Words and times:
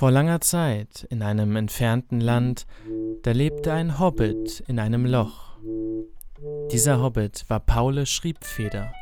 Vor 0.00 0.10
langer 0.10 0.40
Zeit, 0.40 1.06
in 1.10 1.20
einem 1.22 1.56
entfernten 1.56 2.22
Land, 2.22 2.66
da 3.22 3.32
lebte 3.32 3.70
ein 3.74 3.98
Hobbit 3.98 4.60
in 4.66 4.78
einem 4.78 5.04
Loch. 5.04 5.58
Dieser 6.72 7.02
Hobbit 7.02 7.44
war 7.48 7.60
Paule 7.60 8.06
Schriebfeder. 8.06 8.94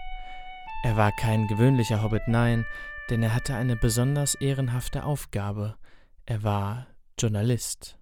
Er 0.82 0.96
war 0.96 1.12
kein 1.12 1.46
gewöhnlicher 1.46 2.02
Hobbit, 2.02 2.22
nein, 2.26 2.66
denn 3.10 3.22
er 3.22 3.32
hatte 3.32 3.54
eine 3.54 3.76
besonders 3.76 4.34
ehrenhafte 4.34 5.04
Aufgabe. 5.04 5.76
Er 6.26 6.42
war 6.42 6.88
Journalist. 7.16 7.96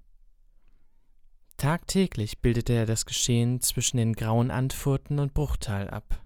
Tagtäglich 1.58 2.40
bildete 2.40 2.72
er 2.72 2.86
das 2.86 3.04
Geschehen 3.04 3.60
zwischen 3.60 3.98
den 3.98 4.14
grauen 4.14 4.50
Antfurten 4.50 5.18
und 5.18 5.34
Bruchtal 5.34 5.90
ab. 5.90 6.24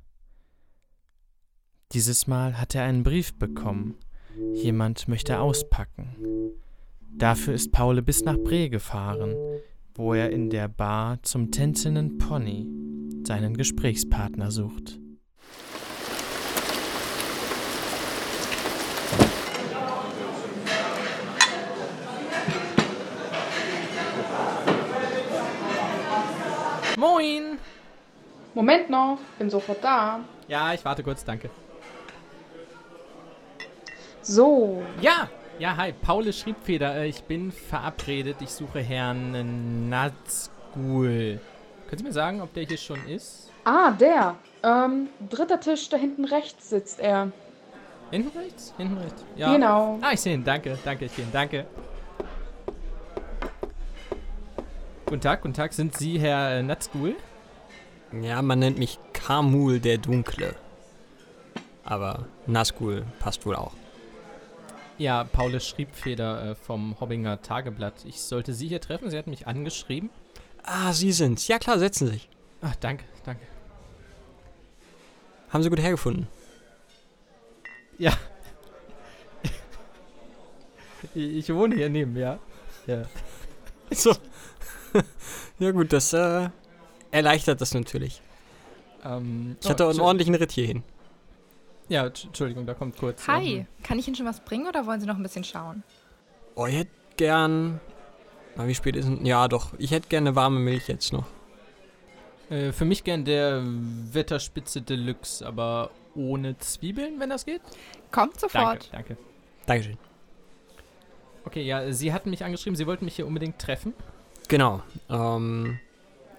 Dieses 1.95 2.29
Mal 2.29 2.61
hat 2.61 2.77
er 2.77 2.85
einen 2.85 3.03
Brief 3.03 3.37
bekommen. 3.37 3.97
Jemand 4.55 5.09
möchte 5.09 5.41
auspacken. 5.41 6.17
Dafür 7.13 7.55
ist 7.55 7.73
Paul 7.73 8.03
bis 8.03 8.25
nach 8.25 8.37
Bre 8.37 8.71
gefahren, 8.71 9.35
wo 9.95 10.15
er 10.15 10.31
in 10.31 10.51
der 10.51 10.69
Bar 10.69 11.23
zum 11.23 11.51
tänzelnden 11.51 12.19
Pony 12.19 12.67
seinen 13.27 13.57
Gesprächspartner 13.57 14.51
sucht. 14.51 14.99
Moin! 26.97 27.59
Moment 28.55 28.91
noch, 28.91 29.19
bin 29.39 29.49
sofort 29.49 29.83
da. 29.83 30.21
Ja, 30.49 30.75
ich 30.75 30.85
warte 30.85 31.03
kurz, 31.03 31.25
danke. 31.25 31.49
So, 34.23 34.83
Ja, 35.01 35.29
ja, 35.59 35.77
hi, 35.77 35.93
Paul 35.93 36.33
Schriebfeder. 36.33 36.95
Äh, 36.97 37.09
Ich 37.09 37.23
bin 37.25 37.53
verabredet. 37.53 38.37
Ich 38.41 38.51
suche 38.51 38.81
Herrn 38.81 39.89
Nazgul. 39.89 41.41
Können 41.89 41.99
Sie 41.99 42.05
mir 42.05 42.13
sagen, 42.13 42.41
ob 42.41 42.53
der 42.55 42.65
hier 42.65 42.77
schon 42.79 43.05
ist? 43.07 43.51
ah, 43.65 43.91
der. 43.93 44.37
Ähm, 44.63 45.09
dritter 45.29 45.59
Tisch, 45.61 45.89
da 45.89 45.97
hinten 45.97 46.25
rechts 46.25 46.71
sitzt 46.71 47.01
er. 47.01 47.31
Hinten 48.11 48.37
rechts? 48.39 48.75
Hinten 48.77 48.99
rechts. 48.99 49.25
Ja. 49.37 49.53
Genau. 49.53 49.99
Ah, 50.03 50.13
ich 50.13 50.21
sehe 50.21 50.35
ihn. 50.35 50.45
Danke, 50.45 50.79
danke, 50.85 51.05
ich 51.07 51.13
sehe 51.13 51.25
ihn. 51.25 51.31
Danke. 51.33 51.67
Guten 55.07 55.21
Tag, 55.21 55.43
guten 55.43 55.55
Tag. 55.55 55.73
Sind 55.73 55.97
Sie 55.97 56.19
Herr 56.21 56.59
äh, 56.59 56.63
Nazgul? 56.63 57.17
Ja, 58.21 58.43
man 58.43 58.59
nennt 58.59 58.79
mich 58.79 58.99
Kamul 59.13 59.81
der 59.81 59.99
Dunkle. 59.99 60.55
Aber 61.85 62.27
Nazgul 62.47 63.05
passt 63.19 63.45
wohl 63.47 63.57
auch. 63.57 63.73
Ja, 65.01 65.25
Paul 65.25 65.59
Schriebfeder 65.59 66.51
äh, 66.51 66.55
vom 66.55 67.01
Hobbinger 67.01 67.41
Tageblatt. 67.41 68.05
Ich 68.05 68.21
sollte 68.21 68.53
Sie 68.53 68.69
hier 68.69 68.83
treffen. 68.83 69.09
Sie 69.09 69.17
hat 69.17 69.29
mich 69.29 69.47
angeschrieben. 69.47 70.11
Ah, 70.63 70.93
Sie 70.93 71.11
sind's. 71.11 71.49
Ja 71.49 71.59
klar, 71.59 71.79
setzen 71.79 72.09
Sie 72.09 72.13
sich. 72.13 72.29
Ach, 72.61 72.77
danke, 72.77 73.05
danke. 73.25 73.41
Haben 75.49 75.63
Sie 75.63 75.71
gut 75.71 75.81
hergefunden? 75.81 76.27
Ja. 77.97 78.13
ich 81.15 81.49
wohne 81.49 81.77
hier 81.77 81.89
neben, 81.89 82.15
ja. 82.15 82.39
Ja. 82.87 83.05
So. 83.93 84.15
ja 85.59 85.71
gut, 85.71 85.95
das 85.95 86.13
äh, 86.13 86.51
erleichtert 87.11 87.63
das 87.63 87.73
natürlich. 87.73 88.21
Ähm, 89.03 89.57
Ich 89.63 89.71
hatte 89.71 89.87
oh, 89.87 89.89
einen 89.89 90.01
ordentlichen 90.01 90.35
Ritt 90.35 90.53
hierhin. 90.53 90.85
Ja, 91.91 92.05
Entsch- 92.05 92.27
Entschuldigung, 92.27 92.67
da 92.67 92.75
kommt 92.75 92.97
kurz. 92.97 93.27
Hi, 93.27 93.57
ähm, 93.59 93.67
kann 93.83 93.99
ich 93.99 94.07
Ihnen 94.07 94.15
schon 94.17 94.25
was 94.27 94.41
bringen 94.41 94.67
oder 94.69 94.87
wollen 94.87 95.01
Sie 95.01 95.07
noch 95.07 95.17
ein 95.17 95.23
bisschen 95.23 95.45
schauen? 95.45 95.83
Oh, 96.55 96.67
ich 96.67 96.77
hätte 96.77 96.91
gern... 97.17 97.81
Na, 98.57 98.67
wie 98.67 98.75
spät 98.75 98.97
ist 98.97 99.07
denn? 99.07 99.27
Ja, 99.27 99.49
doch. 99.49 99.73
Ich 99.79 99.91
hätte 99.91 100.09
gerne 100.09 100.37
warme 100.37 100.61
Milch 100.61 100.87
jetzt 100.89 101.13
noch. 101.13 101.27
Äh, 102.49 102.71
für 102.73 102.85
mich 102.85 103.03
gern 103.05 103.25
der 103.25 103.63
Wetterspitze 103.65 104.83
Deluxe, 104.83 105.45
aber 105.45 105.91
ohne 106.15 106.57
Zwiebeln, 106.59 107.19
wenn 107.19 107.31
das 107.31 107.45
geht. 107.45 107.61
Kommt 108.13 108.39
sofort. 108.39 108.89
Danke, 108.93 109.17
danke. 109.17 109.17
Dankeschön. 109.67 109.99
Okay, 111.45 111.63
ja, 111.63 111.91
Sie 111.93 112.13
hatten 112.13 112.31
mich 112.31 112.45
angeschrieben, 112.45 112.77
Sie 112.77 112.87
wollten 112.87 113.05
mich 113.05 113.17
hier 113.17 113.27
unbedingt 113.27 113.59
treffen. 113.59 113.95
Genau. 114.49 114.83
Ähm, 115.09 115.81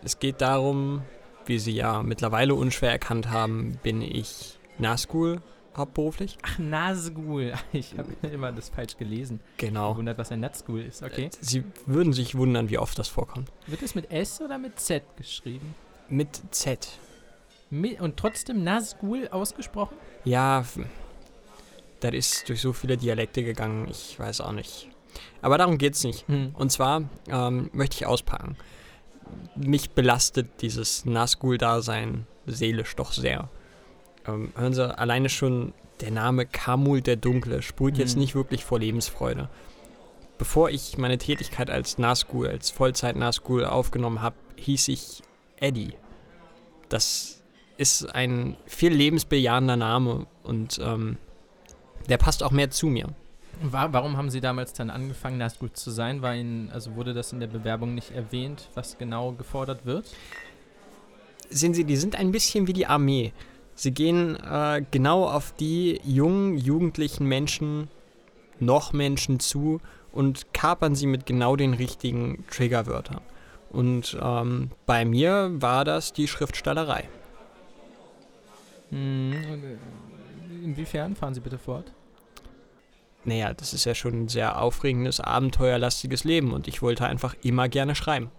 es 0.04 0.20
geht 0.20 0.40
darum, 0.42 1.02
wie 1.46 1.60
Sie 1.60 1.72
ja 1.74 2.04
mittlerweile 2.04 2.56
unschwer 2.56 2.92
erkannt 2.92 3.30
haben, 3.30 3.80
bin 3.84 4.02
ich 4.02 4.58
Nazgul 4.82 5.42
hauptberuflich. 5.76 6.38
Ach, 6.42 6.60
Nasgul. 6.60 7.54
Ich 7.74 7.98
habe 7.98 8.14
immer 8.28 8.52
das 8.52 8.70
falsch 8.70 8.98
gelesen. 8.98 9.40
Genau. 9.58 9.96
Wundert, 9.96 10.18
was 10.18 10.32
ein 10.32 10.42
Natzgul 10.42 10.82
ist, 10.82 11.04
okay. 11.04 11.30
Sie 11.40 11.64
würden 11.86 12.14
sich 12.14 12.36
wundern, 12.36 12.70
wie 12.70 12.78
oft 12.78 12.98
das 13.00 13.08
vorkommt. 13.08 13.50
Wird 13.68 13.82
es 13.82 13.96
mit 13.96 14.12
S 14.12 14.42
oder 14.42 14.58
mit 14.58 14.80
Z 14.80 15.04
geschrieben? 15.18 15.76
Mit 16.10 16.42
Z. 16.52 16.90
Und 17.72 18.18
trotzdem 18.18 18.64
Nazgul 18.64 19.30
ausgesprochen? 19.30 19.96
Ja, 20.26 20.66
das 22.02 22.14
ist 22.14 22.50
durch 22.50 22.60
so 22.60 22.74
viele 22.74 22.98
Dialekte 22.98 23.44
gegangen, 23.44 23.88
ich 23.90 24.20
weiß 24.20 24.42
auch 24.42 24.52
nicht. 24.52 24.90
Aber 25.42 25.58
darum 25.58 25.78
geht's 25.78 26.04
nicht. 26.04 26.28
Hm. 26.28 26.54
Und 26.54 26.72
zwar 26.72 27.04
ähm, 27.30 27.70
möchte 27.74 27.96
ich 27.96 28.06
auspacken. 28.06 28.58
Mich 29.56 29.92
belastet 29.92 30.62
dieses 30.62 31.06
Nazgul-Dasein 31.06 32.28
seelisch 32.46 32.96
doch 32.96 33.14
sehr. 33.14 33.50
Ähm, 34.28 34.52
hören 34.56 34.74
Sie, 34.74 34.98
alleine 34.98 35.30
schon 35.30 35.74
der 36.02 36.12
Name 36.12 36.46
Kamul 36.46 37.02
der 37.02 37.16
Dunkle 37.16 37.62
sprüht 37.62 37.98
jetzt 37.98 38.16
Mhm. 38.16 38.22
nicht 38.22 38.36
wirklich 38.36 38.64
vor 38.66 38.80
Lebensfreude. 38.80 39.50
Bevor 40.38 40.70
ich 40.70 40.98
meine 40.98 41.18
Tätigkeit 41.20 41.70
als 41.70 41.98
Nazgul, 42.00 42.48
als 42.48 42.72
Vollzeit-Nazgul 42.72 43.66
aufgenommen 43.66 44.22
habe, 44.22 44.36
hieß 44.56 44.88
ich 44.88 45.22
Eddie. 45.60 45.94
Das 46.90 47.42
ist 47.78 48.06
ein 48.16 48.58
viel 48.66 48.92
lebensbejahender 48.94 49.76
Name 49.76 50.26
und 50.44 50.80
ähm, 50.84 51.18
der 52.10 52.18
passt 52.18 52.42
auch 52.44 52.52
mehr 52.52 52.72
zu 52.72 52.88
mir. 52.88 53.10
Wa- 53.62 53.90
Warum 53.92 54.18
haben 54.18 54.32
Sie 54.32 54.42
damals 54.42 54.74
dann 54.74 54.90
angefangen, 54.90 55.38
Nazgul 55.38 55.72
zu 55.72 55.92
sein? 55.92 56.24
War 56.24 56.36
Ihnen, 56.36 56.72
also 56.72 56.96
wurde 56.96 57.14
das 57.14 57.32
in 57.34 57.40
der 57.40 57.48
Bewerbung 57.48 57.94
nicht 57.94 58.12
erwähnt, 58.12 58.70
was 58.74 58.98
genau 58.98 59.32
gefordert 59.34 59.86
wird? 59.86 60.06
sehen 61.54 61.74
Sie, 61.74 61.84
die 61.84 61.98
sind 61.98 62.16
ein 62.16 62.32
bisschen 62.32 62.66
wie 62.68 62.74
die 62.74 62.88
Armee. 62.88 63.34
Sie 63.82 63.96
gehen 63.96 64.36
äh, 64.36 64.86
genau 64.92 65.28
auf 65.28 65.56
die 65.56 66.00
jungen, 66.04 66.56
jugendlichen 66.56 67.26
Menschen, 67.26 67.88
noch 68.60 68.94
Menschen 68.94 69.40
zu 69.40 69.82
und 70.12 70.54
kapern 70.54 70.94
sie 70.94 71.08
mit 71.08 71.26
genau 71.26 71.56
den 71.56 71.74
richtigen 71.74 72.46
Triggerwörtern. 72.52 73.22
Und 73.72 74.16
ähm, 74.22 74.70
bei 74.86 75.04
mir 75.04 75.50
war 75.54 75.84
das 75.84 76.14
die 76.14 76.28
Schriftstellerei. 76.28 77.10
Hm, 78.92 79.34
und, 79.52 79.64
äh, 79.64 80.64
inwiefern? 80.64 81.16
Fahren 81.16 81.34
Sie 81.34 81.40
bitte 81.40 81.58
fort. 81.58 81.92
Naja, 83.26 83.52
das 83.52 83.74
ist 83.74 83.86
ja 83.86 83.96
schon 83.96 84.26
ein 84.26 84.28
sehr 84.28 84.62
aufregendes, 84.62 85.20
abenteuerlastiges 85.20 86.24
Leben 86.24 86.54
und 86.54 86.68
ich 86.68 86.84
wollte 86.84 87.08
einfach 87.08 87.34
immer 87.42 87.68
gerne 87.68 87.96
schreiben. 87.96 88.30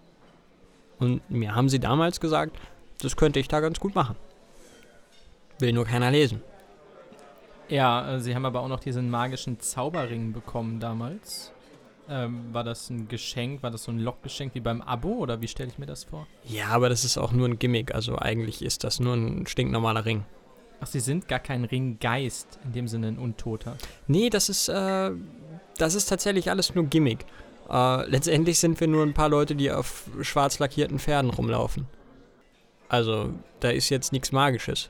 Und 0.99 1.29
mir 1.29 1.53
haben 1.53 1.67
sie 1.67 1.81
damals 1.81 2.21
gesagt, 2.21 2.57
das 3.01 3.17
könnte 3.17 3.41
ich 3.41 3.49
da 3.49 3.59
ganz 3.59 3.81
gut 3.81 3.93
machen. 3.93 4.15
Will 5.63 5.71
nur 5.71 5.85
keiner 5.85 6.11
lesen. 6.11 6.41
Ja, 7.69 8.15
äh, 8.15 8.19
Sie 8.19 8.35
haben 8.35 8.45
aber 8.45 8.59
auch 8.59 8.67
noch 8.67 8.81
diesen 8.81 9.09
magischen 9.09 9.61
Zauberring 9.61 10.33
bekommen 10.33 10.81
damals. 10.81 11.53
Ähm, 12.09 12.53
war 12.53 12.65
das 12.65 12.89
ein 12.89 13.07
Geschenk? 13.07 13.63
War 13.63 13.71
das 13.71 13.85
so 13.85 13.91
ein 13.93 13.99
Lockgeschenk 13.99 14.55
wie 14.55 14.59
beim 14.59 14.81
Abo 14.81 15.13
oder 15.13 15.39
wie 15.39 15.47
stelle 15.47 15.69
ich 15.69 15.77
mir 15.77 15.85
das 15.85 16.03
vor? 16.03 16.27
Ja, 16.43 16.67
aber 16.67 16.89
das 16.89 17.05
ist 17.05 17.17
auch 17.17 17.31
nur 17.31 17.47
ein 17.47 17.59
Gimmick. 17.59 17.95
Also 17.95 18.19
eigentlich 18.19 18.61
ist 18.61 18.83
das 18.83 18.99
nur 18.99 19.13
ein 19.13 19.47
stinknormaler 19.47 20.03
Ring. 20.03 20.25
Ach, 20.81 20.87
Sie 20.87 20.99
sind 20.99 21.29
gar 21.29 21.39
kein 21.39 21.63
Ringgeist, 21.63 22.59
in 22.65 22.73
dem 22.73 22.89
Sinne 22.89 23.07
ein 23.07 23.17
Untoter. 23.17 23.77
Nee, 24.07 24.29
das 24.29 24.49
ist, 24.49 24.67
äh, 24.67 25.11
das 25.77 25.95
ist 25.95 26.07
tatsächlich 26.09 26.49
alles 26.49 26.75
nur 26.75 26.83
Gimmick. 26.87 27.25
Äh, 27.69 28.09
letztendlich 28.09 28.59
sind 28.59 28.81
wir 28.81 28.89
nur 28.89 29.03
ein 29.03 29.13
paar 29.13 29.29
Leute, 29.29 29.55
die 29.55 29.71
auf 29.71 30.09
schwarz 30.23 30.59
lackierten 30.59 30.99
Pferden 30.99 31.29
rumlaufen. 31.29 31.87
Also, 32.89 33.29
da 33.61 33.69
ist 33.69 33.89
jetzt 33.89 34.11
nichts 34.11 34.33
Magisches. 34.33 34.89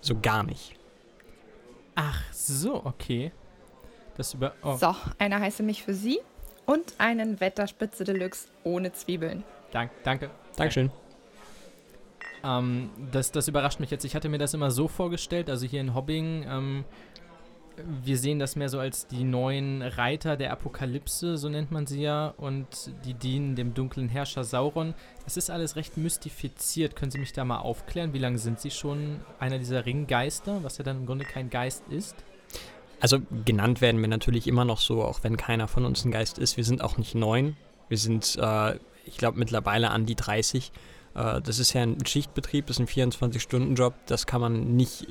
So 0.00 0.18
gar 0.20 0.42
nicht. 0.42 0.74
Ach 1.94 2.20
so, 2.32 2.84
okay. 2.84 3.32
Das 4.16 4.34
über. 4.34 4.54
Oh, 4.62 4.76
So, 4.76 4.94
eine 5.18 5.40
heiße 5.40 5.62
mich 5.62 5.82
für 5.82 5.94
Sie 5.94 6.20
und 6.66 6.94
einen 6.98 7.40
Wetterspitze 7.40 8.04
Deluxe 8.04 8.48
ohne 8.64 8.92
Zwiebeln. 8.92 9.44
dank, 9.72 9.90
danke. 10.04 10.30
Dankeschön. 10.56 10.90
Ähm, 12.42 12.90
das, 13.12 13.32
das 13.32 13.48
überrascht 13.48 13.80
mich 13.80 13.90
jetzt. 13.90 14.04
Ich 14.04 14.14
hatte 14.14 14.28
mir 14.28 14.38
das 14.38 14.54
immer 14.54 14.70
so 14.70 14.88
vorgestellt, 14.88 15.50
also 15.50 15.66
hier 15.66 15.80
in 15.80 15.94
Hobbing, 15.94 16.44
ähm, 16.48 16.84
wir 18.02 18.18
sehen 18.18 18.38
das 18.38 18.56
mehr 18.56 18.68
so 18.68 18.78
als 18.78 19.06
die 19.06 19.24
neuen 19.24 19.82
Reiter 19.82 20.36
der 20.36 20.52
Apokalypse, 20.52 21.36
so 21.36 21.48
nennt 21.48 21.70
man 21.70 21.86
sie 21.86 22.02
ja, 22.02 22.34
und 22.36 22.66
die 23.04 23.14
dienen 23.14 23.56
dem 23.56 23.74
dunklen 23.74 24.08
Herrscher 24.08 24.44
Sauron. 24.44 24.94
Das 25.24 25.36
ist 25.36 25.50
alles 25.50 25.76
recht 25.76 25.96
mystifiziert. 25.96 26.96
Können 26.96 27.10
Sie 27.10 27.18
mich 27.18 27.32
da 27.32 27.44
mal 27.44 27.58
aufklären? 27.58 28.12
Wie 28.12 28.18
lange 28.18 28.38
sind 28.38 28.60
Sie 28.60 28.70
schon 28.70 29.20
einer 29.38 29.58
dieser 29.58 29.86
Ringgeister, 29.86 30.62
was 30.62 30.78
ja 30.78 30.84
dann 30.84 30.98
im 30.98 31.06
Grunde 31.06 31.24
kein 31.24 31.50
Geist 31.50 31.84
ist? 31.88 32.16
Also 33.00 33.18
genannt 33.44 33.80
werden 33.80 34.00
wir 34.00 34.08
natürlich 34.08 34.46
immer 34.46 34.64
noch 34.64 34.78
so, 34.78 35.02
auch 35.02 35.20
wenn 35.22 35.36
keiner 35.36 35.68
von 35.68 35.86
uns 35.86 36.04
ein 36.04 36.10
Geist 36.10 36.38
ist. 36.38 36.56
Wir 36.56 36.64
sind 36.64 36.82
auch 36.82 36.98
nicht 36.98 37.14
neun. 37.14 37.56
Wir 37.88 37.98
sind, 37.98 38.36
äh, 38.40 38.76
ich 39.06 39.16
glaube, 39.16 39.38
mittlerweile 39.38 39.90
an 39.90 40.04
die 40.04 40.14
30. 40.14 40.70
Äh, 41.14 41.40
das 41.40 41.58
ist 41.58 41.72
ja 41.72 41.82
ein 41.82 42.04
Schichtbetrieb, 42.04 42.66
das 42.66 42.78
ist 42.78 42.96
ein 42.96 43.10
24-Stunden-Job. 43.10 43.94
Das 44.06 44.26
kann 44.26 44.40
man 44.40 44.76
nicht, 44.76 45.06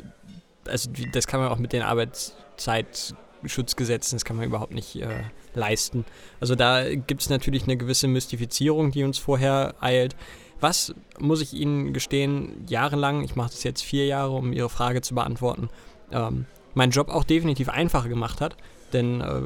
also 0.67 0.91
das 1.13 1.27
kann 1.27 1.39
man 1.39 1.49
auch 1.49 1.57
mit 1.57 1.73
den 1.73 1.81
Arbeitszeitschutzgesetzen, 2.59 4.17
das 4.17 4.25
kann 4.25 4.37
man 4.37 4.45
überhaupt 4.45 4.73
nicht 4.73 4.95
äh, 4.97 5.23
leisten. 5.53 6.05
Also 6.39 6.55
da 6.55 6.93
gibt 6.93 7.21
es 7.21 7.29
natürlich 7.29 7.63
eine 7.63 7.77
gewisse 7.77 8.07
Mystifizierung, 8.07 8.91
die 8.91 9.03
uns 9.03 9.17
vorher 9.17 9.75
eilt. 9.79 10.15
Was, 10.59 10.93
muss 11.19 11.41
ich 11.41 11.53
Ihnen 11.53 11.93
gestehen, 11.93 12.65
jahrelang, 12.67 13.23
ich 13.23 13.35
mache 13.35 13.51
das 13.51 13.63
jetzt 13.63 13.81
vier 13.81 14.05
Jahre, 14.05 14.31
um 14.31 14.51
Ihre 14.51 14.69
Frage 14.69 15.01
zu 15.01 15.15
beantworten, 15.15 15.69
ähm, 16.11 16.45
meinen 16.73 16.91
Job 16.91 17.09
auch 17.09 17.23
definitiv 17.23 17.69
einfacher 17.69 18.09
gemacht 18.09 18.41
hat. 18.41 18.57
Denn 18.91 19.21
äh, 19.21 19.41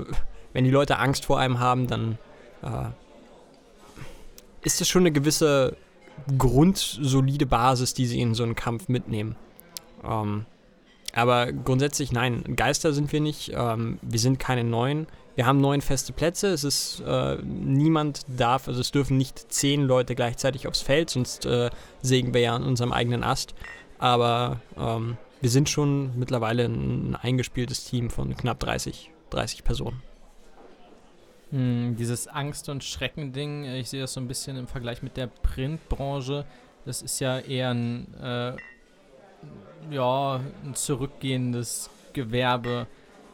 wenn 0.54 0.63
die 0.63 0.71
Leute 0.71 0.98
Angst 0.98 1.25
vor 1.25 1.39
einem 1.39 1.59
haben, 1.59 1.88
dann 1.88 2.18
äh, 2.63 2.89
ist 4.63 4.81
es 4.81 4.88
schon 4.88 5.04
eine 5.04 5.12
gewisse 5.12 5.77
grundsolide 6.38 7.45
Basis, 7.45 7.94
die 7.94 8.06
sie 8.06 8.21
in 8.21 8.33
so 8.33 8.44
einen 8.44 8.56
Kampf 8.56 8.88
mitnehmen. 8.88 9.36
Ähm, 10.04 10.45
aber 11.13 11.51
grundsätzlich 11.51 12.12
nein, 12.12 12.44
Geister 12.56 12.94
sind 12.94 13.12
wir 13.12 13.21
nicht. 13.21 13.51
Ähm, 13.56 14.00
wir 14.01 14.19
sind 14.19 14.39
keine 14.39 14.63
neuen. 14.63 15.07
Wir 15.36 15.45
haben 15.45 15.62
neun 15.62 15.81
feste 15.81 16.13
Plätze. 16.13 16.48
Es 16.50 16.63
ist 16.63 17.01
äh, 17.06 17.38
niemand 17.44 18.25
darf, 18.27 18.68
also 18.68 18.81
es 18.81 18.92
dürfen 18.92 19.18
nicht 19.18 19.51
zehn 19.51 19.83
Leute 19.83 20.15
gleichzeitig 20.15 20.68
aufs 20.68 20.81
Feld, 20.81 21.10
sonst 21.10 21.45
äh, 21.45 21.69
sägen 22.01 22.33
wir 22.33 22.42
ja 22.42 22.56
an 22.56 22.63
unserem 22.63 22.92
eigenen 22.92 23.24
Ast. 23.24 23.56
Aber 23.98 24.60
ähm, 24.77 25.18
wir 25.42 25.50
sind 25.50 25.69
schon 25.69 26.18
mittlerweile 26.18 26.65
ein 26.65 27.16
eingespieltes 27.16 27.86
Team 27.86 28.09
von 28.09 28.36
knapp 28.36 28.59
30, 28.59 29.12
30 29.30 29.63
Personen. 29.63 30.01
Hm, 31.51 31.95
dieses 31.98 32.27
Angst- 32.27 32.69
und 32.69 32.83
Schrecken-Ding, 32.83 33.66
äh, 33.66 33.80
ich 33.80 33.89
sehe 33.89 34.01
das 34.01 34.13
so 34.13 34.19
ein 34.19 34.27
bisschen 34.27 34.57
im 34.57 34.68
Vergleich 34.68 35.04
mit 35.04 35.18
der 35.18 35.27
Printbranche. 35.27 36.45
Das 36.86 37.01
ist 37.01 37.19
ja 37.19 37.39
eher 37.39 37.69
ein, 37.69 38.13
äh, 38.16 38.54
ja, 39.92 40.40
ein 40.63 40.75
zurückgehendes 40.75 41.90
Gewerbe. 42.13 42.88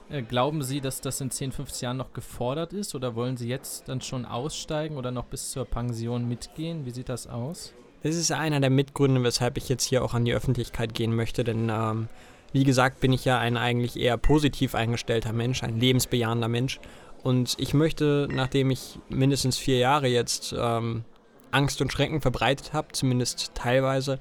Äh, 0.10 0.24
glauben 0.24 0.64
Sie, 0.64 0.82
dass 0.82 1.02
das 1.02 1.22
in 1.22 1.32
10, 1.32 1.52
15 1.52 1.86
Jahren 1.86 1.98
noch 1.98 2.14
gefordert 2.14 2.74
ist 2.74 2.96
oder 2.96 3.16
wollen 3.16 3.38
Sie 3.38 3.48
jetzt 3.48 3.88
dann 3.88 4.02
schon 4.02 4.26
aussteigen 4.26 4.98
oder 4.98 5.12
noch 5.12 5.26
bis 5.26 5.52
zur 5.52 5.66
Pension 5.66 6.28
mitgehen? 6.28 6.86
Wie 6.86 6.92
sieht 6.92 7.10
das 7.10 7.28
aus? 7.28 7.74
Das 8.02 8.16
ist 8.16 8.32
einer 8.32 8.60
der 8.60 8.70
Mitgründe, 8.70 9.22
weshalb 9.24 9.58
ich 9.58 9.70
jetzt 9.70 9.84
hier 9.84 10.04
auch 10.04 10.14
an 10.14 10.26
die 10.26 10.34
Öffentlichkeit 10.34 10.94
gehen 10.94 11.16
möchte, 11.16 11.44
denn 11.44 11.70
ähm, 11.70 12.08
wie 12.54 12.64
gesagt 12.64 13.02
bin 13.02 13.12
ich 13.12 13.26
ja 13.26 13.38
ein 13.38 13.58
eigentlich 13.58 14.00
eher 14.00 14.18
positiv 14.18 14.74
eingestellter 14.74 15.34
Mensch, 15.34 15.64
ein 15.64 15.80
lebensbejahender 15.80 16.48
Mensch 16.48 16.80
und 17.24 17.56
ich 17.60 17.74
möchte, 17.74 18.30
nachdem 18.32 18.72
ich 18.72 19.00
mindestens 19.10 19.58
vier 19.58 19.78
Jahre 19.78 20.08
jetzt 20.08 20.56
ähm, 20.58 21.04
Angst 21.52 21.82
und 21.82 21.92
Schrecken 21.92 22.22
verbreitet 22.22 22.74
habe, 22.74 22.90
zumindest 22.94 23.54
teilweise, 23.54 24.20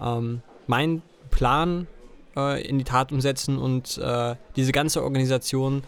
ähm, 0.00 0.42
meinen 0.66 1.02
Plan 1.34 1.88
äh, 2.36 2.64
in 2.64 2.78
die 2.78 2.84
Tat 2.84 3.10
umsetzen 3.10 3.58
und 3.58 3.98
äh, 3.98 4.36
diese 4.54 4.70
ganze 4.70 5.02
Organisation 5.02 5.82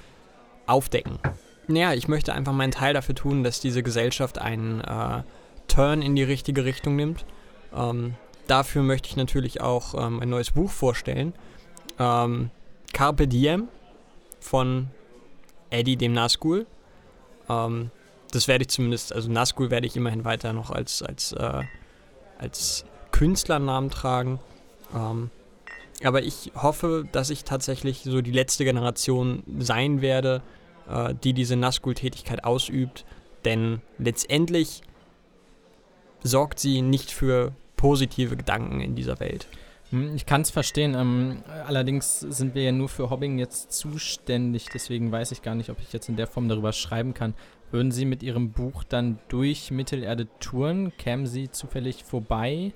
aufdecken. 0.66 1.20
Naja, 1.69 1.94
ich 1.94 2.08
möchte 2.08 2.34
einfach 2.34 2.52
meinen 2.52 2.72
Teil 2.72 2.94
dafür 2.94 3.14
tun, 3.14 3.44
dass 3.44 3.60
diese 3.60 3.84
Gesellschaft 3.84 4.38
einen 4.38 4.81
äh, 4.81 5.22
Turn 5.69 6.02
in 6.02 6.16
die 6.16 6.25
richtige 6.25 6.64
Richtung 6.64 6.96
nimmt. 6.96 7.25
Ähm, 7.72 8.14
dafür 8.48 8.82
möchte 8.82 9.08
ich 9.08 9.16
natürlich 9.16 9.60
auch 9.60 9.94
ähm, 9.94 10.19
ein 10.20 10.28
neues 10.28 10.50
Buch 10.50 10.70
vorstellen. 10.70 11.32
Ähm, 12.00 12.50
Carpe 12.93 13.28
Diem 13.28 13.69
von 14.40 14.88
Eddie 15.70 15.96
dem 15.96 16.12
Nazgul. 16.12 16.66
Ähm, 17.48 17.93
das 18.32 18.48
werde 18.48 18.62
ich 18.62 18.69
zumindest, 18.69 19.12
also 19.12 19.31
Nazgul 19.31 19.70
werde 19.70 19.87
ich 19.87 19.96
immerhin 19.96 20.25
weiter 20.25 20.52
noch 20.52 20.70
als, 20.70 21.02
als, 21.02 21.31
äh, 21.32 21.62
als 22.37 22.84
Künstlernamen 23.12 23.90
tragen. 23.90 24.40
Ähm, 24.94 25.31
aber 26.04 26.22
ich 26.22 26.52
hoffe, 26.54 27.04
dass 27.12 27.31
ich 27.31 27.44
tatsächlich 27.44 28.02
so 28.04 28.20
die 28.20 28.32
letzte 28.32 28.64
Generation 28.64 29.43
sein 29.58 30.02
werde, 30.02 30.43
äh, 30.88 31.14
die 31.14 31.32
diese 31.32 31.56
Nazgul-Tätigkeit 31.56 32.44
ausübt. 32.44 33.04
Denn 33.44 33.81
letztendlich 33.98 34.82
sorgt 36.22 36.58
sie 36.58 36.82
nicht 36.82 37.10
für 37.10 37.52
positive 37.76 38.37
Gedanken 38.37 38.81
in 38.81 38.94
dieser 38.94 39.20
Welt. 39.20 39.46
Hm, 39.90 40.16
ich 40.16 40.26
kann 40.26 40.40
es 40.40 40.50
verstehen. 40.50 40.94
Ähm, 40.94 41.43
allerdings 41.66 42.20
sind 42.20 42.54
wir 42.54 42.64
ja 42.64 42.72
nur 42.72 42.88
für 42.88 43.10
Hobbing 43.10 43.38
jetzt 43.38 43.72
zuständig. 43.72 44.66
Deswegen 44.72 45.12
weiß 45.12 45.32
ich 45.32 45.43
gar 45.43 45.54
nicht, 45.54 45.70
ob 45.70 45.81
ich 45.81 45.93
jetzt 45.93 46.08
in 46.08 46.16
der 46.16 46.26
Form 46.26 46.48
darüber 46.48 46.72
schreiben 46.72 47.14
kann. 47.14 47.34
Würden 47.70 47.90
Sie 47.90 48.04
mit 48.04 48.22
Ihrem 48.22 48.52
Buch 48.52 48.84
dann 48.84 49.19
durch 49.28 49.70
Mittelerde 49.70 50.28
touren? 50.40 50.93
Kämen 50.98 51.26
Sie 51.26 51.50
zufällig 51.50 52.04
vorbei 52.04 52.72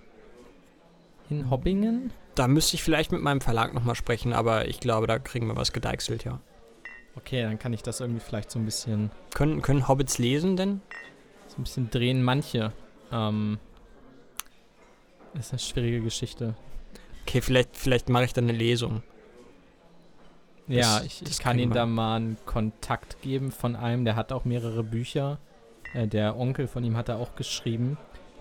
in 1.28 1.50
Hobbingen? 1.50 2.12
Da 2.34 2.48
müsste 2.48 2.76
ich 2.76 2.82
vielleicht 2.82 3.12
mit 3.12 3.22
meinem 3.22 3.40
Verlag 3.40 3.74
nochmal 3.74 3.94
sprechen, 3.94 4.32
aber 4.32 4.68
ich 4.68 4.80
glaube, 4.80 5.06
da 5.06 5.18
kriegen 5.18 5.46
wir 5.46 5.56
was 5.56 5.72
gedeichselt, 5.72 6.24
ja. 6.24 6.40
Okay, 7.16 7.42
dann 7.42 7.58
kann 7.58 7.72
ich 7.72 7.82
das 7.82 8.00
irgendwie 8.00 8.20
vielleicht 8.20 8.50
so 8.50 8.58
ein 8.58 8.64
bisschen. 8.64 9.10
Können, 9.34 9.62
können 9.62 9.88
Hobbits 9.88 10.18
lesen 10.18 10.56
denn? 10.56 10.80
So 11.48 11.58
ein 11.58 11.64
bisschen 11.64 11.90
drehen 11.90 12.22
manche. 12.22 12.72
Ähm, 13.12 13.58
das 15.34 15.46
ist 15.46 15.52
eine 15.52 15.58
schwierige 15.58 16.00
Geschichte. 16.02 16.54
Okay, 17.22 17.40
vielleicht, 17.40 17.76
vielleicht 17.76 18.08
mache 18.08 18.24
ich 18.24 18.32
dann 18.32 18.44
eine 18.44 18.56
Lesung. 18.56 19.02
Ja, 20.68 20.98
das, 20.98 21.04
ich, 21.04 21.22
ich 21.22 21.38
kann 21.40 21.58
Ihnen 21.58 21.72
da 21.72 21.84
mal 21.84 22.16
einen 22.16 22.36
Kontakt 22.46 23.20
geben 23.22 23.50
von 23.50 23.74
einem, 23.74 24.04
der 24.04 24.14
hat 24.14 24.32
auch 24.32 24.44
mehrere 24.44 24.84
Bücher. 24.84 25.38
Äh, 25.94 26.06
der 26.06 26.36
Onkel 26.38 26.68
von 26.68 26.84
ihm 26.84 26.96
hat 26.96 27.08
er 27.08 27.18
auch 27.18 27.34
geschrieben. 27.34 27.98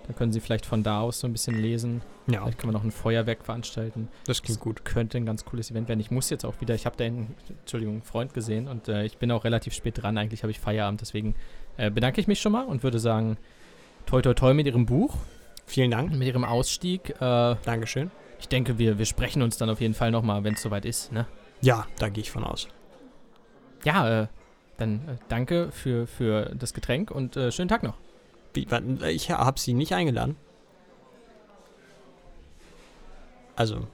Da 0.09 0.15
können 0.15 0.31
Sie 0.31 0.39
vielleicht 0.39 0.65
von 0.65 0.81
da 0.81 1.01
aus 1.01 1.19
so 1.19 1.27
ein 1.27 1.33
bisschen 1.33 1.61
lesen. 1.61 2.01
Ja. 2.25 2.41
Vielleicht 2.41 2.57
können 2.57 2.73
wir 2.73 2.77
noch 2.79 2.83
ein 2.83 2.91
Feuerwerk 2.91 3.45
veranstalten. 3.45 4.07
Das 4.25 4.41
klingt 4.41 4.57
das 4.57 4.63
gut. 4.63 4.83
Könnte 4.83 5.19
ein 5.19 5.25
ganz 5.25 5.45
cooles 5.45 5.69
Event 5.69 5.87
werden. 5.87 5.99
Ich 5.99 6.09
muss 6.09 6.31
jetzt 6.31 6.45
auch 6.45 6.59
wieder, 6.61 6.73
ich 6.73 6.87
habe 6.87 6.97
da 6.97 7.05
einen, 7.05 7.35
Entschuldigung, 7.59 7.93
einen 7.93 8.01
Freund 8.01 8.33
gesehen 8.33 8.67
und 8.67 8.87
äh, 8.87 9.05
ich 9.05 9.17
bin 9.17 9.31
auch 9.31 9.43
relativ 9.43 9.75
spät 9.75 10.01
dran. 10.01 10.17
Eigentlich 10.17 10.41
habe 10.41 10.49
ich 10.49 10.59
Feierabend, 10.59 11.01
deswegen 11.01 11.35
äh, 11.77 11.91
bedanke 11.91 12.19
ich 12.19 12.27
mich 12.27 12.41
schon 12.41 12.51
mal 12.51 12.65
und 12.65 12.81
würde 12.81 12.97
sagen, 12.97 13.37
toi 14.07 14.23
toi 14.23 14.33
toi 14.33 14.55
mit 14.55 14.65
Ihrem 14.65 14.87
Buch. 14.87 15.15
Vielen 15.67 15.91
Dank. 15.91 16.11
Mit 16.11 16.27
Ihrem 16.27 16.43
Ausstieg. 16.43 17.11
Äh, 17.21 17.55
Dankeschön. 17.63 18.09
Ich 18.39 18.47
denke, 18.47 18.79
wir, 18.79 18.97
wir 18.97 19.05
sprechen 19.05 19.43
uns 19.43 19.57
dann 19.57 19.69
auf 19.69 19.79
jeden 19.79 19.93
Fall 19.93 20.09
nochmal, 20.09 20.43
wenn 20.43 20.55
es 20.55 20.63
soweit 20.63 20.85
ist, 20.85 21.11
ne? 21.11 21.27
Ja, 21.61 21.85
da 21.99 22.09
gehe 22.09 22.23
ich 22.23 22.31
von 22.31 22.43
aus. 22.43 22.67
Ja, 23.83 24.23
äh, 24.23 24.27
dann 24.77 25.07
äh, 25.07 25.17
danke 25.27 25.71
für, 25.71 26.07
für 26.07 26.55
das 26.57 26.73
Getränk 26.73 27.11
und 27.11 27.37
äh, 27.37 27.51
schönen 27.51 27.69
Tag 27.69 27.83
noch. 27.83 27.97
Wie, 28.53 28.67
ich 29.07 29.31
habe 29.31 29.59
Sie 29.59 29.73
nicht 29.73 29.93
eingeladen. 29.93 30.35
Also, 33.55 33.87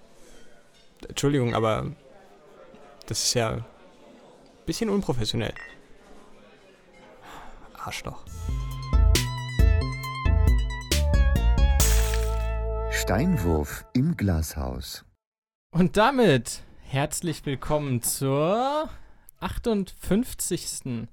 Entschuldigung, 1.08 1.56
aber 1.56 1.92
das 3.08 3.24
ist 3.24 3.34
ja 3.34 3.52
ein 3.52 3.66
bisschen 4.66 4.90
unprofessionell. 4.90 5.54
Arschloch. 7.74 8.24
Steinwurf 12.92 13.86
im 13.94 14.18
Glashaus. 14.18 15.06
Und 15.72 15.98
damit 15.98 16.64
herzlich 16.82 17.46
willkommen 17.46 18.02
zur 18.02 18.90
58. 19.40 21.08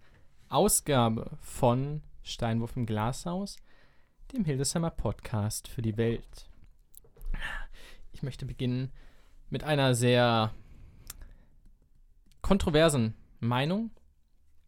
Ausgabe 0.49 1.39
von 1.41 2.03
Steinwurf 2.23 2.77
im 2.77 2.87
Glashaus, 2.87 3.57
dem 4.33 4.45
Hildesheimer 4.45 4.91
Podcast 4.91 5.69
für 5.69 5.83
die 5.83 5.97
Welt. 5.97 6.49
Ich 8.13 8.23
möchte 8.23 8.47
beginnen 8.47 8.93
mit 9.51 9.65
einer 9.65 9.95
sehr 9.95 10.53
kontroversen 12.41 13.15
Meinung, 13.41 13.91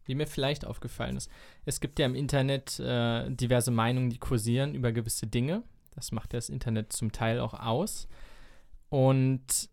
die 0.07 0.15
mir 0.15 0.27
vielleicht 0.27 0.65
aufgefallen 0.65 1.17
ist. 1.17 1.29
Es 1.65 1.79
gibt 1.79 1.99
ja 1.99 2.05
im 2.05 2.15
Internet 2.15 2.79
äh, 2.79 3.29
diverse 3.29 3.71
Meinungen, 3.71 4.09
die 4.09 4.19
kursieren 4.19 4.75
über 4.75 4.91
gewisse 4.91 5.27
Dinge. 5.27 5.63
Das 5.91 6.11
macht 6.11 6.33
das 6.33 6.49
Internet 6.49 6.93
zum 6.93 7.11
Teil 7.11 7.39
auch 7.39 7.53
aus. 7.53 8.07
Und 8.89 9.69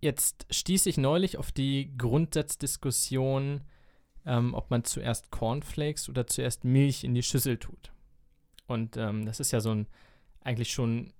jetzt 0.00 0.46
stieß 0.50 0.86
ich 0.86 0.96
neulich 0.96 1.38
auf 1.38 1.52
die 1.52 1.96
Grundsatzdiskussion, 1.96 3.62
ähm, 4.26 4.54
ob 4.54 4.70
man 4.70 4.84
zuerst 4.84 5.30
Cornflakes 5.30 6.08
oder 6.08 6.26
zuerst 6.26 6.64
Milch 6.64 7.04
in 7.04 7.14
die 7.14 7.22
Schüssel 7.22 7.58
tut. 7.58 7.92
Und 8.66 8.96
ähm, 8.96 9.24
das 9.24 9.40
ist 9.40 9.52
ja 9.52 9.60
so 9.60 9.70
ein 9.70 9.86
eigentlich 10.42 10.72
schon 10.72 11.12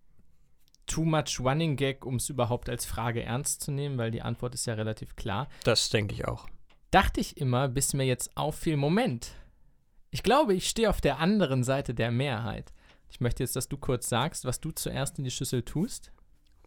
too 0.86 1.04
much 1.04 1.40
running 1.40 1.76
gag, 1.76 2.04
um 2.04 2.16
es 2.16 2.28
überhaupt 2.28 2.68
als 2.68 2.84
Frage 2.84 3.22
ernst 3.22 3.62
zu 3.62 3.72
nehmen, 3.72 3.98
weil 3.98 4.10
die 4.10 4.22
Antwort 4.22 4.54
ist 4.54 4.66
ja 4.66 4.74
relativ 4.74 5.16
klar. 5.16 5.48
Das 5.64 5.90
denke 5.90 6.14
ich 6.14 6.26
auch. 6.26 6.46
Dachte 6.90 7.20
ich 7.20 7.36
immer, 7.36 7.68
bis 7.68 7.92
mir 7.92 8.04
jetzt 8.04 8.36
auffiel, 8.36 8.76
Moment. 8.76 9.32
Ich 10.10 10.22
glaube, 10.22 10.54
ich 10.54 10.68
stehe 10.68 10.88
auf 10.88 11.00
der 11.00 11.18
anderen 11.18 11.64
Seite 11.64 11.92
der 11.92 12.10
Mehrheit. 12.10 12.72
Ich 13.10 13.20
möchte 13.20 13.42
jetzt, 13.42 13.56
dass 13.56 13.68
du 13.68 13.76
kurz 13.76 14.08
sagst, 14.08 14.44
was 14.44 14.60
du 14.60 14.70
zuerst 14.70 15.18
in 15.18 15.24
die 15.24 15.30
Schüssel 15.30 15.62
tust. 15.62 16.12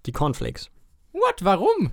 Die 0.05 0.12
Cornflakes. 0.12 0.69
What? 1.13 1.43
Warum? 1.43 1.91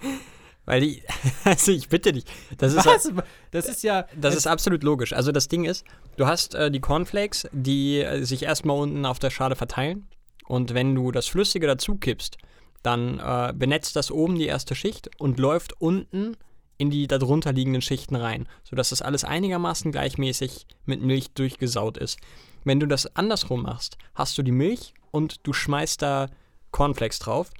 Weil 0.66 0.80
die, 0.80 1.02
also 1.44 1.72
ich 1.72 1.88
bitte 1.88 2.12
dich, 2.12 2.24
das 2.58 2.74
ist, 2.74 2.84
Was? 2.84 3.12
Das 3.52 3.66
ist 3.66 3.82
ja. 3.82 4.06
das 4.14 4.34
ist 4.34 4.46
absolut 4.46 4.82
logisch. 4.82 5.12
Also 5.12 5.32
das 5.32 5.48
Ding 5.48 5.64
ist, 5.64 5.84
du 6.16 6.26
hast 6.26 6.54
äh, 6.54 6.70
die 6.70 6.80
Cornflakes, 6.80 7.48
die 7.52 8.00
äh, 8.00 8.22
sich 8.24 8.42
erstmal 8.42 8.78
unten 8.78 9.06
auf 9.06 9.18
der 9.18 9.30
Schale 9.30 9.56
verteilen. 9.56 10.06
Und 10.46 10.74
wenn 10.74 10.94
du 10.94 11.10
das 11.12 11.26
Flüssige 11.26 11.66
dazu 11.66 11.96
kippst, 11.96 12.36
dann 12.82 13.18
äh, 13.18 13.52
benetzt 13.54 13.96
das 13.96 14.10
oben 14.10 14.38
die 14.38 14.46
erste 14.46 14.74
Schicht 14.74 15.10
und 15.18 15.38
läuft 15.38 15.80
unten 15.80 16.36
in 16.78 16.90
die 16.90 17.06
darunter 17.06 17.52
liegenden 17.52 17.82
Schichten 17.82 18.16
rein, 18.16 18.46
sodass 18.62 18.90
das 18.90 19.02
alles 19.02 19.24
einigermaßen 19.24 19.92
gleichmäßig 19.92 20.66
mit 20.84 21.00
Milch 21.02 21.30
durchgesaut 21.30 21.96
ist. 21.96 22.18
Wenn 22.64 22.80
du 22.80 22.86
das 22.86 23.16
andersrum 23.16 23.62
machst, 23.62 23.96
hast 24.14 24.36
du 24.36 24.42
die 24.42 24.52
Milch 24.52 24.92
und 25.10 25.46
du 25.46 25.52
schmeißt 25.52 26.02
da 26.02 26.28
Cornflakes 26.72 27.18
drauf. 27.20 27.50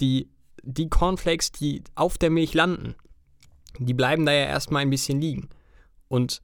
Die, 0.00 0.28
die 0.66 0.88
Cornflakes, 0.90 1.52
die 1.52 1.82
auf 1.94 2.18
der 2.18 2.30
Milch 2.30 2.52
landen, 2.52 2.96
die 3.78 3.94
bleiben 3.94 4.26
da 4.26 4.32
ja 4.32 4.46
erstmal 4.46 4.82
ein 4.82 4.90
bisschen 4.90 5.20
liegen. 5.20 5.48
Und 6.08 6.42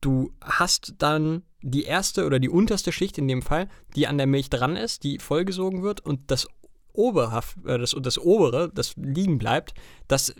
du 0.00 0.32
hast 0.40 0.94
dann 0.98 1.42
die 1.62 1.84
erste 1.84 2.26
oder 2.26 2.38
die 2.38 2.48
unterste 2.48 2.92
Schicht 2.92 3.18
in 3.18 3.28
dem 3.28 3.42
Fall, 3.42 3.68
die 3.94 4.06
an 4.06 4.18
der 4.18 4.26
Milch 4.26 4.50
dran 4.50 4.76
ist, 4.76 5.04
die 5.04 5.18
vollgesogen 5.18 5.82
wird 5.82 6.00
und 6.00 6.30
das 6.30 6.48
oberhaft, 6.92 7.56
äh, 7.66 7.78
das, 7.78 7.94
das 8.00 8.18
obere, 8.18 8.70
das 8.72 8.94
liegen 8.96 9.38
bleibt, 9.38 9.74
das 10.08 10.34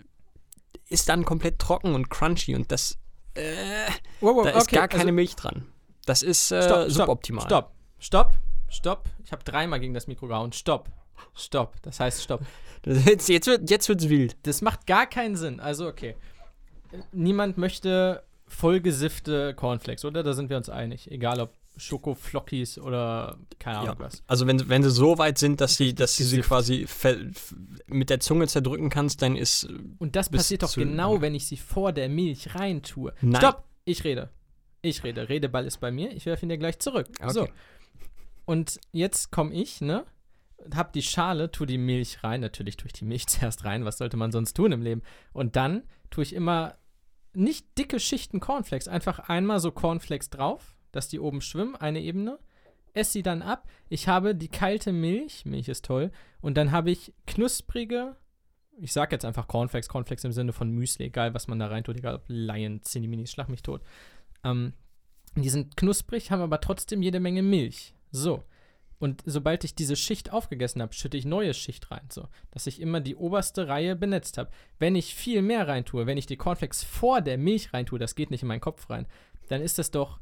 ist 0.89 1.09
dann 1.09 1.25
komplett 1.25 1.59
trocken 1.59 1.93
und 1.93 2.09
crunchy 2.09 2.55
und 2.55 2.71
das, 2.71 2.97
äh, 3.35 3.87
Wow, 4.21 4.37
wow, 4.37 4.43
da 4.45 4.51
ist 4.51 4.63
okay, 4.67 4.77
gar 4.77 4.87
keine 4.87 5.03
also- 5.03 5.13
Milch 5.13 5.35
dran. 5.35 5.67
Das 6.05 6.23
ist 6.23 6.51
äh, 6.51 6.63
Stopp, 6.63 6.83
stopp, 6.83 6.91
suboptimal. 6.91 7.45
Stopp, 7.45 7.71
stopp, 7.99 8.31
stopp. 8.69 9.09
Ich 9.25 9.33
habe 9.33 9.43
dreimal 9.43 9.81
gegen 9.81 9.93
das 9.93 10.07
Mikro 10.07 10.27
gehauen. 10.27 10.53
Stopp, 10.53 10.89
stopp. 11.35 11.75
Das 11.81 11.99
heißt 11.99 12.21
Stopp. 12.23 12.41
Jetzt, 12.85 13.27
jetzt, 13.27 13.47
wird, 13.47 13.69
jetzt 13.69 13.89
wird's 13.89 14.07
wild. 14.07 14.37
Das 14.43 14.61
macht 14.61 14.87
gar 14.87 15.07
keinen 15.07 15.35
Sinn. 15.35 15.59
Also, 15.59 15.87
okay. 15.87 16.15
Niemand 17.11 17.57
möchte 17.57 18.23
vollgesiffte 18.47 19.53
Cornflakes, 19.55 20.05
oder? 20.05 20.23
Da 20.23 20.33
sind 20.33 20.49
wir 20.49 20.57
uns 20.57 20.69
einig. 20.69 21.11
Egal 21.11 21.41
ob 21.41 21.53
Schokoflockies 21.75 22.79
oder 22.79 23.37
keine 23.59 23.79
Ahnung 23.79 23.95
Ja. 23.99 24.05
was. 24.05 24.23
Also 24.27 24.47
wenn, 24.47 24.67
wenn 24.69 24.83
sie 24.83 24.89
so 24.89 25.17
weit 25.17 25.37
sind, 25.37 25.61
dass, 25.61 25.75
sie, 25.75 25.93
dass 25.93 26.15
du 26.17 26.23
sie 26.23 26.41
quasi 26.41 26.87
mit 27.87 28.09
der 28.09 28.19
Zunge 28.19 28.47
zerdrücken 28.47 28.89
kannst, 28.89 29.21
dann 29.21 29.35
ist 29.35 29.67
Und 29.99 30.15
das 30.15 30.29
passiert 30.29 30.63
doch 30.63 30.73
genau, 30.73 31.21
wenn 31.21 31.35
ich 31.35 31.45
sie 31.47 31.57
vor 31.57 31.91
der 31.91 32.09
Milch 32.09 32.55
reintue. 32.55 33.13
Nein. 33.21 33.41
Stopp! 33.41 33.63
Ich 33.85 34.03
rede. 34.03 34.29
Ich 34.81 35.03
rede. 35.03 35.29
Redeball 35.29 35.65
ist 35.65 35.79
bei 35.79 35.91
mir. 35.91 36.11
Ich 36.13 36.25
werfe 36.25 36.45
ihn 36.45 36.49
dir 36.49 36.57
gleich 36.57 36.79
zurück. 36.79 37.07
Okay. 37.21 37.31
So. 37.31 37.47
Und 38.45 38.79
jetzt 38.91 39.31
komme 39.31 39.53
ich, 39.53 39.81
ne? 39.81 40.05
Hab 40.73 40.93
die 40.93 41.01
Schale, 41.01 41.51
tu 41.51 41.65
die 41.65 41.77
Milch 41.77 42.23
rein. 42.23 42.41
Natürlich 42.41 42.77
tue 42.77 42.87
ich 42.87 42.93
die 42.93 43.05
Milch 43.05 43.27
zuerst 43.27 43.65
rein. 43.65 43.85
Was 43.85 43.97
sollte 43.97 44.17
man 44.17 44.31
sonst 44.31 44.53
tun 44.55 44.71
im 44.71 44.81
Leben? 44.81 45.01
Und 45.33 45.55
dann 45.55 45.83
tue 46.09 46.23
ich 46.23 46.33
immer 46.33 46.77
nicht 47.33 47.77
dicke 47.77 47.99
Schichten 47.99 48.39
Cornflakes. 48.39 48.87
Einfach 48.87 49.19
einmal 49.29 49.59
so 49.59 49.71
Cornflakes 49.71 50.29
drauf, 50.29 50.75
dass 50.91 51.07
die 51.07 51.19
oben 51.19 51.41
schwimmen, 51.41 51.75
eine 51.75 52.01
Ebene. 52.01 52.39
Esse 52.93 53.11
sie 53.11 53.23
dann 53.23 53.43
ab. 53.43 53.67
Ich 53.89 54.07
habe 54.07 54.33
die 54.33 54.47
kalte 54.47 54.91
Milch. 54.91 55.45
Milch 55.45 55.69
ist 55.69 55.85
toll. 55.85 56.11
Und 56.41 56.57
dann 56.57 56.71
habe 56.71 56.89
ich 56.89 57.13
knusprige, 57.27 58.15
ich 58.79 58.93
sag 58.93 59.11
jetzt 59.11 59.25
einfach 59.25 59.47
Cornflakes, 59.47 59.89
Cornflakes 59.89 60.23
im 60.23 60.31
Sinne 60.31 60.53
von 60.53 60.71
Müsli, 60.71 61.05
egal 61.05 61.33
was 61.33 61.47
man 61.47 61.59
da 61.59 61.67
reintut, 61.67 61.97
egal 61.97 62.15
ob 62.15 62.23
Lion, 62.27 62.81
Cinni-Minis, 62.83 63.31
schlag 63.31 63.49
mich 63.49 63.61
tot. 63.61 63.81
Ähm, 64.43 64.73
die 65.35 65.49
sind 65.49 65.77
knusprig, 65.77 66.31
haben 66.31 66.41
aber 66.41 66.61
trotzdem 66.61 67.01
jede 67.01 67.19
Menge 67.19 67.43
Milch. 67.43 67.93
So. 68.11 68.43
Und 68.99 69.21
sobald 69.25 69.63
ich 69.63 69.75
diese 69.75 69.95
Schicht 69.95 70.31
aufgegessen 70.31 70.81
habe, 70.81 70.93
schütte 70.93 71.17
ich 71.17 71.25
neue 71.25 71.53
Schicht 71.53 71.91
rein, 71.91 72.07
so, 72.11 72.27
dass 72.51 72.65
ich 72.65 72.81
immer 72.81 72.99
die 72.99 73.15
oberste 73.15 73.67
Reihe 73.67 73.95
benetzt 73.95 74.37
habe. 74.37 74.49
Wenn 74.79 74.95
ich 74.95 75.13
viel 75.13 75.41
mehr 75.41 75.67
reintue, 75.67 76.07
wenn 76.07 76.17
ich 76.17 76.25
die 76.25 76.37
Cornflakes 76.37 76.83
vor 76.83 77.21
der 77.21 77.37
Milch 77.37 77.73
reintue, 77.73 77.99
das 77.99 78.15
geht 78.15 78.31
nicht 78.31 78.41
in 78.41 78.47
meinen 78.47 78.61
Kopf 78.61 78.89
rein, 78.89 79.07
dann 79.49 79.61
ist 79.61 79.77
das 79.77 79.91
doch 79.91 80.19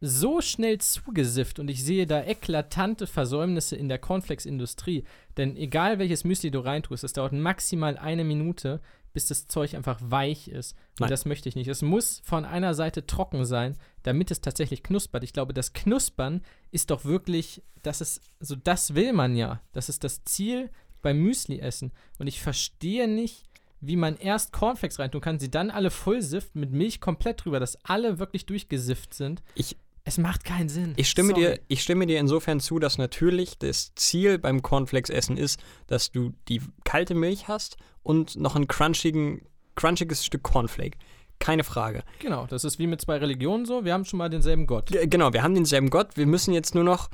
so 0.00 0.40
schnell 0.40 0.78
zugesifft 0.78 1.58
und 1.58 1.68
ich 1.68 1.84
sehe 1.84 2.06
da 2.06 2.22
eklatante 2.22 3.06
Versäumnisse 3.06 3.76
in 3.76 3.88
der 3.88 3.98
Cornflakes-Industrie. 3.98 5.04
Denn 5.36 5.56
egal 5.56 5.98
welches 5.98 6.24
Müsli 6.24 6.50
du 6.50 6.60
reintust, 6.60 7.04
es 7.04 7.12
dauert 7.12 7.32
maximal 7.32 7.98
eine 7.98 8.24
Minute, 8.24 8.80
bis 9.18 9.26
das 9.26 9.48
Zeug 9.48 9.74
einfach 9.74 9.98
weich 10.00 10.46
ist. 10.46 10.74
Und 10.92 11.00
Nein. 11.00 11.10
das 11.10 11.24
möchte 11.24 11.48
ich 11.48 11.56
nicht. 11.56 11.66
Es 11.66 11.82
muss 11.82 12.20
von 12.24 12.44
einer 12.44 12.72
Seite 12.74 13.04
trocken 13.04 13.44
sein, 13.44 13.76
damit 14.04 14.30
es 14.30 14.40
tatsächlich 14.40 14.84
knuspert. 14.84 15.24
Ich 15.24 15.32
glaube, 15.32 15.52
das 15.52 15.72
Knuspern 15.72 16.40
ist 16.70 16.90
doch 16.90 17.04
wirklich, 17.04 17.60
das 17.82 18.00
ist, 18.00 18.20
so 18.38 18.54
das 18.54 18.94
will 18.94 19.12
man 19.12 19.34
ja. 19.34 19.60
Das 19.72 19.88
ist 19.88 20.04
das 20.04 20.22
Ziel 20.22 20.70
beim 21.02 21.18
Müsli-Essen. 21.18 21.90
Und 22.20 22.28
ich 22.28 22.40
verstehe 22.40 23.08
nicht, 23.08 23.42
wie 23.80 23.96
man 23.96 24.16
erst 24.16 24.52
Cornflakes 24.52 25.00
reintun 25.00 25.20
kann, 25.20 25.40
sie 25.40 25.50
dann 25.50 25.70
alle 25.72 25.90
voll 25.90 26.22
sifft, 26.22 26.54
mit 26.54 26.70
Milch 26.70 27.00
komplett 27.00 27.44
drüber, 27.44 27.58
dass 27.58 27.84
alle 27.84 28.20
wirklich 28.20 28.46
durchgesifft 28.46 29.14
sind. 29.14 29.42
Ich- 29.56 29.76
es 30.04 30.16
macht 30.16 30.42
keinen 30.44 30.70
Sinn. 30.70 30.94
Ich 30.96 31.10
stimme, 31.10 31.30
Sorry. 31.30 31.42
dir, 31.42 31.60
ich 31.68 31.82
stimme 31.82 32.06
dir 32.06 32.18
insofern 32.18 32.60
zu, 32.60 32.78
dass 32.78 32.96
natürlich 32.96 33.58
das 33.58 33.94
Ziel 33.94 34.38
beim 34.38 34.62
Cornflakes-Essen 34.62 35.36
ist, 35.36 35.60
dass 35.86 36.10
du 36.12 36.32
die 36.48 36.62
kalte 36.84 37.14
Milch 37.14 37.46
hast 37.46 37.76
und 38.08 38.36
noch 38.36 38.56
ein 38.56 38.66
crunchigen, 38.66 39.42
crunchiges 39.74 40.24
Stück 40.24 40.42
Cornflake. 40.42 40.96
Keine 41.40 41.62
Frage. 41.62 42.02
Genau, 42.20 42.46
das 42.46 42.64
ist 42.64 42.78
wie 42.78 42.86
mit 42.86 43.02
zwei 43.02 43.18
Religionen 43.18 43.66
so. 43.66 43.84
Wir 43.84 43.92
haben 43.92 44.06
schon 44.06 44.16
mal 44.16 44.30
denselben 44.30 44.66
Gott. 44.66 44.86
G 44.86 45.06
genau, 45.06 45.34
wir 45.34 45.42
haben 45.42 45.54
denselben 45.54 45.90
Gott, 45.90 46.16
wir 46.16 46.26
müssen 46.26 46.54
jetzt 46.54 46.74
nur 46.74 46.84
noch 46.84 47.10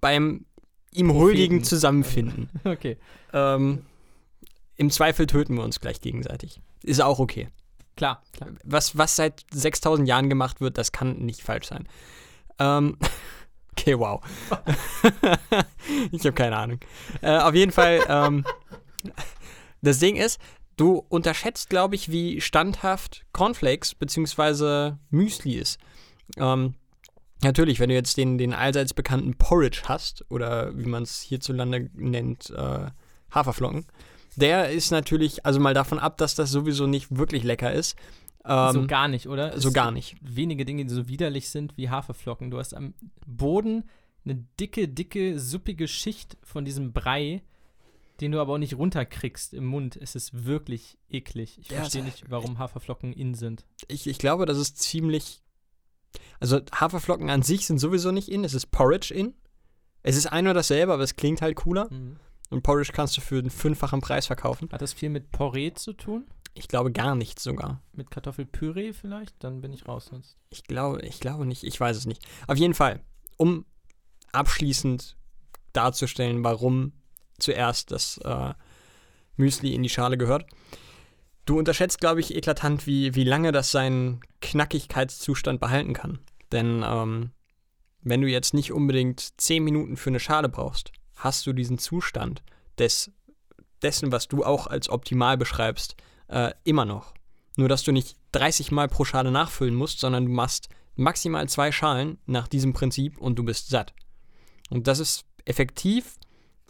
beim 0.00 0.46
ihm 0.90 1.12
Huldigen 1.12 1.64
zusammenfinden. 1.64 2.48
Okay. 2.64 2.96
ähm, 3.34 3.84
Im 4.76 4.90
Zweifel 4.90 5.26
töten 5.26 5.54
wir 5.54 5.62
uns 5.62 5.80
gleich 5.80 6.00
gegenseitig. 6.00 6.62
Ist 6.82 7.02
auch 7.02 7.18
okay. 7.18 7.48
Klar, 7.96 8.22
klar. 8.32 8.48
Was, 8.64 8.96
was 8.96 9.16
seit 9.16 9.44
6000 9.52 10.08
Jahren 10.08 10.30
gemacht 10.30 10.62
wird, 10.62 10.78
das 10.78 10.92
kann 10.92 11.18
nicht 11.18 11.42
falsch 11.42 11.66
sein. 11.66 11.86
Ähm, 12.58 12.96
okay, 13.72 13.98
wow. 13.98 14.22
ich 16.10 16.20
habe 16.24 16.32
keine 16.32 16.56
Ahnung. 16.56 16.80
Äh, 17.20 17.36
auf 17.36 17.54
jeden 17.54 17.70
Fall, 17.72 18.00
ähm, 18.08 18.46
das 19.82 19.98
Ding 19.98 20.16
ist, 20.16 20.40
du 20.76 21.04
unterschätzt, 21.08 21.70
glaube 21.70 21.94
ich, 21.94 22.10
wie 22.10 22.40
standhaft 22.40 23.24
Cornflakes 23.32 23.94
bzw. 23.94 24.92
Müsli 25.10 25.54
ist. 25.54 25.78
Ähm, 26.36 26.74
natürlich, 27.42 27.80
wenn 27.80 27.88
du 27.88 27.94
jetzt 27.94 28.16
den, 28.16 28.38
den 28.38 28.52
allseits 28.52 28.94
bekannten 28.94 29.34
Porridge 29.34 29.82
hast, 29.84 30.24
oder 30.30 30.76
wie 30.76 30.86
man 30.86 31.02
es 31.02 31.20
hierzulande 31.20 31.90
nennt, 31.94 32.50
äh, 32.50 32.86
Haferflocken, 33.30 33.86
der 34.36 34.70
ist 34.70 34.90
natürlich, 34.90 35.44
also 35.44 35.58
mal 35.60 35.74
davon 35.74 35.98
ab, 35.98 36.16
dass 36.18 36.34
das 36.34 36.50
sowieso 36.50 36.86
nicht 36.86 37.16
wirklich 37.16 37.42
lecker 37.42 37.72
ist. 37.72 37.96
Ähm, 38.44 38.72
so 38.72 38.86
gar 38.86 39.08
nicht, 39.08 39.28
oder? 39.28 39.58
so 39.58 39.68
Es 39.68 39.74
gar 39.74 39.90
nicht. 39.90 40.16
Wenige 40.22 40.64
Dinge, 40.64 40.84
die 40.84 40.94
so 40.94 41.08
widerlich 41.08 41.50
sind 41.50 41.76
wie 41.76 41.90
Haferflocken. 41.90 42.50
Du 42.50 42.58
hast 42.58 42.72
am 42.74 42.94
Boden 43.26 43.84
eine 44.24 44.36
dicke, 44.60 44.88
dicke, 44.88 45.38
suppige 45.40 45.88
Schicht 45.88 46.36
von 46.42 46.64
diesem 46.64 46.92
Brei, 46.92 47.42
den 48.20 48.32
du 48.32 48.40
aber 48.40 48.54
auch 48.54 48.58
nicht 48.58 48.76
runterkriegst 48.76 49.54
im 49.54 49.66
Mund. 49.66 49.96
Es 49.96 50.14
ist 50.14 50.44
wirklich 50.44 50.98
eklig. 51.08 51.58
Ich 51.60 51.70
Ja, 51.70 51.78
verstehe 51.78 52.02
nicht, 52.02 52.30
warum 52.30 52.58
Haferflocken 52.58 53.12
in 53.12 53.34
sind. 53.34 53.64
Ich, 53.86 54.06
ich 54.06 54.18
glaube, 54.18 54.46
das 54.46 54.58
ist 54.58 54.78
ziemlich. 54.78 55.42
Also 56.40 56.60
Haferflocken 56.72 57.30
an 57.30 57.42
sich 57.42 57.66
sind 57.66 57.78
sowieso 57.78 58.10
nicht 58.12 58.28
in, 58.28 58.44
es 58.44 58.54
ist 58.54 58.66
Porridge 58.70 59.12
in. 59.14 59.34
Es 60.02 60.16
ist 60.16 60.26
ein 60.26 60.46
oder 60.46 60.54
dasselbe, 60.54 60.92
aber 60.92 61.02
es 61.02 61.16
klingt 61.16 61.42
halt 61.42 61.56
cooler. 61.56 61.88
Und 62.50 62.62
Porridge 62.62 62.92
kannst 62.94 63.16
du 63.16 63.20
für 63.20 63.42
den 63.42 63.50
fünffachen 63.50 64.00
Preis 64.00 64.26
verkaufen. 64.26 64.68
Hat 64.72 64.80
das 64.80 64.92
viel 64.92 65.10
mit 65.10 65.30
Porree 65.30 65.72
zu 65.74 65.92
tun? 65.92 66.26
Ich 66.54 66.66
glaube 66.66 66.90
gar 66.90 67.14
nicht 67.14 67.38
sogar. 67.38 67.82
Mit 67.92 68.10
Kartoffelpüree 68.10 68.92
vielleicht? 68.92 69.34
Dann 69.44 69.60
bin 69.60 69.72
ich 69.72 69.86
raus 69.86 70.06
sonst. 70.06 70.36
Ich 70.50 70.64
glaube, 70.64 71.02
ich 71.02 71.20
glaube 71.20 71.46
nicht, 71.46 71.62
ich 71.62 71.78
weiß 71.78 71.96
es 71.96 72.06
nicht. 72.06 72.24
Auf 72.46 72.56
jeden 72.56 72.74
Fall, 72.74 73.00
um 73.36 73.64
abschließend 74.32 75.16
darzustellen, 75.72 76.42
warum 76.42 76.92
zuerst 77.38 77.90
das 77.90 78.18
äh, 78.18 78.54
Müsli 79.36 79.74
in 79.74 79.82
die 79.82 79.88
Schale 79.88 80.18
gehört. 80.18 80.46
Du 81.46 81.58
unterschätzt, 81.58 82.00
glaube 82.00 82.20
ich, 82.20 82.34
eklatant, 82.34 82.86
wie, 82.86 83.14
wie 83.14 83.24
lange 83.24 83.52
das 83.52 83.70
seinen 83.70 84.20
Knackigkeitszustand 84.40 85.60
behalten 85.60 85.94
kann. 85.94 86.18
Denn 86.52 86.84
ähm, 86.86 87.30
wenn 88.02 88.20
du 88.20 88.28
jetzt 88.28 88.54
nicht 88.54 88.72
unbedingt 88.72 89.40
10 89.40 89.64
Minuten 89.64 89.96
für 89.96 90.10
eine 90.10 90.20
Schale 90.20 90.48
brauchst, 90.48 90.92
hast 91.16 91.46
du 91.46 91.52
diesen 91.52 91.78
Zustand 91.78 92.42
des, 92.78 93.10
dessen, 93.82 94.12
was 94.12 94.28
du 94.28 94.44
auch 94.44 94.66
als 94.66 94.88
optimal 94.88 95.36
beschreibst, 95.36 95.96
äh, 96.28 96.52
immer 96.64 96.84
noch. 96.84 97.14
Nur, 97.56 97.68
dass 97.68 97.82
du 97.82 97.92
nicht 97.92 98.16
30 98.32 98.70
Mal 98.70 98.88
pro 98.88 99.04
Schale 99.04 99.32
nachfüllen 99.32 99.74
musst, 99.74 100.00
sondern 100.00 100.26
du 100.26 100.32
machst 100.32 100.68
maximal 100.94 101.48
zwei 101.48 101.72
Schalen 101.72 102.18
nach 102.26 102.48
diesem 102.48 102.72
Prinzip 102.72 103.18
und 103.18 103.36
du 103.36 103.44
bist 103.44 103.68
satt. 103.68 103.94
Und 104.70 104.86
das 104.86 104.98
ist 104.98 105.24
effektiv, 105.44 106.18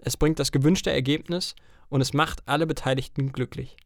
es 0.03 0.17
bringt 0.17 0.39
das 0.39 0.53
gewünschte 0.53 0.91
Ergebnis 0.91 1.55
und 1.89 2.01
es 2.01 2.13
macht 2.13 2.47
alle 2.47 2.67
Beteiligten 2.67 3.33
glücklich. 3.33 3.77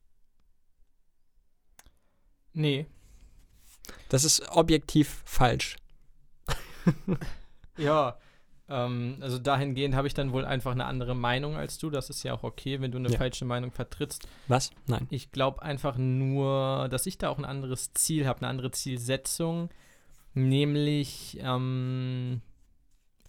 Nee. 2.52 2.86
Das 4.08 4.24
ist 4.24 4.48
objektiv 4.50 5.22
falsch. 5.24 5.76
Ja. 7.78 8.18
Ähm, 8.68 9.16
also 9.20 9.38
dahingehend 9.38 9.94
habe 9.94 10.06
ich 10.06 10.12
dann 10.12 10.32
wohl 10.32 10.44
einfach 10.44 10.72
eine 10.72 10.84
andere 10.84 11.14
Meinung 11.16 11.56
als 11.56 11.78
du. 11.78 11.88
Das 11.88 12.10
ist 12.10 12.22
ja 12.22 12.34
auch 12.34 12.42
okay, 12.42 12.82
wenn 12.82 12.92
du 12.92 12.98
eine 12.98 13.08
Ja. 13.10 13.16
falsche 13.16 13.46
Meinung 13.46 13.70
vertrittst. 13.72 14.28
Was? 14.46 14.70
Nein. 14.86 15.06
Ich 15.10 15.32
glaube 15.32 15.62
einfach 15.62 15.96
nur, 15.96 16.88
dass 16.90 17.06
ich 17.06 17.16
da 17.16 17.30
auch 17.30 17.38
ein 17.38 17.46
anderes 17.46 17.94
Ziel 17.94 18.26
habe, 18.26 18.40
eine 18.40 18.48
andere 18.48 18.70
Zielsetzung, 18.72 19.70
nämlich 20.34 21.38
ähm, 21.40 22.42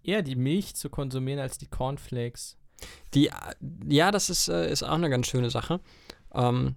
eher 0.04 0.24
die 0.24 0.36
Milch 0.36 0.76
zu 0.76 0.90
konsumieren 0.90 1.40
als 1.40 1.58
die 1.58 1.68
Cornflakes. 1.68 2.58
Die, 3.14 3.30
ja, 3.88 4.12
das 4.12 4.30
ist, 4.30 4.48
äh, 4.50 4.72
ist 4.72 4.84
auch 4.84 4.92
eine 4.94 5.10
ganz 5.10 5.28
schöne 5.28 5.50
Sache. 5.50 5.80
Ähm, 6.34 6.76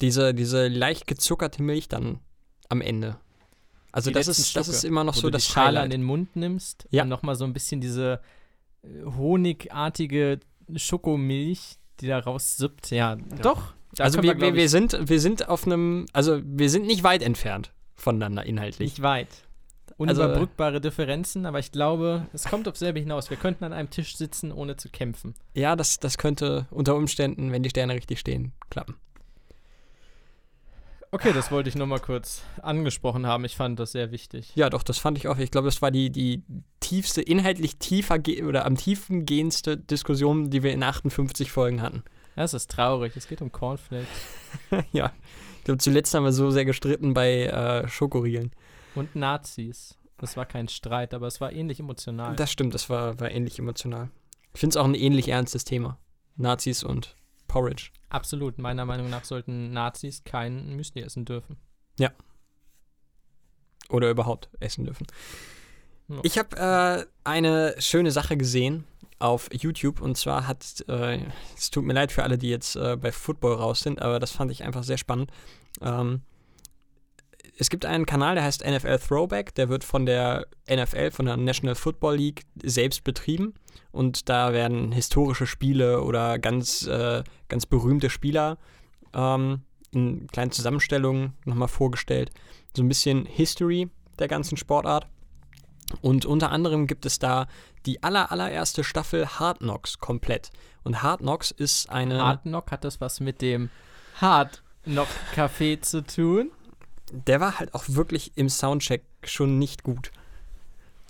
diese, 0.00 0.34
diese 0.34 0.68
leicht 0.68 1.06
gezuckerte 1.06 1.62
Milch 1.62 1.88
dann 1.88 2.18
am 2.68 2.80
Ende. 2.80 3.16
Also 3.92 4.10
Die 4.10 4.14
das 4.14 4.26
ist, 4.26 4.56
das 4.56 4.66
ist 4.68 4.78
Stücke, 4.78 4.88
immer 4.88 5.04
noch 5.04 5.14
so 5.14 5.22
du 5.22 5.30
das 5.30 5.46
die 5.46 5.52
Schale 5.52 5.68
an 5.68 5.74
Highlight. 5.76 5.92
den 5.92 6.02
Mund 6.02 6.34
nimmst 6.36 6.86
Ja. 6.90 7.04
und 7.04 7.08
nochmal 7.08 7.36
so 7.36 7.44
ein 7.44 7.52
bisschen 7.52 7.80
diese 7.80 8.20
äh, 8.82 8.88
honigartige 9.04 10.40
Schokomilch, 10.74 11.76
die 12.00 12.08
da 12.08 12.18
raussippt. 12.18 12.90
Ja, 12.90 13.14
doch. 13.16 13.72
da 13.94 14.04
Also 14.04 14.22
wir, 14.22 14.40
wir, 14.40 14.54
wir, 14.54 14.68
sind, 14.68 14.98
wir 15.08 15.20
sind 15.20 15.48
auf 15.48 15.66
einem, 15.66 16.06
also 16.12 16.40
wir 16.44 16.70
sind 16.70 16.86
nicht 16.86 17.04
weit 17.04 17.22
entfernt 17.22 17.72
voneinander 17.94 18.44
inhaltlich. 18.44 18.90
nicht 18.90 19.02
weit. 19.02 19.28
Also- 19.98 20.22
Unüberbrückbare 20.22 20.80
Differenzen, 20.80 21.46
aber 21.46 21.58
ich 21.60 21.70
glaube, 21.70 22.26
es 22.32 22.44
kommt 22.44 22.66
auf 22.66 22.76
selbe 22.76 22.98
hinaus. 22.98 23.30
Wir 23.30 23.36
könnten 23.36 23.64
an 23.64 23.72
einem 23.72 23.90
Tisch 23.90 24.16
sitzen, 24.16 24.50
ohne 24.50 24.76
zu 24.76 24.88
kämpfen. 24.88 25.34
Ja, 25.54 25.76
das, 25.76 26.00
das 26.00 26.18
könnte 26.18 26.66
unter 26.70 26.96
Umständen, 26.96 27.52
wenn 27.52 27.62
die 27.62 27.70
Sterne 27.70 27.94
richtig 27.94 28.18
stehen, 28.18 28.52
klappen. 28.70 28.96
Okay, 31.14 31.32
das 31.32 31.52
wollte 31.52 31.68
ich 31.68 31.76
nur 31.76 31.86
mal 31.86 32.00
kurz 32.00 32.42
angesprochen 32.60 33.24
haben. 33.24 33.44
Ich 33.44 33.54
fand 33.54 33.78
das 33.78 33.92
sehr 33.92 34.10
wichtig. 34.10 34.50
Ja, 34.56 34.68
doch, 34.68 34.82
das 34.82 34.98
fand 34.98 35.16
ich 35.16 35.28
auch. 35.28 35.38
Ich 35.38 35.52
glaube, 35.52 35.68
das 35.68 35.80
war 35.80 35.92
die, 35.92 36.10
die 36.10 36.42
tiefste, 36.80 37.22
inhaltlich 37.22 37.78
tiefer 37.78 38.18
oder 38.44 38.66
am 38.66 38.76
tiefen 38.76 39.24
gehendste 39.24 39.76
Diskussion, 39.76 40.50
die 40.50 40.64
wir 40.64 40.72
in 40.72 40.82
58 40.82 41.52
Folgen 41.52 41.82
hatten. 41.82 42.02
Das 42.34 42.52
ist 42.52 42.68
traurig. 42.68 43.16
Es 43.16 43.28
geht 43.28 43.42
um 43.42 43.52
Cornflakes 43.52 44.08
ja. 44.92 45.12
Ich 45.58 45.64
glaube, 45.64 45.78
zuletzt 45.78 46.12
haben 46.14 46.24
wir 46.24 46.32
so 46.32 46.50
sehr 46.50 46.64
gestritten 46.64 47.14
bei 47.14 47.44
äh, 47.44 47.86
Schokoriegeln. 47.86 48.50
Und 48.94 49.14
Nazis. 49.16 49.98
Das 50.18 50.36
war 50.36 50.46
kein 50.46 50.68
Streit, 50.68 51.12
aber 51.12 51.26
es 51.26 51.40
war 51.40 51.52
ähnlich 51.52 51.80
emotional. 51.80 52.36
Das 52.36 52.50
stimmt, 52.50 52.74
das 52.74 52.88
war, 52.88 53.18
war 53.20 53.30
ähnlich 53.30 53.58
emotional. 53.58 54.10
Ich 54.52 54.60
finde 54.60 54.74
es 54.74 54.76
auch 54.76 54.84
ein 54.84 54.94
ähnlich 54.94 55.28
ernstes 55.28 55.64
Thema. 55.64 55.98
Nazis 56.36 56.82
und 56.84 57.16
Porridge. 57.48 57.90
Absolut. 58.08 58.58
Meiner 58.58 58.84
Meinung 58.84 59.10
nach 59.10 59.24
sollten 59.24 59.72
Nazis 59.72 60.24
kein 60.24 60.76
Müsli 60.76 61.02
essen 61.02 61.24
dürfen. 61.24 61.56
Oder 63.88 64.10
überhaupt 64.10 64.48
essen 64.60 64.84
dürfen. 64.84 65.06
Ja. 66.08 66.20
Ich 66.22 66.38
habe 66.38 66.56
äh, 66.56 67.06
eine 67.24 67.74
schöne 67.78 68.10
Sache 68.10 68.36
gesehen 68.36 68.84
auf 69.18 69.48
YouTube 69.52 70.00
und 70.00 70.16
zwar 70.16 70.46
hat, 70.46 70.84
äh, 70.88 71.20
es 71.56 71.70
tut 71.70 71.84
mir 71.84 71.92
leid 71.92 72.12
für 72.12 72.22
alle, 72.22 72.38
die 72.38 72.50
jetzt 72.50 72.76
äh, 72.76 72.96
bei 72.96 73.12
Football 73.12 73.54
raus 73.54 73.80
sind, 73.80 74.02
aber 74.02 74.18
das 74.20 74.32
fand 74.32 74.50
ich 74.50 74.64
einfach 74.64 74.82
sehr 74.82 74.98
spannend. 74.98 75.30
Ähm, 75.80 76.22
es 77.56 77.70
gibt 77.70 77.86
einen 77.86 78.06
Kanal, 78.06 78.34
der 78.34 78.44
heißt 78.44 78.64
NFL 78.64 78.98
Throwback, 78.98 79.54
der 79.54 79.68
wird 79.68 79.84
von 79.84 80.06
der 80.06 80.46
NFL, 80.68 81.12
von 81.12 81.26
der 81.26 81.36
National 81.36 81.74
Football 81.74 82.16
League 82.16 82.42
selbst 82.62 83.04
betrieben 83.04 83.54
und 83.92 84.28
da 84.28 84.52
werden 84.52 84.92
historische 84.92 85.46
Spiele 85.46 86.02
oder 86.02 86.38
ganz, 86.38 86.86
äh, 86.86 87.22
ganz 87.48 87.66
berühmte 87.66 88.10
Spieler 88.10 88.58
ähm, 89.12 89.62
in 89.92 90.26
kleinen 90.26 90.50
Zusammenstellungen 90.50 91.34
nochmal 91.44 91.68
vorgestellt. 91.68 92.30
So 92.76 92.82
ein 92.82 92.88
bisschen 92.88 93.24
History 93.24 93.88
der 94.18 94.26
ganzen 94.26 94.56
Sportart. 94.56 95.06
Und 96.00 96.26
unter 96.26 96.50
anderem 96.50 96.88
gibt 96.88 97.06
es 97.06 97.20
da 97.20 97.46
die 97.86 98.02
aller, 98.02 98.32
allererste 98.32 98.82
Staffel 98.82 99.26
Hard 99.26 99.58
Knocks 99.58 99.98
komplett. 99.98 100.50
Und 100.82 101.02
Hard 101.02 101.20
Knocks 101.20 101.52
ist 101.52 101.88
eine. 101.88 102.20
Hard 102.20 102.42
Knock 102.42 102.72
hat 102.72 102.82
das 102.84 103.00
was 103.00 103.20
mit 103.20 103.42
dem 103.42 103.70
Hard 104.20 104.62
Knock 104.84 105.08
Café 105.36 105.80
zu 105.80 106.02
tun? 106.02 106.50
Der 107.14 107.40
war 107.40 107.58
halt 107.58 107.74
auch 107.74 107.84
wirklich 107.88 108.32
im 108.36 108.48
Soundcheck 108.48 109.02
schon 109.24 109.58
nicht 109.58 109.82
gut. 109.82 110.10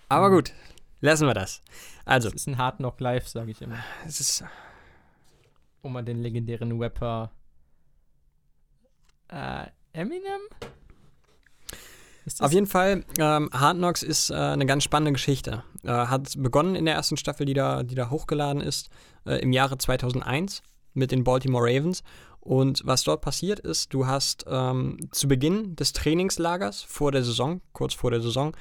Aber 0.08 0.30
gut, 0.30 0.52
lassen 1.00 1.26
wir 1.26 1.34
das. 1.34 1.62
Also, 2.04 2.28
Das 2.30 2.42
ist 2.42 2.46
ein 2.46 2.58
Hard 2.58 2.76
Knock 2.76 3.00
Live, 3.00 3.28
sage 3.28 3.50
ich 3.50 3.62
immer. 3.62 3.78
es 4.06 4.20
ist. 4.20 4.44
Um 5.82 5.92
mal 5.92 6.02
den 6.02 6.22
legendären 6.22 6.80
Rapper 6.80 7.30
äh, 9.28 9.66
Eminem? 9.92 10.40
Auf 12.38 12.52
jeden 12.52 12.66
Fall, 12.66 13.04
ähm, 13.18 13.50
Hard 13.52 13.76
Knocks 13.76 14.02
ist 14.02 14.30
äh, 14.30 14.34
eine 14.34 14.64
ganz 14.64 14.82
spannende 14.82 15.12
Geschichte. 15.12 15.62
Äh, 15.82 15.90
hat 15.90 16.32
begonnen 16.38 16.74
in 16.74 16.86
der 16.86 16.94
ersten 16.94 17.18
Staffel, 17.18 17.44
die 17.44 17.52
da, 17.52 17.82
die 17.82 17.94
da 17.94 18.08
hochgeladen 18.08 18.62
ist, 18.62 18.88
äh, 19.26 19.40
im 19.40 19.52
Jahre 19.52 19.76
2001 19.76 20.62
mit 20.94 21.10
den 21.10 21.24
Baltimore 21.24 21.64
Ravens. 21.64 22.02
Und 22.40 22.82
was 22.84 23.04
dort 23.04 23.22
passiert 23.22 23.60
ist, 23.60 23.92
du 23.94 24.06
hast 24.06 24.44
ähm, 24.48 24.98
zu 25.10 25.28
Beginn 25.28 25.76
des 25.76 25.92
Trainingslagers 25.92 26.82
vor 26.82 27.12
der 27.12 27.24
Saison, 27.24 27.60
kurz 27.72 27.94
vor 27.94 28.10
der 28.10 28.20
Saison, 28.20 28.54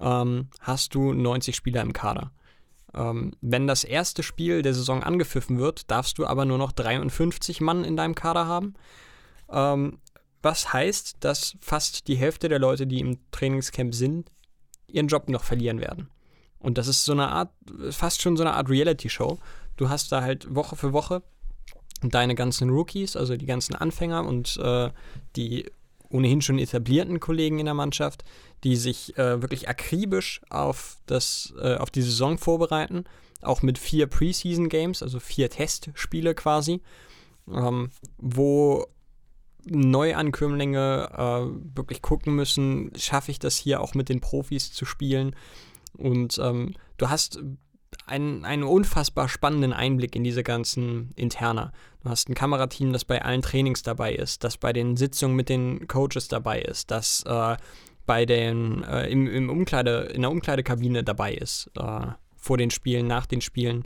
ähm, 0.00 0.48
hast 0.60 0.94
du 0.94 1.12
90 1.12 1.54
Spieler 1.54 1.82
im 1.82 1.92
Kader. 1.92 2.32
Ähm, 2.94 3.32
wenn 3.40 3.66
das 3.66 3.84
erste 3.84 4.22
Spiel 4.22 4.62
der 4.62 4.74
Saison 4.74 5.02
angepfiffen 5.02 5.58
wird, 5.58 5.90
darfst 5.90 6.18
du 6.18 6.26
aber 6.26 6.44
nur 6.44 6.58
noch 6.58 6.72
53 6.72 7.60
Mann 7.60 7.84
in 7.84 7.96
deinem 7.96 8.14
Kader 8.14 8.46
haben. 8.46 8.74
Ähm, 9.50 9.98
was 10.42 10.72
heißt, 10.72 11.16
dass 11.20 11.56
fast 11.60 12.08
die 12.08 12.16
Hälfte 12.16 12.48
der 12.48 12.58
Leute, 12.58 12.86
die 12.86 13.00
im 13.00 13.18
Trainingscamp 13.30 13.94
sind, 13.94 14.30
ihren 14.86 15.08
Job 15.08 15.28
noch 15.28 15.44
verlieren 15.44 15.80
werden. 15.80 16.08
Und 16.58 16.78
das 16.78 16.88
ist 16.88 17.04
so 17.04 17.12
eine 17.12 17.28
Art, 17.28 17.52
fast 17.90 18.22
schon 18.22 18.36
so 18.36 18.42
eine 18.42 18.54
Art 18.54 18.68
Reality-Show. 18.68 19.38
Du 19.76 19.88
hast 19.88 20.10
da 20.10 20.22
halt 20.22 20.52
Woche 20.54 20.76
für 20.76 20.92
Woche 20.92 21.22
deine 22.02 22.34
ganzen 22.34 22.70
Rookies, 22.70 23.16
also 23.16 23.36
die 23.36 23.46
ganzen 23.46 23.74
Anfänger 23.74 24.24
und 24.26 24.56
äh, 24.62 24.90
die 25.36 25.66
ohnehin 26.10 26.40
schon 26.40 26.58
etablierten 26.58 27.20
Kollegen 27.20 27.58
in 27.58 27.66
der 27.66 27.74
Mannschaft, 27.74 28.24
die 28.64 28.76
sich 28.76 29.16
äh, 29.18 29.42
wirklich 29.42 29.68
akribisch 29.68 30.40
auf, 30.48 30.98
das, 31.06 31.52
äh, 31.60 31.76
auf 31.76 31.90
die 31.90 32.02
Saison 32.02 32.38
vorbereiten, 32.38 33.04
auch 33.42 33.62
mit 33.62 33.78
vier 33.78 34.06
Preseason-Games, 34.06 35.02
also 35.02 35.20
vier 35.20 35.50
Testspiele 35.50 36.34
quasi, 36.34 36.80
ähm, 37.52 37.90
wo 38.16 38.86
Neuankömmlinge 39.66 41.10
äh, 41.12 41.76
wirklich 41.76 42.00
gucken 42.00 42.34
müssen, 42.34 42.90
schaffe 42.96 43.30
ich 43.30 43.38
das 43.38 43.56
hier 43.56 43.80
auch 43.80 43.94
mit 43.94 44.08
den 44.08 44.20
Profis 44.20 44.72
zu 44.72 44.86
spielen. 44.86 45.36
Und 45.96 46.38
ähm, 46.38 46.74
du 46.96 47.10
hast 47.10 47.40
einen, 48.06 48.44
einen 48.44 48.62
unfassbar 48.62 49.28
spannenden 49.28 49.72
Einblick 49.72 50.16
in 50.16 50.24
diese 50.24 50.42
ganzen 50.42 51.12
Interna. 51.16 51.72
Du 52.02 52.10
hast 52.10 52.28
ein 52.28 52.34
Kamerateam, 52.34 52.92
das 52.92 53.04
bei 53.04 53.22
allen 53.22 53.42
Trainings 53.42 53.82
dabei 53.82 54.14
ist, 54.14 54.44
das 54.44 54.56
bei 54.56 54.72
den 54.72 54.96
Sitzungen 54.96 55.36
mit 55.36 55.48
den 55.48 55.88
Coaches 55.88 56.28
dabei 56.28 56.60
ist, 56.60 56.90
das 56.90 57.22
äh, 57.26 57.56
bei 58.06 58.24
den 58.24 58.82
äh, 58.84 59.06
im, 59.08 59.26
im 59.26 59.50
Umkleide, 59.50 60.10
in 60.14 60.22
der 60.22 60.30
Umkleidekabine 60.30 61.04
dabei 61.04 61.34
ist, 61.34 61.70
äh, 61.76 62.06
vor 62.36 62.56
den 62.56 62.70
Spielen, 62.70 63.06
nach 63.06 63.26
den 63.26 63.40
Spielen. 63.40 63.84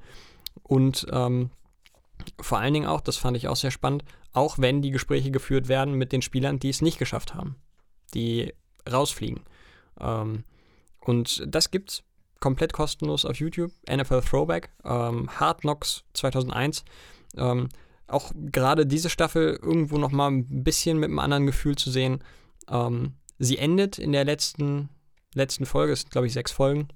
Und 0.62 1.06
ähm, 1.10 1.50
vor 2.40 2.58
allen 2.58 2.74
Dingen 2.74 2.86
auch, 2.86 3.00
das 3.00 3.16
fand 3.16 3.36
ich 3.36 3.48
auch 3.48 3.56
sehr 3.56 3.72
spannend, 3.72 4.04
auch 4.32 4.58
wenn 4.58 4.82
die 4.82 4.90
Gespräche 4.90 5.30
geführt 5.30 5.68
werden 5.68 5.94
mit 5.94 6.12
den 6.12 6.22
Spielern, 6.22 6.58
die 6.58 6.68
es 6.68 6.82
nicht 6.82 6.98
geschafft 6.98 7.34
haben, 7.34 7.56
die 8.14 8.52
rausfliegen. 8.90 9.40
Ähm, 10.00 10.44
und 11.00 11.42
das 11.46 11.70
gibt's 11.70 12.04
komplett 12.42 12.72
kostenlos 12.72 13.24
auf 13.24 13.36
YouTube, 13.36 13.72
NFL 13.88 14.20
Throwback, 14.20 14.70
ähm, 14.84 15.30
Hard 15.30 15.60
Knocks 15.60 16.04
2001. 16.12 16.84
Ähm, 17.36 17.68
auch 18.08 18.32
gerade 18.34 18.84
diese 18.84 19.08
Staffel 19.08 19.58
irgendwo 19.62 19.96
noch 19.96 20.10
mal 20.10 20.30
ein 20.30 20.64
bisschen 20.64 20.98
mit 20.98 21.08
einem 21.08 21.20
anderen 21.20 21.46
Gefühl 21.46 21.76
zu 21.76 21.90
sehen. 21.90 22.22
Ähm, 22.68 23.14
sie 23.38 23.58
endet 23.58 23.98
in 23.98 24.12
der 24.12 24.24
letzten, 24.24 24.90
letzten 25.34 25.64
Folge, 25.66 25.92
es 25.92 26.00
sind 26.00 26.10
glaube 26.10 26.26
ich 26.26 26.32
sechs 26.32 26.50
Folgen, 26.50 26.88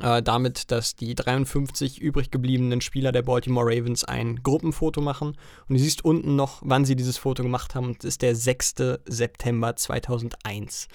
äh, 0.00 0.22
damit, 0.22 0.70
dass 0.70 0.96
die 0.96 1.14
53 1.14 2.00
übrig 2.00 2.30
gebliebenen 2.30 2.82
Spieler 2.82 3.10
der 3.10 3.22
Baltimore 3.22 3.66
Ravens 3.66 4.04
ein 4.04 4.42
Gruppenfoto 4.42 5.00
machen. 5.00 5.28
Und 5.68 5.76
du 5.76 5.78
siehst 5.78 6.04
unten 6.04 6.36
noch, 6.36 6.60
wann 6.62 6.84
sie 6.84 6.94
dieses 6.94 7.16
Foto 7.16 7.42
gemacht 7.42 7.74
haben. 7.74 7.94
Das 7.94 8.04
ist 8.04 8.22
der 8.22 8.36
6. 8.36 8.74
September 9.06 9.76
2001. 9.76 10.88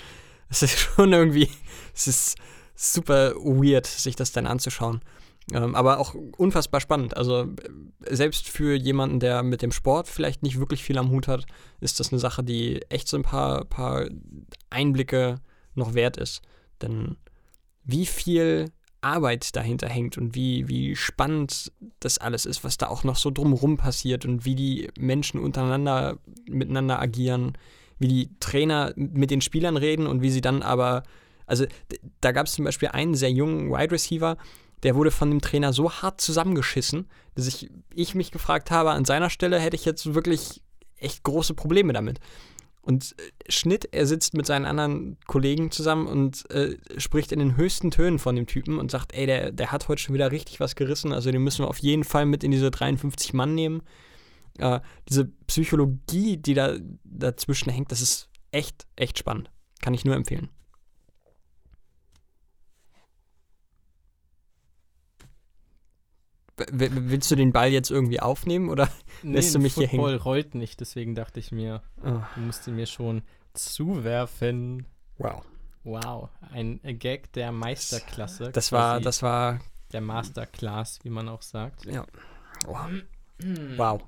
Das 0.48 0.62
ist 0.62 0.78
schon 0.96 1.12
irgendwie, 1.12 1.50
es 1.94 2.08
ist 2.08 2.36
super 2.78 3.34
weird, 3.36 3.86
sich 3.86 4.16
das 4.16 4.32
dann 4.32 4.48
anzuschauen. 4.48 5.02
Ähm, 5.52 5.76
aber 5.76 6.00
auch 6.00 6.14
unfassbar 6.14 6.82
spannend. 6.82 7.16
Also 7.18 7.48
selbst 8.02 8.50
für 8.50 8.76
jemanden, 8.76 9.20
der 9.20 9.44
mit 9.44 9.62
dem 9.62 9.72
Sport 9.72 10.08
vielleicht 10.08 10.44
nicht 10.44 10.60
wirklich 10.60 10.84
viel 10.84 10.98
am 10.98 11.10
Hut 11.10 11.28
hat, 11.28 11.46
ist 11.80 12.00
das 12.00 12.12
eine 12.12 12.20
Sache, 12.20 12.44
die 12.44 12.82
echt 12.90 13.08
so 13.08 13.18
ein 13.18 13.24
paar, 13.24 13.66
paar 13.66 14.08
Einblicke 14.70 15.40
noch 15.74 15.94
wert 15.94 16.18
ist. 16.18 16.42
Denn 16.82 17.18
wie 17.84 18.06
viel 18.06 18.72
Arbeit 19.02 19.56
dahinter 19.56 19.88
hängt 19.88 20.18
und 20.18 20.36
wie, 20.36 20.68
wie 20.68 20.96
spannend 20.96 21.72
das 22.00 22.18
alles 22.18 22.46
ist, 22.46 22.64
was 22.64 22.78
da 22.78 22.88
auch 22.88 23.04
noch 23.04 23.16
so 23.16 23.32
drumherum 23.32 23.78
passiert 23.78 24.26
und 24.26 24.44
wie 24.44 24.56
die 24.56 24.90
Menschen 25.00 25.40
untereinander 25.40 26.18
miteinander 26.50 27.00
agieren, 27.00 27.58
wie 28.00 28.08
die 28.08 28.30
Trainer 28.40 28.94
mit 28.96 29.32
den 29.32 29.42
Spielern 29.42 29.78
reden 29.78 30.08
und 30.08 30.22
wie 30.22 30.30
sie 30.30 30.42
dann 30.42 30.62
aber, 30.62 31.04
also 31.48 31.66
da 32.22 32.32
gab 32.32 32.46
es 32.46 32.54
zum 32.54 32.66
Beispiel 32.66 32.90
einen 32.90 33.16
sehr 33.16 33.32
jungen 33.32 33.72
Wide 33.72 33.92
Receiver 33.92 34.38
der 34.84 34.96
wurde 34.96 35.12
von 35.12 35.30
dem 35.30 35.42
Trainer 35.42 35.74
so 35.74 35.92
hart 35.92 36.22
zusammengeschissen, 36.22 37.08
dass 37.36 37.48
ich, 37.48 37.70
ich 37.94 38.16
mich 38.16 38.32
gefragt 38.32 38.72
habe, 38.72 38.92
an 38.92 39.06
seiner 39.06 39.30
Stelle 39.30 39.60
hätte 39.60 39.76
ich 39.76 39.86
jetzt 39.86 40.14
wirklich 40.14 40.62
echt 40.98 41.24
große 41.24 41.54
Probleme 41.54 41.94
damit. 41.94 42.20
Und 42.82 43.16
äh, 43.18 43.52
Schnitt, 43.52 43.90
er 43.92 44.06
sitzt 44.06 44.34
mit 44.34 44.46
seinen 44.46 44.66
anderen 44.66 45.18
Kollegen 45.26 45.72
zusammen 45.72 46.08
und 46.08 46.50
äh, 46.52 46.78
spricht 46.98 47.32
in 47.32 47.40
den 47.40 47.58
höchsten 47.58 47.92
Tönen 47.92 48.20
von 48.20 48.36
dem 48.36 48.48
Typen 48.48 48.80
und 48.80 48.92
sagt, 48.92 49.14
ey, 49.14 49.26
der, 49.26 49.52
der 49.52 49.72
hat 49.72 49.88
heute 49.88 50.02
schon 50.02 50.16
wieder 50.16 50.32
richtig 50.32 50.60
was 50.60 50.76
gerissen, 50.76 51.12
also 51.12 51.32
den 51.32 51.44
müssen 51.44 51.66
wir 51.66 51.70
auf 51.70 51.80
jeden 51.80 52.04
Fall 52.04 52.26
mit 52.26 52.44
in 52.44 52.52
diese 52.52 52.72
53 52.72 53.34
Mann 53.34 53.56
nehmen. 53.56 53.82
Äh, 54.60 54.80
diese 55.10 55.26
Psychologie, 55.48 56.38
die 56.38 56.54
da 56.54 56.78
dazwischen 57.04 57.72
hängt, 57.72 57.92
das 57.92 58.02
ist 58.02 58.30
echt, 58.52 58.88
echt 58.96 59.18
spannend. 59.18 59.50
Kann 59.82 59.94
ich 59.94 60.06
nur 60.06 60.16
empfehlen. 60.16 60.50
Willst 66.72 67.30
du 67.32 67.36
den 67.36 67.52
Ball 67.54 67.70
jetzt 67.70 67.92
irgendwie 67.92 68.20
aufnehmen 68.20 68.70
oder 68.70 68.90
Nee, 69.24 69.36
lässt 69.36 69.54
du 69.56 69.60
mich 69.60 69.76
hier 69.76 69.88
Football 69.90 70.12
hängen? 70.12 70.22
rollt 70.22 70.56
nicht, 70.56 70.80
deswegen 70.80 71.16
dachte 71.16 71.40
ich 71.40 71.52
mir, 71.52 71.82
Oh, 72.04 72.20
du 72.36 72.42
musst 72.42 72.68
ihn 72.68 72.76
mir 72.76 72.88
schon 72.88 73.22
zuwerfen. 73.54 74.86
wow. 75.18 75.44
Wow, 75.84 76.30
ein 76.52 76.82
Gag 77.00 77.32
der 77.32 77.54
Meisterklasse. 77.54 78.52
Das 78.52 78.74
war, 78.74 79.00
das 79.00 79.24
war, 79.24 79.60
der 79.94 80.02
Masterclass, 80.02 81.00
wie 81.04 81.10
man 81.10 81.30
auch 81.30 81.42
sagt. 81.42 81.86
ja. 81.86 82.06
Wow. 82.66 82.90
wow. 83.78 84.02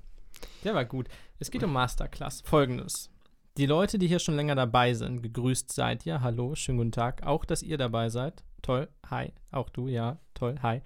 Der 0.65 0.73
war 0.75 0.83
gut. 0.83 1.07
Es 1.39 1.51
geht 1.51 1.63
um 1.63 1.71
Masterclass. 1.71 2.41
Folgendes. 2.41 3.09
Die 3.57 3.65
Leute, 3.65 3.97
die 3.97 4.07
hier 4.07 4.19
schon 4.19 4.35
länger 4.35 4.55
dabei 4.55 4.93
sind, 4.93 5.21
gegrüßt 5.21 5.71
seid 5.71 6.05
ihr. 6.05 6.21
Hallo, 6.21 6.55
schönen 6.55 6.79
guten 6.79 6.91
Tag. 6.91 7.25
Auch, 7.25 7.45
dass 7.45 7.61
ihr 7.63 7.77
dabei 7.77 8.09
seid. 8.09 8.43
Toll. 8.61 8.89
Hi. 9.09 9.31
Auch 9.51 9.69
du, 9.69 9.87
ja. 9.87 10.17
Toll. 10.33 10.55
Hi. 10.61 10.81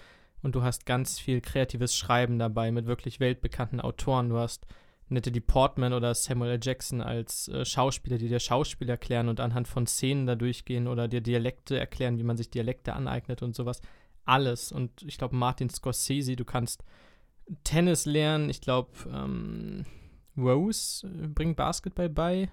Und 0.46 0.54
du 0.54 0.62
hast 0.62 0.86
ganz 0.86 1.18
viel 1.18 1.42
kreatives 1.42 1.98
Schreiben 1.98 2.38
dabei 2.38 2.72
mit 2.72 2.86
wirklich 2.86 3.20
weltbekannten 3.20 3.82
Autoren. 3.82 4.30
Du 4.30 4.38
hast 4.38 4.68
Natalie 5.10 5.42
Portman 5.42 5.92
oder 5.92 6.14
Samuel 6.14 6.52
L. 6.52 6.60
Jackson 6.62 7.02
als 7.02 7.48
äh, 7.48 7.66
Schauspieler, 7.66 8.20
die 8.20 8.28
dir 8.28 8.40
Schauspiel 8.40 8.88
erklären 8.88 9.28
und 9.28 9.40
anhand 9.40 9.68
von 9.68 9.88
Szenen 9.88 10.28
da 10.28 10.36
durchgehen 10.36 10.88
oder 10.88 11.08
dir 11.08 11.22
Dialekte 11.22 11.80
erklären, 11.80 12.20
wie 12.20 12.24
man 12.24 12.38
sich 12.38 12.52
Dialekte 12.52 12.94
aneignet 12.94 13.42
und 13.42 13.56
sowas. 13.56 13.82
Alles. 14.24 14.72
Und 14.72 15.02
ich 15.02 15.18
glaube, 15.18 15.36
Martin 15.36 15.72
Scorsese, 15.72 16.36
du 16.36 16.46
kannst 16.46 16.84
Tennis 17.64 18.06
lernen. 18.06 18.52
Ich 18.52 18.62
glaube, 18.62 18.92
ähm, 19.12 19.84
Rose 20.38 21.08
äh, 21.08 21.28
bringt 21.28 21.58
Basketball 21.58 22.10
bei. 22.10 22.52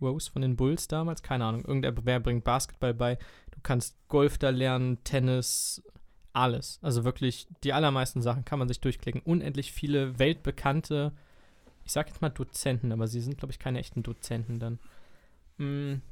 Rose 0.00 0.30
von 0.30 0.42
den 0.42 0.54
Bulls 0.54 0.86
damals, 0.86 1.24
keine 1.24 1.44
Ahnung. 1.46 1.64
Irgendwer 1.64 2.20
bringt 2.20 2.44
Basketball 2.44 2.94
bei. 2.94 3.16
Du 3.50 3.58
kannst 3.64 3.96
Golf 4.06 4.38
da 4.38 4.50
lernen, 4.50 5.02
Tennis, 5.02 5.82
alles. 6.36 6.78
Also 6.82 7.04
wirklich, 7.04 7.48
die 7.64 7.72
allermeisten 7.72 8.20
Sachen 8.20 8.44
kann 8.44 8.58
man 8.58 8.68
sich 8.68 8.80
durchklicken. 8.80 9.22
Unendlich 9.22 9.72
viele 9.72 10.18
weltbekannte, 10.18 11.12
ich 11.84 11.92
sag 11.92 12.08
jetzt 12.08 12.20
mal 12.20 12.28
Dozenten, 12.28 12.92
aber 12.92 13.06
sie 13.06 13.20
sind, 13.20 13.38
glaube 13.38 13.52
ich, 13.52 13.58
keine 13.58 13.78
echten 13.78 14.02
Dozenten 14.02 14.58
dann. 14.58 14.78
Mm. 15.58 16.02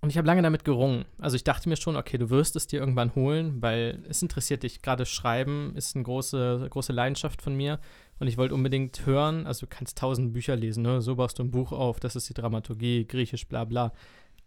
Und 0.00 0.10
ich 0.10 0.16
habe 0.16 0.28
lange 0.28 0.42
damit 0.42 0.64
gerungen. 0.64 1.06
Also 1.18 1.34
ich 1.34 1.42
dachte 1.42 1.68
mir 1.68 1.76
schon, 1.76 1.96
okay, 1.96 2.18
du 2.18 2.30
wirst 2.30 2.54
es 2.54 2.68
dir 2.68 2.78
irgendwann 2.78 3.16
holen, 3.16 3.60
weil 3.60 4.04
es 4.08 4.22
interessiert 4.22 4.62
dich. 4.62 4.80
Gerade 4.80 5.04
Schreiben 5.06 5.74
ist 5.74 5.96
eine 5.96 6.04
große, 6.04 6.68
große 6.70 6.92
Leidenschaft 6.92 7.42
von 7.42 7.56
mir. 7.56 7.80
Und 8.20 8.28
ich 8.28 8.36
wollte 8.36 8.54
unbedingt 8.54 9.06
hören, 9.06 9.44
also 9.46 9.66
du 9.66 9.70
kannst 9.70 9.98
tausend 9.98 10.32
Bücher 10.32 10.54
lesen, 10.54 10.82
ne? 10.82 11.00
so 11.00 11.16
baust 11.16 11.38
du 11.38 11.42
ein 11.42 11.50
Buch 11.50 11.72
auf, 11.72 12.00
das 12.00 12.16
ist 12.16 12.28
die 12.28 12.34
Dramaturgie, 12.34 13.06
griechisch, 13.06 13.46
bla 13.46 13.64
bla. 13.64 13.92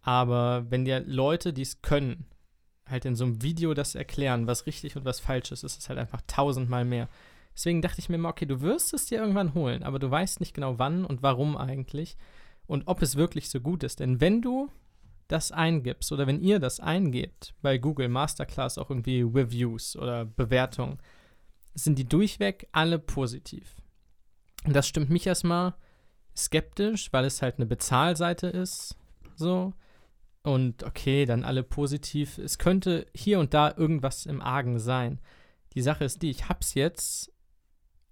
Aber 0.02 0.66
wenn 0.70 0.86
dir 0.86 1.02
Leute, 1.06 1.54
die 1.54 1.62
es 1.62 1.82
können, 1.82 2.26
halt 2.92 3.06
in 3.06 3.16
so 3.16 3.24
einem 3.24 3.42
Video 3.42 3.74
das 3.74 3.96
erklären, 3.96 4.48
was 4.48 4.66
richtig 4.66 4.96
und 4.96 5.06
was 5.06 5.20
falsch 5.20 5.52
ist, 5.52 5.64
ist 5.64 5.80
es 5.80 5.90
halt 5.90 5.98
einfach 5.98 6.22
tausendmal 6.28 6.86
mehr. 6.86 7.10
Deswegen 7.54 7.82
dachte 7.82 8.00
ich 8.00 8.10
mir 8.10 8.16
immer, 8.16 8.30
okay, 8.30 8.46
du 8.46 8.62
wirst 8.62 8.94
es 8.94 9.08
dir 9.08 9.20
irgendwann 9.20 9.54
holen, 9.54 9.84
aber 9.84 10.00
du 10.00 10.10
weißt 10.10 10.40
nicht 10.40 10.54
genau 10.54 10.80
wann 10.80 11.06
und 11.06 11.24
warum 11.24 11.58
eigentlich 11.58 12.18
und 12.68 12.88
ob 12.88 13.02
es 13.02 13.16
wirklich 13.16 13.50
so 13.50 13.60
gut 13.60 13.84
ist. 13.84 14.00
Denn 14.00 14.22
wenn 14.22 14.42
du 14.42 14.70
das 15.28 15.52
eingibst 15.52 16.12
oder 16.12 16.28
wenn 16.28 16.42
ihr 16.42 16.60
das 16.60 16.80
eingebt 16.80 17.54
bei 17.62 17.78
Google 17.78 18.10
Masterclass 18.10 18.78
auch 18.78 18.90
irgendwie 18.90 19.22
Reviews 19.22 19.96
oder 19.96 20.26
Bewertungen, 20.26 21.00
sind 21.74 21.98
die 21.98 22.08
durchweg 22.08 22.68
alle 22.72 23.00
positiv. 23.00 23.82
Und 24.66 24.76
das 24.76 24.88
stimmt 24.88 25.10
mich 25.10 25.26
erstmal 25.26 25.74
skeptisch, 26.36 27.12
weil 27.12 27.26
es 27.26 27.42
halt 27.42 27.56
eine 27.58 27.66
Bezahlseite 27.66 28.48
ist, 28.48 28.96
so. 29.36 29.74
Und 30.44 30.84
okay, 30.84 31.26
dann 31.26 31.44
alle 31.44 31.64
positiv. 31.64 32.38
Es 32.38 32.58
könnte 32.58 33.06
hier 33.14 33.40
und 33.40 33.54
da 33.54 33.74
irgendwas 33.76 34.26
im 34.26 34.42
Argen 34.42 34.80
sein. 34.80 35.20
Die 35.74 35.82
Sache 35.82 36.04
ist 36.04 36.22
die, 36.22 36.32
ich 36.32 36.50
hab's 36.50 36.74
jetzt 36.74 37.32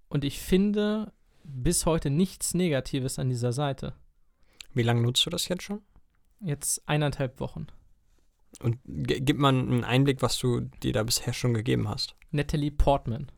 und 0.08 0.24
ich 0.24 0.38
finde 0.38 1.12
bis 1.44 1.86
heute 1.86 2.10
nichts 2.10 2.54
Negatives 2.54 3.18
an 3.18 3.28
dieser 3.28 3.52
Seite. 3.52 3.94
Wie 4.72 4.82
lange 4.82 5.02
nutzt 5.02 5.26
du 5.26 5.30
das 5.30 5.48
jetzt 5.48 5.64
schon? 5.64 5.82
Jetzt 6.40 6.88
eineinhalb 6.88 7.40
Wochen. 7.40 7.66
Und 8.60 8.78
gib 8.84 9.38
mal 9.38 9.48
einen 9.48 9.84
Einblick, 9.84 10.22
was 10.22 10.38
du 10.38 10.60
dir 10.82 10.92
da 10.92 11.02
bisher 11.02 11.32
schon 11.32 11.54
gegeben 11.54 11.88
hast. 11.88 12.14
Natalie 12.30 12.70
Portman. 12.70 13.30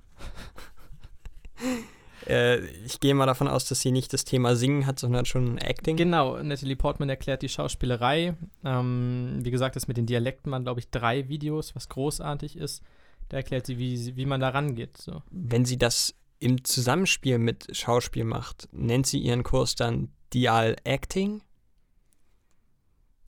Äh, 2.27 2.61
ich 2.85 3.01
gehe 3.01 3.15
mal 3.15 3.27
davon 3.27 3.49
aus, 3.49 3.67
dass 3.67 3.81
sie 3.81 3.91
nicht 3.91 4.13
das 4.13 4.25
Thema 4.25 4.57
Singen 4.57 4.87
hat, 4.87 4.99
sondern 4.99 5.25
schon 5.25 5.59
Acting. 5.59 5.97
Genau, 5.97 6.43
Natalie 6.43 6.77
Portman 6.77 7.09
erklärt 7.09 7.43
die 7.43 7.49
Schauspielerei. 7.49 8.35
Ähm, 8.65 9.41
wie 9.43 9.51
gesagt, 9.51 9.77
das 9.77 9.89
mit 9.89 9.97
den 9.97 10.07
Dialekten 10.07 10.53
waren, 10.53 10.65
glaube 10.65 10.81
ich, 10.81 10.91
drei 10.91 11.29
Videos, 11.29 11.75
was 11.75 11.89
großartig 11.89 12.57
ist. 12.57 12.83
Da 13.29 13.39
erklärt 13.39 13.67
sie, 13.67 13.79
wie, 13.79 14.17
wie 14.17 14.27
man 14.27 14.41
da 14.41 14.51
rangeht. 14.51 14.97
So. 14.99 15.23
Wenn 15.31 15.65
sie 15.65 15.79
das 15.79 16.15
im 16.39 16.65
Zusammenspiel 16.65 17.39
mit 17.39 17.75
Schauspiel 17.77 18.25
macht, 18.25 18.69
nennt 18.73 19.07
sie 19.07 19.19
ihren 19.19 19.43
Kurs 19.43 19.75
dann 19.75 20.09
Dial 20.33 20.77
Acting? 20.85 21.43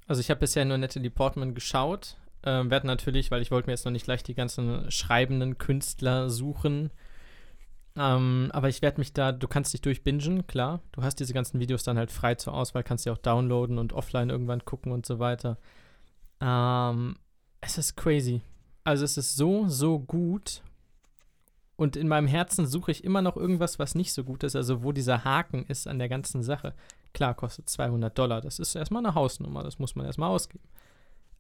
Also 0.07 0.21
ich 0.21 0.31
habe 0.31 0.41
bisher 0.41 0.65
nur 0.65 0.79
Natalie 0.79 1.11
Portman 1.11 1.55
geschaut. 1.55 2.17
Ähm, 2.43 2.71
werde 2.71 2.87
natürlich, 2.87 3.31
weil 3.31 3.41
ich 3.41 3.51
wollte 3.51 3.67
mir 3.67 3.73
jetzt 3.73 3.85
noch 3.87 3.93
nicht 3.93 4.05
gleich 4.05 4.23
die 4.23 4.35
ganzen 4.35 4.91
schreibenden 4.91 5.57
Künstler 5.57 6.29
suchen. 6.29 6.91
Ähm, 7.97 8.51
aber 8.53 8.69
ich 8.69 8.83
werde 8.83 9.01
mich 9.01 9.13
da, 9.13 9.31
du 9.31 9.47
kannst 9.47 9.73
dich 9.73 9.81
durchbingen, 9.81 10.47
klar. 10.47 10.81
Du 10.93 11.03
hast 11.03 11.21
diese 11.21 11.33
ganzen 11.33 11.61
Videos 11.61 11.85
dann 11.85 11.99
halt 11.99 12.11
frei 12.11 12.35
zur 12.35 12.55
Auswahl, 12.55 12.83
kannst 12.83 13.05
sie 13.05 13.11
auch 13.11 13.19
downloaden 13.19 13.79
und 13.79 13.93
offline 13.93 14.31
irgendwann 14.31 14.65
gucken 14.65 14.91
und 14.93 15.07
so 15.07 15.19
weiter. 15.21 15.59
Ähm, 16.41 17.17
es 17.61 17.79
ist 17.79 17.97
crazy. 17.97 18.43
Also 18.83 19.05
es 19.05 19.17
ist 19.17 19.37
so, 19.37 19.69
so 19.69 20.01
gut. 20.01 20.63
Und 21.77 21.97
in 21.97 22.09
meinem 22.09 22.29
Herzen 22.29 22.67
suche 22.67 22.91
ich 22.91 23.05
immer 23.05 23.23
noch 23.23 23.37
irgendwas, 23.37 23.79
was 23.79 23.95
nicht 23.95 24.13
so 24.13 24.25
gut 24.25 24.45
ist, 24.45 24.55
also 24.55 24.83
wo 24.83 24.93
dieser 24.93 25.25
Haken 25.25 25.65
ist 25.67 25.87
an 25.89 25.99
der 25.99 26.09
ganzen 26.09 26.43
Sache. 26.43 26.75
Klar, 27.13 27.35
kostet 27.35 27.69
200 27.69 28.17
Dollar. 28.17 28.41
Das 28.41 28.59
ist 28.59 28.75
erstmal 28.75 29.05
eine 29.05 29.15
Hausnummer, 29.15 29.63
das 29.63 29.79
muss 29.79 29.95
man 29.95 30.07
erstmal 30.07 30.31
ausgeben. 30.31 30.69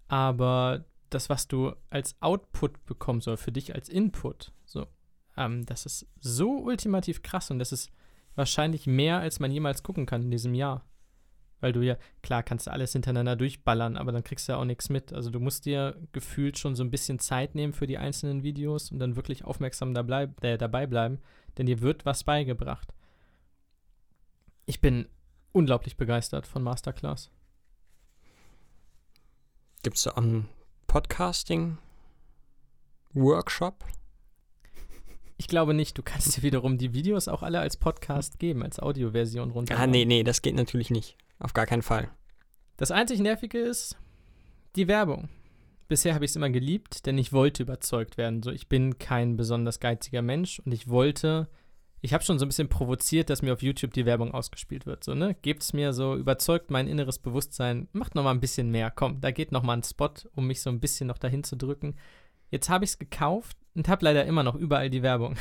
Aber 0.08 0.84
das, 1.10 1.28
was 1.28 1.46
du 1.46 1.72
als 1.90 2.16
Output 2.20 2.84
bekommst 2.86 3.28
oder 3.28 3.36
für 3.36 3.52
dich 3.52 3.74
als 3.74 3.88
Input, 3.88 4.52
so, 4.64 4.86
ähm, 5.37 5.66
das 5.66 5.85
ist 5.87 6.07
so 6.20 6.59
ultimativ 6.59 7.23
krass 7.23 7.51
und 7.51 7.59
das 7.59 7.73
ist 7.73 7.90
wahrscheinlich 8.35 8.87
mehr, 8.87 9.18
als 9.18 9.40
man 9.40 9.51
jemals 9.51 9.83
gucken 9.83 10.07
kann 10.07 10.23
in 10.23 10.31
diesem 10.31 10.55
Jahr. 10.55 10.87
Weil 11.61 11.73
du 11.73 11.83
ja, 11.83 11.99
klar, 12.23 12.42
kannst 12.42 12.66
du 12.66 12.73
alles 12.73 12.92
hintereinander 12.92 13.37
durchballern, 13.37 13.97
aber 13.97 14.12
dann 14.12 14.25
kriegst 14.25 14.49
du 14.49 14.53
ja 14.53 14.59
auch 14.59 14.66
nichts 14.66 14.90
mit. 14.90 15.14
Also 15.14 15.31
du 15.31 15.40
musst 15.40 15.64
dir 15.64 15.97
gefühlt 16.12 16.59
schon 16.59 16.75
so 16.75 16.85
ein 16.85 16.90
bisschen 16.90 17.18
Zeit 17.18 17.55
nehmen 17.55 17.73
für 17.73 17.87
die 17.87 17.97
einzelnen 17.97 18.42
Videos 18.42 18.92
und 18.92 18.99
dann 18.99 19.16
wirklich 19.16 19.44
aufmerksam 19.44 19.94
dabei, 19.94 20.29
äh, 20.42 20.59
dabei 20.59 20.87
bleiben, 20.87 21.20
denn 21.57 21.64
dir 21.66 21.81
wird 21.81 22.05
was 22.05 22.25
beigebracht. 22.25 22.92
Ich 24.66 24.81
bin 24.81 25.09
unglaublich 25.53 25.97
begeistert 25.97 26.47
von 26.47 26.62
Masterclass. 26.62 27.31
Gibt 29.83 29.97
es 29.97 30.03
da 30.03 30.11
einen 30.12 30.49
Podcasting-Workshop? 30.87 33.85
Ich 35.37 35.49
glaube 35.49 35.75
nicht, 35.75 35.99
du 35.99 36.03
kannst 36.03 36.37
dir 36.37 36.42
wiederum 36.42 36.79
die 36.79 36.94
Videos 36.94 37.29
auch 37.29 37.42
alle 37.42 37.61
als 37.61 37.77
Podcast 37.77 38.38
geben, 38.38 38.62
als 38.62 38.79
Audioversion 38.79 39.51
runter. 39.51 39.79
Ah, 39.79 39.87
nee, 39.87 40.05
nee, 40.05 40.23
das 40.23 40.42
geht 40.42 40.55
natürlich 40.55 40.90
nicht. 40.90 41.16
Auf 41.38 41.55
gar 41.55 41.66
keinen 41.66 41.83
Fall. 41.83 42.09
Das 42.77 42.90
einzig 42.90 43.20
Nervige 43.20 43.59
ist 43.59 43.97
die 44.77 44.88
Werbung. 44.88 45.29
Bisher 45.88 46.14
habe 46.14 46.25
ich 46.25 46.31
es 46.31 46.37
immer 46.37 46.51
geliebt, 46.51 47.07
denn 47.07 47.18
ich 47.18 47.33
wollte 47.33 47.62
überzeugt 47.62 48.16
werden. 48.16 48.42
So, 48.42 48.51
ich 48.51 48.68
bin 48.68 48.99
kein 48.99 49.37
besonders 49.37 49.81
geiziger 49.81 50.23
Mensch 50.23 50.61
und 50.61 50.73
ich 50.73 50.88
wollte, 50.88 51.49
ich 52.01 52.14
habe 52.14 52.25
schon 52.25 52.38
so 52.38 52.47
ein 52.47 52.49
bisschen 52.49 52.68
provoziert, 52.68 53.29
dass 53.29 53.42
mir 53.42 53.53
auf 53.53 53.62
YouTube 53.62 53.92
die 53.92 54.07
Werbung 54.07 54.33
ausgespielt 54.33 54.87
wird. 54.87 55.05
So, 55.05 55.14
ne? 55.14 55.37
Gebt 55.42 55.62
es 55.62 55.73
mir 55.73 55.92
so, 55.92 56.16
überzeugt 56.16 56.70
mein 56.70 56.88
inneres 56.88 57.18
Bewusstsein, 57.18 57.88
macht 57.92 58.14
noch 58.14 58.25
mal 58.25 58.31
ein 58.31 58.40
bisschen 58.40 58.70
mehr. 58.70 58.90
Komm, 58.90 59.20
da 59.20 59.31
geht 59.31 59.53
noch 59.53 59.62
mal 59.62 59.75
ein 59.75 59.83
Spot, 59.83 60.11
um 60.35 60.47
mich 60.47 60.62
so 60.62 60.70
ein 60.70 60.81
bisschen 60.81 61.09
noch 61.09 61.18
dahin 61.18 61.44
zu 61.44 61.57
drücken. 61.57 61.97
Jetzt 62.51 62.68
habe 62.70 62.85
ich 62.85 62.92
es 62.92 62.99
gekauft 62.99 63.59
und 63.74 63.88
habe 63.88 64.04
leider 64.04 64.24
immer 64.24 64.42
noch 64.42 64.54
überall 64.54 64.90
die 64.90 65.02
Werbung. 65.02 65.37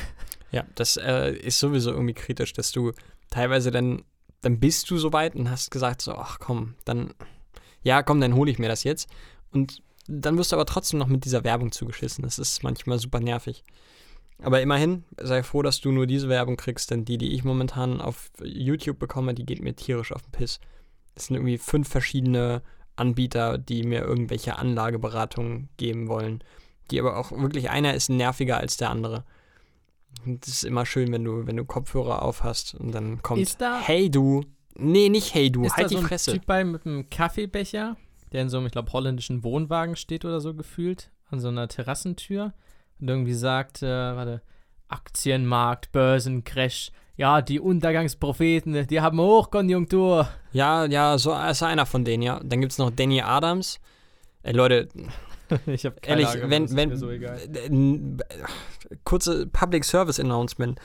Ja, 0.50 0.64
das 0.76 0.96
äh, 0.96 1.32
ist 1.32 1.58
sowieso 1.58 1.90
irgendwie 1.90 2.14
kritisch, 2.14 2.52
dass 2.52 2.70
du 2.70 2.92
teilweise 3.30 3.70
dann, 3.70 4.02
dann 4.40 4.60
bist 4.60 4.88
du 4.90 4.98
soweit 4.98 5.34
und 5.34 5.50
hast 5.50 5.70
gesagt 5.70 6.00
so, 6.00 6.12
ach 6.12 6.38
komm, 6.38 6.74
dann, 6.84 7.12
ja 7.82 8.02
komm, 8.04 8.20
dann 8.20 8.34
hole 8.34 8.50
ich 8.50 8.58
mir 8.58 8.68
das 8.68 8.84
jetzt. 8.84 9.08
Und 9.50 9.82
dann 10.06 10.38
wirst 10.38 10.52
du 10.52 10.56
aber 10.56 10.66
trotzdem 10.66 10.98
noch 10.98 11.08
mit 11.08 11.24
dieser 11.24 11.44
Werbung 11.44 11.72
zugeschissen. 11.72 12.22
Das 12.22 12.38
ist 12.38 12.62
manchmal 12.62 12.98
super 12.98 13.20
nervig. 13.20 13.64
Aber 14.42 14.60
immerhin, 14.60 15.04
sei 15.20 15.42
froh, 15.42 15.62
dass 15.62 15.80
du 15.80 15.92
nur 15.92 16.06
diese 16.06 16.28
Werbung 16.28 16.56
kriegst, 16.56 16.90
denn 16.90 17.04
die, 17.04 17.18
die 17.18 17.32
ich 17.32 17.44
momentan 17.44 18.00
auf 18.00 18.30
YouTube 18.42 18.98
bekomme, 18.98 19.34
die 19.34 19.46
geht 19.46 19.62
mir 19.62 19.74
tierisch 19.74 20.12
auf 20.12 20.22
den 20.22 20.32
Piss. 20.32 20.60
Das 21.14 21.26
sind 21.26 21.36
irgendwie 21.36 21.58
fünf 21.58 21.88
verschiedene 21.88 22.62
Anbieter, 22.96 23.58
die 23.58 23.84
mir 23.84 24.02
irgendwelche 24.02 24.56
Anlageberatungen 24.56 25.68
geben 25.76 26.08
wollen. 26.08 26.42
Die 26.90 27.00
aber 27.00 27.16
auch 27.16 27.32
wirklich, 27.32 27.70
einer 27.70 27.94
ist 27.94 28.08
nerviger 28.10 28.58
als 28.58 28.76
der 28.76 28.90
andere. 28.90 29.24
Und 30.26 30.42
das 30.46 30.54
ist 30.54 30.64
immer 30.64 30.86
schön, 30.86 31.12
wenn 31.12 31.24
du, 31.24 31.46
wenn 31.46 31.56
du 31.56 31.64
Kopfhörer 31.64 32.22
auf 32.22 32.42
hast 32.44 32.74
und 32.74 32.92
dann 32.92 33.22
kommt, 33.22 33.42
Ist 33.42 33.60
da- 33.60 33.80
hey 33.80 34.10
du. 34.10 34.42
Nee, 34.76 35.08
nicht 35.08 35.34
hey 35.34 35.50
du, 35.50 35.64
ist 35.64 35.76
halt 35.76 35.84
da 35.86 35.88
die 35.88 35.94
so 35.94 36.00
ein 36.00 36.06
Fresse. 36.06 36.32
Typ 36.32 36.46
bei 36.46 36.64
mit 36.64 36.84
einem 36.86 37.08
Kaffeebecher, 37.08 37.96
der 38.32 38.42
in 38.42 38.48
so 38.48 38.56
einem, 38.58 38.66
ich 38.66 38.72
glaube, 38.72 38.92
holländischen 38.92 39.44
Wohnwagen 39.44 39.94
steht 39.96 40.24
oder 40.24 40.40
so 40.40 40.52
gefühlt, 40.54 41.10
an 41.30 41.38
so 41.40 41.48
einer 41.48 41.68
Terrassentür 41.68 42.52
und 43.00 43.08
irgendwie 43.08 43.34
sagt, 43.34 43.82
äh, 43.82 43.86
warte, 43.88 44.42
Aktienmarkt, 44.88 45.92
Börsencrash, 45.92 46.90
ja, 47.16 47.40
die 47.42 47.60
Untergangspropheten, 47.60 48.86
die 48.88 49.00
haben 49.00 49.18
Hochkonjunktur. 49.20 50.28
Ja, 50.52 50.84
ja, 50.86 51.16
so 51.18 51.32
ist 51.34 51.62
einer 51.62 51.86
von 51.86 52.04
denen, 52.04 52.22
ja. 52.22 52.40
Dann 52.42 52.60
gibt 52.60 52.72
es 52.72 52.78
noch 52.78 52.90
Danny 52.90 53.20
Adams. 53.22 53.80
Ey, 54.42 54.52
Leute, 54.52 54.88
ich 55.66 55.84
habe 55.86 55.96
ehrlich, 56.02 56.28
Ahnung, 56.28 56.50
wenn, 56.50 56.76
wenn, 56.76 56.88
mir 56.90 56.96
so 56.96 57.10
egal. 57.10 57.40
kurze 59.04 59.46
Public 59.46 59.84
Service 59.84 60.20
Announcement. 60.20 60.80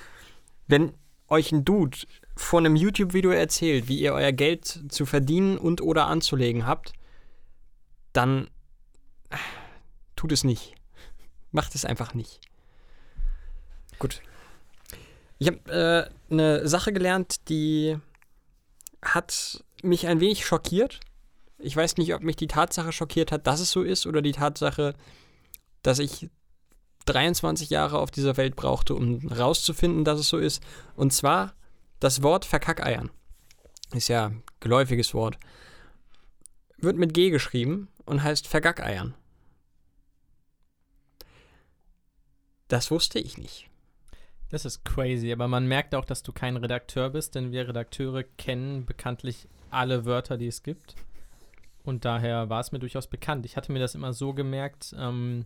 Wenn 0.68 0.94
euch 1.28 1.52
ein 1.52 1.66
Dude 1.66 1.98
vor 2.36 2.60
einem 2.60 2.76
YouTube-Video 2.76 3.32
erzählt, 3.32 3.88
wie 3.88 4.00
ihr 4.00 4.14
euer 4.14 4.32
Geld 4.32 4.86
zu 4.90 5.06
verdienen 5.06 5.58
und 5.58 5.82
oder 5.82 6.08
anzulegen 6.08 6.66
habt, 6.66 6.94
dann 8.14 8.50
äh, 9.30 9.38
tut 10.16 10.32
es 10.32 10.44
nicht. 10.44 10.76
Macht 11.52 11.76
es 11.76 11.86
einfach 11.86 12.14
nicht. 12.14 12.40
Gut. 13.98 14.22
Ich 15.38 15.48
habe 15.48 16.10
äh, 16.30 16.34
eine 16.34 16.68
Sache 16.68 16.94
gelernt, 16.94 17.50
die 17.50 17.98
hat 19.02 19.64
mich 19.82 20.08
ein 20.08 20.20
wenig 20.20 20.46
schockiert. 20.46 21.00
Ich 21.60 21.76
weiß 21.76 21.98
nicht, 21.98 22.14
ob 22.14 22.24
mich 22.24 22.38
die 22.38 22.48
Tatsache 22.48 22.92
schockiert 22.92 23.32
hat, 23.32 23.46
dass 23.46 23.60
es 23.60 23.72
so 23.72 23.84
ist, 23.84 24.08
oder 24.08 24.22
die 24.22 24.32
Tatsache, 24.32 24.96
dass 25.84 26.00
ich 26.00 26.30
23 27.06 27.70
Jahre 27.70 28.00
auf 28.00 28.12
dieser 28.12 28.38
Welt 28.38 28.56
brauchte, 28.56 28.96
um 28.96 29.28
rauszufinden, 29.28 30.04
dass 30.06 30.20
es 30.20 30.30
so 30.30 30.38
ist. 30.38 30.64
Und 30.96 31.12
zwar 31.12 31.54
das 32.00 32.24
Wort 32.24 32.46
Verkackeiern. 32.46 33.10
Ist 33.94 34.08
ja 34.08 34.28
ein 34.28 34.44
geläufiges 34.60 35.14
Wort. 35.14 35.38
Wird 36.78 36.98
mit 36.98 37.14
G 37.14 37.30
geschrieben 37.30 37.90
und 38.06 38.24
heißt 38.24 38.48
Vergackeiern. 38.48 39.16
Das 42.68 42.92
wusste 42.92 43.20
ich 43.20 43.38
nicht. 43.38 43.68
Das 44.50 44.66
ist 44.66 44.86
crazy, 44.86 45.32
aber 45.32 45.48
man 45.48 45.68
merkt 45.68 45.94
auch, 45.96 46.06
dass 46.06 46.24
du 46.24 46.32
kein 46.32 46.58
Redakteur 46.58 47.10
bist, 47.10 47.36
denn 47.36 47.52
wir 47.52 47.68
Redakteure 47.68 48.24
kennen 48.24 48.86
bekanntlich 48.86 49.48
alle 49.70 50.06
Wörter, 50.06 50.38
die 50.38 50.48
es 50.48 50.64
gibt. 50.64 50.96
Und 51.84 52.06
daher 52.06 52.50
war 52.50 52.60
es 52.60 52.72
mir 52.72 52.80
durchaus 52.80 53.08
bekannt. 53.08 53.46
Ich 53.46 53.58
hatte 53.58 53.72
mir 53.72 53.80
das 53.80 53.96
immer 53.96 54.14
so 54.14 54.34
gemerkt, 54.34 54.94
ähm, 54.98 55.46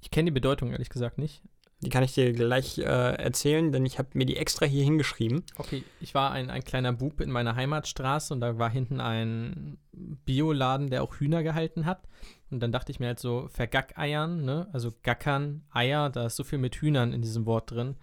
ich 0.00 0.10
kenne 0.10 0.26
die 0.26 0.34
Bedeutung 0.34 0.72
ehrlich 0.72 0.90
gesagt 0.90 1.18
nicht. 1.18 1.42
Die 1.82 1.90
kann 1.90 2.04
ich 2.04 2.14
dir 2.14 2.32
gleich 2.32 2.78
äh, 2.78 2.82
erzählen, 2.82 3.72
denn 3.72 3.84
ich 3.84 3.98
habe 3.98 4.10
mir 4.14 4.24
die 4.24 4.36
extra 4.36 4.66
hier 4.66 4.84
hingeschrieben. 4.84 5.42
Okay, 5.56 5.82
ich 6.00 6.14
war 6.14 6.30
ein, 6.30 6.48
ein 6.48 6.62
kleiner 6.62 6.92
Bub 6.92 7.20
in 7.20 7.30
meiner 7.30 7.56
Heimatstraße 7.56 8.32
und 8.32 8.40
da 8.40 8.56
war 8.56 8.70
hinten 8.70 9.00
ein 9.00 9.78
Bioladen, 9.92 10.90
der 10.90 11.02
auch 11.02 11.16
Hühner 11.16 11.42
gehalten 11.42 11.84
hat. 11.84 12.06
Und 12.50 12.60
dann 12.60 12.70
dachte 12.70 12.92
ich 12.92 13.00
mir 13.00 13.08
halt 13.08 13.18
so, 13.18 13.48
Vergackeiern, 13.48 14.44
ne? 14.44 14.68
Also 14.72 14.92
Gackern, 15.02 15.64
Eier, 15.72 16.08
da 16.08 16.26
ist 16.26 16.36
so 16.36 16.44
viel 16.44 16.58
mit 16.58 16.76
Hühnern 16.76 17.12
in 17.12 17.20
diesem 17.20 17.46
Wort 17.46 17.72
drin. 17.72 17.96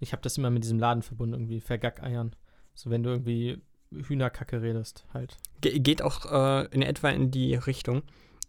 Ich 0.00 0.12
habe 0.12 0.20
das 0.20 0.36
immer 0.36 0.50
mit 0.50 0.64
diesem 0.64 0.78
Laden 0.78 1.02
verbunden, 1.02 1.34
irgendwie, 1.34 1.60
Vergackeiern. 1.60 2.36
So, 2.74 2.90
wenn 2.90 3.02
du 3.02 3.10
irgendwie 3.10 3.62
Hühnerkacke 4.06 4.62
redest, 4.62 5.04
halt. 5.12 5.36
Ge 5.60 5.78
geht 5.78 6.02
auch 6.02 6.30
äh, 6.30 6.66
in 6.70 6.82
etwa 6.82 7.10
in 7.10 7.30
die 7.30 7.54
Richtung. 7.54 8.02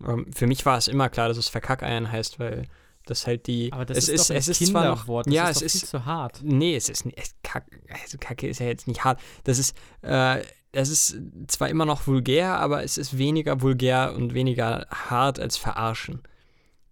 Ähm, 0.05 0.31
für 0.33 0.47
mich 0.47 0.65
war 0.65 0.77
es 0.77 0.87
immer 0.87 1.09
klar, 1.09 1.27
dass 1.27 1.37
es 1.37 1.49
Verkackeiern 1.49 2.11
heißt, 2.11 2.39
weil 2.39 2.67
das 3.05 3.27
halt 3.27 3.47
die. 3.47 3.71
Aber 3.71 3.85
das 3.85 3.97
es 3.97 4.09
ist, 4.09 4.29
ist, 4.29 4.49
es 4.49 4.61
ist 4.61 4.67
zwar 4.71 4.85
noch. 4.85 5.23
Das 5.23 5.33
ja, 5.33 5.49
ist 5.49 5.61
es 5.61 5.73
viel 5.73 5.83
ist. 5.83 5.89
zu 5.89 6.05
hart. 6.05 6.41
Nee, 6.43 6.75
es 6.75 6.89
ist 6.89 7.05
nicht. 7.05 7.17
Es, 7.17 7.35
Kack, 7.43 7.65
also 8.03 8.17
Kacke 8.19 8.47
ist 8.47 8.59
ja 8.59 8.65
jetzt 8.65 8.87
nicht 8.87 9.03
hart. 9.03 9.19
Das 9.43 9.59
ist, 9.59 9.75
äh, 10.01 10.41
das 10.71 10.89
ist 10.89 11.17
zwar 11.47 11.69
immer 11.69 11.85
noch 11.85 12.07
vulgär, 12.07 12.59
aber 12.59 12.83
es 12.83 12.97
ist 12.97 13.17
weniger 13.17 13.61
vulgär 13.61 14.13
und 14.15 14.33
weniger 14.33 14.87
hart 14.89 15.39
als 15.39 15.57
verarschen. 15.57 16.21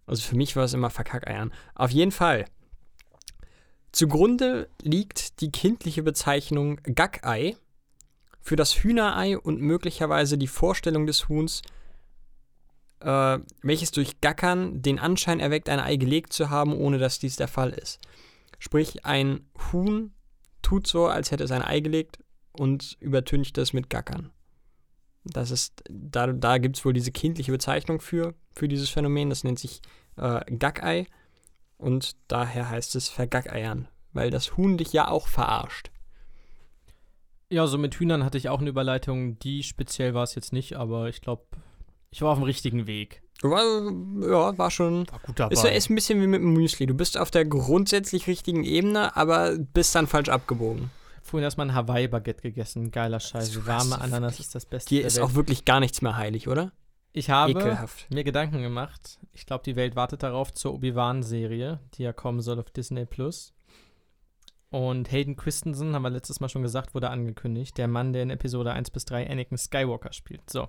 Also 0.05 0.21
für 0.21 0.35
mich 0.35 0.55
war 0.55 0.65
es 0.65 0.73
immer 0.73 0.89
Verkackeiern. 0.89 1.53
Auf 1.75 1.91
jeden 1.91 2.11
Fall. 2.11 2.45
Zugrunde 3.91 4.69
liegt 4.81 5.39
die 5.41 5.51
kindliche 5.51 6.01
Bezeichnung 6.01 6.77
Gackei 6.83 7.55
für 8.43 8.57
das 8.57 8.75
Hühnerei 8.75 9.37
und 9.39 9.61
möglicherweise 9.61 10.37
die 10.37 10.47
Vorstellung 10.47 11.07
des 11.07 11.29
Huhns, 11.29 11.61
äh, 12.99 13.39
welches 13.61 13.91
durch 13.91 14.19
Gackern 14.19 14.81
den 14.81 14.99
Anschein 14.99 15.39
erweckt, 15.39 15.69
ein 15.69 15.79
Ei 15.79 15.95
gelegt 15.95 16.33
zu 16.33 16.49
haben, 16.49 16.73
ohne 16.73 16.99
dass 16.99 17.19
dies 17.19 17.37
der 17.37 17.47
Fall 17.47 17.71
ist. 17.71 17.99
Sprich, 18.59 19.05
ein 19.05 19.49
Huhn 19.71 20.13
tut 20.61 20.87
so, 20.87 21.07
als 21.07 21.31
hätte 21.31 21.45
es 21.45 21.51
ein 21.51 21.61
Ei 21.61 21.79
gelegt 21.79 22.19
und 22.51 22.97
übertüncht 22.99 23.57
das 23.57 23.71
mit 23.71 23.89
Gackern. 23.89 24.29
Das 25.23 25.49
ist, 25.49 25.81
da, 25.89 26.27
da 26.27 26.57
gibt 26.57 26.77
es 26.77 26.83
wohl 26.83 26.93
diese 26.93 27.11
kindliche 27.11 27.53
Bezeichnung 27.53 28.01
für, 28.01 28.33
für 28.53 28.67
dieses 28.67 28.89
Phänomen, 28.89 29.29
das 29.29 29.45
nennt 29.45 29.57
sich 29.59 29.81
äh, 30.17 30.43
Gackei 30.57 31.07
und 31.77 32.17
daher 32.27 32.69
heißt 32.69 32.95
es 32.95 33.07
Vergackeiern, 33.07 33.87
weil 34.11 34.31
das 34.31 34.57
Huhn 34.57 34.77
dich 34.77 34.91
ja 34.91 35.07
auch 35.07 35.29
verarscht. 35.29 35.92
Ja, 37.53 37.67
so 37.67 37.77
mit 37.77 37.93
Hühnern 37.93 38.25
hatte 38.25 38.39
ich 38.39 38.49
auch 38.49 38.61
eine 38.61 38.71
Überleitung, 38.71 39.37
die 39.37 39.61
speziell 39.61 40.15
war 40.15 40.23
es 40.23 40.33
jetzt 40.33 40.53
nicht, 40.53 40.75
aber 40.75 41.07
ich 41.09 41.21
glaube, 41.21 41.43
ich 42.09 42.23
war 42.23 42.31
auf 42.31 42.39
dem 42.39 42.45
richtigen 42.45 42.87
Weg. 42.87 43.21
War, 43.43 43.61
ja, 44.27 44.57
war 44.57 44.71
schon. 44.71 45.07
War 45.11 45.19
gut 45.19 45.39
dabei. 45.39 45.53
Ist, 45.53 45.63
ist 45.63 45.89
ein 45.91 45.95
bisschen 45.95 46.19
wie 46.19 46.25
mit 46.25 46.41
dem 46.41 46.53
Müsli. 46.53 46.87
Du 46.87 46.95
bist 46.95 47.15
auf 47.15 47.29
der 47.29 47.45
grundsätzlich 47.45 48.25
richtigen 48.25 48.63
Ebene, 48.63 49.15
aber 49.15 49.55
bist 49.55 49.93
dann 49.93 50.07
falsch 50.07 50.29
abgebogen. 50.29 50.89
Vorhin 51.21 51.43
erstmal 51.43 51.67
ein 51.67 51.75
Hawaii-Baguette 51.75 52.41
gegessen. 52.41 52.89
Geiler 52.89 53.19
Scheiß. 53.19 53.51
Du 53.51 53.67
Warme 53.67 54.01
Ananas 54.01 54.39
ist 54.39 54.55
das 54.55 54.65
Beste. 54.65 54.89
Dir 54.89 55.01
der 55.01 55.07
ist 55.07 55.19
auch 55.19 55.35
wirklich 55.35 55.63
gar 55.63 55.79
nichts 55.79 56.01
mehr 56.01 56.17
heilig, 56.17 56.47
oder? 56.47 56.71
Ich 57.11 57.29
habe 57.29 57.51
Ekelhaft. 57.51 58.09
mir 58.09 58.23
Gedanken 58.23 58.63
gemacht. 58.63 59.19
Ich 59.31 59.45
glaube, 59.45 59.63
die 59.63 59.75
Welt 59.75 59.95
wartet 59.95 60.23
darauf 60.23 60.51
zur 60.53 60.73
Obi-Wan-Serie, 60.73 61.79
die 61.93 62.03
ja 62.03 62.13
kommen 62.13 62.41
soll 62.41 62.59
auf 62.59 62.71
Disney 62.71 63.05
Plus. 63.05 63.52
Und 64.73 65.11
Hayden 65.11 65.35
Christensen, 65.35 65.93
haben 65.93 66.01
wir 66.01 66.09
letztes 66.09 66.39
Mal 66.39 66.49
schon 66.49 66.63
gesagt, 66.63 66.95
wurde 66.95 67.11
angekündigt. 67.11 67.77
Der 67.77 67.87
Mann, 67.87 68.11
der 68.11 68.23
in 68.23 68.31
Episode 68.31 68.73
1 68.73 68.89
bis 68.89 69.05
3 69.05 69.29
Anakin 69.29 69.55
Skywalker 69.55 70.11
spielt. 70.13 70.49
So. 70.49 70.67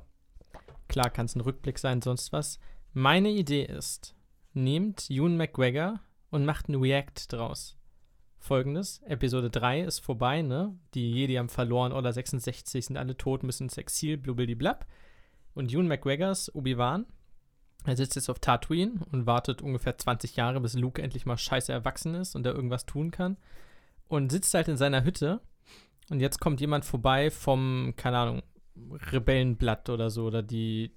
Klar 0.88 1.08
kann 1.08 1.24
es 1.24 1.34
ein 1.34 1.40
Rückblick 1.40 1.78
sein, 1.78 2.02
sonst 2.02 2.30
was. 2.30 2.58
Meine 2.92 3.30
Idee 3.30 3.64
ist, 3.64 4.14
nehmt 4.52 5.10
Ewan 5.10 5.38
McGregor 5.38 6.00
und 6.28 6.44
macht 6.44 6.68
ein 6.68 6.74
React 6.74 7.28
draus. 7.32 7.78
Folgendes: 8.36 9.00
Episode 9.06 9.48
3 9.48 9.80
ist 9.80 10.00
vorbei, 10.00 10.42
ne? 10.42 10.78
Die 10.92 11.10
Jedi 11.10 11.36
haben 11.36 11.48
verloren, 11.48 11.92
Order 11.92 12.12
66 12.12 12.84
sind 12.84 12.98
alle 12.98 13.16
tot, 13.16 13.42
müssen 13.42 13.62
ins 13.62 13.78
Exil, 13.78 14.18
blub. 14.18 14.84
Und 15.54 15.72
Ewan 15.72 15.88
McGregors 15.88 16.54
Obi-Wan, 16.54 17.06
er 17.86 17.96
sitzt 17.96 18.16
jetzt 18.16 18.28
auf 18.28 18.38
Tatooine 18.38 19.00
und 19.12 19.24
wartet 19.24 19.62
ungefähr 19.62 19.96
20 19.96 20.36
Jahre, 20.36 20.60
bis 20.60 20.74
Luke 20.74 21.00
endlich 21.00 21.24
mal 21.24 21.38
scheiße 21.38 21.72
erwachsen 21.72 22.14
ist 22.14 22.36
und 22.36 22.44
er 22.44 22.54
irgendwas 22.54 22.84
tun 22.84 23.10
kann. 23.10 23.38
Und 24.08 24.30
sitzt 24.30 24.54
halt 24.54 24.68
in 24.68 24.76
seiner 24.76 25.04
Hütte 25.04 25.40
Und 26.10 26.20
jetzt 26.20 26.40
kommt 26.40 26.60
jemand 26.60 26.84
vorbei 26.84 27.30
vom, 27.30 27.94
keine 27.96 28.18
Ahnung, 28.18 28.42
Rebellenblatt 29.12 29.88
oder 29.88 30.10
so 30.10 30.24
oder 30.24 30.42
die 30.42 30.92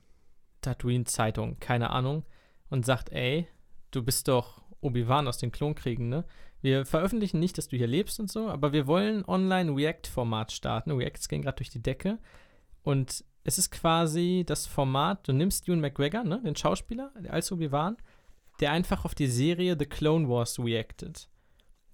Tatooine-Zeitung, 0.61 1.59
keine 1.59 1.91
Ahnung, 1.91 2.25
und 2.69 2.85
sagt, 2.85 3.11
ey, 3.11 3.47
du 3.91 4.03
bist 4.03 4.27
doch 4.27 4.63
Obi-Wan 4.81 5.27
aus 5.27 5.37
den 5.37 5.51
Klonkriegen, 5.51 6.09
ne? 6.09 6.25
Wir 6.61 6.85
veröffentlichen 6.85 7.39
nicht, 7.39 7.57
dass 7.57 7.67
du 7.67 7.77
hier 7.77 7.87
lebst 7.87 8.19
und 8.19 8.31
so, 8.31 8.49
aber 8.49 8.73
wir 8.73 8.87
wollen 8.87 9.23
online 9.25 9.75
React-Format 9.75 10.51
starten. 10.51 10.91
Reacts 10.91 11.29
gehen 11.29 11.43
gerade 11.43 11.57
durch 11.57 11.69
die 11.69 11.83
Decke. 11.83 12.17
Und 12.81 13.23
es 13.43 13.59
ist 13.59 13.69
quasi 13.69 14.43
das 14.45 14.65
Format, 14.65 15.27
du 15.27 15.33
nimmst 15.33 15.67
Ewan 15.67 15.81
McGregor, 15.81 16.23
ne, 16.23 16.41
den 16.43 16.55
Schauspieler, 16.55 17.11
als 17.29 17.51
Obi-Wan, 17.51 17.97
der 18.59 18.71
einfach 18.71 19.05
auf 19.05 19.13
die 19.13 19.27
Serie 19.27 19.75
The 19.77 19.85
Clone 19.85 20.27
Wars 20.27 20.59
reactet. 20.59 21.29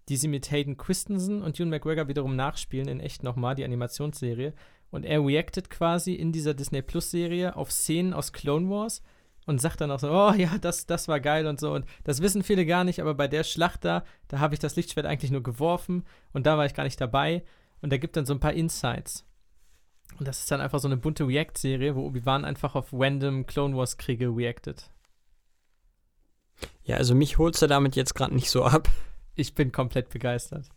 Die 0.09 0.17
sie 0.17 0.27
mit 0.27 0.51
Hayden 0.51 0.77
Christensen 0.77 1.41
und 1.41 1.59
Ewan 1.59 1.69
McGregor 1.69 2.07
wiederum 2.07 2.35
nachspielen, 2.35 2.87
in 2.87 2.99
echt 2.99 3.23
nochmal, 3.23 3.55
die 3.55 3.63
Animationsserie. 3.63 4.53
Und 4.91 5.05
er 5.05 5.25
reactet 5.25 5.69
quasi 5.69 6.13
in 6.13 6.31
dieser 6.31 6.53
Disney 6.53 6.81
Plus-Serie 6.81 7.55
auf 7.55 7.71
Szenen 7.71 8.13
aus 8.13 8.33
Clone 8.33 8.69
Wars 8.69 9.01
und 9.45 9.59
sagt 9.59 9.81
dann 9.81 9.91
auch 9.91 9.99
so, 9.99 10.11
oh 10.11 10.33
ja, 10.33 10.57
das, 10.59 10.85
das 10.85 11.07
war 11.07 11.19
geil 11.19 11.47
und 11.47 11.59
so. 11.59 11.73
Und 11.73 11.85
das 12.03 12.21
wissen 12.21 12.43
viele 12.43 12.65
gar 12.65 12.83
nicht, 12.83 13.01
aber 13.01 13.13
bei 13.13 13.27
der 13.27 13.43
Schlacht 13.43 13.85
da, 13.85 14.03
da 14.27 14.39
habe 14.39 14.53
ich 14.53 14.59
das 14.59 14.75
Lichtschwert 14.75 15.05
eigentlich 15.05 15.31
nur 15.31 15.43
geworfen 15.43 16.03
und 16.31 16.45
da 16.45 16.57
war 16.57 16.65
ich 16.65 16.73
gar 16.73 16.83
nicht 16.83 16.99
dabei. 16.99 17.43
Und 17.81 17.91
er 17.91 17.99
gibt 17.99 18.15
dann 18.15 18.25
so 18.25 18.33
ein 18.33 18.39
paar 18.39 18.53
Insights. 18.53 19.25
Und 20.19 20.27
das 20.27 20.39
ist 20.39 20.51
dann 20.51 20.61
einfach 20.61 20.79
so 20.79 20.87
eine 20.87 20.97
bunte 20.97 21.27
React-Serie, 21.27 21.95
wo 21.95 22.05
Obi-Wan 22.05 22.45
einfach 22.45 22.75
auf 22.75 22.93
random 22.93 23.45
Clone 23.45 23.75
Wars-Kriege 23.75 24.27
reactet. 24.27 24.91
Ja, 26.83 26.97
also 26.97 27.15
mich 27.15 27.37
holst 27.37 27.61
du 27.61 27.67
damit 27.67 27.95
jetzt 27.95 28.13
gerade 28.13 28.35
nicht 28.35 28.49
so 28.49 28.63
ab. 28.63 28.89
Ich 29.35 29.55
bin 29.55 29.71
komplett 29.71 30.09
begeistert. 30.09 30.69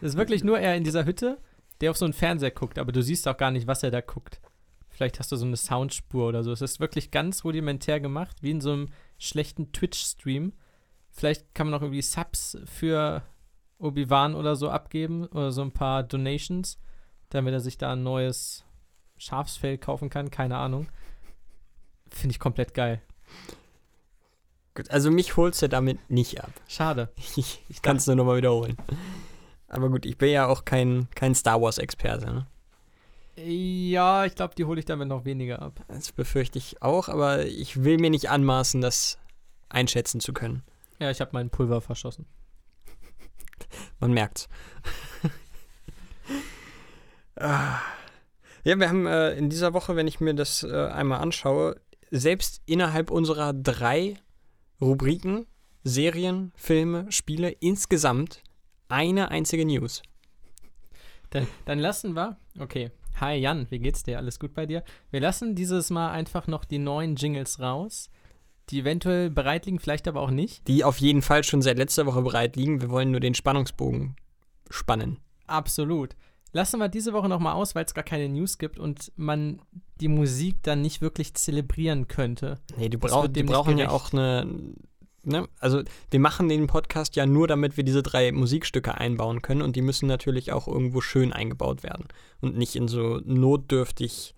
Es 0.00 0.10
ist 0.10 0.16
wirklich 0.16 0.44
nur 0.44 0.58
er 0.58 0.76
in 0.76 0.84
dieser 0.84 1.04
Hütte, 1.04 1.38
der 1.80 1.90
auf 1.90 1.96
so 1.96 2.04
einen 2.04 2.14
Fernseher 2.14 2.50
guckt, 2.50 2.78
aber 2.78 2.92
du 2.92 3.02
siehst 3.02 3.26
auch 3.28 3.36
gar 3.36 3.50
nicht, 3.50 3.66
was 3.66 3.82
er 3.82 3.90
da 3.90 4.00
guckt. 4.00 4.40
Vielleicht 4.88 5.18
hast 5.18 5.32
du 5.32 5.36
so 5.36 5.46
eine 5.46 5.56
Soundspur 5.56 6.28
oder 6.28 6.44
so. 6.44 6.52
Es 6.52 6.60
ist 6.60 6.80
wirklich 6.80 7.10
ganz 7.10 7.44
rudimentär 7.44 7.98
gemacht, 7.98 8.42
wie 8.42 8.50
in 8.50 8.60
so 8.60 8.72
einem 8.72 8.88
schlechten 9.18 9.72
Twitch-Stream. 9.72 10.52
Vielleicht 11.10 11.54
kann 11.54 11.68
man 11.68 11.74
auch 11.74 11.82
irgendwie 11.82 12.02
Subs 12.02 12.58
für 12.66 13.22
Obi-Wan 13.78 14.34
oder 14.34 14.54
so 14.54 14.68
abgeben 14.70 15.26
oder 15.26 15.50
so 15.50 15.62
ein 15.62 15.72
paar 15.72 16.02
Donations, 16.02 16.78
damit 17.30 17.52
er 17.52 17.60
sich 17.60 17.78
da 17.78 17.92
ein 17.92 18.02
neues 18.02 18.64
Schafsfell 19.16 19.78
kaufen 19.78 20.10
kann. 20.10 20.30
Keine 20.30 20.56
Ahnung. 20.56 20.88
Finde 22.10 22.32
ich 22.32 22.38
komplett 22.38 22.74
geil. 22.74 23.00
Gut, 24.74 24.90
also 24.90 25.10
mich 25.10 25.36
holst 25.36 25.60
du 25.60 25.68
damit 25.68 26.10
nicht 26.10 26.42
ab. 26.42 26.52
Schade. 26.66 27.12
Ich, 27.36 27.62
ich 27.68 27.82
kann 27.82 27.96
es 27.96 28.06
nur 28.06 28.16
nochmal 28.16 28.38
wiederholen. 28.38 28.76
Aber 29.68 29.88
gut, 29.88 30.06
ich 30.06 30.18
bin 30.18 30.30
ja 30.30 30.46
auch 30.46 30.64
kein, 30.64 31.08
kein 31.14 31.34
Star 31.34 31.60
Wars-Experte. 31.60 32.26
Ne? 32.26 32.46
Ja, 33.36 34.26
ich 34.26 34.34
glaube, 34.34 34.54
die 34.54 34.64
hole 34.64 34.78
ich 34.78 34.84
damit 34.84 35.08
noch 35.08 35.24
weniger 35.24 35.62
ab. 35.62 35.80
Das 35.88 36.12
befürchte 36.12 36.58
ich 36.58 36.82
auch, 36.82 37.08
aber 37.08 37.46
ich 37.46 37.82
will 37.82 37.98
mir 37.98 38.10
nicht 38.10 38.28
anmaßen, 38.28 38.80
das 38.80 39.18
einschätzen 39.70 40.20
zu 40.20 40.32
können. 40.32 40.62
Ja, 40.98 41.10
ich 41.10 41.20
habe 41.20 41.30
meinen 41.32 41.50
Pulver 41.50 41.80
verschossen. 41.80 42.26
Man 44.00 44.12
merkt's. 44.12 44.48
Ah. 47.36 47.80
ja, 48.64 48.78
wir 48.78 48.88
haben 48.88 49.06
äh, 49.06 49.32
in 49.32 49.48
dieser 49.48 49.72
Woche, 49.72 49.96
wenn 49.96 50.06
ich 50.06 50.20
mir 50.20 50.34
das 50.34 50.62
äh, 50.62 50.86
einmal 50.88 51.20
anschaue, 51.20 51.80
selbst 52.10 52.60
innerhalb 52.66 53.10
unserer 53.10 53.54
drei 53.54 54.16
Rubriken, 54.82 55.46
Serien, 55.84 56.50
Filme, 56.56 57.06
Spiele, 57.10 57.50
insgesamt 57.50 58.42
eine 58.88 59.30
einzige 59.30 59.64
News. 59.64 60.02
Dann, 61.30 61.46
dann 61.66 61.78
lassen 61.78 62.14
wir, 62.14 62.36
okay, 62.58 62.90
Hi 63.20 63.36
Jan, 63.36 63.70
wie 63.70 63.78
geht's 63.78 64.02
dir? 64.02 64.18
Alles 64.18 64.40
gut 64.40 64.54
bei 64.54 64.66
dir? 64.66 64.82
Wir 65.12 65.20
lassen 65.20 65.54
dieses 65.54 65.90
Mal 65.90 66.10
einfach 66.10 66.48
noch 66.48 66.64
die 66.64 66.78
neuen 66.78 67.14
Jingles 67.14 67.60
raus, 67.60 68.10
die 68.70 68.80
eventuell 68.80 69.30
bereit 69.30 69.66
liegen, 69.66 69.78
vielleicht 69.78 70.08
aber 70.08 70.20
auch 70.20 70.32
nicht. 70.32 70.66
Die 70.66 70.82
auf 70.82 70.98
jeden 70.98 71.22
Fall 71.22 71.44
schon 71.44 71.62
seit 71.62 71.78
letzter 71.78 72.04
Woche 72.06 72.22
bereit 72.22 72.56
liegen. 72.56 72.80
Wir 72.80 72.90
wollen 72.90 73.12
nur 73.12 73.20
den 73.20 73.34
Spannungsbogen 73.34 74.16
spannen. 74.68 75.20
Absolut. 75.46 76.16
Lassen 76.52 76.78
wir 76.78 76.88
diese 76.88 77.12
Woche 77.12 77.28
nochmal 77.28 77.54
aus, 77.54 77.74
weil 77.74 77.84
es 77.84 77.94
gar 77.94 78.04
keine 78.04 78.28
News 78.28 78.58
gibt 78.58 78.78
und 78.78 79.10
man 79.16 79.60
die 80.00 80.08
Musik 80.08 80.62
dann 80.62 80.82
nicht 80.82 81.00
wirklich 81.00 81.34
zelebrieren 81.34 82.08
könnte. 82.08 82.58
Nee, 82.76 82.88
die, 82.88 82.98
brauch, 82.98 83.26
die 83.26 83.42
brauchen 83.42 83.78
ja 83.78 83.88
auch 83.88 84.12
eine, 84.12 84.46
ne, 85.22 85.48
also 85.60 85.82
wir 86.10 86.20
machen 86.20 86.48
den 86.48 86.66
Podcast 86.66 87.16
ja 87.16 87.24
nur, 87.24 87.48
damit 87.48 87.76
wir 87.76 87.84
diese 87.84 88.02
drei 88.02 88.32
Musikstücke 88.32 88.94
einbauen 88.94 89.40
können 89.40 89.62
und 89.62 89.76
die 89.76 89.82
müssen 89.82 90.06
natürlich 90.06 90.52
auch 90.52 90.68
irgendwo 90.68 91.00
schön 91.00 91.32
eingebaut 91.32 91.82
werden 91.82 92.06
und 92.42 92.58
nicht 92.58 92.76
in 92.76 92.86
so 92.86 93.20
notdürftig 93.24 94.34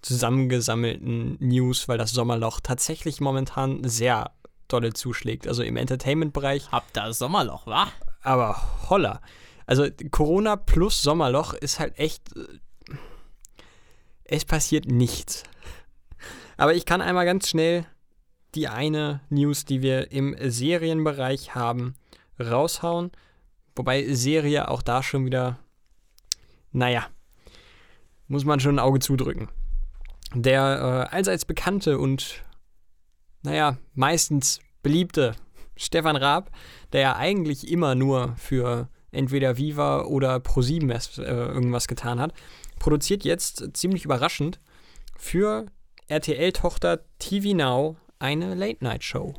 zusammengesammelten 0.00 1.38
News, 1.40 1.88
weil 1.88 1.98
das 1.98 2.12
Sommerloch 2.12 2.60
tatsächlich 2.60 3.20
momentan 3.20 3.82
sehr 3.82 4.30
dolle 4.68 4.92
zuschlägt. 4.92 5.48
Also 5.48 5.62
im 5.62 5.76
Entertainment-Bereich. 5.76 6.70
Habt 6.70 6.96
da 6.96 7.12
Sommerloch, 7.12 7.66
wa? 7.66 7.88
Aber 8.22 8.60
holla. 8.90 9.20
Also 9.68 9.86
Corona 10.10 10.56
plus 10.56 11.02
Sommerloch 11.02 11.52
ist 11.52 11.78
halt 11.78 11.98
echt. 11.98 12.34
Äh, 12.34 12.94
es 14.24 14.46
passiert 14.46 14.86
nichts. 14.86 15.42
Aber 16.56 16.74
ich 16.74 16.86
kann 16.86 17.02
einmal 17.02 17.26
ganz 17.26 17.50
schnell 17.50 17.86
die 18.54 18.68
eine 18.68 19.20
News, 19.28 19.66
die 19.66 19.82
wir 19.82 20.10
im 20.10 20.34
Serienbereich 20.40 21.54
haben, 21.54 21.94
raushauen. 22.40 23.12
Wobei 23.76 24.10
Serie 24.14 24.68
auch 24.68 24.80
da 24.80 25.02
schon 25.02 25.26
wieder, 25.26 25.58
naja, 26.72 27.06
muss 28.26 28.46
man 28.46 28.60
schon 28.60 28.76
ein 28.76 28.84
Auge 28.84 29.00
zudrücken. 29.00 29.50
Der 30.34 31.08
äh, 31.10 31.14
allseits 31.14 31.44
bekannte 31.44 31.98
und, 31.98 32.42
naja, 33.42 33.76
meistens 33.94 34.60
beliebte 34.82 35.36
Stefan 35.76 36.16
Raab, 36.16 36.50
der 36.92 37.00
ja 37.02 37.16
eigentlich 37.16 37.70
immer 37.70 37.94
nur 37.94 38.34
für 38.36 38.88
entweder 39.10 39.56
Viva 39.56 40.02
oder 40.02 40.36
Pro7 40.36 41.20
äh, 41.20 41.24
irgendwas 41.24 41.88
getan 41.88 42.20
hat, 42.20 42.32
produziert 42.78 43.24
jetzt 43.24 43.76
ziemlich 43.76 44.04
überraschend 44.04 44.60
für 45.16 45.66
RTL-Tochter 46.08 47.00
TV 47.18 47.54
Now 47.56 47.96
eine 48.18 48.54
Late-Night-Show. 48.54 49.34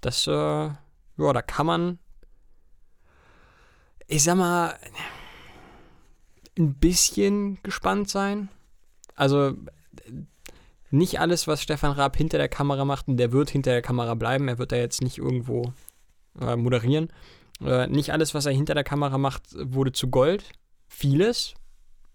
Das, 0.00 0.26
äh, 0.26 0.30
ja, 0.30 0.76
da 1.16 1.42
kann 1.42 1.66
man, 1.66 1.98
ich 4.06 4.22
sag 4.22 4.36
mal, 4.36 4.76
ein 6.58 6.74
bisschen 6.74 7.62
gespannt 7.62 8.08
sein. 8.08 8.48
Also, 9.14 9.54
nicht 10.90 11.20
alles, 11.20 11.46
was 11.46 11.62
Stefan 11.62 11.92
Raab 11.92 12.16
hinter 12.16 12.38
der 12.38 12.48
Kamera 12.48 12.84
macht, 12.84 13.08
und 13.08 13.16
der 13.16 13.32
wird 13.32 13.50
hinter 13.50 13.70
der 13.70 13.82
Kamera 13.82 14.14
bleiben, 14.14 14.48
er 14.48 14.58
wird 14.58 14.72
da 14.72 14.76
jetzt 14.76 15.02
nicht 15.02 15.18
irgendwo 15.18 15.72
äh, 16.40 16.56
moderieren. 16.56 17.08
Äh, 17.64 17.86
nicht 17.86 18.12
alles, 18.12 18.34
was 18.34 18.46
er 18.46 18.52
hinter 18.52 18.74
der 18.74 18.84
Kamera 18.84 19.18
macht, 19.18 19.42
wurde 19.54 19.92
zu 19.92 20.08
Gold. 20.08 20.44
Vieles, 20.88 21.54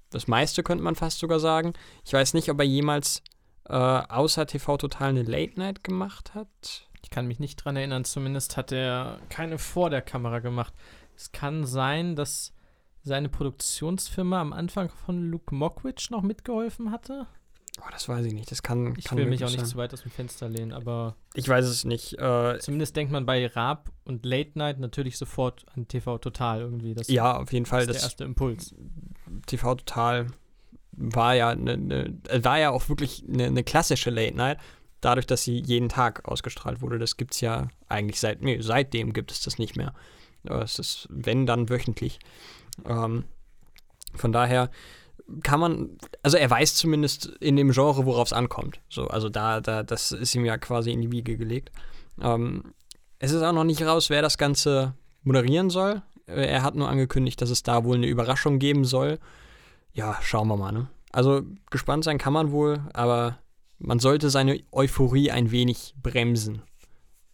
das 0.10 0.28
meiste 0.28 0.64
könnte 0.64 0.84
man 0.84 0.96
fast 0.96 1.20
sogar 1.20 1.40
sagen. 1.40 1.74
Ich 2.06 2.14
weiß 2.14 2.34
nicht, 2.34 2.50
ob 2.50 2.60
er 2.60 2.66
jemals 2.66 3.22
äh, 3.68 3.74
außer 3.74 4.46
TV 4.46 4.78
Total 4.78 5.10
eine 5.10 5.24
Late 5.24 5.60
Night 5.60 5.84
gemacht 5.84 6.34
hat. 6.34 6.88
Ich 7.02 7.10
kann 7.10 7.28
mich 7.28 7.40
nicht 7.40 7.58
dran 7.58 7.76
erinnern, 7.76 8.06
zumindest 8.06 8.58
hat 8.58 8.72
er 8.72 9.20
keine 9.30 9.58
vor 9.58 9.90
der 9.90 10.02
Kamera 10.02 10.40
gemacht. 10.40 10.74
Es 11.16 11.32
kann 11.32 11.66
sein, 11.66 12.16
dass 12.16 12.54
seine 13.04 13.30
Produktionsfirma 13.30 14.42
am 14.42 14.54
Anfang 14.54 14.90
von 14.90 15.30
Luke 15.30 15.54
Mockridge 15.54 16.08
noch 16.12 16.22
mitgeholfen 16.22 16.92
hatte. 16.92 17.28
Oh, 17.80 17.90
das 17.92 18.10
weiß 18.10 18.26
ich 18.26 18.34
nicht. 18.34 18.50
Das 18.52 18.64
kann. 18.64 18.96
Ich 18.98 19.06
kann 19.06 19.18
will 19.18 19.28
mich 19.28 19.44
auch 19.44 19.50
nicht 19.50 19.60
sein. 19.60 19.68
zu 19.68 19.78
weit 19.78 19.94
aus 19.94 20.02
dem 20.02 20.12
Fenster 20.12 20.50
lehnen, 20.50 20.74
aber. 20.74 21.16
Ich 21.36 21.48
weiß 21.48 21.66
es 21.66 21.86
nicht. 21.86 22.14
Äh, 22.20 22.58
zumindest 22.60 22.96
denkt 22.96 23.12
man 23.12 23.26
bei 23.26 23.46
Raab 23.48 23.92
und 24.04 24.26
Late 24.26 24.52
Night 24.56 24.80
natürlich 24.80 25.18
sofort 25.18 25.66
an 25.76 25.88
TV 25.88 26.18
Total 26.18 26.62
irgendwie. 26.62 26.94
Das 26.94 27.08
ja, 27.08 27.38
auf 27.38 27.54
jeden 27.54 27.66
Fall. 27.66 27.82
ist 27.82 27.94
der 27.94 28.02
erste 28.02 28.24
Impuls. 28.24 28.74
TV 29.46 29.76
Total 29.76 30.28
war 30.92 31.36
ja, 31.36 31.56
ne, 31.56 31.78
ne, 31.78 32.18
war 32.42 32.58
ja 32.60 32.72
auch 32.72 32.90
wirklich 32.90 33.24
eine, 33.28 33.46
eine 33.46 33.64
klassische 33.64 34.10
Late 34.10 34.36
Night, 34.36 34.58
dadurch, 35.00 35.28
dass 35.28 35.44
sie 35.44 35.60
jeden 35.60 35.90
Tag 35.90 36.28
ausgestrahlt 36.28 36.82
wurde. 36.82 36.98
Das 36.98 37.18
gibt 37.18 37.36
es 37.36 37.42
ja 37.42 37.68
eigentlich 37.88 38.20
seit, 38.20 38.42
nee, 38.42 38.60
seitdem 38.62 39.14
gibt 39.14 39.32
es 39.32 39.42
das 39.42 39.60
nicht 39.60 39.76
mehr. 39.76 39.94
Es 40.44 40.80
ist, 40.80 41.08
wenn, 41.12 41.46
dann 41.46 41.70
wöchentlich. 41.70 42.20
Ähm, 42.86 43.26
von 44.16 44.32
daher 44.32 44.72
kann 45.44 45.60
man, 45.60 45.98
also 46.24 46.38
er 46.38 46.50
weiß 46.50 46.76
zumindest 46.76 47.26
in 47.40 47.56
dem 47.56 47.72
Genre, 47.72 48.06
worauf 48.06 48.28
es 48.28 48.34
ankommt. 48.34 48.80
So, 48.90 49.08
also 49.08 49.30
da, 49.30 49.62
da, 49.62 49.84
das 49.84 50.12
ist 50.12 50.36
ihm 50.36 50.46
ja 50.46 50.58
quasi 50.58 50.92
in 50.92 51.02
die 51.02 51.12
Wiege 51.12 51.38
gelegt. 51.38 51.72
Ähm, 52.22 52.74
es 53.20 53.32
ist 53.32 53.44
auch 53.44 53.54
noch 53.54 53.64
nicht 53.64 53.82
raus, 53.84 54.10
wer 54.10 54.22
das 54.22 54.38
Ganze 54.38 54.94
moderieren 55.24 55.70
soll. 55.70 56.02
Er 56.28 56.64
hat 56.64 56.76
nur 56.76 56.90
angekündigt, 56.90 57.42
dass 57.42 57.50
es 57.50 57.64
da 57.64 57.84
wohl 57.84 57.96
eine 57.96 58.08
Überraschung 58.08 58.60
geben 58.60 58.86
soll 58.86 59.20
ja, 59.98 60.18
schauen 60.22 60.48
wir 60.48 60.58
mal, 60.58 60.72
ne? 60.72 60.88
Also 61.12 61.42
gespannt 61.72 62.04
sein 62.04 62.20
kann 62.20 62.34
man 62.34 62.52
wohl, 62.52 62.82
aber 62.94 63.40
man 63.80 64.00
sollte 64.00 64.30
seine 64.30 64.62
Euphorie 64.72 65.32
ein 65.32 65.52
wenig 65.52 65.96
bremsen. 66.02 66.62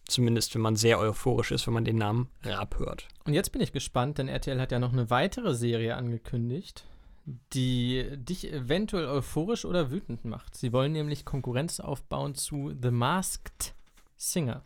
Zumindest, 0.06 0.54
wenn 0.54 0.62
man 0.62 0.76
sehr 0.76 0.98
euphorisch 0.98 1.50
ist, 1.50 1.66
wenn 1.66 1.74
man 1.74 1.84
den 1.84 1.96
Namen 1.96 2.28
Raab 2.42 2.78
hört. 2.78 3.08
Und 3.24 3.34
jetzt 3.34 3.52
bin 3.52 3.60
ich 3.60 3.72
gespannt, 3.72 4.18
denn 4.18 4.28
RTL 4.28 4.60
hat 4.60 4.72
ja 4.72 4.78
noch 4.78 4.92
eine 4.92 5.10
weitere 5.10 5.54
Serie 5.54 5.96
angekündigt, 5.96 6.84
die 7.24 8.06
dich 8.16 8.52
eventuell 8.52 9.06
euphorisch 9.06 9.64
oder 9.64 9.90
wütend 9.90 10.24
macht. 10.24 10.56
Sie 10.56 10.72
wollen 10.72 10.92
nämlich 10.92 11.24
Konkurrenz 11.24 11.80
aufbauen 11.80 12.34
zu 12.34 12.74
The 12.80 12.90
Masked 12.90 13.74
Singer. 14.16 14.62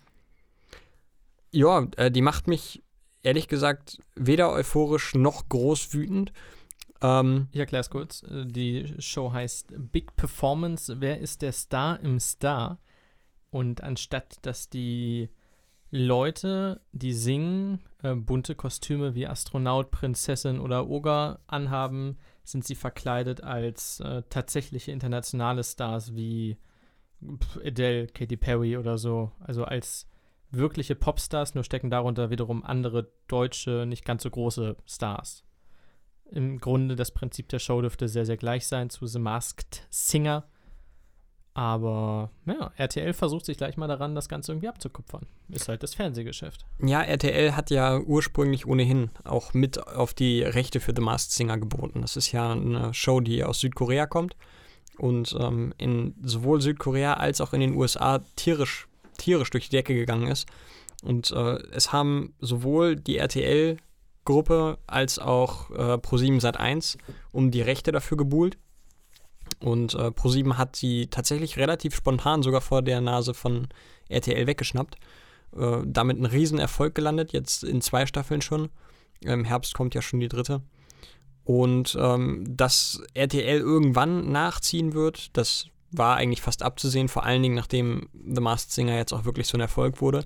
Ja, 1.53 1.87
äh, 1.97 2.11
die 2.11 2.23
macht 2.23 2.49
mich 2.49 2.83
ehrlich 3.23 3.49
gesagt 3.49 3.99
weder 4.15 4.51
euphorisch 4.53 5.15
noch 5.15 5.49
groß 5.49 5.95
wütend. 5.95 6.33
Ähm, 7.01 7.49
Ich 7.53 7.61
erkläre 7.61 7.81
es 7.81 7.91
kurz. 7.91 8.23
Äh, 8.25 8.45
Die 8.47 8.95
Show 8.99 9.33
heißt 9.33 9.75
Big 9.93 10.17
Performance. 10.17 11.01
Wer 11.01 11.21
ist 11.21 11.43
der 11.43 11.53
Star 11.53 12.01
im 12.01 12.19
Star? 12.19 12.79
Und 13.51 13.83
anstatt 13.83 14.39
dass 14.43 14.69
die 14.69 15.31
Leute, 15.91 16.83
die 16.93 17.15
singen, 17.15 17.81
äh, 18.03 18.15
bunte 18.15 18.55
Kostüme 18.55 19.15
wie 19.15 19.27
Astronaut, 19.27 19.91
Prinzessin 19.91 20.61
oder 20.61 20.87
Oger 20.89 21.41
anhaben, 21.47 22.19
sind 22.51 22.65
sie 22.65 22.75
verkleidet 22.75 23.43
als 23.43 24.01
äh, 24.01 24.23
tatsächliche 24.29 24.93
internationale 24.93 25.63
Stars 25.65 26.15
wie 26.15 26.57
Adele, 27.65 28.07
Katy 28.07 28.37
Perry 28.37 28.77
oder 28.77 28.99
so. 28.99 29.33
Also 29.41 29.65
als 29.65 30.09
wirkliche 30.51 30.95
Popstars, 30.95 31.55
nur 31.55 31.65
stecken 31.65 31.91
darunter 31.91 32.31
wiederum 32.31 32.65
andere 32.65 33.11
deutsche, 33.27 33.85
nicht 33.87 34.05
ganz 34.05 34.23
so 34.23 34.31
große 34.31 34.77
Stars. 34.87 35.45
Im 36.31 36.59
Grunde 36.59 36.97
das 36.97 37.13
Prinzip 37.13 37.49
der 37.49 37.59
Show 37.59 37.81
dürfte 37.81 38.09
sehr, 38.09 38.27
sehr 38.27 38.37
gleich 38.37 38.67
sein 38.67 38.91
zu 38.91 39.07
The 39.07 39.19
Masked 39.19 39.87
Singer. 39.91 40.45
Aber 41.59 42.31
ja, 42.47 42.71
RTL 42.77 43.13
versucht 43.13 43.45
sich 43.45 43.57
gleich 43.57 43.77
mal 43.77 43.89
daran, 43.89 44.15
das 44.15 44.29
Ganze 44.29 44.53
irgendwie 44.53 44.69
abzukupfern. 44.69 45.27
Ist 45.49 45.67
halt 45.67 45.83
das 45.83 45.93
Fernsehgeschäft. 45.93 46.65
ja, 46.81 47.03
RTL 47.03 47.57
hat 47.57 47.71
ja 47.71 47.99
ursprünglich 47.99 48.65
ohnehin 48.65 49.11
auch 49.25 49.55
mit 49.55 49.85
auf 49.85 50.15
die 50.15 50.43
Rechte 50.43 50.79
für 50.79 50.93
The 50.95 51.03
Masked 51.03 51.33
Singer 51.33 51.59
geboten. 51.59 52.03
Das 52.03 52.17
ist 52.17 52.31
ja 52.31 52.53
eine 52.53 52.95
Show, 52.95 53.19
die 53.19 53.43
aus 53.43 53.59
Südkorea 53.59 54.07
kommt 54.07 54.37
und 54.99 55.37
ähm, 55.37 55.75
in 55.79 56.15
sowohl 56.23 56.61
Südkorea 56.61 57.15
als 57.15 57.41
auch 57.41 57.53
in 57.53 57.59
den 57.59 57.75
USA 57.75 58.21
tierisch, 58.37 58.87
tierisch 59.17 59.51
durch 59.51 59.69
die 59.69 59.77
Decke 59.77 59.95
gegangen 59.95 60.29
ist. 60.29 60.47
Und 61.03 61.33
äh, 61.33 61.59
es 61.73 61.93
haben 61.93 62.35
sowohl 62.39 62.95
die 62.95 63.19
RTL-Gruppe 63.19 64.79
als 64.87 65.19
auch 65.19 65.71
äh, 65.71 65.95
Pro7 65.95 66.41
Sat1 66.41 66.99
um 67.33 67.51
die 67.51 67.63
Rechte 67.63 67.91
dafür 67.91 68.17
gebuhlt. 68.17 68.59
Und 69.61 69.95
äh, 69.95 70.09
Pro7 70.09 70.55
hat 70.57 70.77
sie 70.77 71.09
tatsächlich 71.09 71.57
relativ 71.57 71.95
spontan 71.95 72.43
sogar 72.43 72.61
vor 72.61 72.83
der 72.83 73.01
Nase 73.01 73.35
von 73.35 73.69
RTL 74.09 74.47
weggeschnappt. 74.47 74.97
Äh, 75.57 75.79
damit 75.85 76.19
ein 76.19 76.27
Riesenerfolg 76.27 76.95
gelandet, 76.95 77.33
jetzt 77.33 77.65
in 77.65 77.81
zwei 77.81 78.07
Staffeln 78.07 78.41
schon. 78.41 78.69
Im 79.21 79.45
Herbst 79.45 79.75
kommt 79.75 79.95
ja 79.95 80.03
schon 80.03 80.21
die 80.21 80.29
dritte. 80.29 80.63
Und 81.45 81.97
ähm, 81.99 82.45
dass 82.47 83.03
RTL 83.15 83.59
irgendwann 83.59 84.31
nachziehen 84.31 84.93
wird, 84.93 85.37
das 85.37 85.67
war 85.91 86.17
eigentlich 86.17 86.43
fast 86.43 86.63
abzusehen, 86.63 87.09
vor 87.09 87.25
allen 87.25 87.43
Dingen 87.43 87.55
nachdem 87.55 88.09
The 88.13 88.43
Masked 88.43 88.73
Singer 88.73 88.97
jetzt 88.97 89.15
auch 89.15 89.25
wirklich 89.25 89.47
so 89.47 89.57
ein 89.57 89.63
Erfolg 89.63 90.03
wurde. 90.03 90.25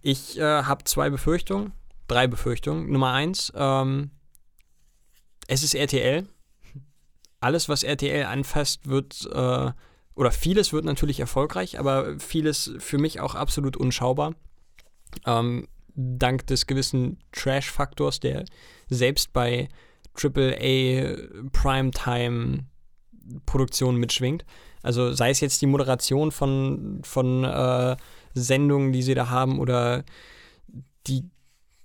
Ich 0.00 0.38
äh, 0.38 0.62
habe 0.62 0.84
zwei 0.84 1.10
Befürchtungen, 1.10 1.72
drei 2.06 2.28
Befürchtungen. 2.28 2.90
Nummer 2.92 3.12
eins, 3.12 3.52
ähm, 3.56 4.10
es 5.48 5.62
ist 5.62 5.74
RTL. 5.74 6.28
Alles, 7.44 7.68
was 7.68 7.82
RTL 7.82 8.24
anfasst, 8.24 8.88
wird, 8.88 9.28
äh, 9.30 9.70
oder 10.14 10.30
vieles 10.30 10.72
wird 10.72 10.86
natürlich 10.86 11.20
erfolgreich, 11.20 11.78
aber 11.78 12.18
vieles 12.18 12.72
für 12.78 12.96
mich 12.96 13.20
auch 13.20 13.34
absolut 13.34 13.76
unschaubar. 13.76 14.34
Ähm, 15.26 15.68
dank 15.94 16.46
des 16.46 16.66
gewissen 16.66 17.18
Trash-Faktors, 17.32 18.20
der 18.20 18.46
selbst 18.88 19.34
bei 19.34 19.68
AAA 20.14 21.16
Primetime 21.52 22.64
Produktionen 23.44 23.98
mitschwingt. 23.98 24.46
Also 24.82 25.12
sei 25.12 25.28
es 25.28 25.40
jetzt 25.40 25.60
die 25.60 25.66
Moderation 25.66 26.30
von, 26.32 27.02
von 27.04 27.44
äh, 27.44 27.96
Sendungen, 28.32 28.92
die 28.92 29.02
sie 29.02 29.14
da 29.14 29.28
haben 29.28 29.58
oder 29.58 30.04
die 31.06 31.24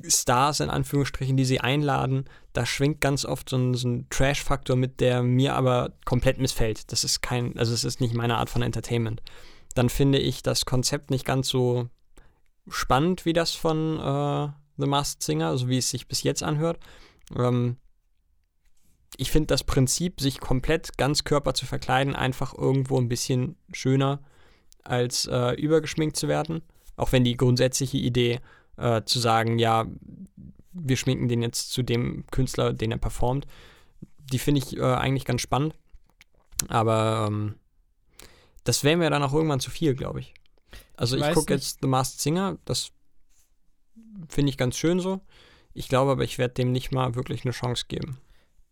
Stars 0.08 0.62
in 0.62 0.70
Anführungsstrichen, 0.70 1.36
die 1.36 1.44
sie 1.44 1.60
einladen, 1.60 2.26
da 2.60 2.66
schwingt 2.66 3.00
ganz 3.00 3.24
oft 3.24 3.48
so 3.48 3.56
ein, 3.56 3.74
so 3.74 3.88
ein 3.88 4.10
Trash-Faktor 4.10 4.76
mit, 4.76 5.00
der 5.00 5.24
mir 5.24 5.56
aber 5.56 5.94
komplett 6.04 6.40
missfällt. 6.40 6.92
Das 6.92 7.06
ist 7.06 7.22
kein, 7.22 7.58
also 7.58 7.74
es 7.74 7.86
ist 7.86 8.02
nicht 8.02 8.14
meine 8.14 8.36
Art 8.36 8.50
von 8.50 8.62
Entertainment. 8.62 9.22
Dann 9.76 9.88
finde 9.88 10.18
ich 10.20 10.44
das 10.44 10.66
Konzept 10.66 11.10
nicht 11.10 11.24
ganz 11.24 11.48
so 11.48 11.88
spannend 12.68 13.24
wie 13.24 13.32
das 13.32 13.54
von 13.54 13.98
äh, 13.98 14.50
The 14.76 14.88
Masked 14.88 15.24
Singer, 15.24 15.58
so 15.58 15.70
wie 15.70 15.78
es 15.78 15.90
sich 15.90 16.10
bis 16.10 16.22
jetzt 16.24 16.44
anhört. 16.44 16.80
Ähm, 17.34 17.78
ich 19.16 19.32
finde 19.32 19.48
das 19.48 19.64
Prinzip, 19.64 20.20
sich 20.20 20.42
komplett 20.42 20.98
ganz 20.98 21.24
Körper 21.24 21.54
zu 21.54 21.66
verkleiden, 21.66 22.14
einfach 22.14 22.54
irgendwo 22.54 22.98
ein 23.00 23.08
bisschen 23.08 23.56
schöner, 23.72 24.20
als 24.84 25.28
äh, 25.28 25.54
übergeschminkt 25.54 26.18
zu 26.18 26.28
werden. 26.28 26.62
Auch 26.98 27.14
wenn 27.14 27.24
die 27.24 27.38
grundsätzliche 27.38 28.00
Idee 28.00 28.42
äh, 28.76 29.04
zu 29.06 29.20
sagen, 29.20 29.60
ja, 29.60 29.86
wir 30.72 30.98
schminken 30.98 31.28
den 31.28 31.42
jetzt 31.42 31.72
zu 31.72 31.84
dem 31.84 32.26
Künstler, 32.32 32.74
den 32.74 32.92
er 32.92 32.98
performt, 32.98 33.48
die 34.32 34.40
finde 34.40 34.60
ich 34.60 34.78
äh, 34.78 34.84
eigentlich 34.84 35.26
ganz 35.26 35.42
spannend. 35.42 35.76
Aber 36.68 37.28
ähm, 37.28 37.56
das 38.64 38.84
wäre 38.84 38.98
mir 38.98 39.10
dann 39.10 39.24
auch 39.24 39.34
irgendwann 39.34 39.60
zu 39.60 39.72
viel, 39.72 39.96
glaube 39.96 40.20
ich. 40.20 40.34
Also 40.96 41.18
Ich 41.18 41.26
ich, 41.26 41.34
gucke 41.34 41.54
jetzt 41.54 41.80
The 41.82 41.88
Masked 41.88 42.20
Singer, 42.20 42.58
das 42.66 42.92
finde 44.28 44.50
ich 44.50 44.58
ganz 44.58 44.78
schön 44.78 45.00
so. 45.00 45.22
Ich 45.74 45.88
glaube 45.88 46.12
aber, 46.12 46.24
ich 46.24 46.38
werde 46.38 46.56
dem 46.56 46.72
nicht 46.72 46.92
mal 46.92 47.16
wirklich 47.16 47.46
eine 47.46 47.54
Chance 47.54 47.86
geben. 47.88 48.18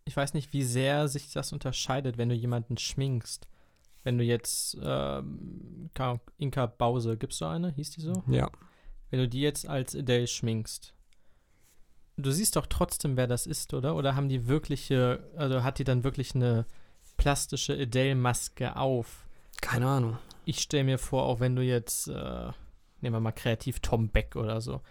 Ich 0.06 0.16
weiß 0.16 0.34
nicht, 0.34 0.54
wie 0.54 0.64
sehr 0.64 1.08
sich 1.08 1.32
das 1.32 1.54
unterscheidet, 1.54 2.18
wenn 2.18 2.30
du 2.30 2.36
jemanden 2.36 2.78
schminkst. 2.78 3.48
Wenn 4.04 4.18
du 4.18 4.24
jetzt 4.24 4.78
ähm, 4.82 5.89
Inka 6.38 6.66
Bause, 6.66 7.18
gibst 7.18 7.41
du 7.41 7.45
eine? 7.45 7.74
Hieß 7.74 7.91
die 7.91 8.02
so? 8.02 8.24
Ja. 8.28 8.50
Wenn 9.10 9.20
du 9.20 9.28
die 9.28 9.41
jetzt 9.41 9.68
als 9.68 9.95
Adele 9.95 10.28
schminkst. 10.28 10.93
Du 12.18 12.32
siehst 12.32 12.55
doch 12.55 12.65
trotzdem, 12.65 13.15
wer 13.15 13.28
das 13.28 13.45
ist, 13.45 13.74
oder? 13.74 13.95
Oder 13.95 14.15
haben 14.15 14.28
die 14.28 14.47
wirkliche, 14.47 15.24
also 15.36 15.63
hat 15.63 15.78
die 15.80 15.84
dann 15.84 16.03
wirklich 16.03 16.34
eine 16.34 16.65
plastische 17.18 17.74
Adele-Maske 17.74 18.76
auf? 18.76 19.28
Keine 19.61 19.88
Ahnung. 19.88 20.18
Ich 20.45 20.59
stelle 20.59 20.84
mir 20.84 20.97
vor, 20.97 21.24
auch 21.24 21.39
wenn 21.39 21.55
du 21.55 21.61
jetzt, 21.61 22.07
äh, 22.07 22.51
nehmen 23.01 23.15
wir 23.15 23.20
mal 23.20 23.32
kreativ 23.32 23.80
Tom 23.82 24.09
Beck 24.09 24.36
oder 24.36 24.61
so, 24.61 24.82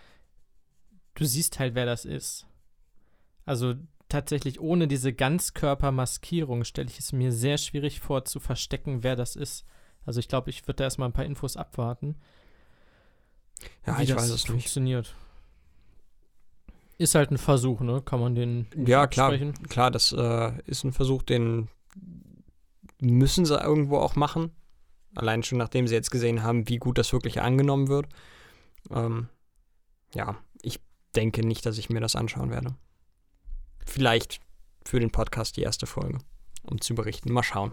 du 1.14 1.24
siehst 1.24 1.58
halt, 1.58 1.74
wer 1.74 1.86
das 1.86 2.04
ist. 2.04 2.46
Also 3.44 3.74
tatsächlich 4.08 4.60
ohne 4.60 4.86
diese 4.86 5.12
Ganzkörpermaskierung 5.12 6.62
stelle 6.64 6.88
ich 6.88 6.98
es 7.00 7.12
mir 7.12 7.32
sehr 7.32 7.58
schwierig 7.58 8.00
vor 8.00 8.24
zu 8.24 8.38
verstecken, 8.38 9.02
wer 9.02 9.16
das 9.16 9.34
ist. 9.34 9.64
Also 10.04 10.20
ich 10.20 10.28
glaube, 10.28 10.50
ich 10.50 10.62
würde 10.68 10.76
da 10.76 10.84
erstmal 10.84 11.08
ein 11.08 11.12
paar 11.12 11.24
Infos 11.24 11.56
abwarten, 11.56 12.16
Ja, 13.84 13.98
wie 13.98 14.04
ich 14.04 14.08
das 14.10 14.18
weiß 14.18 14.24
es 14.30 14.30
nicht. 14.42 14.46
funktioniert. 14.48 15.14
Ist 16.98 17.14
halt 17.14 17.30
ein 17.30 17.38
Versuch, 17.38 17.80
ne? 17.80 18.02
Kann 18.02 18.20
man 18.20 18.34
den 18.34 18.66
Ja, 18.74 19.06
klar. 19.06 19.36
Klar, 19.68 19.90
das 19.90 20.12
äh, 20.12 20.52
ist 20.66 20.84
ein 20.84 20.92
Versuch, 20.92 21.22
den 21.22 21.68
müssen 23.00 23.44
sie 23.44 23.58
irgendwo 23.58 23.98
auch 23.98 24.16
machen. 24.16 24.50
Allein 25.14 25.42
schon 25.42 25.58
nachdem 25.58 25.86
sie 25.86 25.94
jetzt 25.94 26.10
gesehen 26.10 26.42
haben, 26.42 26.68
wie 26.68 26.78
gut 26.78 26.98
das 26.98 27.12
wirklich 27.12 27.40
angenommen 27.42 27.88
wird. 27.88 28.06
Ähm, 28.90 29.28
ja, 30.14 30.36
ich 30.62 30.80
denke 31.14 31.46
nicht, 31.46 31.66
dass 31.66 31.78
ich 31.78 31.90
mir 31.90 32.00
das 32.00 32.16
anschauen 32.16 32.50
werde. 32.50 32.74
Vielleicht 33.86 34.40
für 34.84 35.00
den 35.00 35.10
Podcast 35.10 35.56
die 35.56 35.62
erste 35.62 35.86
Folge, 35.86 36.18
um 36.62 36.80
zu 36.80 36.94
berichten. 36.94 37.32
Mal 37.32 37.42
schauen. 37.42 37.72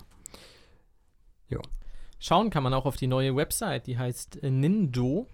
Schauen 2.26 2.52
kann 2.52 2.64
man 2.64 2.74
auch 2.74 2.86
auf 2.86 2.96
die 2.96 3.08
neue 3.08 3.36
Website, 3.36 3.86
die 3.86 3.98
heißt 3.98 4.44
äh, 4.44 4.50
Nindo. 4.50 5.28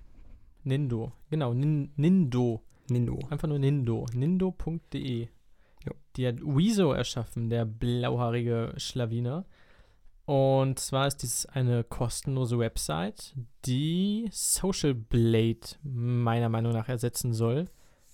Nindo, 0.64 1.12
genau, 1.30 1.54
Nin, 1.54 1.92
Nindo. 1.98 2.64
Nindo. 2.90 3.20
Einfach 3.30 3.48
nur 3.48 3.60
Nindo. 3.60 4.06
Nindo.de. 4.14 5.28
Die 6.16 6.28
hat 6.28 6.36
Wieso 6.44 6.92
erschaffen, 6.92 7.50
der 7.50 7.66
blauhaarige 7.66 8.74
Schlawiner. 8.78 9.46
Und 10.26 10.78
zwar 10.78 11.08
ist 11.08 11.24
dies 11.24 11.46
eine 11.48 11.84
kostenlose 11.84 12.60
Website, 12.60 13.34
die 13.66 14.30
Social 14.32 14.94
Blade 14.94 15.60
meiner 15.82 16.50
Meinung 16.50 16.74
nach 16.74 16.88
ersetzen 16.88 17.34
soll 17.34 17.66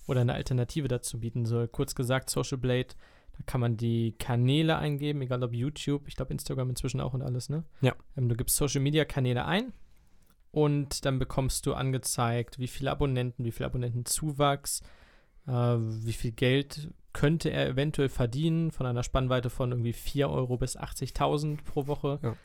oder 0.06 0.22
eine 0.22 0.34
Alternative 0.34 0.88
dazu 0.88 1.20
bieten 1.20 1.44
soll. 1.44 1.68
Kurz 1.68 1.94
gesagt, 1.94 2.30
Social 2.30 2.56
Blade, 2.56 2.94
da 3.36 3.44
kann 3.44 3.60
man 3.60 3.76
die 3.76 4.12
Kanäle 4.18 4.78
eingeben, 4.78 5.20
egal 5.20 5.42
ob 5.42 5.52
YouTube, 5.52 6.08
ich 6.08 6.16
glaube 6.16 6.32
Instagram 6.32 6.70
inzwischen 6.70 7.00
auch 7.00 7.12
und 7.12 7.22
alles, 7.22 7.50
ne? 7.50 7.64
Ja. 7.82 7.94
Ähm, 8.16 8.30
du 8.30 8.36
gibst 8.36 8.56
Social 8.56 8.80
Media 8.80 9.04
Kanäle 9.04 9.44
ein 9.44 9.74
und 10.56 11.04
dann 11.04 11.18
bekommst 11.18 11.66
du 11.66 11.74
angezeigt, 11.74 12.58
wie 12.58 12.66
viele 12.66 12.90
Abonnenten, 12.90 13.44
wie 13.44 13.52
viel 13.52 13.66
Abonnentenzuwachs, 13.66 14.80
äh, 15.46 15.52
wie 15.52 16.14
viel 16.14 16.32
Geld 16.32 16.94
könnte 17.12 17.50
er 17.50 17.68
eventuell 17.68 18.08
verdienen, 18.08 18.70
von 18.70 18.86
einer 18.86 19.02
Spannweite 19.02 19.50
von 19.50 19.72
irgendwie 19.72 19.92
4 19.92 20.30
Euro 20.30 20.56
bis 20.56 20.78
80.000 20.78 21.62
pro 21.62 21.86
Woche. 21.86 22.20
Ja. 22.22 22.36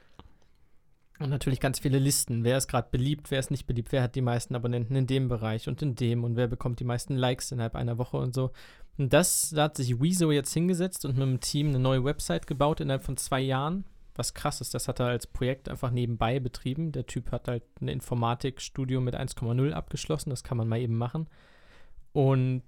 Und 1.20 1.30
natürlich 1.30 1.62
ganz 1.62 1.80
viele 1.80 2.00
Listen. 2.00 2.44
Wer 2.44 2.58
ist 2.58 2.68
gerade 2.68 2.90
beliebt, 2.92 3.32
wer 3.32 3.40
ist 3.40 3.50
nicht 3.50 3.66
beliebt, 3.66 3.94
wer 3.94 4.04
hat 4.04 4.16
die 4.16 4.22
meisten 4.22 4.56
Abonnenten 4.56 4.98
in 4.98 5.08
dem 5.08 5.30
Bereich 5.30 5.70
und 5.70 5.82
in 5.82 5.96
dem 5.96 6.26
und 6.26 6.36
wer 6.36 6.48
bekommt 6.48 6.82
die 6.82 6.84
meisten 6.84 7.16
Likes 7.16 7.54
innerhalb 7.54 7.76
einer 7.76 7.98
Woche 7.98 8.18
und 8.18 8.34
so. 8.34 8.52
Und 8.98 9.14
das, 9.14 9.52
da 9.52 9.64
hat 9.64 9.78
sich 9.78 10.02
Wieso 10.02 10.34
jetzt 10.34 10.52
hingesetzt 10.54 11.06
und 11.06 11.18
mit 11.18 11.26
dem 11.26 11.40
Team 11.40 11.70
eine 11.70 11.80
neue 11.80 12.04
Website 12.04 12.46
gebaut 12.46 12.82
innerhalb 12.82 13.06
von 13.06 13.16
zwei 13.16 13.40
Jahren. 13.40 13.86
Was 14.16 14.34
krass 14.34 14.62
ist, 14.62 14.74
das 14.74 14.88
hat 14.88 15.00
er 15.00 15.08
als 15.08 15.28
Projekt 15.28 15.70
einfach 15.70 15.92
nebenbei 15.92 16.40
betrieben. 16.40 16.92
Der 16.92 17.06
Typ 17.06 17.32
hat 17.32 17.48
halt 17.48 17.64
ein 17.82 17.88
Informatikstudium 17.88 19.04
mit 19.04 19.16
1,0 19.16 19.72
abgeschlossen, 19.72 20.30
das 20.30 20.44
kann 20.44 20.58
man 20.58 20.68
mal 20.68 20.80
eben 20.80 20.98
machen. 20.98 21.30
Und 22.14 22.64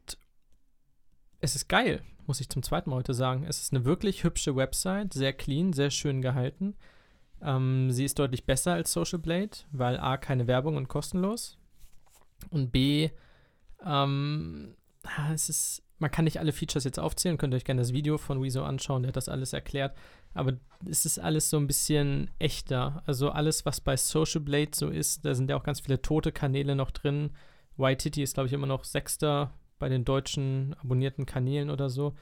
es 1.42 1.56
ist 1.56 1.68
geil, 1.68 2.02
muss 2.26 2.40
ich 2.40 2.50
zum 2.50 2.64
zweiten 2.64 2.90
Mal 2.90 2.98
heute 2.98 3.14
sagen. 3.14 3.46
Es 3.46 3.62
ist 3.62 3.74
eine 3.74 3.84
wirklich 3.84 4.24
hübsche 4.24 4.56
Website, 4.56 5.14
sehr 5.14 5.34
clean, 5.34 5.74
sehr 5.74 5.90
schön 5.90 6.22
gehalten. 6.22 6.76
Ähm, 7.42 7.92
sie 7.92 8.06
ist 8.06 8.18
deutlich 8.20 8.46
besser 8.46 8.74
als 8.74 8.94
Social 8.94 9.20
Blade, 9.20 9.52
weil 9.72 10.00
A, 10.00 10.18
keine 10.18 10.48
Werbung 10.48 10.78
und 10.78 10.88
kostenlos. 10.88 11.58
Und 12.50 12.72
B, 12.72 13.10
ähm, 13.86 14.76
es 15.34 15.50
ist, 15.50 15.84
man 16.00 16.12
kann 16.12 16.26
nicht 16.26 16.40
alle 16.40 16.54
Features 16.54 16.86
jetzt 16.86 17.00
aufzählen, 17.00 17.38
könnt 17.38 17.54
ihr 17.54 17.58
euch 17.58 17.66
gerne 17.66 17.82
das 17.82 17.94
Video 17.94 18.18
von 18.18 18.42
Wieso 18.42 18.64
anschauen, 18.64 19.04
der 19.04 19.10
hat 19.10 19.18
das 19.18 19.30
alles 19.30 19.54
erklärt. 19.54 19.96
Aber 20.34 20.54
es 20.90 21.06
ist 21.06 21.20
alles 21.20 21.50
so 21.50 21.58
ein 21.58 21.68
bisschen 21.68 22.30
echter. 22.40 23.04
Also 23.06 23.30
alles, 23.30 23.66
was 23.66 23.82
bei 23.82 23.96
Social 23.96 24.42
Blade 24.42 24.72
so 24.74 24.90
ist, 24.90 25.26
da 25.26 25.36
sind 25.36 25.50
ja 25.50 25.58
auch 25.58 25.64
ganz 25.64 25.80
viele 25.80 26.02
tote 26.02 26.32
Kanäle 26.32 26.76
noch 26.76 26.92
drin. 26.92 27.32
YTT 27.78 28.18
ist, 28.18 28.36
glaube 28.36 28.48
ich, 28.48 28.54
immer 28.54 28.68
noch 28.68 28.84
Sechster 28.84 29.52
bei 29.80 29.90
den 29.90 30.06
deutschen 30.06 30.76
abonnierten 30.82 31.26
Kanälen 31.26 31.70
oder 31.70 31.90
so. 31.90 32.16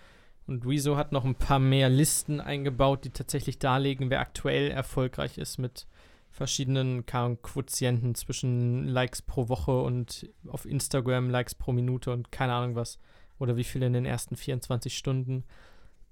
Und 0.48 0.66
Rezo 0.66 0.98
hat 0.98 1.12
noch 1.12 1.24
ein 1.24 1.36
paar 1.36 1.60
mehr 1.60 1.90
Listen 1.90 2.42
eingebaut, 2.42 3.06
die 3.06 3.12
tatsächlich 3.12 3.60
darlegen, 3.60 4.10
wer 4.10 4.20
aktuell 4.20 4.72
erfolgreich 4.72 5.38
ist 5.38 5.58
mit 5.58 5.88
verschiedenen 6.32 7.06
Quotienten 7.06 8.16
zwischen 8.16 8.88
Likes 8.88 9.22
pro 9.22 9.50
Woche 9.50 9.82
und 9.82 10.30
auf 10.48 10.66
Instagram 10.66 11.30
Likes 11.30 11.56
pro 11.56 11.74
Minute 11.74 12.12
und 12.12 12.32
keine 12.32 12.54
Ahnung 12.54 12.76
was. 12.76 13.00
Oder 13.38 13.58
wie 13.58 13.64
viele 13.64 13.88
in 13.88 13.94
den 13.94 14.06
ersten 14.06 14.36
24 14.36 14.98
Stunden. 14.98 15.44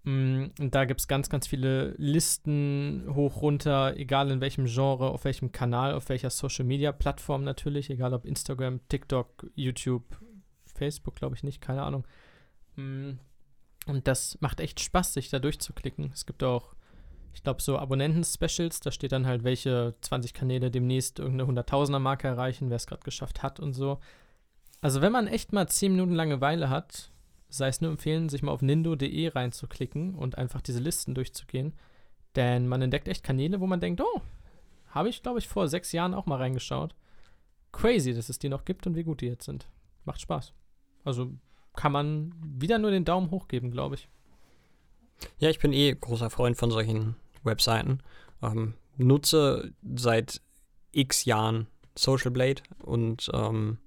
Mm, 0.04 0.46
und 0.60 0.76
da 0.76 0.86
gibt 0.86 1.02
es 1.02 1.08
ganz, 1.08 1.30
ganz 1.30 1.48
viele 1.48 1.94
Listen 1.98 3.06
hoch, 3.14 3.42
runter, 3.42 3.96
egal 3.98 4.32
in 4.32 4.42
welchem 4.42 4.66
Genre, 4.66 5.10
auf 5.10 5.26
welchem 5.26 5.52
Kanal, 5.52 5.94
auf 5.94 6.10
welcher 6.10 6.30
Social 6.30 6.66
Media 6.66 6.92
Plattform 6.92 7.44
natürlich, 7.44 7.90
egal 7.90 8.14
ob 8.14 8.26
Instagram, 8.26 8.80
TikTok, 8.88 9.48
YouTube, 9.56 10.04
Facebook, 10.66 11.16
glaube 11.16 11.36
ich 11.36 11.44
nicht, 11.44 11.62
keine 11.62 11.84
Ahnung. 11.84 12.06
Mm, 12.76 13.12
und 13.88 14.08
das 14.08 14.38
macht 14.42 14.60
echt 14.60 14.80
Spaß, 14.80 15.14
sich 15.14 15.30
da 15.30 15.40
durchzuklicken. 15.40 16.12
Es 16.14 16.26
gibt 16.26 16.44
auch, 16.44 16.76
ich 17.34 17.44
glaube, 17.44 17.62
so 17.62 17.78
Abonnenten-Specials, 17.78 18.80
da 18.80 18.92
steht 18.92 19.12
dann 19.12 19.26
halt, 19.28 19.44
welche 19.44 19.96
20 20.02 20.34
Kanäle 20.34 20.72
demnächst 20.72 21.20
irgendeine 21.20 21.48
Hunderttausender-Marke 21.48 22.28
erreichen, 22.28 22.70
wer 22.70 22.78
es 22.78 22.88
gerade 22.88 23.04
geschafft 23.04 23.44
hat 23.44 23.60
und 23.60 23.74
so. 23.74 24.00
Also 24.82 25.02
wenn 25.02 25.12
man 25.12 25.28
echt 25.28 25.52
mal 25.52 25.68
10 25.68 25.92
Minuten 25.92 26.14
Langeweile 26.14 26.70
hat, 26.70 27.12
sei 27.50 27.68
es 27.68 27.82
nur 27.82 27.92
empfehlen, 27.92 28.30
sich 28.30 28.44
mal 28.44 28.52
auf 28.52 28.62
nindo.de 28.62 29.28
reinzuklicken 29.30 30.16
und 30.16 30.38
einfach 30.38 30.62
diese 30.62 30.80
Listen 30.80 31.16
durchzugehen. 31.16 31.74
Denn 32.36 32.68
man 32.68 32.82
entdeckt 32.82 33.08
echt 33.08 33.24
Kanäle, 33.24 33.60
wo 33.60 33.68
man 33.68 33.80
denkt, 33.80 34.02
oh, 34.02 34.22
habe 34.90 35.10
ich, 35.10 35.22
glaube 35.24 35.40
ich, 35.40 35.48
vor 35.48 35.68
sechs 35.68 35.92
Jahren 35.92 36.14
auch 36.14 36.26
mal 36.26 36.38
reingeschaut. 36.38 36.96
Crazy, 37.72 38.14
dass 38.14 38.30
es 38.30 38.40
die 38.40 38.50
noch 38.50 38.66
gibt 38.66 38.88
und 38.88 38.96
wie 38.96 39.04
gut 39.04 39.22
die 39.22 39.28
jetzt 39.28 39.46
sind. 39.46 39.68
Macht 40.06 40.22
Spaß. 40.22 40.54
Also 41.04 41.32
kann 41.76 41.92
man 41.92 42.34
wieder 42.42 42.78
nur 42.78 42.92
den 42.92 43.06
Daumen 43.06 43.32
hoch 43.32 43.48
geben, 43.48 43.72
glaube 43.72 43.96
ich. 43.96 44.10
Ja, 45.38 45.50
ich 45.50 45.60
bin 45.60 45.74
eh 45.74 45.94
großer 45.94 46.30
Freund 46.30 46.58
von 46.58 46.72
solchen 46.72 47.16
Webseiten. 47.44 48.00
Ähm, 48.42 48.74
nutze 48.98 49.74
seit 49.96 50.42
x 50.92 51.26
Jahren 51.26 51.68
Social 51.96 52.32
Blade 52.32 52.62
und 52.84 53.30
ähm, 53.34 53.78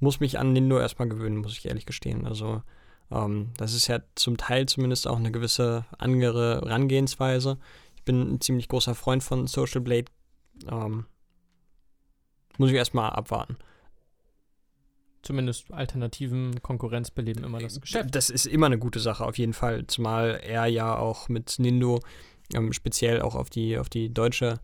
muss 0.00 0.20
mich 0.20 0.38
an 0.38 0.52
nur 0.52 0.80
erstmal 0.80 1.08
gewöhnen, 1.08 1.38
muss 1.38 1.56
ich 1.56 1.66
ehrlich 1.66 1.86
gestehen. 1.86 2.26
Also 2.26 2.62
ähm, 3.14 3.50
das 3.56 3.74
ist 3.74 3.86
ja 3.86 4.00
zum 4.14 4.36
Teil 4.36 4.66
zumindest 4.66 5.06
auch 5.06 5.16
eine 5.16 5.32
gewisse 5.32 5.86
andere 5.98 6.60
Herangehensweise. 6.64 7.58
Ich 7.96 8.04
bin 8.04 8.34
ein 8.34 8.40
ziemlich 8.40 8.68
großer 8.68 8.94
Freund 8.94 9.22
von 9.22 9.46
Social 9.46 9.80
Blade. 9.80 10.06
Ähm, 10.70 11.06
muss 12.58 12.70
ich 12.70 12.76
erstmal 12.76 13.10
abwarten 13.10 13.56
zumindest 15.24 15.72
alternativen 15.72 16.62
Konkurrenz 16.62 17.10
beleben 17.10 17.44
immer 17.44 17.58
das 17.58 17.80
Geschäft. 17.80 18.14
Das 18.14 18.30
ist 18.30 18.46
immer 18.46 18.66
eine 18.66 18.78
gute 18.78 19.00
Sache, 19.00 19.24
auf 19.24 19.38
jeden 19.38 19.54
Fall. 19.54 19.86
Zumal 19.86 20.40
er 20.42 20.66
ja 20.66 20.96
auch 20.96 21.28
mit 21.28 21.58
Nindo 21.58 22.00
ähm, 22.54 22.72
speziell 22.72 23.22
auch 23.22 23.34
auf 23.34 23.50
die, 23.50 23.78
auf 23.78 23.88
die 23.88 24.12
deutsche 24.12 24.60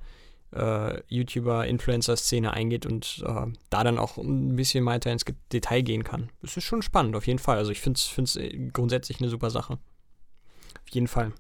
äh, 0.53 1.01
YouTuber-Influencer-Szene 1.09 2.53
eingeht 2.53 2.87
und 2.87 3.23
äh, 3.27 3.47
da 3.71 3.85
dann 3.85 3.99
auch 3.99 4.17
ein 4.17 4.57
bisschen 4.57 4.85
weiter 4.85 5.13
ins 5.13 5.25
Detail 5.53 5.83
gehen 5.83 6.05
kann. 6.05 6.31
Das 6.43 6.57
ist 6.57 6.65
schon 6.65 6.83
spannend, 6.83 7.17
auf 7.17 7.27
jeden 7.27 7.39
Fall. 7.39 7.59
Also 7.59 7.71
ich 7.71 7.81
finde 7.81 7.99
es 7.99 8.39
grundsätzlich 8.73 9.21
eine 9.21 9.31
super 9.31 9.51
Sache. 9.51 9.75
Auf 9.75 10.89
jeden 10.91 11.09
Fall. 11.09 11.33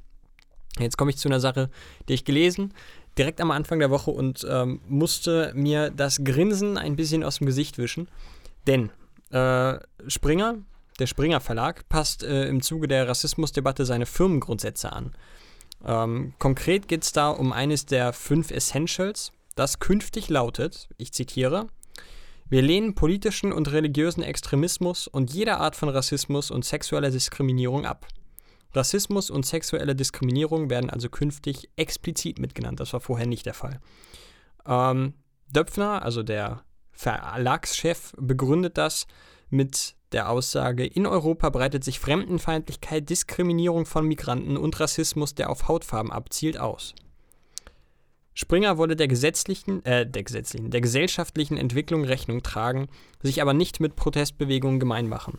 Jetzt 0.78 0.96
komme 0.96 1.10
ich 1.10 1.16
zu 1.16 1.28
einer 1.28 1.40
Sache, 1.40 1.70
die 2.08 2.14
ich 2.14 2.24
gelesen, 2.24 2.72
direkt 3.18 3.40
am 3.40 3.50
Anfang 3.50 3.80
der 3.80 3.90
Woche 3.90 4.10
und 4.12 4.46
ähm, 4.48 4.80
musste 4.88 5.52
mir 5.54 5.90
das 5.90 6.22
Grinsen 6.24 6.78
ein 6.78 6.96
bisschen 6.96 7.24
aus 7.24 7.38
dem 7.38 7.46
Gesicht 7.46 7.76
wischen. 7.78 8.08
Denn 8.66 8.90
äh, 9.30 9.78
Springer, 10.06 10.58
der 10.98 11.06
Springer 11.06 11.40
Verlag, 11.40 11.88
passt 11.88 12.22
äh, 12.22 12.46
im 12.46 12.62
Zuge 12.62 12.86
der 12.86 13.08
Rassismusdebatte 13.08 13.84
seine 13.84 14.06
Firmengrundsätze 14.06 14.92
an. 14.92 15.12
Ähm, 15.84 16.34
konkret 16.38 16.88
geht 16.88 17.04
es 17.04 17.12
da 17.12 17.30
um 17.30 17.52
eines 17.52 17.86
der 17.86 18.12
fünf 18.12 18.50
Essentials, 18.50 19.32
das 19.56 19.78
künftig 19.78 20.28
lautet, 20.28 20.88
ich 20.96 21.12
zitiere, 21.12 21.66
wir 22.48 22.62
lehnen 22.62 22.94
politischen 22.94 23.52
und 23.52 23.70
religiösen 23.70 24.22
Extremismus 24.22 25.06
und 25.06 25.32
jede 25.32 25.58
Art 25.58 25.76
von 25.76 25.88
Rassismus 25.88 26.50
und 26.50 26.64
sexueller 26.64 27.10
Diskriminierung 27.10 27.86
ab. 27.86 28.08
Rassismus 28.72 29.30
und 29.30 29.46
sexuelle 29.46 29.94
Diskriminierung 29.94 30.70
werden 30.70 30.90
also 30.90 31.08
künftig 31.08 31.70
explizit 31.76 32.38
mitgenannt. 32.38 32.80
Das 32.80 32.92
war 32.92 33.00
vorher 33.00 33.26
nicht 33.26 33.46
der 33.46 33.54
Fall. 33.54 33.80
Ähm, 34.66 35.14
Döpfner, 35.48 36.02
also 36.02 36.22
der 36.22 36.64
Verlagschef 36.92 38.12
begründet 38.18 38.78
das 38.78 39.06
mit 39.48 39.94
der 40.12 40.28
Aussage, 40.28 40.86
in 40.86 41.06
Europa 41.06 41.50
breitet 41.50 41.84
sich 41.84 42.00
Fremdenfeindlichkeit, 42.00 43.08
Diskriminierung 43.08 43.86
von 43.86 44.06
Migranten 44.06 44.56
und 44.56 44.78
Rassismus, 44.80 45.34
der 45.34 45.50
auf 45.50 45.68
Hautfarben 45.68 46.10
abzielt, 46.10 46.58
aus. 46.58 46.94
Springer 48.34 48.78
wolle 48.78 48.96
der 48.96 49.08
gesetzlichen, 49.08 49.84
äh, 49.84 50.08
der 50.08 50.22
gesetzlichen, 50.22 50.70
der 50.70 50.80
gesellschaftlichen 50.80 51.56
Entwicklung 51.56 52.04
Rechnung 52.04 52.42
tragen, 52.42 52.88
sich 53.22 53.42
aber 53.42 53.54
nicht 53.54 53.80
mit 53.80 53.96
Protestbewegungen 53.96 54.80
gemein 54.80 55.08
machen. 55.08 55.38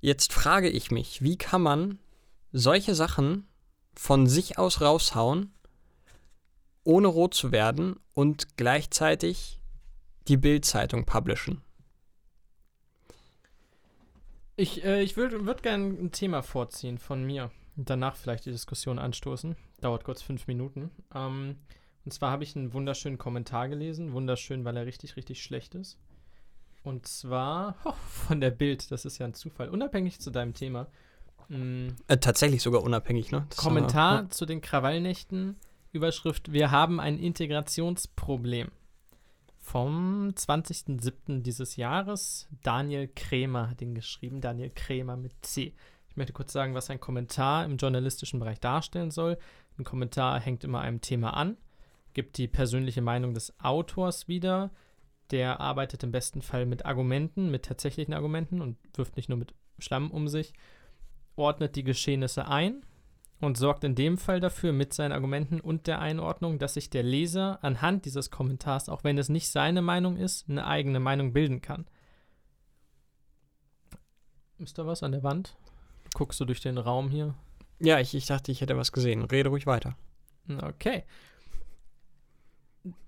Jetzt 0.00 0.32
frage 0.32 0.68
ich 0.68 0.90
mich, 0.90 1.22
wie 1.22 1.36
kann 1.36 1.62
man 1.62 1.98
solche 2.52 2.94
Sachen 2.94 3.48
von 3.94 4.26
sich 4.26 4.58
aus 4.58 4.80
raushauen 4.80 5.54
ohne 6.84 7.08
rot 7.08 7.34
zu 7.34 7.50
werden 7.50 7.96
und 8.12 8.56
gleichzeitig 8.56 9.58
die 10.28 10.36
Bild-Zeitung 10.36 11.06
publishen. 11.06 11.62
Ich, 14.56 14.84
äh, 14.84 15.02
ich 15.02 15.16
würde 15.16 15.46
würd 15.46 15.62
gerne 15.62 15.86
ein 15.86 16.12
Thema 16.12 16.42
vorziehen 16.42 16.98
von 16.98 17.24
mir 17.24 17.50
und 17.76 17.90
danach 17.90 18.16
vielleicht 18.16 18.46
die 18.46 18.52
Diskussion 18.52 18.98
anstoßen. 18.98 19.56
Dauert 19.80 20.04
kurz 20.04 20.22
fünf 20.22 20.46
Minuten. 20.46 20.90
Ähm, 21.14 21.56
und 22.04 22.12
zwar 22.12 22.30
habe 22.30 22.44
ich 22.44 22.54
einen 22.54 22.72
wunderschönen 22.72 23.18
Kommentar 23.18 23.68
gelesen. 23.68 24.12
Wunderschön, 24.12 24.64
weil 24.64 24.76
er 24.76 24.86
richtig, 24.86 25.16
richtig 25.16 25.42
schlecht 25.42 25.74
ist. 25.74 25.98
Und 26.82 27.06
zwar 27.06 27.76
oh, 27.84 27.92
von 28.08 28.40
der 28.40 28.50
Bild. 28.50 28.90
Das 28.90 29.04
ist 29.04 29.18
ja 29.18 29.26
ein 29.26 29.34
Zufall. 29.34 29.70
Unabhängig 29.70 30.20
zu 30.20 30.30
deinem 30.30 30.54
Thema. 30.54 30.86
Mhm. 31.48 31.96
Äh, 32.06 32.18
tatsächlich 32.18 32.62
sogar 32.62 32.82
unabhängig, 32.82 33.32
ne? 33.32 33.46
Das 33.48 33.58
Kommentar 33.58 34.22
ja. 34.22 34.30
zu 34.30 34.46
den 34.46 34.60
Krawallnächten 34.60 35.56
Überschrift 35.92 36.52
Wir 36.52 36.70
haben 36.70 37.00
ein 37.00 37.18
Integrationsproblem. 37.18 38.68
Vom 39.64 40.28
20.07. 40.28 41.40
dieses 41.40 41.76
Jahres. 41.76 42.46
Daniel 42.62 43.08
Krämer 43.08 43.70
hat 43.70 43.80
ihn 43.80 43.94
geschrieben. 43.94 44.42
Daniel 44.42 44.70
Krämer 44.70 45.16
mit 45.16 45.32
C. 45.40 45.72
Ich 46.10 46.16
möchte 46.16 46.34
kurz 46.34 46.52
sagen, 46.52 46.74
was 46.74 46.90
ein 46.90 47.00
Kommentar 47.00 47.64
im 47.64 47.78
journalistischen 47.78 48.38
Bereich 48.38 48.60
darstellen 48.60 49.10
soll. 49.10 49.38
Ein 49.78 49.84
Kommentar 49.84 50.38
hängt 50.38 50.64
immer 50.64 50.82
einem 50.82 51.00
Thema 51.00 51.30
an, 51.30 51.56
gibt 52.12 52.36
die 52.36 52.46
persönliche 52.46 53.00
Meinung 53.00 53.32
des 53.32 53.58
Autors 53.58 54.28
wieder. 54.28 54.70
Der 55.30 55.60
arbeitet 55.60 56.04
im 56.04 56.12
besten 56.12 56.42
Fall 56.42 56.66
mit 56.66 56.84
Argumenten, 56.84 57.50
mit 57.50 57.64
tatsächlichen 57.64 58.12
Argumenten 58.12 58.60
und 58.60 58.76
wirft 58.92 59.16
nicht 59.16 59.30
nur 59.30 59.38
mit 59.38 59.54
Schlamm 59.78 60.10
um 60.10 60.28
sich, 60.28 60.52
ordnet 61.36 61.74
die 61.74 61.84
Geschehnisse 61.84 62.46
ein 62.46 62.84
und 63.40 63.58
sorgt 63.58 63.84
in 63.84 63.94
dem 63.94 64.16
Fall 64.18 64.40
dafür 64.40 64.72
mit 64.72 64.94
seinen 64.94 65.12
Argumenten 65.12 65.60
und 65.60 65.86
der 65.86 66.00
Einordnung, 66.00 66.58
dass 66.58 66.74
sich 66.74 66.90
der 66.90 67.02
Leser 67.02 67.62
anhand 67.62 68.04
dieses 68.04 68.30
Kommentars, 68.30 68.88
auch 68.88 69.04
wenn 69.04 69.18
es 69.18 69.28
nicht 69.28 69.48
seine 69.50 69.82
Meinung 69.82 70.16
ist, 70.16 70.48
eine 70.48 70.66
eigene 70.66 71.00
Meinung 71.00 71.32
bilden 71.32 71.60
kann. 71.60 71.86
Ist 74.58 74.78
da 74.78 74.86
was 74.86 75.02
an 75.02 75.12
der 75.12 75.22
Wand? 75.22 75.56
Guckst 76.14 76.40
du 76.40 76.44
durch 76.44 76.60
den 76.60 76.78
Raum 76.78 77.10
hier? 77.10 77.34
Ja, 77.80 77.98
ich, 77.98 78.14
ich 78.14 78.26
dachte, 78.26 78.52
ich 78.52 78.60
hätte 78.60 78.76
was 78.76 78.92
gesehen. 78.92 79.24
Rede 79.24 79.48
ruhig 79.48 79.66
weiter. 79.66 79.96
Okay. 80.62 81.04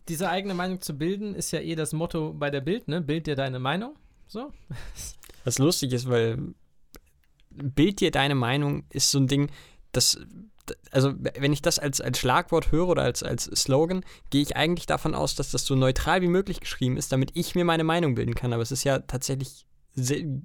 diese 0.09 0.29
eigene 0.29 0.55
Meinung 0.55 0.81
zu 0.81 0.97
bilden, 0.97 1.35
ist 1.35 1.51
ja 1.51 1.61
eh 1.61 1.75
das 1.75 1.93
Motto 1.93 2.33
bei 2.33 2.51
der 2.51 2.61
Bild, 2.61 2.89
ne? 2.89 3.01
Bild 3.01 3.27
dir 3.27 3.37
deine 3.37 3.59
Meinung. 3.59 3.97
So. 4.27 4.53
Was 5.45 5.59
lustig 5.59 5.93
ist, 5.93 6.09
weil 6.09 6.55
Bild 7.51 8.01
dir 8.01 8.11
deine 8.11 8.35
Meinung 8.35 8.85
ist 8.91 9.11
so 9.11 9.19
ein 9.19 9.29
Ding, 9.29 9.51
das, 9.97 10.19
also 10.91 11.15
wenn 11.17 11.53
ich 11.53 11.63
das 11.63 11.79
als, 11.79 12.01
als 12.01 12.19
Schlagwort 12.19 12.73
höre 12.73 12.89
oder 12.89 13.03
als, 13.03 13.23
als 13.23 13.45
Slogan, 13.45 14.05
gehe 14.31 14.43
ich 14.43 14.57
eigentlich 14.57 14.87
davon 14.87 15.15
aus, 15.15 15.35
dass 15.35 15.51
das 15.51 15.65
so 15.65 15.75
neutral 15.75 16.23
wie 16.23 16.29
möglich 16.29 16.61
geschrieben 16.61 16.97
ist, 16.97 17.13
damit 17.13 17.31
ich 17.35 17.55
mir 17.55 17.65
meine 17.65 17.85
Meinung 17.85 18.15
bilden 18.15 18.35
kann. 18.35 18.53
Aber 18.53 18.63
es 18.63 18.73
ist 18.73 18.85
ja 18.85 18.99
tatsächlich 19.01 19.67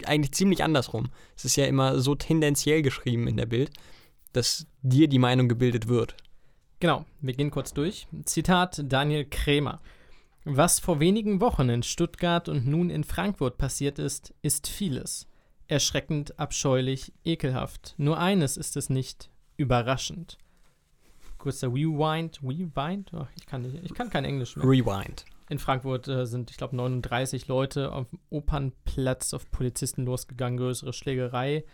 eigentlich 0.06 0.32
ziemlich 0.32 0.64
andersrum. 0.64 1.10
Es 1.36 1.46
ist 1.46 1.58
ja 1.58 1.66
immer 1.66 2.00
so 2.00 2.16
tendenziell 2.16 2.82
geschrieben 2.82 3.28
in 3.28 3.38
der 3.38 3.46
Bild, 3.46 3.72
dass 4.34 4.66
dir 4.82 5.08
die 5.08 5.20
Meinung 5.20 5.50
gebildet 5.50 5.88
wird. 5.88 6.16
Genau, 6.80 7.06
wir 7.20 7.34
gehen 7.34 7.52
kurz 7.52 7.74
durch. 7.74 8.08
Zitat 8.26 8.82
Daniel 8.86 9.26
Krämer. 9.26 9.82
Was 10.46 10.80
vor 10.80 11.00
wenigen 11.00 11.42
Wochen 11.42 11.70
in 11.70 11.84
Stuttgart 11.84 12.50
und 12.50 12.66
nun 12.66 12.90
in 12.90 13.04
Frankfurt 13.04 13.58
passiert 13.58 14.00
ist, 14.00 14.34
ist 14.42 14.68
vieles. 14.68 15.28
Erschreckend, 15.68 16.40
abscheulich, 16.40 17.14
ekelhaft. 17.24 17.94
Nur 17.98 18.18
eines 18.18 18.58
ist 18.58 18.76
es 18.76 18.90
nicht, 18.90 19.30
überraschend. 19.62 20.38
Kurzer 21.38 21.70
Rewind, 21.70 22.40
Rewind? 22.44 23.12
Oh, 23.14 23.26
ich, 23.36 23.46
kann 23.46 23.64
nicht, 23.64 23.84
ich 23.84 23.94
kann 23.94 24.10
kein 24.10 24.26
Englisch 24.26 24.56
mehr. 24.56 24.66
Rewind. 24.66 25.26
In 25.50 25.60
Frankfurt 25.60 26.08
äh, 26.08 26.26
sind, 26.26 26.52
ich 26.52 26.58
glaube, 26.58 26.76
39 26.76 27.48
Leute 27.48 27.92
auf 27.92 28.10
dem 28.10 28.20
Opernplatz 28.30 29.34
auf 29.34 29.50
Polizisten 29.52 30.06
losgegangen, 30.06 30.58
größere 30.58 30.94
Schlägerei. 30.94 31.66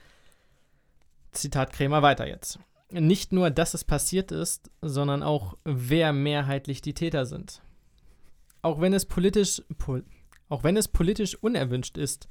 Zitat 1.32 1.74
Krämer 1.74 2.02
weiter 2.02 2.28
jetzt. 2.28 2.60
Nicht 2.90 3.34
nur, 3.34 3.52
dass 3.52 3.74
es 3.74 3.84
passiert 3.84 4.32
ist, 4.32 4.72
sondern 4.82 5.22
auch, 5.22 5.58
wer 5.66 6.14
mehrheitlich 6.14 6.82
die 6.82 6.94
Täter 6.94 7.26
sind. 7.26 7.62
Auch 8.62 8.80
wenn 8.80 8.94
es 8.94 9.06
politisch, 9.06 9.62
pol, 9.78 10.06
auch 10.50 10.64
wenn 10.64 10.78
es 10.78 10.88
politisch 10.88 11.36
unerwünscht 11.36 11.98
ist, 11.98 12.28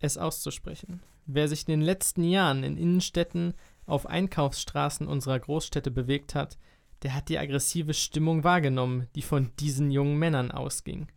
es 0.00 0.16
auszusprechen. 0.16 1.02
Wer 1.26 1.48
sich 1.48 1.68
in 1.68 1.72
den 1.72 1.82
letzten 1.82 2.24
Jahren 2.24 2.64
in 2.64 2.78
Innenstädten 2.78 3.54
auf 3.88 4.06
Einkaufsstraßen 4.06 5.06
unserer 5.06 5.38
Großstädte 5.38 5.90
bewegt 5.90 6.34
hat, 6.34 6.58
der 7.02 7.14
hat 7.14 7.28
die 7.28 7.38
aggressive 7.38 7.94
Stimmung 7.94 8.44
wahrgenommen, 8.44 9.06
die 9.14 9.22
von 9.22 9.52
diesen 9.60 9.90
jungen 9.90 10.18
Männern 10.18 10.50
ausging. 10.50 11.08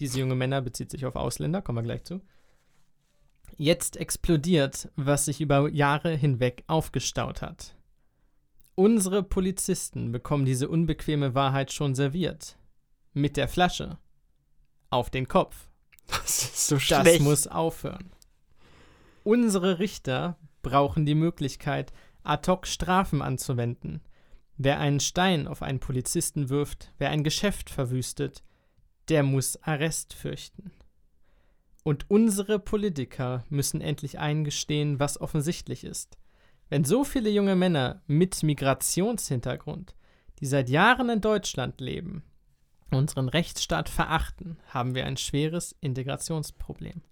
Diese 0.00 0.18
jungen 0.18 0.38
Männer 0.38 0.60
bezieht 0.62 0.90
sich 0.90 1.06
auf 1.06 1.14
Ausländer, 1.16 1.62
kommen 1.62 1.78
wir 1.78 1.82
gleich 1.82 2.04
zu. 2.04 2.20
Jetzt 3.56 3.96
explodiert, 3.96 4.90
was 4.96 5.26
sich 5.26 5.40
über 5.40 5.68
Jahre 5.68 6.16
hinweg 6.16 6.64
aufgestaut 6.66 7.42
hat. 7.42 7.76
Unsere 8.74 9.22
Polizisten 9.22 10.10
bekommen 10.10 10.44
diese 10.44 10.68
unbequeme 10.68 11.34
Wahrheit 11.34 11.72
schon 11.72 11.94
serviert. 11.94 12.56
Mit 13.12 13.36
der 13.36 13.46
Flasche. 13.46 13.98
Auf 14.90 15.10
den 15.10 15.28
Kopf. 15.28 15.68
Das 16.08 16.42
ist 16.42 16.66
so 16.66 16.74
Das 16.76 16.82
schlecht. 16.84 17.20
muss 17.22 17.46
aufhören. 17.46 18.10
Unsere 19.22 19.78
Richter 19.78 20.36
brauchen 20.64 21.06
die 21.06 21.14
Möglichkeit, 21.14 21.92
ad 22.24 22.50
hoc 22.50 22.66
Strafen 22.66 23.22
anzuwenden. 23.22 24.00
Wer 24.56 24.80
einen 24.80 24.98
Stein 24.98 25.46
auf 25.46 25.62
einen 25.62 25.78
Polizisten 25.78 26.48
wirft, 26.48 26.92
wer 26.98 27.10
ein 27.10 27.22
Geschäft 27.22 27.70
verwüstet, 27.70 28.42
der 29.08 29.22
muss 29.22 29.62
Arrest 29.62 30.14
fürchten. 30.14 30.72
Und 31.84 32.10
unsere 32.10 32.58
Politiker 32.58 33.44
müssen 33.48 33.80
endlich 33.80 34.18
eingestehen, 34.18 34.98
was 34.98 35.20
offensichtlich 35.20 35.84
ist. 35.84 36.18
Wenn 36.70 36.84
so 36.84 37.04
viele 37.04 37.30
junge 37.30 37.56
Männer 37.56 38.02
mit 38.06 38.42
Migrationshintergrund, 38.42 39.94
die 40.40 40.46
seit 40.46 40.68
Jahren 40.70 41.10
in 41.10 41.20
Deutschland 41.20 41.80
leben, 41.80 42.24
unseren 42.90 43.28
Rechtsstaat 43.28 43.88
verachten, 43.88 44.58
haben 44.68 44.94
wir 44.94 45.04
ein 45.04 45.16
schweres 45.16 45.76
Integrationsproblem. 45.80 47.02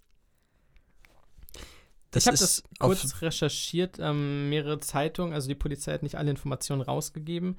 Das 2.12 2.24
ich 2.24 2.26
habe 2.28 2.36
das 2.36 2.62
kurz 2.78 3.22
recherchiert, 3.22 3.98
ähm, 3.98 4.48
mehrere 4.48 4.78
Zeitungen, 4.80 5.32
also 5.32 5.48
die 5.48 5.54
Polizei 5.54 5.92
hat 5.92 6.02
nicht 6.02 6.16
alle 6.16 6.30
Informationen 6.30 6.82
rausgegeben. 6.82 7.58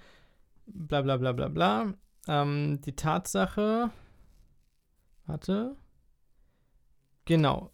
Bla 0.67 1.01
bla 1.01 1.17
bla 1.17 1.33
bla 1.33 1.47
bla. 1.49 1.93
Ähm, 2.27 2.79
die 2.81 2.95
Tatsache. 2.95 3.89
Warte. 5.25 5.75
Genau. 7.25 7.71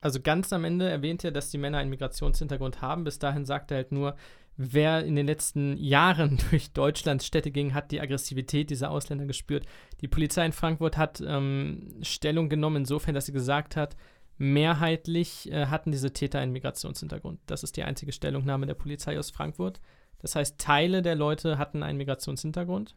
Also 0.00 0.20
ganz 0.20 0.52
am 0.52 0.64
Ende 0.64 0.88
erwähnt 0.88 1.24
er, 1.24 1.32
dass 1.32 1.50
die 1.50 1.58
Männer 1.58 1.78
einen 1.78 1.90
Migrationshintergrund 1.90 2.80
haben. 2.80 3.04
Bis 3.04 3.18
dahin 3.18 3.44
sagt 3.44 3.72
er 3.72 3.78
halt 3.78 3.92
nur, 3.92 4.14
wer 4.56 5.04
in 5.04 5.16
den 5.16 5.26
letzten 5.26 5.76
Jahren 5.76 6.38
durch 6.50 6.72
Deutschlands 6.72 7.26
Städte 7.26 7.50
ging, 7.50 7.74
hat 7.74 7.90
die 7.90 8.00
Aggressivität 8.00 8.70
dieser 8.70 8.90
Ausländer 8.90 9.26
gespürt. 9.26 9.66
Die 10.00 10.08
Polizei 10.08 10.46
in 10.46 10.52
Frankfurt 10.52 10.96
hat 10.96 11.20
ähm, 11.26 11.98
Stellung 12.02 12.48
genommen, 12.48 12.76
insofern, 12.76 13.14
dass 13.14 13.26
sie 13.26 13.32
gesagt 13.32 13.74
hat, 13.74 13.96
mehrheitlich 14.38 15.50
äh, 15.50 15.66
hatten 15.66 15.92
diese 15.92 16.12
Täter 16.12 16.40
einen 16.40 16.52
Migrationshintergrund. 16.52 17.40
Das 17.46 17.62
ist 17.62 17.76
die 17.76 17.84
einzige 17.84 18.12
Stellungnahme 18.12 18.66
der 18.66 18.74
Polizei 18.74 19.18
aus 19.18 19.30
Frankfurt. 19.30 19.80
Das 20.18 20.34
heißt, 20.34 20.58
Teile 20.58 21.02
der 21.02 21.14
Leute 21.14 21.58
hatten 21.58 21.82
einen 21.82 21.98
Migrationshintergrund. 21.98 22.94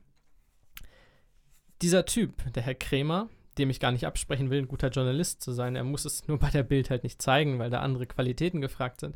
Dieser 1.82 2.06
Typ, 2.06 2.52
der 2.54 2.64
Herr 2.64 2.76
Krämer, 2.76 3.30
dem 3.58 3.70
ich 3.70 3.80
gar 3.80 3.92
nicht 3.92 4.06
absprechen 4.06 4.50
will, 4.50 4.60
ein 4.60 4.68
guter 4.68 4.90
Journalist 4.90 5.42
zu 5.42 5.52
sein, 5.52 5.76
er 5.76 5.84
muss 5.84 6.06
es 6.06 6.28
nur 6.28 6.40
bei 6.40 6.50
der 6.50 6.64
Bild 6.64 6.90
halt 6.90 7.04
nicht 7.04 7.22
zeigen, 7.22 7.60
weil 7.60 7.70
da 7.70 7.80
andere 7.80 8.06
Qualitäten 8.06 8.62
gefragt 8.62 9.00
sind, 9.02 9.16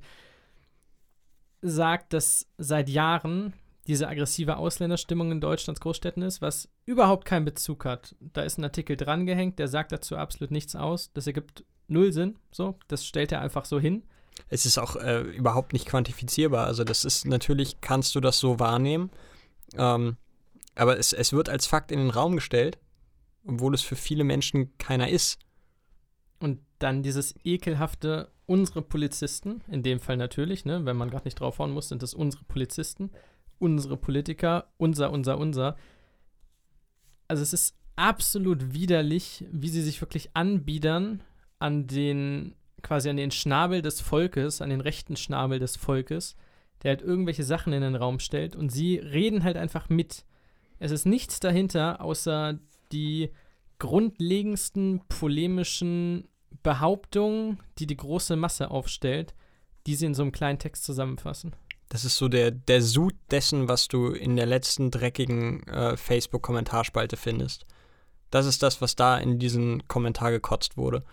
sagt, 1.61 2.13
dass 2.13 2.47
seit 2.57 2.89
Jahren 2.89 3.53
diese 3.87 4.07
aggressive 4.07 4.57
Ausländerstimmung 4.57 5.31
in 5.31 5.41
Deutschlands 5.41 5.81
Großstädten 5.81 6.23
ist, 6.23 6.41
was 6.41 6.69
überhaupt 6.85 7.25
keinen 7.25 7.45
Bezug 7.45 7.83
hat. 7.83 8.15
Da 8.21 8.43
ist 8.43 8.57
ein 8.57 8.63
Artikel 8.63 8.95
drangehängt, 8.95 9.59
der 9.59 9.67
sagt 9.67 9.91
dazu 9.91 10.15
absolut 10.15 10.51
nichts 10.51 10.75
aus. 10.75 11.11
Das 11.13 11.27
ergibt 11.27 11.65
null 11.93 12.11
Sinn. 12.11 12.35
So, 12.51 12.77
das 12.87 13.05
stellt 13.05 13.31
er 13.31 13.41
einfach 13.41 13.65
so 13.65 13.79
hin. 13.79 14.03
es 14.49 14.65
ist 14.65 14.77
auch 14.77 14.95
äh, 14.95 15.21
überhaupt 15.21 15.73
nicht 15.73 15.85
quantifizierbar. 15.85 16.65
Also 16.65 16.83
das 16.83 17.05
ist 17.05 17.25
natürlich, 17.25 17.81
kannst 17.81 18.15
du 18.15 18.19
das 18.19 18.39
so 18.39 18.59
wahrnehmen, 18.59 19.09
ähm, 19.77 20.17
aber 20.75 20.97
es, 20.97 21.13
es 21.13 21.33
wird 21.33 21.49
als 21.49 21.67
Fakt 21.67 21.91
in 21.91 21.99
den 21.99 22.09
Raum 22.09 22.35
gestellt, 22.35 22.77
obwohl 23.45 23.73
es 23.73 23.81
für 23.81 23.95
viele 23.95 24.23
Menschen 24.23 24.75
keiner 24.77 25.09
ist. 25.09 25.39
Und 26.39 26.59
dann 26.79 27.03
dieses 27.03 27.35
ekelhafte, 27.43 28.31
unsere 28.45 28.81
Polizisten, 28.81 29.61
in 29.67 29.83
dem 29.83 29.99
Fall 29.99 30.17
natürlich, 30.17 30.65
ne, 30.65 30.85
wenn 30.85 30.97
man 30.97 31.09
gerade 31.09 31.25
nicht 31.25 31.39
draufhauen 31.39 31.71
muss, 31.71 31.89
sind 31.89 32.03
das 32.03 32.13
unsere 32.13 32.43
Polizisten, 32.45 33.11
unsere 33.59 33.97
Politiker, 33.97 34.67
unser, 34.77 35.11
unser, 35.11 35.37
unser. 35.37 35.77
Also 37.27 37.43
es 37.43 37.53
ist 37.53 37.75
absolut 37.95 38.73
widerlich, 38.73 39.45
wie 39.51 39.69
sie 39.69 39.81
sich 39.81 40.01
wirklich 40.01 40.31
anbiedern 40.33 41.21
an 41.59 41.87
den, 41.87 42.55
quasi 42.81 43.09
an 43.09 43.17
den 43.17 43.31
Schnabel 43.31 43.81
des 43.81 44.01
Volkes, 44.01 44.61
an 44.61 44.69
den 44.69 44.81
rechten 44.81 45.15
Schnabel 45.15 45.59
des 45.59 45.75
Volkes, 45.75 46.35
der 46.81 46.89
halt 46.89 47.01
irgendwelche 47.01 47.43
Sachen 47.43 47.73
in 47.73 47.81
den 47.81 47.95
Raum 47.95 48.19
stellt 48.19 48.55
und 48.55 48.69
sie 48.69 48.97
reden 48.97 49.43
halt 49.43 49.57
einfach 49.57 49.89
mit. 49.89 50.25
Es 50.79 50.91
ist 50.91 51.05
nichts 51.05 51.39
dahinter, 51.39 52.01
außer 52.01 52.59
die 52.91 53.31
grundlegendsten 53.79 55.01
polemischen 55.07 56.27
Behauptungen, 56.61 57.59
die 57.79 57.87
die 57.87 57.97
große 57.97 58.35
Masse 58.35 58.69
aufstellt, 58.71 59.33
die 59.87 59.95
sie 59.95 60.05
in 60.05 60.13
so 60.13 60.23
einem 60.23 60.31
kleinen 60.31 60.59
Text 60.59 60.83
zusammenfassen. 60.83 61.55
Das 61.89 62.05
ist 62.05 62.17
so 62.17 62.27
der, 62.27 62.51
der 62.51 62.81
Sud 62.81 63.13
dessen, 63.29 63.67
was 63.67 63.87
du 63.87 64.07
in 64.07 64.35
der 64.35 64.45
letzten 64.45 64.89
dreckigen 64.89 65.67
äh, 65.67 65.97
Facebook-Kommentarspalte 65.97 67.17
findest. 67.17 67.65
Das 68.31 68.45
ist 68.45 68.63
das, 68.63 68.81
was 68.81 68.95
da 68.95 69.17
in 69.17 69.37
diesen 69.37 69.87
Kommentar 69.87 70.31
gekotzt 70.31 70.75
wurde. 70.75 71.03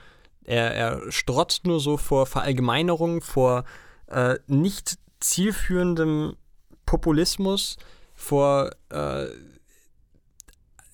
Er, 0.44 0.74
er 0.74 1.12
strotzt 1.12 1.66
nur 1.66 1.80
so 1.80 1.96
vor 1.96 2.26
Verallgemeinerung, 2.26 3.20
vor 3.20 3.64
äh, 4.06 4.36
nicht 4.46 4.98
zielführendem 5.20 6.36
Populismus, 6.86 7.76
vor 8.14 8.70
äh, 8.88 9.26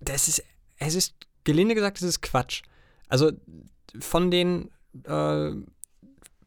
das 0.01 0.29
ist, 0.29 0.45
es 0.79 0.95
ist, 0.95 1.15
gelinde 1.45 1.75
gesagt, 1.75 1.99
es 1.99 2.03
ist 2.03 2.23
Quatsch. 2.23 2.63
Also 3.09 3.33
von 4.01 4.31
den 4.31 4.71
äh, 5.05 5.53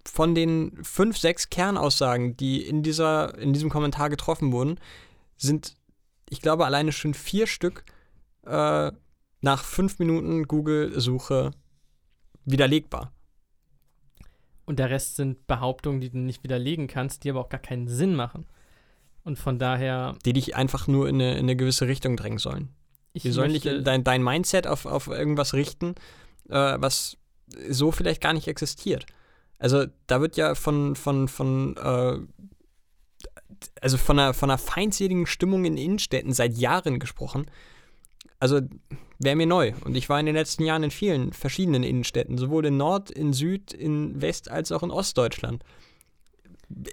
von 0.06 0.36
den 0.36 0.84
fünf, 0.84 1.18
sechs 1.18 1.50
Kernaussagen, 1.50 2.36
die 2.38 2.66
in, 2.66 2.84
dieser, 2.84 3.38
in 3.38 3.54
diesem 3.54 3.70
Kommentar 3.70 4.10
getroffen 4.10 4.52
wurden, 4.52 4.80
sind, 5.38 5.76
ich 6.30 6.42
glaube, 6.42 6.66
alleine 6.66 6.92
schon 6.92 7.14
vier 7.14 7.48
Stück 7.48 7.84
äh, 8.46 8.92
nach 9.42 9.64
fünf 9.64 10.00
Minuten 10.00 10.48
Google-Suche 10.48 11.52
widerlegbar. 12.46 13.12
Und 14.66 14.78
der 14.80 14.90
Rest 14.90 15.16
sind 15.16 15.48
Behauptungen, 15.48 16.00
die 16.00 16.12
du 16.12 16.20
nicht 16.20 16.44
widerlegen 16.44 16.88
kannst, 16.88 17.24
die 17.24 17.30
aber 17.32 17.40
auch 17.42 17.50
gar 17.50 17.60
keinen 17.60 17.88
Sinn 17.88 18.16
machen. 18.16 18.46
Und 19.24 19.38
von 19.38 19.58
daher. 19.60 20.16
Die 20.26 20.34
dich 20.34 20.56
einfach 20.56 20.88
nur 20.88 21.10
in 21.10 21.16
eine, 21.16 21.34
in 21.34 21.40
eine 21.40 21.56
gewisse 21.56 21.88
Richtung 21.88 22.16
drängen 22.16 22.38
sollen. 22.38 22.70
Die 23.16 23.32
sollen 23.32 23.54
dich 23.54 23.64
dein, 23.64 24.04
dein 24.04 24.24
Mindset 24.24 24.68
auf, 24.68 24.86
auf 24.86 25.08
irgendwas 25.08 25.54
richten, 25.54 25.96
äh, 26.50 26.78
was 26.80 27.18
so 27.70 27.92
vielleicht 27.92 28.22
gar 28.22 28.34
nicht 28.34 28.48
existiert. 28.48 29.06
Also 29.58 29.86
da 30.08 30.22
wird 30.22 30.38
ja 30.38 30.56
von, 30.56 30.96
von, 30.96 31.28
von, 31.28 31.76
äh, 31.78 32.20
also 33.82 33.98
von 33.98 34.20
einer, 34.20 34.34
von 34.34 34.50
einer 34.50 34.58
feindseligen 34.58 35.26
Stimmung 35.26 35.66
in 35.66 35.78
Innenstädten 35.78 36.32
seit 36.32 36.58
Jahren 36.58 37.00
gesprochen. 37.00 37.48
Also 38.40 38.62
wäre 39.20 39.36
mir 39.36 39.48
neu. 39.48 39.74
Und 39.84 39.96
ich 39.96 40.10
war 40.10 40.20
in 40.20 40.26
den 40.26 40.36
letzten 40.36 40.64
Jahren 40.64 40.84
in 40.84 40.92
vielen 40.92 41.34
verschiedenen 41.34 41.84
Innenstädten, 41.84 42.38
sowohl 42.38 42.66
in 42.66 42.78
Nord, 42.78 43.12
in 43.12 43.34
Süd, 43.34 43.74
in 43.74 44.22
West 44.22 44.50
als 44.50 44.72
auch 44.72 44.84
in 44.84 44.92
Ostdeutschland. 44.92 45.64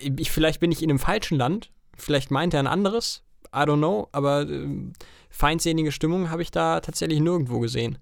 Ich, 0.00 0.30
vielleicht 0.30 0.60
bin 0.60 0.72
ich 0.72 0.82
in 0.82 0.90
einem 0.90 0.98
falschen 0.98 1.38
Land, 1.38 1.70
vielleicht 1.96 2.30
meint 2.30 2.54
er 2.54 2.60
ein 2.60 2.66
anderes, 2.66 3.22
I 3.54 3.60
don't 3.60 3.78
know, 3.78 4.08
aber 4.12 4.42
äh, 4.42 4.68
feindselige 5.30 5.92
Stimmung 5.92 6.30
habe 6.30 6.42
ich 6.42 6.50
da 6.50 6.80
tatsächlich 6.80 7.20
nirgendwo 7.20 7.60
gesehen. 7.60 7.98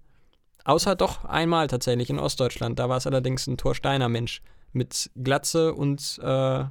Außer 0.64 0.96
doch 0.96 1.24
einmal 1.26 1.66
tatsächlich 1.66 2.08
in 2.08 2.18
Ostdeutschland. 2.18 2.78
Da 2.78 2.88
war 2.88 2.96
es 2.96 3.06
allerdings 3.06 3.46
ein 3.46 3.58
Torsteiner 3.58 4.08
Mensch 4.08 4.40
mit 4.72 5.10
Glatze 5.14 5.74
und 5.74 6.18
äh, 6.22 6.64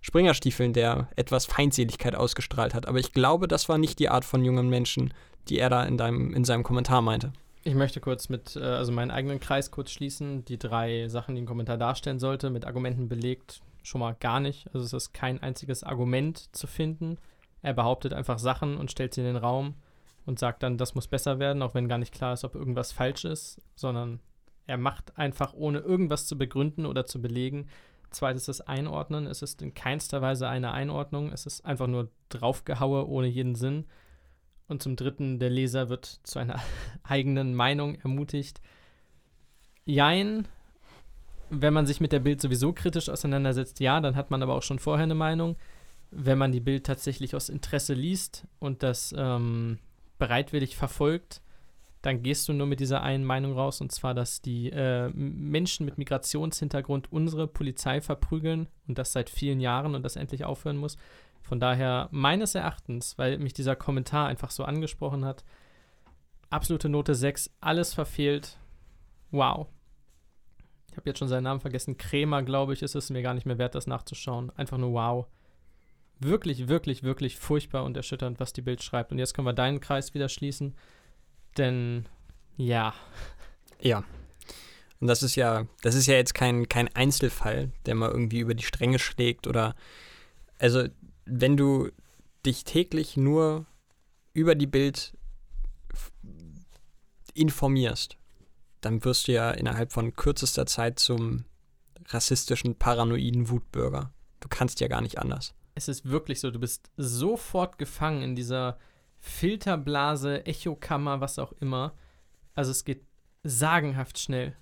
Springerstiefeln, 0.00 0.72
der 0.72 1.08
etwas 1.16 1.46
Feindseligkeit 1.46 2.14
ausgestrahlt 2.14 2.74
hat. 2.74 2.86
Aber 2.86 2.98
ich 2.98 3.12
glaube, 3.12 3.48
das 3.48 3.68
war 3.68 3.78
nicht 3.78 3.98
die 3.98 4.08
Art 4.08 4.24
von 4.24 4.44
jungen 4.44 4.68
Menschen, 4.68 5.12
die 5.48 5.58
er 5.58 5.70
da 5.70 5.84
in, 5.84 5.96
deinem, 5.96 6.34
in 6.34 6.44
seinem 6.44 6.62
Kommentar 6.62 7.02
meinte. 7.02 7.32
Ich 7.62 7.74
möchte 7.74 8.00
kurz 8.00 8.28
mit, 8.28 8.56
äh, 8.56 8.60
also 8.60 8.92
meinen 8.92 9.10
eigenen 9.10 9.40
Kreis 9.40 9.70
kurz 9.70 9.90
schließen. 9.90 10.44
Die 10.44 10.58
drei 10.58 11.08
Sachen, 11.08 11.34
die 11.34 11.42
ein 11.42 11.46
Kommentar 11.46 11.78
darstellen 11.78 12.18
sollte, 12.18 12.50
mit 12.50 12.66
Argumenten 12.66 13.08
belegt, 13.08 13.62
schon 13.82 14.00
mal 14.00 14.16
gar 14.18 14.40
nicht. 14.40 14.66
Also 14.74 14.84
es 14.84 14.92
ist 14.92 15.14
kein 15.14 15.42
einziges 15.42 15.82
Argument 15.82 16.54
zu 16.54 16.66
finden. 16.66 17.18
Er 17.62 17.72
behauptet 17.72 18.12
einfach 18.12 18.38
Sachen 18.38 18.76
und 18.76 18.90
stellt 18.90 19.14
sie 19.14 19.22
in 19.22 19.26
den 19.28 19.36
Raum 19.36 19.74
und 20.26 20.38
sagt 20.38 20.62
dann, 20.62 20.76
das 20.76 20.94
muss 20.94 21.06
besser 21.06 21.38
werden, 21.38 21.62
auch 21.62 21.74
wenn 21.74 21.88
gar 21.88 21.98
nicht 21.98 22.12
klar 22.12 22.34
ist, 22.34 22.44
ob 22.44 22.54
irgendwas 22.54 22.92
falsch 22.92 23.24
ist, 23.24 23.60
sondern 23.74 24.20
er 24.66 24.78
macht 24.78 25.16
einfach, 25.18 25.52
ohne 25.54 25.78
irgendwas 25.78 26.26
zu 26.26 26.38
begründen 26.38 26.86
oder 26.86 27.06
zu 27.06 27.20
belegen. 27.20 27.68
Zweites 28.10 28.46
das 28.46 28.60
Einordnen. 28.60 29.26
Es 29.26 29.42
ist 29.42 29.60
in 29.60 29.74
keinster 29.74 30.22
Weise 30.22 30.48
eine 30.48 30.72
Einordnung. 30.72 31.30
Es 31.32 31.46
ist 31.46 31.64
einfach 31.64 31.86
nur 31.86 32.10
draufgehaue 32.28 33.06
ohne 33.08 33.26
jeden 33.26 33.54
Sinn. 33.54 33.86
Und 34.66 34.82
zum 34.82 34.96
Dritten, 34.96 35.38
der 35.38 35.50
Leser 35.50 35.88
wird 35.88 36.20
zu 36.22 36.38
einer 36.38 36.60
eigenen 37.02 37.54
Meinung 37.54 37.96
ermutigt. 37.96 38.60
Jein, 39.84 40.48
wenn 41.50 41.74
man 41.74 41.86
sich 41.86 42.00
mit 42.00 42.12
der 42.12 42.20
Bild 42.20 42.40
sowieso 42.40 42.72
kritisch 42.72 43.08
auseinandersetzt, 43.08 43.80
ja, 43.80 44.00
dann 44.00 44.16
hat 44.16 44.30
man 44.30 44.42
aber 44.42 44.54
auch 44.54 44.62
schon 44.62 44.78
vorher 44.78 45.04
eine 45.04 45.14
Meinung. 45.14 45.56
Wenn 46.10 46.38
man 46.38 46.52
die 46.52 46.60
Bild 46.60 46.86
tatsächlich 46.86 47.34
aus 47.34 47.48
Interesse 47.48 47.92
liest 47.92 48.46
und 48.58 48.82
das 48.82 49.14
ähm, 49.16 49.78
bereitwillig 50.18 50.76
verfolgt, 50.76 51.42
dann 52.04 52.22
gehst 52.22 52.48
du 52.48 52.52
nur 52.52 52.66
mit 52.66 52.80
dieser 52.80 53.02
einen 53.02 53.24
Meinung 53.24 53.54
raus, 53.54 53.80
und 53.80 53.90
zwar, 53.90 54.12
dass 54.12 54.42
die 54.42 54.70
äh, 54.70 55.08
Menschen 55.08 55.86
mit 55.86 55.96
Migrationshintergrund 55.96 57.10
unsere 57.10 57.46
Polizei 57.46 58.02
verprügeln 58.02 58.68
und 58.86 58.98
das 58.98 59.12
seit 59.12 59.30
vielen 59.30 59.58
Jahren 59.58 59.94
und 59.94 60.02
das 60.02 60.16
endlich 60.16 60.44
aufhören 60.44 60.76
muss. 60.76 60.98
Von 61.44 61.60
daher, 61.60 62.08
meines 62.10 62.54
Erachtens, 62.54 63.16
weil 63.18 63.38
mich 63.38 63.52
dieser 63.52 63.76
Kommentar 63.76 64.26
einfach 64.26 64.50
so 64.50 64.64
angesprochen 64.64 65.24
hat, 65.24 65.44
absolute 66.50 66.88
Note 66.88 67.14
6, 67.14 67.50
alles 67.60 67.94
verfehlt. 67.94 68.58
Wow. 69.30 69.68
Ich 70.90 70.96
habe 70.96 71.08
jetzt 71.08 71.18
schon 71.18 71.28
seinen 71.28 71.44
Namen 71.44 71.60
vergessen. 71.60 71.96
Krämer, 71.96 72.42
glaube 72.42 72.72
ich, 72.72 72.82
ist 72.82 72.94
es 72.94 73.10
mir 73.10 73.22
gar 73.22 73.34
nicht 73.34 73.46
mehr 73.46 73.58
wert, 73.58 73.74
das 73.74 73.86
nachzuschauen. 73.86 74.50
Einfach 74.56 74.78
nur 74.78 74.92
wow 74.92 75.26
wirklich, 76.20 76.68
wirklich, 76.68 77.02
wirklich 77.02 77.36
furchtbar 77.36 77.84
und 77.84 77.96
erschütternd, 77.96 78.40
was 78.40 78.52
die 78.52 78.62
Bild 78.62 78.82
schreibt. 78.82 79.12
Und 79.12 79.18
jetzt 79.18 79.34
können 79.34 79.46
wir 79.46 79.52
deinen 79.52 79.80
Kreis 79.80 80.14
wieder 80.14 80.28
schließen. 80.28 80.74
Denn 81.56 82.06
ja. 82.56 82.94
Ja. 83.80 84.02
Und 85.00 85.08
das 85.08 85.22
ist 85.22 85.34
ja, 85.34 85.66
das 85.82 85.94
ist 85.94 86.06
ja 86.06 86.14
jetzt 86.14 86.32
kein, 86.32 86.70
kein 86.70 86.88
Einzelfall, 86.94 87.70
der 87.84 87.94
mal 87.94 88.10
irgendwie 88.10 88.38
über 88.38 88.54
die 88.54 88.64
Stränge 88.64 88.98
schlägt 88.98 89.46
oder 89.46 89.74
also 90.58 90.86
wenn 91.26 91.56
du 91.56 91.90
dich 92.44 92.64
täglich 92.64 93.16
nur 93.16 93.66
über 94.32 94.54
die 94.54 94.66
Bild 94.66 95.16
informierst, 97.34 98.16
dann 98.80 99.04
wirst 99.04 99.28
du 99.28 99.32
ja 99.32 99.50
innerhalb 99.50 99.92
von 99.92 100.14
kürzester 100.14 100.66
Zeit 100.66 100.98
zum 100.98 101.44
rassistischen, 102.08 102.76
paranoiden 102.76 103.48
Wutbürger. 103.48 104.12
Du 104.40 104.48
kannst 104.48 104.80
ja 104.80 104.88
gar 104.88 105.00
nicht 105.00 105.18
anders 105.18 105.54
es 105.74 105.88
ist 105.88 106.08
wirklich 106.08 106.40
so, 106.40 106.50
du 106.50 106.60
bist 106.60 106.90
sofort 106.96 107.78
gefangen 107.78 108.22
in 108.22 108.36
dieser 108.36 108.78
Filterblase, 109.18 110.46
Echokammer, 110.46 111.20
was 111.20 111.38
auch 111.38 111.52
immer. 111.60 111.94
Also 112.54 112.70
es 112.70 112.84
geht 112.84 113.02
sagenhaft 113.42 114.18
schnell. 114.18 114.56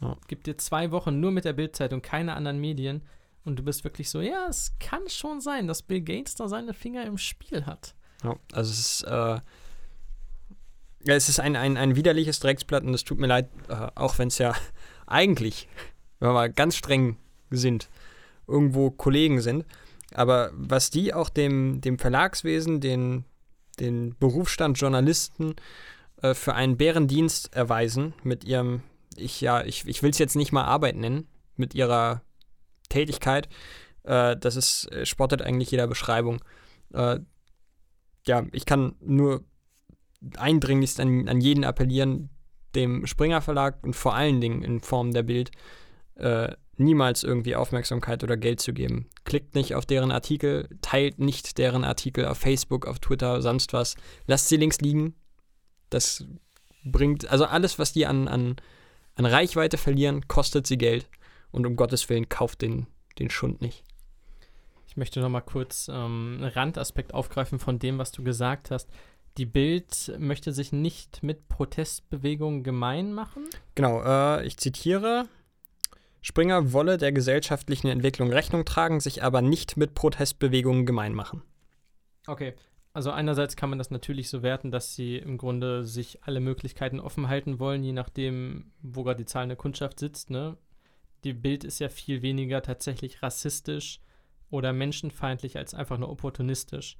Ja. 0.00 0.16
Gibt 0.28 0.46
dir 0.46 0.58
zwei 0.58 0.90
Wochen 0.90 1.20
nur 1.20 1.30
mit 1.30 1.44
der 1.44 1.54
Bildzeitung, 1.54 2.02
keine 2.02 2.34
anderen 2.34 2.60
Medien. 2.60 3.02
Und 3.48 3.56
du 3.56 3.62
bist 3.62 3.82
wirklich 3.82 4.10
so, 4.10 4.20
ja, 4.20 4.46
es 4.46 4.74
kann 4.78 5.08
schon 5.08 5.40
sein, 5.40 5.66
dass 5.66 5.80
Bill 5.80 6.02
Gates 6.02 6.34
da 6.34 6.48
seine 6.48 6.74
Finger 6.74 7.06
im 7.06 7.16
Spiel 7.16 7.64
hat. 7.64 7.94
Ja, 8.22 8.36
also 8.52 8.70
es 8.70 8.78
ist, 8.78 9.02
äh, 9.04 9.10
ja, 9.10 9.42
es 11.14 11.30
ist 11.30 11.40
ein, 11.40 11.56
ein, 11.56 11.78
ein 11.78 11.96
widerliches 11.96 12.40
Drecksblatt 12.40 12.84
und 12.84 12.92
es 12.92 13.04
tut 13.04 13.18
mir 13.18 13.26
leid, 13.26 13.48
äh, 13.68 13.88
auch 13.94 14.18
wenn 14.18 14.28
es 14.28 14.36
ja 14.36 14.54
eigentlich, 15.06 15.66
wenn 16.18 16.28
wir 16.28 16.34
mal 16.34 16.52
ganz 16.52 16.76
streng 16.76 17.16
sind, 17.48 17.88
irgendwo 18.46 18.90
Kollegen 18.90 19.40
sind. 19.40 19.64
Aber 20.12 20.50
was 20.52 20.90
die 20.90 21.14
auch 21.14 21.30
dem, 21.30 21.80
dem 21.80 21.98
Verlagswesen, 21.98 22.82
den, 22.82 23.24
den 23.80 24.14
Berufsstand 24.18 24.78
Journalisten 24.78 25.56
äh, 26.20 26.34
für 26.34 26.54
einen 26.54 26.76
Bärendienst 26.76 27.54
erweisen 27.54 28.12
mit 28.24 28.44
ihrem, 28.44 28.82
ich 29.16 29.40
ja, 29.40 29.64
ich, 29.64 29.86
ich 29.86 30.02
will 30.02 30.10
es 30.10 30.18
jetzt 30.18 30.36
nicht 30.36 30.52
mal 30.52 30.64
Arbeit 30.64 30.96
nennen, 30.96 31.26
mit 31.56 31.74
ihrer 31.74 32.20
Tätigkeit, 32.88 33.48
äh, 34.04 34.36
das 34.36 34.56
ist, 34.56 34.90
äh, 34.92 35.06
spottet 35.06 35.42
eigentlich 35.42 35.70
jeder 35.70 35.86
Beschreibung. 35.86 36.40
Äh, 36.92 37.20
ja, 38.26 38.46
ich 38.52 38.66
kann 38.66 38.96
nur 39.00 39.44
eindringlichst 40.36 41.00
an, 41.00 41.28
an 41.28 41.40
jeden 41.40 41.64
appellieren, 41.64 42.30
dem 42.74 43.06
Springer 43.06 43.40
Verlag 43.40 43.78
und 43.82 43.94
vor 43.94 44.14
allen 44.14 44.40
Dingen 44.40 44.62
in 44.62 44.80
Form 44.80 45.12
der 45.12 45.22
Bild 45.22 45.50
äh, 46.16 46.52
niemals 46.76 47.24
irgendwie 47.24 47.56
Aufmerksamkeit 47.56 48.22
oder 48.22 48.36
Geld 48.36 48.60
zu 48.60 48.72
geben. 48.72 49.08
Klickt 49.24 49.54
nicht 49.54 49.74
auf 49.74 49.86
deren 49.86 50.12
Artikel, 50.12 50.68
teilt 50.82 51.18
nicht 51.18 51.58
deren 51.58 51.84
Artikel 51.84 52.26
auf 52.26 52.38
Facebook, 52.38 52.86
auf 52.86 52.98
Twitter, 52.98 53.42
sonst 53.42 53.72
was. 53.72 53.96
Lasst 54.26 54.48
sie 54.48 54.56
links 54.56 54.80
liegen. 54.80 55.14
Das 55.90 56.24
bringt, 56.84 57.28
also 57.30 57.46
alles, 57.46 57.78
was 57.78 57.92
die 57.92 58.06
an, 58.06 58.28
an, 58.28 58.56
an 59.14 59.26
Reichweite 59.26 59.78
verlieren, 59.78 60.28
kostet 60.28 60.66
sie 60.66 60.78
Geld. 60.78 61.08
Und 61.50 61.66
um 61.66 61.76
Gottes 61.76 62.08
Willen, 62.08 62.28
kauft 62.28 62.62
den, 62.62 62.86
den 63.18 63.30
Schund 63.30 63.60
nicht. 63.62 63.84
Ich 64.86 64.96
möchte 64.96 65.20
noch 65.20 65.28
mal 65.28 65.40
kurz 65.40 65.88
ähm, 65.88 66.38
einen 66.40 66.50
Randaspekt 66.50 67.14
aufgreifen 67.14 67.58
von 67.58 67.78
dem, 67.78 67.98
was 67.98 68.12
du 68.12 68.22
gesagt 68.22 68.70
hast. 68.70 68.88
Die 69.36 69.46
Bild 69.46 70.12
möchte 70.18 70.52
sich 70.52 70.72
nicht 70.72 71.22
mit 71.22 71.48
Protestbewegungen 71.48 72.64
gemein 72.64 73.12
machen. 73.12 73.44
Genau, 73.74 74.02
äh, 74.02 74.44
ich 74.46 74.56
zitiere. 74.56 75.28
Springer 76.20 76.72
wolle 76.72 76.98
der 76.98 77.12
gesellschaftlichen 77.12 77.88
Entwicklung 77.88 78.32
Rechnung 78.32 78.64
tragen, 78.64 78.98
sich 78.98 79.22
aber 79.22 79.40
nicht 79.40 79.76
mit 79.76 79.94
Protestbewegungen 79.94 80.86
gemein 80.86 81.14
machen. 81.14 81.42
Okay, 82.26 82.54
also 82.92 83.12
einerseits 83.12 83.54
kann 83.54 83.70
man 83.70 83.78
das 83.78 83.90
natürlich 83.90 84.28
so 84.28 84.42
werten, 84.42 84.72
dass 84.72 84.96
sie 84.96 85.18
im 85.18 85.38
Grunde 85.38 85.84
sich 85.84 86.24
alle 86.24 86.40
Möglichkeiten 86.40 86.98
offen 86.98 87.28
halten 87.28 87.60
wollen, 87.60 87.84
je 87.84 87.92
nachdem, 87.92 88.72
wo 88.82 89.04
gerade 89.04 89.18
die 89.18 89.26
zahlende 89.26 89.54
Kundschaft 89.54 90.00
sitzt. 90.00 90.30
Ne? 90.30 90.56
Die 91.24 91.32
Bild 91.32 91.64
ist 91.64 91.78
ja 91.78 91.88
viel 91.88 92.22
weniger 92.22 92.62
tatsächlich 92.62 93.22
rassistisch 93.22 94.00
oder 94.50 94.72
menschenfeindlich 94.72 95.56
als 95.56 95.74
einfach 95.74 95.98
nur 95.98 96.10
opportunistisch 96.10 96.96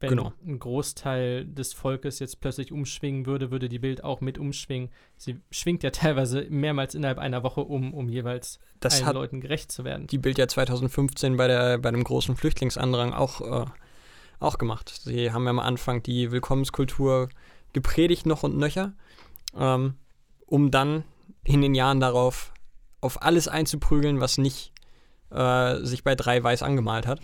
wenn 0.00 0.10
genau. 0.18 0.32
ein 0.44 0.58
Großteil 0.58 1.46
des 1.46 1.72
Volkes 1.72 2.18
jetzt 2.18 2.40
plötzlich 2.40 2.72
umschwingen 2.72 3.26
würde, 3.26 3.50
würde 3.50 3.68
die 3.68 3.78
Bild 3.78 4.02
auch 4.02 4.20
mit 4.20 4.38
umschwingen. 4.38 4.90
Sie 5.16 5.40
schwingt 5.50 5.82
ja 5.82 5.90
teilweise 5.90 6.46
mehrmals 6.50 6.94
innerhalb 6.94 7.18
einer 7.18 7.42
Woche 7.42 7.62
um, 7.62 7.94
um 7.94 8.08
jeweils 8.08 8.58
das 8.80 9.02
allen 9.02 9.14
Leuten 9.14 9.40
gerecht 9.40 9.72
zu 9.72 9.84
werden. 9.84 10.06
Die 10.06 10.18
Bild 10.18 10.38
ja 10.38 10.48
2015 10.48 11.36
bei, 11.36 11.48
der, 11.48 11.78
bei 11.78 11.90
dem 11.90 12.04
großen 12.04 12.36
Flüchtlingsandrang 12.36 13.12
auch, 13.12 13.40
äh, 13.40 13.66
auch 14.40 14.58
gemacht. 14.58 15.00
Sie 15.04 15.32
haben 15.32 15.44
ja 15.44 15.50
am 15.50 15.58
Anfang 15.58 16.02
die 16.02 16.30
Willkommenskultur 16.30 17.28
gepredigt 17.72 18.26
noch 18.26 18.42
und 18.42 18.56
nöcher, 18.56 18.92
ähm, 19.56 19.94
um 20.46 20.70
dann 20.70 21.04
in 21.44 21.62
den 21.62 21.74
Jahren 21.74 22.00
darauf 22.00 22.52
auf 23.04 23.22
alles 23.22 23.48
einzuprügeln, 23.48 24.20
was 24.20 24.38
nicht 24.38 24.72
äh, 25.30 25.76
sich 25.84 26.02
bei 26.02 26.14
drei 26.14 26.42
weiß 26.42 26.62
angemalt 26.62 27.06
hat. 27.06 27.20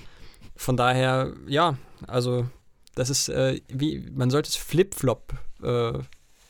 Von 0.55 0.77
daher, 0.77 1.33
ja, 1.47 1.77
also 2.07 2.47
das 2.95 3.11
ist 3.11 3.29
äh, 3.29 3.61
wie, 3.69 4.11
man 4.13 4.31
sollte 4.31 4.49
es 4.49 4.57
Flip-Flop, 4.57 5.33
äh, 5.63 5.99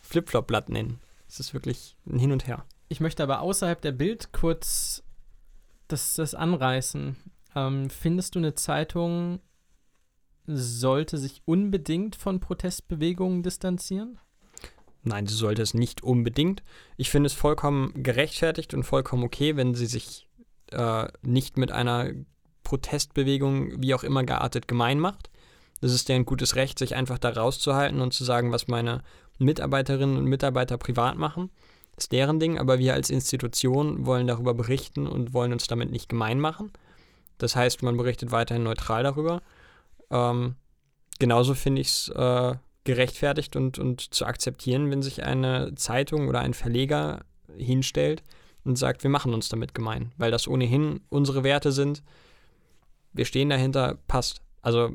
Flip-Flop-Blatt 0.02 0.68
nennen. 0.68 1.00
Es 1.28 1.38
ist 1.38 1.54
wirklich 1.54 1.96
ein 2.06 2.18
Hin 2.18 2.32
und 2.32 2.46
Her. 2.46 2.64
Ich 2.88 3.00
möchte 3.00 3.22
aber 3.22 3.40
außerhalb 3.40 3.80
der 3.80 3.92
Bild 3.92 4.32
kurz 4.32 5.04
das, 5.86 6.14
das 6.14 6.34
anreißen. 6.34 7.16
Ähm, 7.54 7.88
findest 7.88 8.34
du 8.34 8.40
eine 8.40 8.54
Zeitung 8.54 9.40
sollte 10.46 11.18
sich 11.18 11.42
unbedingt 11.44 12.16
von 12.16 12.40
Protestbewegungen 12.40 13.44
distanzieren? 13.44 14.18
Nein, 15.02 15.26
sie 15.26 15.34
sollte 15.34 15.62
es 15.62 15.74
nicht 15.74 16.02
unbedingt. 16.02 16.62
Ich 16.96 17.10
finde 17.10 17.28
es 17.28 17.32
vollkommen 17.32 18.02
gerechtfertigt 18.02 18.74
und 18.74 18.82
vollkommen 18.82 19.24
okay, 19.24 19.56
wenn 19.56 19.74
sie 19.74 19.86
sich 19.86 20.28
äh, 20.72 21.08
nicht 21.22 21.56
mit 21.56 21.72
einer 21.72 22.10
Protestbewegung, 22.64 23.82
wie 23.82 23.94
auch 23.94 24.04
immer 24.04 24.24
geartet, 24.24 24.68
gemein 24.68 25.00
macht. 25.00 25.30
Das 25.80 25.92
ist 25.92 26.10
ein 26.10 26.26
gutes 26.26 26.56
Recht, 26.56 26.78
sich 26.78 26.94
einfach 26.94 27.18
da 27.18 27.30
rauszuhalten 27.30 28.00
und 28.00 28.12
zu 28.12 28.24
sagen, 28.24 28.52
was 28.52 28.68
meine 28.68 29.02
Mitarbeiterinnen 29.38 30.18
und 30.18 30.26
Mitarbeiter 30.26 30.76
privat 30.76 31.16
machen. 31.16 31.50
Ist 31.96 32.12
deren 32.12 32.38
Ding, 32.38 32.58
aber 32.58 32.78
wir 32.78 32.94
als 32.94 33.10
Institution 33.10 34.06
wollen 34.06 34.26
darüber 34.26 34.54
berichten 34.54 35.06
und 35.06 35.32
wollen 35.32 35.52
uns 35.52 35.66
damit 35.66 35.90
nicht 35.90 36.08
gemein 36.08 36.38
machen. 36.38 36.70
Das 37.38 37.56
heißt, 37.56 37.82
man 37.82 37.96
berichtet 37.96 38.32
weiterhin 38.32 38.62
neutral 38.62 39.02
darüber. 39.02 39.42
Ähm, 40.10 40.56
genauso 41.18 41.54
finde 41.54 41.80
ich 41.80 41.88
es 41.88 42.08
äh, 42.10 42.54
gerechtfertigt 42.84 43.56
und, 43.56 43.78
und 43.78 44.14
zu 44.14 44.24
akzeptieren, 44.24 44.90
wenn 44.90 45.02
sich 45.02 45.22
eine 45.22 45.74
Zeitung 45.74 46.28
oder 46.28 46.40
ein 46.40 46.54
Verleger 46.54 47.24
hinstellt 47.56 48.22
und 48.64 48.76
sagt, 48.76 49.02
wir 49.02 49.10
machen 49.10 49.34
uns 49.34 49.48
damit 49.48 49.74
gemein, 49.74 50.12
weil 50.16 50.30
das 50.30 50.48
ohnehin 50.48 51.00
unsere 51.08 51.44
Werte 51.44 51.72
sind. 51.72 52.02
Wir 53.12 53.24
stehen 53.24 53.50
dahinter, 53.50 53.98
passt. 54.06 54.40
Also 54.62 54.90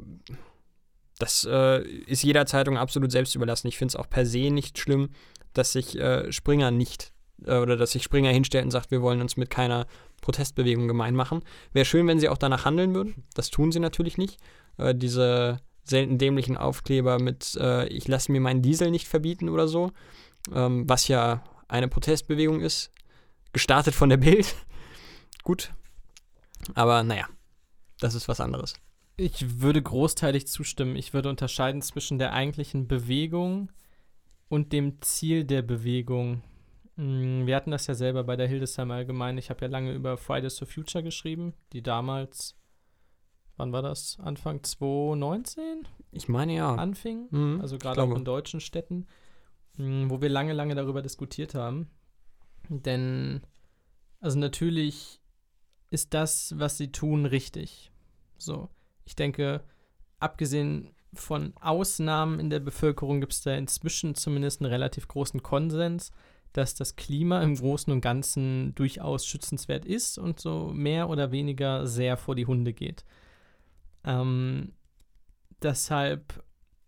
das 1.20 1.48
äh, 1.50 1.82
ist 1.82 2.24
jeder 2.24 2.46
Zeitung 2.46 2.78
absolut 2.78 3.12
selbst 3.12 3.36
überlassen. 3.36 3.68
Ich 3.68 3.78
finde 3.78 3.92
es 3.92 3.96
auch 3.96 4.10
per 4.10 4.26
se 4.26 4.52
nicht 4.52 4.80
schlimm, 4.80 5.10
dass 5.54 5.72
sich 5.72 5.98
äh, 5.98 6.32
Springer 6.32 6.72
nicht 6.72 7.14
äh, 7.46 7.58
oder 7.58 7.78
dass 7.78 7.92
sich 7.92 8.04
Springer 8.04 8.32
hinstellt 8.32 8.66
und 8.66 8.72
sagt, 8.72 8.92
wir 8.92 9.02
wollen 9.02 9.22
uns 9.22 9.38
mit 9.38 9.50
keiner 9.50 9.88
Protestbewegung 10.22 10.88
gemein 10.88 11.16
machen. 11.16 11.42
Wäre 11.72 11.86
schön, 11.86 12.08
wenn 12.08 12.20
sie 12.20 12.30
auch 12.30 12.38
danach 12.38 12.66
handeln 12.66 12.94
würden. 12.94 13.24
Das 13.34 13.50
tun 13.50 13.72
sie 13.72 13.80
natürlich 13.80 14.18
nicht. 14.18 14.40
Äh, 14.78 14.94
diese 14.96 15.60
selten 15.86 16.18
dämlichen 16.18 16.58
Aufkleber 16.58 17.20
mit 17.20 17.56
äh, 17.60 17.88
ich 17.88 18.08
lasse 18.08 18.32
mir 18.32 18.42
meinen 18.42 18.62
Diesel 18.62 18.92
nicht 18.92 19.08
verbieten 19.08 19.50
oder 19.50 19.68
so, 19.68 19.92
ähm, 20.54 20.88
was 20.90 21.08
ja 21.08 21.44
eine 21.68 21.88
Protestbewegung 21.88 22.62
ist, 22.62 22.92
gestartet 23.54 23.96
von 23.96 24.10
der 24.10 24.18
Bild. 24.18 24.56
Gut. 25.44 25.72
Aber 26.74 27.04
naja, 27.04 27.28
das 28.00 28.16
ist 28.16 28.28
was 28.28 28.40
anderes. 28.40 28.74
Ich 29.18 29.62
würde 29.62 29.82
großteilig 29.82 30.48
zustimmen. 30.48 30.96
Ich 30.96 31.14
würde 31.14 31.30
unterscheiden 31.30 31.82
zwischen 31.82 32.20
der 32.20 32.34
eigentlichen 32.34 32.88
Bewegung 32.88 33.72
und 34.50 34.74
dem 34.74 35.02
Ziel 35.02 35.46
der 35.46 35.62
Bewegung. 35.62 36.44
Hm, 36.96 37.46
wir 37.46 37.56
hatten 37.56 37.72
das 37.72 37.88
ja 37.88 37.94
selber 37.94 38.24
bei 38.24 38.36
der 38.36 38.48
Hildesheim 38.48 38.92
allgemein. 38.92 39.38
Ich 39.38 39.50
habe 39.50 39.62
ja 39.62 39.72
lange 39.72 39.94
über 39.94 40.18
Fridays 40.18 40.60
for 40.60 40.68
Future 40.68 41.04
geschrieben, 41.04 41.54
die 41.72 41.82
damals, 41.82 42.56
wann 43.58 43.72
war 43.72 43.82
das? 43.82 44.18
Anfang 44.22 44.64
2019? 44.64 45.88
Ich 46.12 46.28
meine 46.28 46.56
ja. 46.56 46.76
Anfing, 46.76 47.28
Mhm, 47.32 47.62
also 47.62 47.78
gerade 47.78 48.02
auch 48.02 48.16
in 48.16 48.26
deutschen 48.26 48.60
Städten, 48.60 49.08
mh, 49.78 50.10
wo 50.10 50.22
wir 50.22 50.30
lange, 50.30 50.54
lange 50.54 50.76
darüber 50.76 51.02
diskutiert 51.02 51.56
haben. 51.56 51.90
Denn, 52.70 53.42
also 54.20 54.40
natürlich 54.40 55.22
ist 55.90 56.14
das, 56.14 56.54
was 56.58 56.78
sie 56.78 56.92
tun, 56.92 57.26
richtig. 57.26 57.92
So, 58.38 58.70
ich 59.06 59.16
denke, 59.16 59.64
abgesehen 60.20 60.90
von 61.14 61.54
Ausnahmen 61.62 62.40
in 62.40 62.50
der 62.50 62.60
Bevölkerung 62.60 63.22
gibt 63.22 63.34
es 63.34 63.42
da 63.42 63.56
inzwischen 63.56 64.16
zumindest 64.16 64.62
einen 64.62 64.72
relativ 64.72 65.08
großen 65.08 65.42
Konsens, 65.44 66.12
dass 66.52 66.76
das 66.76 66.96
Klima 66.96 67.42
im 67.42 67.56
Großen 67.56 67.92
und 67.92 68.02
Ganzen 68.02 68.74
durchaus 68.76 69.26
schützenswert 69.26 69.86
ist 69.86 70.18
und 70.18 70.40
so 70.40 70.72
mehr 70.74 71.10
oder 71.10 71.32
weniger 71.32 71.86
sehr 71.88 72.18
vor 72.18 72.36
die 72.36 72.46
Hunde 72.46 72.74
geht. 72.74 73.04
Ähm, 74.06 74.74
deshalb 75.62 76.44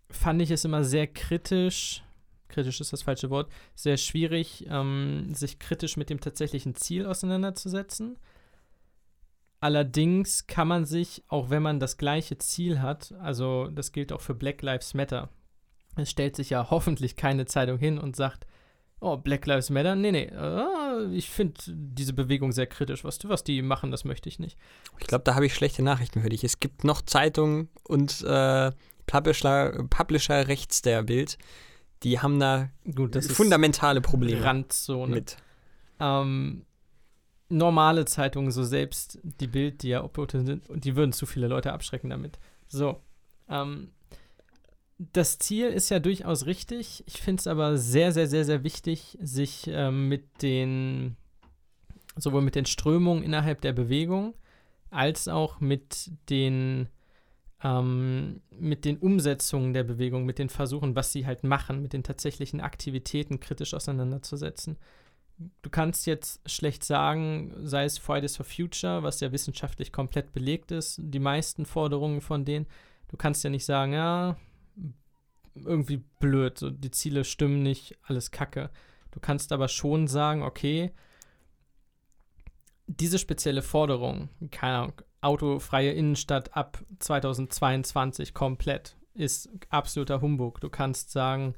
fand 0.10 0.42
ich 0.42 0.52
es 0.52 0.64
immer 0.64 0.84
sehr 0.84 1.08
kritisch, 1.08 2.04
kritisch 2.48 2.80
ist 2.80 2.94
das 2.94 3.04
falsche 3.04 3.30
Wort, 3.30 3.52
sehr 3.76 3.98
schwierig, 3.98 4.66
ähm, 4.70 5.34
sich 5.34 5.60
kritisch 5.60 5.98
mit 5.98 6.10
dem 6.10 6.22
tatsächlichen 6.22 6.76
Ziel 6.76 7.06
auseinanderzusetzen. 7.06 8.18
Allerdings 9.60 10.46
kann 10.46 10.68
man 10.68 10.86
sich, 10.86 11.24
auch 11.28 11.50
wenn 11.50 11.64
man 11.64 11.80
das 11.80 11.98
gleiche 11.98 12.38
Ziel 12.38 12.80
hat, 12.82 13.14
also 13.20 13.68
das 13.70 13.92
gilt 13.92 14.14
auch 14.14 14.22
für 14.22 14.36
Black 14.36 14.62
Lives 14.62 14.94
Matter, 14.94 15.30
es 15.96 16.12
stellt 16.12 16.36
sich 16.36 16.52
ja 16.52 16.70
hoffentlich 16.70 17.16
keine 17.16 17.46
Zeitung 17.46 17.80
hin 17.80 17.98
und 17.98 18.16
sagt, 18.16 18.46
oh, 19.00 19.18
Black 19.18 19.46
Lives 19.46 19.70
Matter, 19.70 19.96
nee, 19.96 20.12
nee, 20.12 20.26
äh, 20.26 21.06
ich 21.14 21.30
finde 21.30 21.56
diese 21.68 22.14
Bewegung 22.14 22.52
sehr 22.52 22.68
kritisch, 22.68 23.04
was, 23.04 23.20
was 23.24 23.44
die 23.44 23.62
machen, 23.62 23.92
das 23.92 24.06
möchte 24.06 24.30
ich 24.30 24.40
nicht. 24.40 24.58
Ich 25.00 25.08
glaube, 25.08 25.24
da 25.24 25.36
habe 25.36 25.46
ich 25.46 25.54
schlechte 25.54 25.84
Nachrichten 25.84 26.22
für 26.22 26.30
dich. 26.30 26.44
Es 26.44 26.60
gibt 26.60 26.84
noch 26.84 27.02
Zeitungen 27.02 27.70
und 27.84 28.24
äh, 28.24 28.72
Publisher, 29.06 29.86
Publisher 29.90 30.48
rechts 30.48 30.82
der 30.82 31.04
Bild, 31.04 31.38
die 32.04 32.20
haben 32.20 32.40
da 32.40 32.70
Gut, 32.94 33.16
das 33.16 33.28
fundamentale 33.28 34.02
Probleme 34.02 34.44
Randzone. 34.44 35.16
mit. 35.16 35.38
Ähm, 36.00 36.66
normale 37.50 38.06
Zeitungen, 38.06 38.52
so 38.52 38.64
selbst 38.64 39.20
die 39.24 39.48
Bild, 39.48 39.82
die 39.84 39.90
ja 39.90 40.04
Obhute 40.04 40.44
sind, 40.46 40.70
und 40.70 40.84
die 40.86 40.96
würden 40.96 41.14
zu 41.14 41.26
viele 41.26 41.48
Leute 41.48 41.74
abschrecken 41.74 42.10
damit. 42.10 42.40
So. 42.68 43.02
Ähm, 43.50 43.92
das 44.98 45.38
Ziel 45.38 45.68
ist 45.68 45.90
ja 45.90 46.00
durchaus 46.00 46.46
richtig. 46.46 47.04
Ich 47.08 47.22
finde 47.22 47.40
es 47.40 47.48
aber 47.48 47.78
sehr, 47.78 48.12
sehr, 48.12 48.28
sehr, 48.28 48.46
sehr 48.46 48.64
wichtig, 48.64 49.18
sich 49.22 49.68
ähm, 49.68 50.10
mit 50.10 50.42
den, 50.42 51.16
sowohl 52.16 52.42
mit 52.42 52.56
den 52.56 52.66
Strömungen 52.66 53.24
innerhalb 53.24 53.62
der 53.62 53.74
Bewegung, 53.74 54.34
als 54.90 55.28
auch 55.28 55.60
mit 55.60 56.10
den, 56.30 56.90
ähm, 57.64 58.42
mit 58.50 58.86
den 58.86 58.98
Umsetzungen 58.98 59.74
der 59.74 59.84
Bewegung, 59.84 60.26
mit 60.26 60.40
den 60.40 60.50
Versuchen, 60.50 60.96
was 60.96 61.12
sie 61.12 61.26
halt 61.26 61.44
machen, 61.44 61.82
mit 61.82 61.94
den 61.94 62.04
tatsächlichen 62.04 62.62
Aktivitäten 62.62 63.40
kritisch 63.40 63.74
auseinanderzusetzen 63.74 64.78
du 65.62 65.70
kannst 65.70 66.08
jetzt 66.08 66.42
schlecht 66.50 66.84
sagen, 66.84 67.54
sei 67.64 67.86
es 67.86 67.98
Fridays 67.98 68.38
for 68.38 68.46
Future, 68.46 69.04
was 69.04 69.20
ja 69.20 69.32
wissenschaftlich 69.32 69.92
komplett 69.92 70.34
belegt 70.34 70.72
ist, 70.72 71.00
die 71.02 71.20
meisten 71.20 71.66
Forderungen 71.66 72.22
von 72.22 72.46
denen, 72.46 72.66
du 73.10 73.18
kannst 73.18 73.44
ja 73.44 73.50
nicht 73.50 73.66
sagen, 73.66 73.94
ja, 73.94 74.38
irgendwie 75.66 76.04
blöd, 76.20 76.58
so 76.58 76.70
die 76.70 76.92
Ziele 76.92 77.24
stimmen 77.24 77.64
nicht, 77.64 77.98
alles 78.04 78.32
Kacke. 78.32 78.70
Du 79.12 79.20
kannst 79.20 79.52
aber 79.52 79.68
schon 79.68 80.08
sagen, 80.08 80.44
okay, 80.44 80.92
diese 82.88 83.20
spezielle 83.20 83.62
Forderung, 83.62 84.30
keine 84.52 84.78
Ahnung, 84.78 84.94
autofreie 85.22 85.92
Innenstadt 85.92 86.56
ab 86.56 86.84
2022 87.00 88.34
komplett, 88.34 88.96
ist 89.14 89.50
absoluter 89.70 90.22
Humbug. 90.22 90.62
Du 90.62 90.70
kannst 90.70 91.12
sagen, 91.12 91.56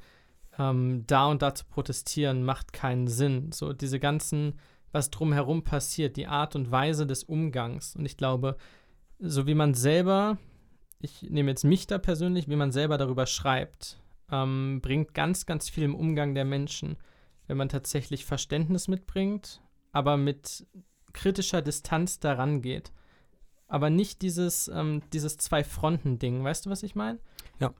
ähm, 0.57 1.03
da 1.07 1.27
und 1.27 1.41
da 1.41 1.53
zu 1.53 1.65
protestieren, 1.65 2.43
macht 2.43 2.73
keinen 2.73 3.07
Sinn. 3.07 3.51
So 3.51 3.73
diese 3.73 3.99
ganzen, 3.99 4.59
was 4.91 5.11
drumherum 5.11 5.63
passiert, 5.63 6.17
die 6.17 6.27
Art 6.27 6.55
und 6.55 6.71
Weise 6.71 7.05
des 7.05 7.23
Umgangs. 7.23 7.95
Und 7.95 8.05
ich 8.05 8.17
glaube, 8.17 8.57
so 9.19 9.45
wie 9.45 9.55
man 9.55 9.73
selber, 9.73 10.37
ich 10.99 11.23
nehme 11.23 11.51
jetzt 11.51 11.63
mich 11.63 11.87
da 11.87 11.97
persönlich, 11.97 12.47
wie 12.47 12.55
man 12.55 12.71
selber 12.71 12.97
darüber 12.97 13.25
schreibt, 13.25 13.99
ähm, 14.31 14.79
bringt 14.81 15.13
ganz, 15.13 15.45
ganz 15.45 15.69
viel 15.69 15.83
im 15.83 15.95
Umgang 15.95 16.35
der 16.35 16.45
Menschen, 16.45 16.97
wenn 17.47 17.57
man 17.57 17.69
tatsächlich 17.69 18.25
Verständnis 18.25 18.87
mitbringt, 18.87 19.61
aber 19.91 20.17
mit 20.17 20.67
kritischer 21.13 21.61
Distanz 21.61 22.19
daran 22.19 22.61
geht. 22.61 22.91
Aber 23.67 23.89
nicht 23.89 24.21
dieses, 24.21 24.67
ähm, 24.67 25.01
dieses 25.13 25.37
Zwei-Fronten-Ding, 25.37 26.43
weißt 26.43 26.65
du, 26.65 26.69
was 26.69 26.83
ich 26.83 26.95
meine? 26.95 27.19
Ja. 27.59 27.73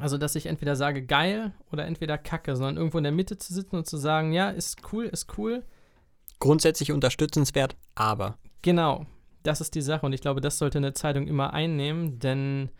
Also, 0.00 0.18
dass 0.18 0.34
ich 0.34 0.46
entweder 0.46 0.74
sage 0.74 1.04
geil 1.04 1.52
oder 1.70 1.86
entweder 1.86 2.18
kacke, 2.18 2.56
sondern 2.56 2.76
irgendwo 2.76 2.98
in 2.98 3.04
der 3.04 3.12
Mitte 3.12 3.38
zu 3.38 3.52
sitzen 3.52 3.76
und 3.76 3.86
zu 3.86 3.96
sagen, 3.96 4.32
ja, 4.32 4.50
ist 4.50 4.80
cool, 4.92 5.04
ist 5.04 5.38
cool. 5.38 5.64
Grundsätzlich 6.38 6.92
unterstützenswert, 6.92 7.76
aber 7.94 8.38
Genau, 8.62 9.06
das 9.42 9.60
ist 9.60 9.74
die 9.74 9.80
Sache 9.82 10.06
und 10.06 10.12
ich 10.12 10.20
glaube, 10.20 10.40
das 10.40 10.58
sollte 10.58 10.78
eine 10.78 10.92
Zeitung 10.92 11.26
immer 11.26 11.52
einnehmen, 11.52 12.18
denn 12.18 12.70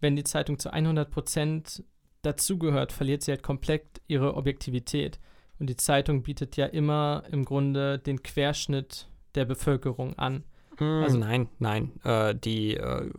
wenn 0.00 0.16
die 0.16 0.24
Zeitung 0.24 0.58
zu 0.58 0.72
100% 0.72 1.82
dazugehört, 2.22 2.92
verliert 2.92 3.22
sie 3.22 3.32
halt 3.32 3.42
komplett 3.42 3.82
ihre 4.06 4.34
Objektivität. 4.34 5.18
Und 5.58 5.68
die 5.68 5.76
Zeitung 5.76 6.22
bietet 6.22 6.56
ja 6.56 6.66
immer 6.66 7.24
im 7.32 7.44
Grunde 7.44 7.98
den 7.98 8.22
Querschnitt 8.22 9.08
der 9.34 9.44
Bevölkerung 9.44 10.16
an. 10.18 10.44
Mm, 10.78 10.84
Also- 11.02 11.18
nein, 11.18 11.48
nein. 11.58 11.92
Äh, 12.04 12.34
die 12.36 12.76
äh, 12.76 13.10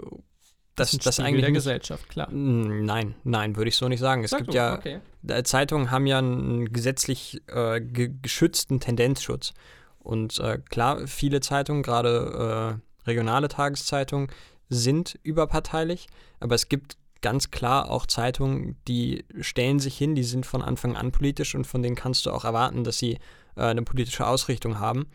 das, 0.76 0.92
das 0.92 1.16
Spiegel 1.16 1.28
eigentlich 1.28 1.42
der 1.44 1.52
Gesellschaft, 1.52 2.08
klar. 2.08 2.30
Mm, 2.32 2.86
Nein, 2.86 3.16
nein, 3.26 3.58
würde 3.58 3.68
ich 3.68 3.76
so 3.76 3.90
nicht 3.90 4.00
sagen. 4.00 4.24
Es 4.24 4.32
Sag 4.32 4.40
gibt 4.40 4.54
du, 4.54 4.58
ja 4.58 4.76
okay. 4.76 5.02
Zeitungen 5.44 5.92
haben 5.92 6.08
ja 6.08 6.20
einen 6.20 6.72
gesetzlich 6.72 7.42
äh, 7.48 7.82
ge 7.82 8.14
geschützten 8.22 8.80
Tendenzschutz. 8.80 9.54
Und 10.00 10.40
äh, 10.40 10.60
klar, 10.70 11.08
viele 11.08 11.42
Zeitungen, 11.42 11.84
gerade 11.84 12.80
äh, 12.80 13.08
regionale 13.08 13.48
Tageszeitungen, 13.48 14.30
sind 14.70 15.20
überparteilich, 15.24 16.08
aber 16.40 16.56
es 16.56 16.70
gibt 16.70 16.98
ganz 17.22 17.52
klar 17.52 17.90
auch 17.92 18.06
Zeitungen, 18.06 18.78
die 18.88 19.26
stellen 19.42 19.80
sich 19.80 19.98
hin, 19.98 20.16
die 20.16 20.24
sind 20.24 20.46
von 20.46 20.62
Anfang 20.62 20.96
an 20.96 21.12
politisch 21.12 21.56
und 21.56 21.66
von 21.66 21.84
denen 21.84 21.96
kannst 21.96 22.26
du 22.26 22.32
auch 22.32 22.46
erwarten, 22.46 22.84
dass 22.84 22.98
sie 22.98 23.20
äh, 23.56 23.64
eine 23.64 23.82
politische 23.82 24.26
Ausrichtung 24.26 24.80
haben. 24.80 25.08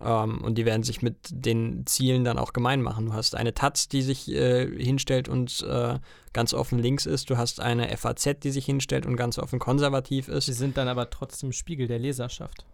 Ähm, 0.00 0.42
und 0.42 0.56
die 0.56 0.64
werden 0.64 0.82
sich 0.82 1.02
mit 1.02 1.16
den 1.30 1.86
Zielen 1.86 2.24
dann 2.24 2.38
auch 2.38 2.52
gemein 2.52 2.82
machen. 2.82 3.06
Du 3.06 3.12
hast 3.12 3.36
eine 3.36 3.54
Taz, 3.54 3.88
die 3.88 4.02
sich 4.02 4.28
äh, 4.30 4.66
hinstellt 4.82 5.28
und 5.28 5.62
äh, 5.62 5.98
ganz 6.32 6.52
offen 6.52 6.80
links 6.80 7.06
ist. 7.06 7.30
Du 7.30 7.36
hast 7.36 7.60
eine 7.60 7.96
FAZ, 7.96 8.40
die 8.42 8.50
sich 8.50 8.64
hinstellt 8.66 9.06
und 9.06 9.16
ganz 9.16 9.38
offen 9.38 9.60
konservativ 9.60 10.28
ist. 10.28 10.46
Sie 10.46 10.52
sind 10.52 10.76
dann 10.76 10.88
aber 10.88 11.10
trotzdem 11.10 11.52
Spiegel 11.52 11.86
der 11.86 12.00
Leserschaft. 12.00 12.64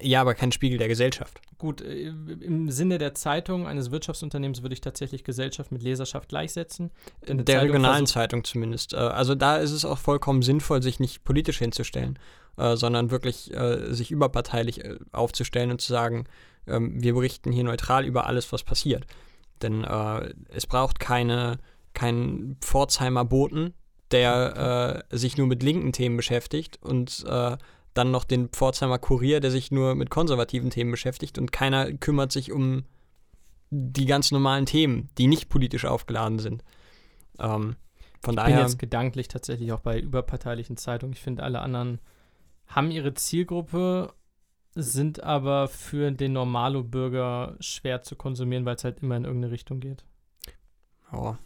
Ja, 0.00 0.20
aber 0.20 0.34
kein 0.34 0.52
Spiegel 0.52 0.78
der 0.78 0.88
Gesellschaft. 0.88 1.40
gut, 1.58 1.80
äh, 1.80 2.08
im 2.08 2.70
Sinne 2.70 2.98
der 2.98 3.14
Zeitung 3.14 3.66
eines 3.66 3.90
Wirtschaftsunternehmens 3.90 4.62
würde 4.62 4.74
ich 4.74 4.80
tatsächlich 4.80 5.24
Gesellschaft 5.24 5.72
mit 5.72 5.82
Leserschaft 5.82 6.28
gleichsetzen. 6.28 6.90
Eine 7.28 7.42
der 7.42 7.56
Zeitung 7.56 7.72
regionalen 7.72 8.06
Zeitung 8.06 8.44
zumindest. 8.44 8.92
Äh, 8.92 8.98
Also 8.98 9.34
da 9.34 9.56
ist 9.56 9.72
es 9.72 9.84
auch 9.84 9.98
vollkommen 9.98 10.42
sinnvoll, 10.42 10.82
sich 10.82 11.00
nicht 11.00 11.24
politisch 11.24 11.58
hinzustellen, 11.58 12.18
äh, 12.56 12.76
sondern 12.76 13.10
wirklich 13.10 13.52
äh, 13.52 13.92
sich 13.92 14.10
überparteilich 14.12 14.84
äh, 14.84 14.98
aufzustellen 15.10 15.72
und 15.72 15.80
zu 15.80 15.92
sagen, 15.92 16.26
ähm, 16.68 17.02
wir 17.02 17.14
berichten 17.14 17.50
hier 17.50 17.64
neutral 17.64 18.04
über 18.04 18.26
alles, 18.26 18.52
was 18.52 18.62
passiert. 18.62 19.04
Denn 19.62 19.82
es 20.50 20.68
braucht 20.68 21.00
keine, 21.00 21.58
keinen 21.92 22.56
Pforzheimer 22.60 23.24
Boten, 23.24 23.74
der 24.12 25.02
sich 25.10 25.36
nur 25.36 25.48
mit 25.48 25.64
linken 25.64 25.92
Themen 25.92 26.16
beschäftigt 26.16 26.78
und 26.80 27.24
dann 27.94 28.10
noch 28.10 28.24
den 28.24 28.48
Pforzheimer 28.48 28.98
Kurier, 28.98 29.40
der 29.40 29.50
sich 29.50 29.70
nur 29.70 29.94
mit 29.94 30.10
konservativen 30.10 30.70
Themen 30.70 30.90
beschäftigt 30.90 31.38
und 31.38 31.52
keiner 31.52 31.92
kümmert 31.92 32.32
sich 32.32 32.52
um 32.52 32.84
die 33.70 34.06
ganz 34.06 34.30
normalen 34.30 34.66
Themen, 34.66 35.10
die 35.18 35.26
nicht 35.26 35.48
politisch 35.48 35.84
aufgeladen 35.84 36.38
sind. 36.38 36.64
Ähm, 37.38 37.76
von 38.20 38.34
Ich 38.34 38.44
bin 38.44 38.54
daher, 38.54 38.60
jetzt 38.60 38.78
gedanklich 38.78 39.28
tatsächlich 39.28 39.72
auch 39.72 39.80
bei 39.80 39.98
überparteilichen 39.98 40.76
Zeitungen. 40.76 41.12
Ich 41.12 41.20
finde, 41.20 41.42
alle 41.42 41.60
anderen 41.60 42.00
haben 42.66 42.90
ihre 42.90 43.14
Zielgruppe, 43.14 44.12
sind 44.74 45.22
aber 45.22 45.68
für 45.68 46.10
den 46.10 46.32
Normalo-Bürger 46.32 47.56
schwer 47.60 48.02
zu 48.02 48.16
konsumieren, 48.16 48.64
weil 48.64 48.76
es 48.76 48.84
halt 48.84 49.02
immer 49.02 49.16
in 49.16 49.24
irgendeine 49.24 49.52
Richtung 49.52 49.80
geht. 49.80 50.04
ja, 51.12 51.38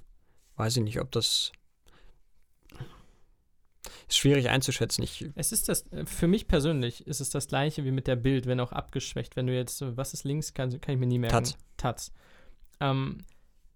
weiß 0.56 0.76
ich 0.76 0.82
nicht, 0.82 1.00
ob 1.00 1.10
das 1.12 1.52
ist 4.08 4.18
schwierig 4.18 4.48
einzuschätzen. 4.48 5.02
Ich, 5.02 5.26
Es 5.34 5.52
ist 5.52 5.68
das, 5.68 5.90
äh, 5.92 6.06
für 6.06 6.28
mich 6.28 6.48
persönlich 6.48 7.06
ist 7.06 7.20
es 7.20 7.30
das 7.30 7.48
gleiche 7.48 7.84
wie 7.84 7.90
mit 7.90 8.06
der 8.06 8.16
Bild, 8.16 8.46
wenn 8.46 8.60
auch 8.60 8.72
abgeschwächt. 8.72 9.36
Wenn 9.36 9.46
du 9.46 9.54
jetzt, 9.54 9.84
was 9.96 10.14
ist 10.14 10.24
links, 10.24 10.54
kann, 10.54 10.80
kann 10.80 10.94
ich 10.94 11.00
mir 11.00 11.06
nie 11.06 11.18
merken. 11.18 11.44
Taz. 11.44 11.56
Taz. 11.76 12.12
Ähm, 12.80 13.18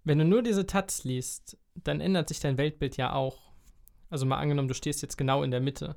wenn 0.04 0.18
du 0.18 0.24
nur 0.24 0.42
diese 0.42 0.66
Taz 0.66 1.04
liest, 1.04 1.58
dann 1.74 2.00
ändert 2.00 2.28
sich 2.28 2.40
dein 2.40 2.58
Weltbild 2.58 2.96
ja 2.96 3.12
auch. 3.12 3.52
Also 4.08 4.24
mal 4.24 4.38
angenommen, 4.38 4.68
du 4.68 4.74
stehst 4.74 5.02
jetzt 5.02 5.16
genau 5.16 5.42
in 5.42 5.50
der 5.50 5.60
Mitte. 5.60 5.96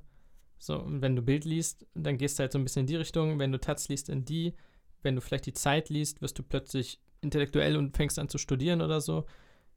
So, 0.57 0.77
und 0.79 1.01
wenn 1.01 1.15
du 1.15 1.21
Bild 1.21 1.45
liest, 1.45 1.85
dann 1.93 2.17
gehst 2.17 2.37
du 2.37 2.41
halt 2.41 2.51
so 2.51 2.59
ein 2.59 2.63
bisschen 2.63 2.81
in 2.81 2.87
die 2.87 2.95
Richtung. 2.95 3.39
Wenn 3.39 3.51
du 3.51 3.59
Taz 3.59 3.87
liest, 3.87 4.09
in 4.09 4.25
die. 4.25 4.55
Wenn 5.01 5.15
du 5.15 5.21
vielleicht 5.21 5.45
die 5.45 5.53
Zeit 5.53 5.89
liest, 5.89 6.21
wirst 6.21 6.37
du 6.37 6.43
plötzlich 6.43 6.99
intellektuell 7.21 7.77
und 7.77 7.95
fängst 7.95 8.19
an 8.19 8.29
zu 8.29 8.37
studieren 8.37 8.81
oder 8.81 8.99
so. 8.99 9.25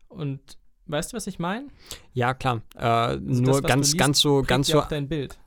Und 0.08 0.58
weißt 0.86 1.12
du, 1.12 1.16
was 1.16 1.26
ich 1.26 1.38
meine? 1.38 1.68
ja, 2.12 2.34
klar. 2.34 2.62
Äh, 2.76 2.80
Also 2.80 3.42
nur 3.42 3.60
das, 3.60 3.68
ganz, 3.68 3.86
liest, 3.88 3.98
ganz 3.98 4.20
so, 4.20 4.42
ganz 4.42 4.68
so 4.68 4.82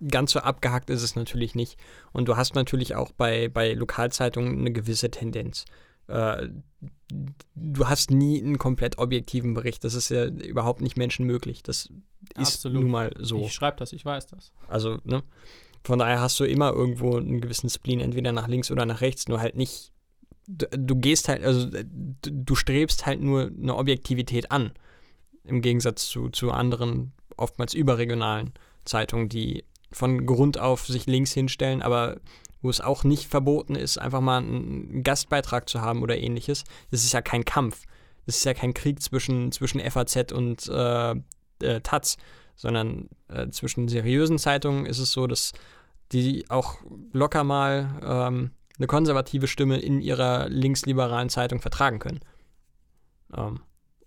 ganz 0.08 0.32
so 0.32 0.40
abgehackt 0.40 0.90
ist 0.90 1.04
es 1.04 1.16
natürlich 1.16 1.56
nicht. 1.56 1.78
Und 2.12 2.28
du 2.28 2.38
hast 2.38 2.56
natürlich 2.56 2.96
auch 2.96 3.12
bei, 3.12 3.50
bei 3.50 3.74
Lokalzeitungen 3.74 4.60
eine 4.60 4.72
gewisse 4.72 5.12
Tendenz. 5.12 5.66
Äh, 6.08 6.50
du 7.56 7.88
hast 7.88 8.12
nie 8.12 8.42
einen 8.42 8.58
komplett 8.58 8.98
objektiven 8.98 9.54
Bericht. 9.54 9.84
Das 9.84 9.94
ist 9.94 10.10
ja 10.10 10.26
überhaupt 10.26 10.82
nicht 10.82 10.98
menschenmöglich. 10.98 11.64
Das 11.64 11.90
ist 12.38 12.56
Absolut. 12.56 12.82
nun 12.82 12.92
mal 12.92 13.12
so. 13.20 13.42
Ich 13.42 13.54
schreibe 13.54 13.78
das, 13.78 13.94
ich 13.94 14.06
weiß 14.06 14.28
das. 14.28 14.52
Also, 14.68 15.00
ne? 15.04 15.24
Von 15.84 16.00
daher 16.00 16.20
hast 16.20 16.40
du 16.40 16.46
immer 16.46 16.74
irgendwo 16.74 17.18
einen 17.18 17.42
gewissen 17.42 17.70
Spleen, 17.70 18.00
entweder 18.00 18.32
nach 18.32 18.48
links 18.48 18.72
oder 18.72 18.86
nach 18.86 19.02
rechts, 19.02 19.28
nur 19.28 19.40
halt 19.40 19.56
nicht. 19.56 19.92
Du, 20.48 20.66
du 20.72 20.96
gehst 20.96 21.28
halt, 21.28 21.44
also 21.44 21.68
du 21.70 22.56
strebst 22.56 23.06
halt 23.06 23.22
nur 23.22 23.52
eine 23.52 23.76
Objektivität 23.76 24.52
an. 24.52 24.72
Im 25.48 25.62
Gegensatz 25.62 26.08
zu, 26.08 26.30
zu 26.30 26.52
anderen, 26.52 27.14
oftmals 27.38 27.74
überregionalen 27.74 28.54
Zeitungen, 28.86 29.30
die 29.30 29.66
von 29.92 30.26
Grund 30.26 30.60
auf 30.60 30.86
sich 30.88 31.06
links 31.06 31.34
hinstellen, 31.34 31.82
aber 31.82 32.18
wo 32.62 32.70
es 32.70 32.82
auch 32.82 33.04
nicht 33.04 33.28
verboten 33.28 33.76
ist, 33.76 33.98
einfach 33.98 34.22
mal 34.22 34.40
einen 34.40 35.04
Gastbeitrag 35.04 35.70
zu 35.70 35.82
haben 35.82 36.02
oder 36.02 36.18
ähnliches. 36.18 36.64
Das 36.92 37.04
ist 37.04 37.14
ja 37.14 37.22
kein 37.22 37.46
Kampf. 37.46 37.84
Das 38.26 38.38
ist 38.38 38.44
ja 38.46 38.56
kein 38.56 38.74
Krieg 38.74 39.02
zwischen, 39.02 39.52
zwischen 39.52 39.80
FAZ 39.80 40.32
und 40.32 40.68
äh, 40.68 41.12
äh, 41.62 41.82
Taz, 41.82 42.18
sondern 42.56 43.10
äh, 43.28 43.50
zwischen 43.50 43.88
seriösen 43.88 44.40
Zeitungen 44.40 44.86
ist 44.86 45.00
es 45.00 45.12
so, 45.12 45.28
dass 45.28 45.52
die 46.12 46.50
auch 46.50 46.78
locker 47.14 47.44
mal 47.44 48.02
ähm, 48.04 48.52
eine 48.78 48.88
konservative 48.88 49.48
Stimme 49.48 49.80
in 49.80 50.02
ihrer 50.02 50.50
linksliberalen 50.50 51.30
Zeitung 51.30 51.62
vertragen 51.62 52.00
können. 52.00 52.20
Ähm, 53.36 53.60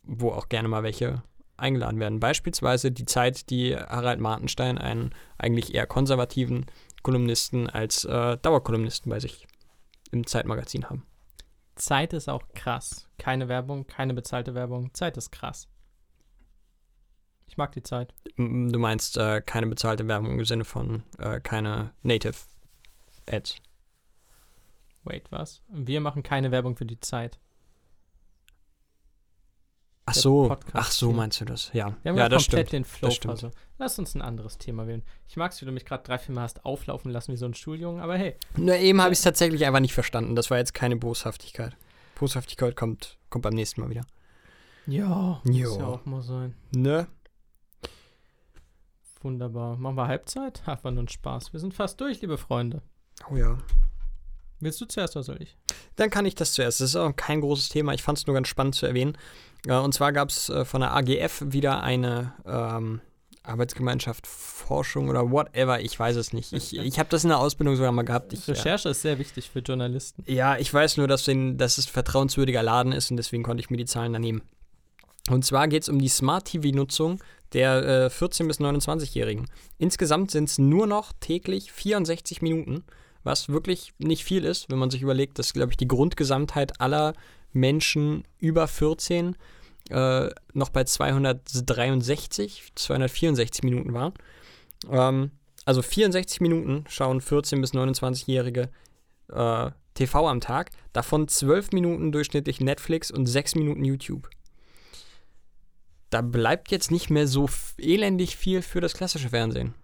wo 0.08 0.30
auch 0.30 0.48
gerne 0.48 0.68
mal 0.68 0.82
welche 0.82 1.22
eingeladen 1.56 2.00
werden. 2.00 2.20
Beispielsweise 2.20 2.90
die 2.90 3.04
Zeit, 3.04 3.50
die 3.50 3.76
Harald 3.76 4.20
Martenstein, 4.20 4.78
einen 4.78 5.14
eigentlich 5.36 5.74
eher 5.74 5.86
konservativen 5.86 6.66
Kolumnisten, 7.02 7.68
als 7.68 8.04
äh, 8.04 8.36
Dauerkolumnisten 8.38 9.10
bei 9.10 9.20
sich 9.20 9.46
im 10.10 10.26
Zeitmagazin 10.26 10.88
haben. 10.88 11.06
Zeit 11.76 12.12
ist 12.12 12.28
auch 12.28 12.42
krass. 12.54 13.08
Keine 13.18 13.48
Werbung, 13.48 13.86
keine 13.86 14.14
bezahlte 14.14 14.54
Werbung. 14.54 14.92
Zeit 14.94 15.16
ist 15.16 15.30
krass. 15.30 15.68
Ich 17.46 17.56
mag 17.56 17.72
die 17.72 17.82
Zeit. 17.82 18.14
Du 18.36 18.78
meinst 18.78 19.16
äh, 19.16 19.40
keine 19.40 19.66
bezahlte 19.66 20.06
Werbung 20.06 20.38
im 20.38 20.44
Sinne 20.44 20.64
von 20.64 21.02
äh, 21.18 21.40
keine 21.40 21.92
Native 22.02 22.36
Ads. 23.26 23.56
Wait, 25.04 25.30
was? 25.30 25.62
Wir 25.68 26.00
machen 26.00 26.22
keine 26.22 26.50
Werbung 26.50 26.76
für 26.76 26.84
die 26.84 27.00
Zeit. 27.00 27.38
Ach 30.08 30.14
so, 30.14 30.56
ach 30.72 30.90
so 30.90 31.12
meinst 31.12 31.40
du 31.40 31.44
das? 31.44 31.70
Ja, 31.72 31.94
Wir 32.02 32.10
haben 32.10 32.16
ja, 32.18 32.24
ja 32.24 32.28
das 32.28 32.44
komplett 32.44 32.68
stimmt. 32.68 32.72
den 32.72 32.84
Flow 32.84 33.08
das 33.08 33.14
stimmt. 33.16 33.30
also. 33.32 33.50
Lass 33.78 33.98
uns 33.98 34.14
ein 34.14 34.22
anderes 34.22 34.58
Thema 34.58 34.86
wählen. 34.86 35.02
Ich 35.28 35.36
mag 35.36 35.52
es, 35.52 35.60
wie 35.60 35.66
du 35.66 35.72
mich 35.72 35.84
gerade 35.84 36.02
drei, 36.02 36.18
vier 36.18 36.34
Mal 36.34 36.42
hast 36.42 36.64
auflaufen 36.64 37.10
lassen 37.12 37.32
wie 37.32 37.36
so 37.36 37.46
ein 37.46 37.54
Schuljungen, 37.54 38.00
aber 38.00 38.16
hey, 38.16 38.34
Nur 38.56 38.74
eben 38.76 39.00
habe 39.00 39.12
ich 39.12 39.18
es 39.18 39.24
tatsächlich 39.24 39.64
einfach 39.66 39.80
nicht 39.80 39.94
verstanden. 39.94 40.34
Das 40.34 40.50
war 40.50 40.58
jetzt 40.58 40.74
keine 40.74 40.96
Boshaftigkeit. 40.96 41.76
Boshaftigkeit 42.18 42.74
kommt, 42.74 43.18
kommt 43.30 43.42
beim 43.42 43.54
nächsten 43.54 43.80
Mal 43.80 43.90
wieder. 43.90 44.02
ja, 44.86 45.40
Jo. 45.44 45.68
muss 45.68 45.78
ja 45.78 45.86
auch 45.86 46.04
mal 46.06 46.22
sein. 46.22 46.54
Ne? 46.74 47.06
Wunderbar. 49.20 49.76
Machen 49.76 49.96
wir 49.96 50.06
Halbzeit? 50.08 50.62
War 50.82 50.90
nur 50.90 51.04
ein 51.04 51.08
Spaß. 51.08 51.52
Wir 51.52 51.60
sind 51.60 51.74
fast 51.74 52.00
durch, 52.00 52.20
liebe 52.20 52.38
Freunde. 52.38 52.82
Oh 53.30 53.36
ja. 53.36 53.58
Willst 54.60 54.80
du 54.80 54.86
zuerst 54.86 55.16
oder 55.16 55.22
soll 55.22 55.42
ich? 55.42 55.56
Dann 55.96 56.10
kann 56.10 56.26
ich 56.26 56.34
das 56.34 56.52
zuerst. 56.52 56.80
Das 56.80 56.90
ist 56.90 56.96
auch 56.96 57.14
kein 57.14 57.40
großes 57.40 57.68
Thema. 57.68 57.94
Ich 57.94 58.02
fand 58.02 58.18
es 58.18 58.26
nur 58.26 58.34
ganz 58.34 58.48
spannend 58.48 58.74
zu 58.74 58.86
erwähnen. 58.86 59.16
Äh, 59.66 59.74
und 59.74 59.92
zwar 59.94 60.12
gab 60.12 60.28
es 60.30 60.48
äh, 60.48 60.64
von 60.64 60.80
der 60.80 60.94
AGF 60.94 61.44
wieder 61.46 61.82
eine 61.82 62.32
ähm, 62.46 63.00
Arbeitsgemeinschaft 63.42 64.26
Forschung 64.26 65.08
oder 65.08 65.30
whatever. 65.30 65.80
Ich 65.80 65.98
weiß 65.98 66.16
es 66.16 66.32
nicht. 66.32 66.52
Ich, 66.52 66.76
ich 66.76 66.98
habe 66.98 67.08
das 67.08 67.24
in 67.24 67.30
der 67.30 67.38
Ausbildung 67.38 67.76
sogar 67.76 67.92
mal 67.92 68.02
gehabt. 68.02 68.32
Ich, 68.32 68.46
Recherche 68.46 68.90
ist 68.90 69.02
sehr 69.02 69.18
wichtig 69.18 69.50
für 69.50 69.60
Journalisten. 69.60 70.22
Ja, 70.26 70.58
ich 70.58 70.72
weiß 70.72 70.98
nur, 70.98 71.08
dass, 71.08 71.24
den, 71.24 71.56
dass 71.56 71.78
es 71.78 71.86
vertrauenswürdiger 71.86 72.62
Laden 72.62 72.92
ist 72.92 73.10
und 73.10 73.16
deswegen 73.16 73.42
konnte 73.42 73.62
ich 73.62 73.70
mir 73.70 73.78
die 73.78 73.86
Zahlen 73.86 74.12
da 74.12 74.18
nehmen. 74.18 74.42
Und 75.30 75.44
zwar 75.44 75.68
geht 75.68 75.82
es 75.82 75.88
um 75.88 75.98
die 75.98 76.08
Smart-TV-Nutzung 76.08 77.20
der 77.52 78.06
äh, 78.06 78.06
14- 78.08 78.46
bis 78.46 78.60
29-Jährigen. 78.60 79.46
Insgesamt 79.78 80.30
sind 80.30 80.48
es 80.48 80.58
nur 80.58 80.86
noch 80.86 81.12
täglich 81.18 81.72
64 81.72 82.42
Minuten, 82.42 82.84
was 83.24 83.48
wirklich 83.48 83.92
nicht 83.98 84.24
viel 84.24 84.44
ist, 84.44 84.70
wenn 84.70 84.78
man 84.78 84.90
sich 84.90 85.02
überlegt, 85.02 85.38
dass, 85.38 85.52
glaube 85.52 85.72
ich, 85.72 85.76
die 85.76 85.88
Grundgesamtheit 85.88 86.80
aller 86.80 87.14
Menschen 87.52 88.24
über 88.38 88.68
14 88.68 89.36
äh, 89.90 90.28
noch 90.52 90.68
bei 90.68 90.84
263, 90.84 92.72
264 92.74 93.62
Minuten 93.62 93.94
waren. 93.94 94.12
Ähm, 94.90 95.30
also 95.64 95.82
64 95.82 96.40
Minuten 96.40 96.84
schauen 96.88 97.20
14- 97.20 97.60
bis 97.60 97.72
29-Jährige 97.72 98.70
äh, 99.30 99.70
TV 99.94 100.28
am 100.28 100.40
Tag, 100.40 100.70
davon 100.92 101.28
12 101.28 101.72
Minuten 101.72 102.12
durchschnittlich 102.12 102.60
Netflix 102.60 103.10
und 103.10 103.26
6 103.26 103.56
Minuten 103.56 103.84
YouTube. 103.84 104.30
Da 106.10 106.22
bleibt 106.22 106.70
jetzt 106.70 106.90
nicht 106.90 107.10
mehr 107.10 107.26
so 107.26 107.48
elendig 107.76 108.36
viel 108.36 108.62
für 108.62 108.80
das 108.80 108.94
klassische 108.94 109.28
Fernsehen. 109.28 109.74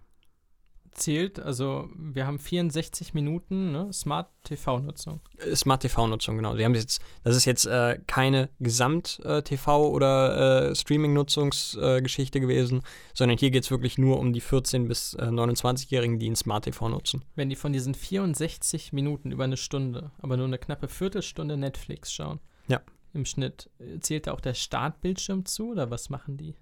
Zählt, 0.95 1.41
also 1.41 1.89
wir 1.97 2.27
haben 2.27 2.39
64 2.39 3.15
Minuten 3.15 3.73
ne, 3.73 3.93
Smart 3.93 4.31
TV-Nutzung. 4.45 5.21
Äh, 5.39 5.55
Smart 5.57 5.83
TV-Nutzung, 5.83 6.37
genau. 6.37 6.55
Sie 6.57 6.65
haben 6.65 6.75
jetzt, 6.75 7.03
das 7.25 7.37
ist 7.37 7.45
jetzt 7.45 7.67
äh, 7.67 7.99
keine 8.07 8.49
Gesamt-TV- 8.61 9.89
oder 9.91 10.71
äh, 10.71 10.75
Streaming-Nutzungsgeschichte 10.75 12.41
gewesen, 12.41 12.83
sondern 13.13 13.39
hier 13.39 13.51
geht 13.51 13.65
es 13.65 13.71
wirklich 13.71 13.99
nur 13.99 14.19
um 14.19 14.33
die 14.33 14.43
14- 14.43 14.87
bis 14.87 15.15
äh, 15.15 15.23
29-Jährigen, 15.25 16.19
die 16.19 16.31
ein 16.31 16.37
Smart 16.37 16.65
TV 16.65 16.89
nutzen. 16.89 17.25
Wenn 17.35 17.49
die 17.51 17.57
von 17.57 17.73
diesen 17.73 17.95
64 17.95 18.93
Minuten 18.93 19.33
über 19.33 19.45
eine 19.45 19.57
Stunde, 19.57 20.13
aber 20.19 20.37
nur 20.37 20.47
eine 20.47 20.59
knappe 20.59 20.89
Viertelstunde 20.89 21.57
Netflix 21.57 22.13
schauen, 22.13 22.41
Ja. 22.69 22.81
im 23.13 23.25
Schnitt, 23.25 23.71
äh, 23.79 23.99
zählt 24.01 24.27
da 24.27 24.33
auch 24.33 24.41
der 24.41 24.55
Startbildschirm 24.55 25.45
zu 25.45 25.71
oder 25.73 25.91
was 25.91 26.11
machen 26.11 26.37
die? 26.37 26.55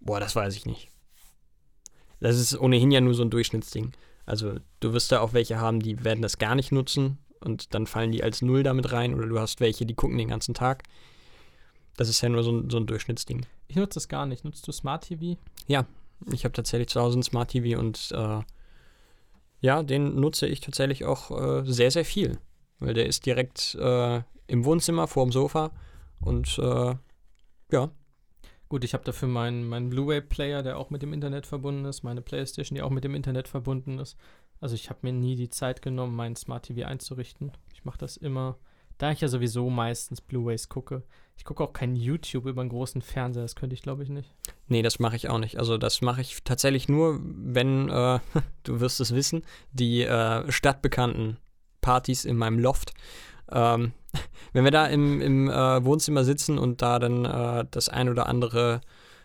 Boah, 0.00 0.20
das 0.20 0.36
weiß 0.36 0.54
ich 0.56 0.66
nicht. 0.66 0.90
Das 2.20 2.38
ist 2.38 2.58
ohnehin 2.58 2.90
ja 2.90 3.00
nur 3.00 3.14
so 3.14 3.22
ein 3.22 3.30
Durchschnittsding. 3.30 3.92
Also 4.26 4.54
du 4.80 4.92
wirst 4.92 5.10
da 5.10 5.20
auch 5.20 5.32
welche 5.32 5.58
haben, 5.58 5.80
die 5.80 6.04
werden 6.04 6.22
das 6.22 6.38
gar 6.38 6.54
nicht 6.54 6.72
nutzen 6.72 7.18
und 7.40 7.74
dann 7.74 7.86
fallen 7.86 8.12
die 8.12 8.22
als 8.22 8.42
Null 8.42 8.62
damit 8.62 8.92
rein 8.92 9.14
oder 9.14 9.26
du 9.26 9.40
hast 9.40 9.60
welche, 9.60 9.86
die 9.86 9.94
gucken 9.94 10.18
den 10.18 10.28
ganzen 10.28 10.54
Tag. 10.54 10.84
Das 11.96 12.08
ist 12.08 12.20
ja 12.20 12.28
nur 12.28 12.42
so 12.42 12.52
ein, 12.52 12.70
so 12.70 12.76
ein 12.76 12.86
Durchschnittsding. 12.86 13.46
Ich 13.68 13.76
nutze 13.76 13.94
das 13.94 14.08
gar 14.08 14.26
nicht. 14.26 14.44
Nutzt 14.44 14.66
du 14.68 14.72
Smart 14.72 15.04
TV? 15.04 15.38
Ich 16.32 16.44
habe 16.44 16.52
tatsächlich 16.52 16.88
zu 16.88 17.00
Hause 17.00 17.18
ein 17.18 17.22
Smart 17.22 17.50
TV 17.50 17.78
und 17.78 18.12
äh, 18.12 18.40
ja, 19.60 19.82
den 19.82 20.16
nutze 20.16 20.46
ich 20.46 20.60
tatsächlich 20.60 21.04
auch 21.04 21.30
äh, 21.30 21.62
sehr, 21.64 21.90
sehr 21.90 22.04
viel. 22.04 22.38
weil 22.78 22.94
der 22.94 23.06
ist 23.06 23.26
direkt 23.26 23.74
äh, 23.76 24.22
im 24.46 24.64
Wohnzimmer 24.64 25.06
vorm 25.06 25.32
Sofa 25.32 25.70
und 26.20 26.58
äh, 26.58 26.94
ja, 27.72 27.90
Gut, 28.70 28.84
ich 28.84 28.94
habe 28.94 29.02
dafür 29.02 29.26
meinen 29.26 29.68
meinen 29.68 29.90
Blu-ray-Player, 29.90 30.62
der 30.62 30.78
auch 30.78 30.90
mit 30.90 31.02
dem 31.02 31.12
Internet 31.12 31.44
verbunden 31.44 31.84
ist, 31.86 32.04
meine 32.04 32.22
Playstation, 32.22 32.76
die 32.76 32.82
auch 32.82 32.90
mit 32.90 33.02
dem 33.02 33.16
Internet 33.16 33.48
verbunden 33.48 33.98
ist. 33.98 34.16
Also 34.60 34.76
ich 34.76 34.90
habe 34.90 35.00
mir 35.02 35.12
nie 35.12 35.34
die 35.34 35.50
Zeit 35.50 35.82
genommen, 35.82 36.14
meinen 36.14 36.36
Smart 36.36 36.66
TV 36.66 36.86
einzurichten. 36.86 37.50
Ich 37.74 37.84
mache 37.84 37.98
das 37.98 38.16
immer, 38.16 38.58
da 38.96 39.10
ich 39.10 39.22
ja 39.22 39.26
sowieso 39.26 39.68
meistens 39.70 40.20
Blu-rays 40.20 40.68
gucke. 40.68 41.02
Ich 41.36 41.44
gucke 41.44 41.64
auch 41.64 41.72
kein 41.72 41.96
YouTube 41.96 42.46
über 42.46 42.60
einen 42.60 42.70
großen 42.70 43.02
Fernseher, 43.02 43.42
das 43.42 43.56
könnte 43.56 43.74
ich 43.74 43.82
glaube 43.82 44.04
ich 44.04 44.08
nicht. 44.08 44.32
Nee, 44.68 44.82
das 44.82 45.00
mache 45.00 45.16
ich 45.16 45.28
auch 45.28 45.38
nicht. 45.38 45.58
Also 45.58 45.76
das 45.76 46.00
mache 46.00 46.20
ich 46.20 46.44
tatsächlich 46.44 46.88
nur, 46.88 47.18
wenn, 47.24 47.88
äh, 47.88 48.20
du 48.62 48.78
wirst 48.78 49.00
es 49.00 49.12
wissen, 49.12 49.42
die 49.72 50.02
äh, 50.02 50.48
stadtbekannten 50.48 51.38
Partys 51.80 52.24
in 52.24 52.36
meinem 52.36 52.60
Loft. 52.60 52.94
Ähm, 53.50 53.94
wenn 54.52 54.64
wir 54.64 54.70
da 54.70 54.86
im, 54.86 55.20
im 55.20 55.48
äh, 55.48 55.84
Wohnzimmer 55.84 56.24
sitzen 56.24 56.58
und 56.58 56.82
da 56.82 56.98
dann 56.98 57.24
äh, 57.24 57.64
das 57.70 57.88
ein 57.88 58.08
oder 58.08 58.26
andere 58.26 58.80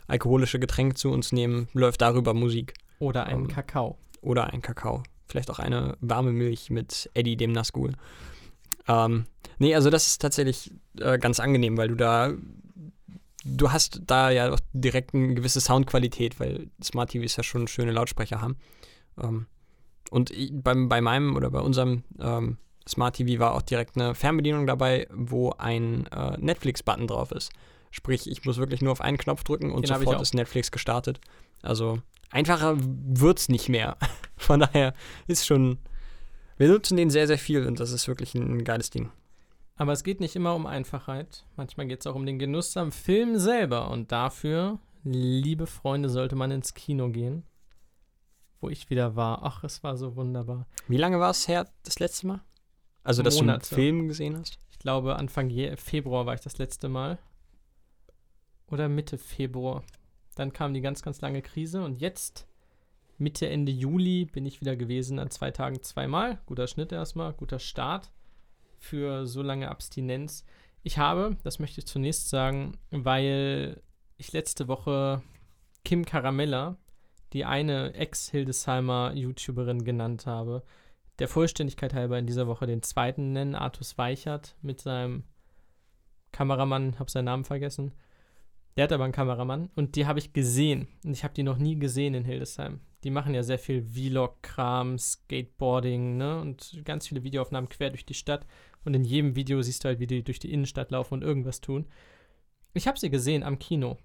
alkoholische 0.07 0.59
Getränk 0.59 0.97
zu 0.97 1.09
uns 1.11 1.31
nehmen, 1.31 1.67
läuft 1.73 2.01
darüber 2.01 2.33
Musik. 2.33 2.73
Oder 2.99 3.25
einen 3.25 3.43
Ähm, 3.43 3.47
Kakao. 3.47 3.97
Oder 4.21 4.53
ein 4.53 4.61
Kakao. 4.61 5.03
Vielleicht 5.27 5.49
auch 5.49 5.59
eine 5.59 5.97
warme 6.01 6.31
Milch 6.31 6.69
mit 6.69 7.09
Eddie, 7.13 7.35
dem 7.37 7.51
Nazgul. 7.51 7.93
Ähm, 8.87 9.25
nee, 9.57 9.73
also 9.73 9.89
das 9.89 10.05
ist 10.07 10.21
tatsächlich 10.21 10.71
äh, 10.99 11.17
ganz 11.17 11.39
angenehm, 11.39 11.75
weil 11.77 11.87
du 11.87 11.95
da, 11.95 12.31
du 13.43 13.71
hast 13.71 14.01
da 14.05 14.29
ja 14.29 14.51
auch 14.53 14.59
direkt 14.73 15.15
eine 15.15 15.33
gewisse 15.33 15.59
Soundqualität, 15.61 16.39
weil 16.39 16.67
Smart 16.83 17.09
TVs 17.09 17.35
ja 17.37 17.43
schon 17.43 17.67
schöne 17.67 17.91
Lautsprecher 17.91 18.41
haben. 18.41 18.57
Ähm, 19.21 19.47
und 20.11 20.29
i- 20.29 20.51
beim, 20.53 20.87
bei 20.87 21.01
meinem 21.01 21.35
oder 21.35 21.49
bei 21.49 21.59
unserem 21.61 22.03
ähm, 22.19 22.57
Smart 22.87 23.15
TV 23.15 23.39
war 23.39 23.55
auch 23.55 23.61
direkt 23.61 23.97
eine 23.97 24.15
Fernbedienung 24.15 24.67
dabei, 24.67 25.07
wo 25.11 25.51
ein 25.51 26.07
äh, 26.07 26.37
Netflix-Button 26.37 27.07
drauf 27.07 27.31
ist. 27.31 27.51
Sprich, 27.91 28.29
ich 28.29 28.45
muss 28.45 28.57
wirklich 28.57 28.81
nur 28.81 28.91
auf 28.91 29.01
einen 29.01 29.17
Knopf 29.17 29.43
drücken 29.43 29.71
und 29.71 29.87
Den 29.87 29.95
sofort 29.95 30.21
ist 30.21 30.33
Netflix 30.33 30.71
gestartet. 30.71 31.19
Also 31.61 31.99
einfacher 32.29 32.75
wird's 32.77 33.49
nicht 33.49 33.69
mehr. 33.69 33.97
Von 34.37 34.59
daher 34.59 34.93
ist 35.27 35.45
schon. 35.45 35.79
Wir 36.57 36.67
nutzen 36.67 36.97
den 36.97 37.09
sehr, 37.09 37.27
sehr 37.27 37.37
viel 37.37 37.65
und 37.67 37.79
das 37.79 37.91
ist 37.91 38.07
wirklich 38.07 38.35
ein 38.35 38.63
geiles 38.63 38.89
Ding. 38.89 39.11
Aber 39.77 39.91
es 39.91 40.03
geht 40.03 40.21
nicht 40.21 40.35
immer 40.35 40.55
um 40.55 40.65
Einfachheit. 40.65 41.45
Manchmal 41.57 41.87
geht 41.87 41.99
es 41.99 42.07
auch 42.07 42.15
um 42.15 42.25
den 42.25 42.39
Genuss 42.39 42.77
am 42.77 42.91
Film 42.91 43.37
selber. 43.37 43.91
Und 43.91 44.11
dafür, 44.11 44.79
liebe 45.03 45.67
Freunde, 45.67 46.09
sollte 46.09 46.35
man 46.35 46.51
ins 46.51 46.73
Kino 46.73 47.09
gehen. 47.09 47.43
Wo 48.61 48.69
ich 48.69 48.89
wieder 48.89 49.17
war. 49.17 49.43
Ach, 49.43 49.63
es 49.65 49.83
war 49.83 49.97
so 49.97 50.15
wunderbar. 50.15 50.65
Wie 50.87 50.97
lange 50.97 51.19
war 51.19 51.29
es 51.29 51.47
her 51.49 51.69
das 51.83 51.99
letzte 51.99 52.27
Mal? 52.27 52.41
Also, 53.05 53.23
dass 53.23 53.35
Monate. 53.35 53.69
du 53.69 53.75
einen 53.75 53.81
Film 53.81 54.07
gesehen 54.07 54.37
hast? 54.37 54.59
Ich 54.71 54.79
glaube, 54.79 55.15
Anfang 55.15 55.49
Je 55.49 55.77
Februar 55.77 56.25
war 56.25 56.33
ich 56.33 56.41
das 56.41 56.57
letzte 56.57 56.89
Mal. 56.89 57.19
Oder 58.69 58.89
Mitte 58.89 59.17
Februar. 59.17 59.83
Dann 60.35 60.51
kam 60.51 60.73
die 60.73 60.81
ganz, 60.81 61.03
ganz 61.03 61.21
lange 61.21 61.43
Krise. 61.43 61.83
Und 61.83 62.01
jetzt, 62.01 62.47
Mitte, 63.19 63.47
Ende 63.47 63.71
Juli, 63.71 64.25
bin 64.25 64.45
ich 64.45 64.59
wieder 64.59 64.75
gewesen 64.75 65.19
an 65.19 65.29
zwei 65.29 65.51
Tagen 65.51 65.81
zweimal. 65.83 66.39
Guter 66.47 66.67
Schnitt 66.67 66.91
erstmal, 66.91 67.33
guter 67.33 67.59
Start 67.59 68.11
für 68.79 69.27
so 69.27 69.43
lange 69.43 69.69
Abstinenz. 69.69 70.43
Ich 70.81 70.97
habe, 70.97 71.37
das 71.43 71.59
möchte 71.59 71.81
ich 71.81 71.87
zunächst 71.87 72.29
sagen, 72.29 72.77
weil 72.89 73.81
ich 74.17 74.33
letzte 74.33 74.67
Woche 74.67 75.21
Kim 75.83 76.05
Caramella, 76.05 76.77
die 77.33 77.45
eine 77.45 77.93
Ex-Hildesheimer 77.93 79.13
YouTuberin 79.13 79.83
genannt 79.83 80.25
habe, 80.25 80.63
der 81.19 81.27
Vollständigkeit 81.27 81.93
halber 81.93 82.19
in 82.19 82.27
dieser 82.27 82.47
Woche 82.47 82.67
den 82.67 82.81
zweiten 82.81 83.33
nennen, 83.33 83.55
Artus 83.55 83.97
Weichert 83.97 84.55
mit 84.61 84.81
seinem 84.81 85.23
Kameramann, 86.31 86.99
habe 86.99 87.09
seinen 87.09 87.25
Namen 87.25 87.45
vergessen. 87.45 87.93
Der 88.75 88.83
hat 88.83 88.91
aber 88.91 89.05
einen 89.05 89.13
Kameramann 89.13 89.69
und 89.75 89.95
die 89.95 90.05
habe 90.05 90.19
ich 90.19 90.33
gesehen 90.33 90.89
und 91.05 91.13
ich 91.13 91.23
habe 91.23 91.33
die 91.33 91.43
noch 91.43 91.57
nie 91.57 91.79
gesehen 91.79 92.13
in 92.13 92.25
Hildesheim. 92.25 92.81
Die 93.05 93.09
machen 93.09 93.33
ja 93.33 93.43
sehr 93.43 93.59
viel 93.59 93.83
Vlog-Kram, 93.83 94.97
Skateboarding, 94.97 96.17
ne, 96.17 96.41
und 96.41 96.81
ganz 96.83 97.07
viele 97.07 97.23
Videoaufnahmen 97.23 97.69
quer 97.69 97.91
durch 97.91 98.05
die 98.05 98.13
Stadt 98.13 98.45
und 98.83 98.93
in 98.93 99.05
jedem 99.05 99.35
Video 99.35 99.61
siehst 99.61 99.83
du 99.83 99.87
halt, 99.87 99.99
wie 99.99 100.07
die 100.07 100.23
durch 100.23 100.39
die 100.39 100.51
Innenstadt 100.51 100.91
laufen 100.91 101.13
und 101.13 101.21
irgendwas 101.21 101.61
tun. 101.61 101.87
Ich 102.73 102.87
habe 102.87 102.99
sie 102.99 103.09
gesehen 103.09 103.43
am 103.43 103.59
Kino. 103.59 103.97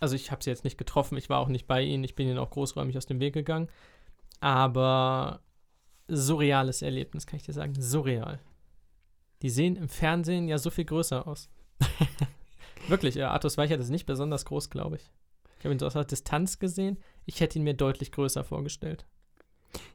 Also 0.00 0.16
ich 0.16 0.32
habe 0.32 0.42
sie 0.42 0.50
jetzt 0.50 0.64
nicht 0.64 0.76
getroffen, 0.76 1.16
ich 1.16 1.28
war 1.28 1.38
auch 1.38 1.48
nicht 1.48 1.68
bei 1.68 1.80
ihnen, 1.80 2.02
ich 2.02 2.16
bin 2.16 2.26
ihnen 2.26 2.38
auch 2.38 2.50
großräumig 2.50 2.96
aus 2.96 3.06
dem 3.06 3.20
Weg 3.20 3.34
gegangen. 3.34 3.68
Aber 4.40 5.40
surreales 6.08 6.82
Erlebnis, 6.82 7.26
kann 7.26 7.38
ich 7.38 7.44
dir 7.44 7.52
sagen. 7.52 7.74
Surreal. 7.80 8.40
Die 9.42 9.50
sehen 9.50 9.76
im 9.76 9.88
Fernsehen 9.88 10.48
ja 10.48 10.58
so 10.58 10.70
viel 10.70 10.84
größer 10.84 11.26
aus. 11.26 11.48
Wirklich, 12.88 13.16
äh, 13.16 13.22
Artus 13.22 13.56
Weichert 13.56 13.80
ist 13.80 13.90
nicht 13.90 14.06
besonders 14.06 14.44
groß, 14.44 14.70
glaube 14.70 14.96
ich. 14.96 15.10
Ich 15.58 15.64
habe 15.64 15.74
ihn 15.74 15.78
so 15.78 15.86
aus 15.86 15.94
der 15.94 16.04
Distanz 16.04 16.58
gesehen. 16.58 16.98
Ich 17.24 17.40
hätte 17.40 17.58
ihn 17.58 17.64
mir 17.64 17.74
deutlich 17.74 18.12
größer 18.12 18.44
vorgestellt. 18.44 19.06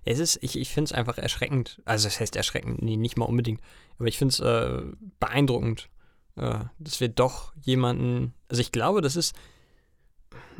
Ja, 0.05 0.13
es 0.13 0.19
ist, 0.19 0.39
ich, 0.41 0.57
ich 0.57 0.69
finde 0.69 0.89
es 0.89 0.93
einfach 0.93 1.17
erschreckend. 1.17 1.81
Also, 1.85 2.07
es 2.07 2.19
heißt 2.19 2.35
erschreckend, 2.35 2.81
nee, 2.81 2.97
nicht 2.97 3.17
mal 3.17 3.25
unbedingt. 3.25 3.61
Aber 3.97 4.07
ich 4.07 4.17
finde 4.17 4.33
es 4.33 4.39
äh, 4.39 4.81
beeindruckend, 5.19 5.89
äh, 6.35 6.65
dass 6.79 6.99
wir 6.99 7.09
doch 7.09 7.53
jemanden. 7.61 8.33
Also, 8.47 8.61
ich 8.61 8.71
glaube, 8.71 9.01
das 9.01 9.15
ist. 9.15 9.35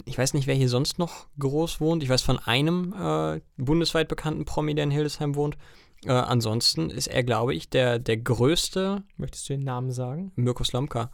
Ich 0.06 0.18
weiß 0.18 0.34
nicht, 0.34 0.48
wer 0.48 0.56
hier 0.56 0.70
sonst 0.70 0.98
noch 1.00 1.28
groß 1.40 1.82
wohnt. 1.82 2.04
Ich 2.04 2.10
weiß 2.10 2.22
von 2.22 2.40
einem 2.40 2.94
äh, 2.94 3.42
bundesweit 3.58 4.08
bekannten 4.08 4.46
Promi, 4.46 4.74
der 4.76 4.86
in 4.86 4.92
Hildesheim 4.92 5.36
wohnt. 5.36 5.58
Äh, 6.06 6.12
ansonsten 6.12 6.90
ist 6.90 7.08
er, 7.08 7.24
glaube 7.24 7.54
ich, 7.54 7.70
der, 7.70 8.00
der 8.00 8.18
größte, 8.18 9.04
Möchtest 9.18 9.50
du 9.50 9.54
den 9.54 9.64
Namen 9.66 9.92
sagen? 9.92 10.32
Mirko 10.36 10.64
Slomka, 10.64 11.12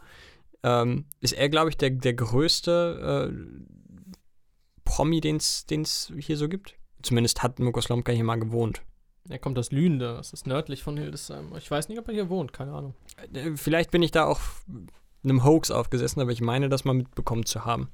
ähm, 0.62 1.06
ist 1.20 1.32
er, 1.32 1.48
glaube 1.48 1.70
ich, 1.70 1.76
der, 1.76 1.90
der 1.90 2.14
größte 2.14 3.32
äh, 3.32 3.72
Promi, 4.84 5.20
den 5.20 5.36
es 5.36 6.12
hier 6.18 6.36
so 6.36 6.48
gibt. 6.48 6.76
Zumindest 7.02 7.42
hat 7.42 7.58
Mirko 7.58 7.80
Slomka 7.80 8.12
hier 8.12 8.24
mal 8.24 8.38
gewohnt. 8.38 8.82
Er 9.28 9.38
kommt 9.40 9.58
aus 9.58 9.72
Lühnde, 9.72 10.14
das 10.14 10.32
ist 10.32 10.46
nördlich 10.46 10.82
von 10.84 10.96
Hildesheim. 10.96 11.52
Ich 11.58 11.70
weiß 11.70 11.88
nicht, 11.88 11.98
ob 11.98 12.06
er 12.08 12.14
hier 12.14 12.28
wohnt, 12.28 12.52
keine 12.52 12.72
Ahnung. 12.72 12.94
Äh, 13.32 13.56
Vielleicht 13.56 13.90
bin 13.90 14.02
ich 14.02 14.12
da 14.12 14.24
auch 14.24 14.40
einem 15.24 15.44
Hoax 15.44 15.72
aufgesessen, 15.72 16.20
aber 16.20 16.30
ich 16.30 16.40
meine, 16.40 16.68
das 16.68 16.84
mal 16.84 16.94
mitbekommen 16.94 17.44
zu 17.44 17.64
haben. 17.64 17.90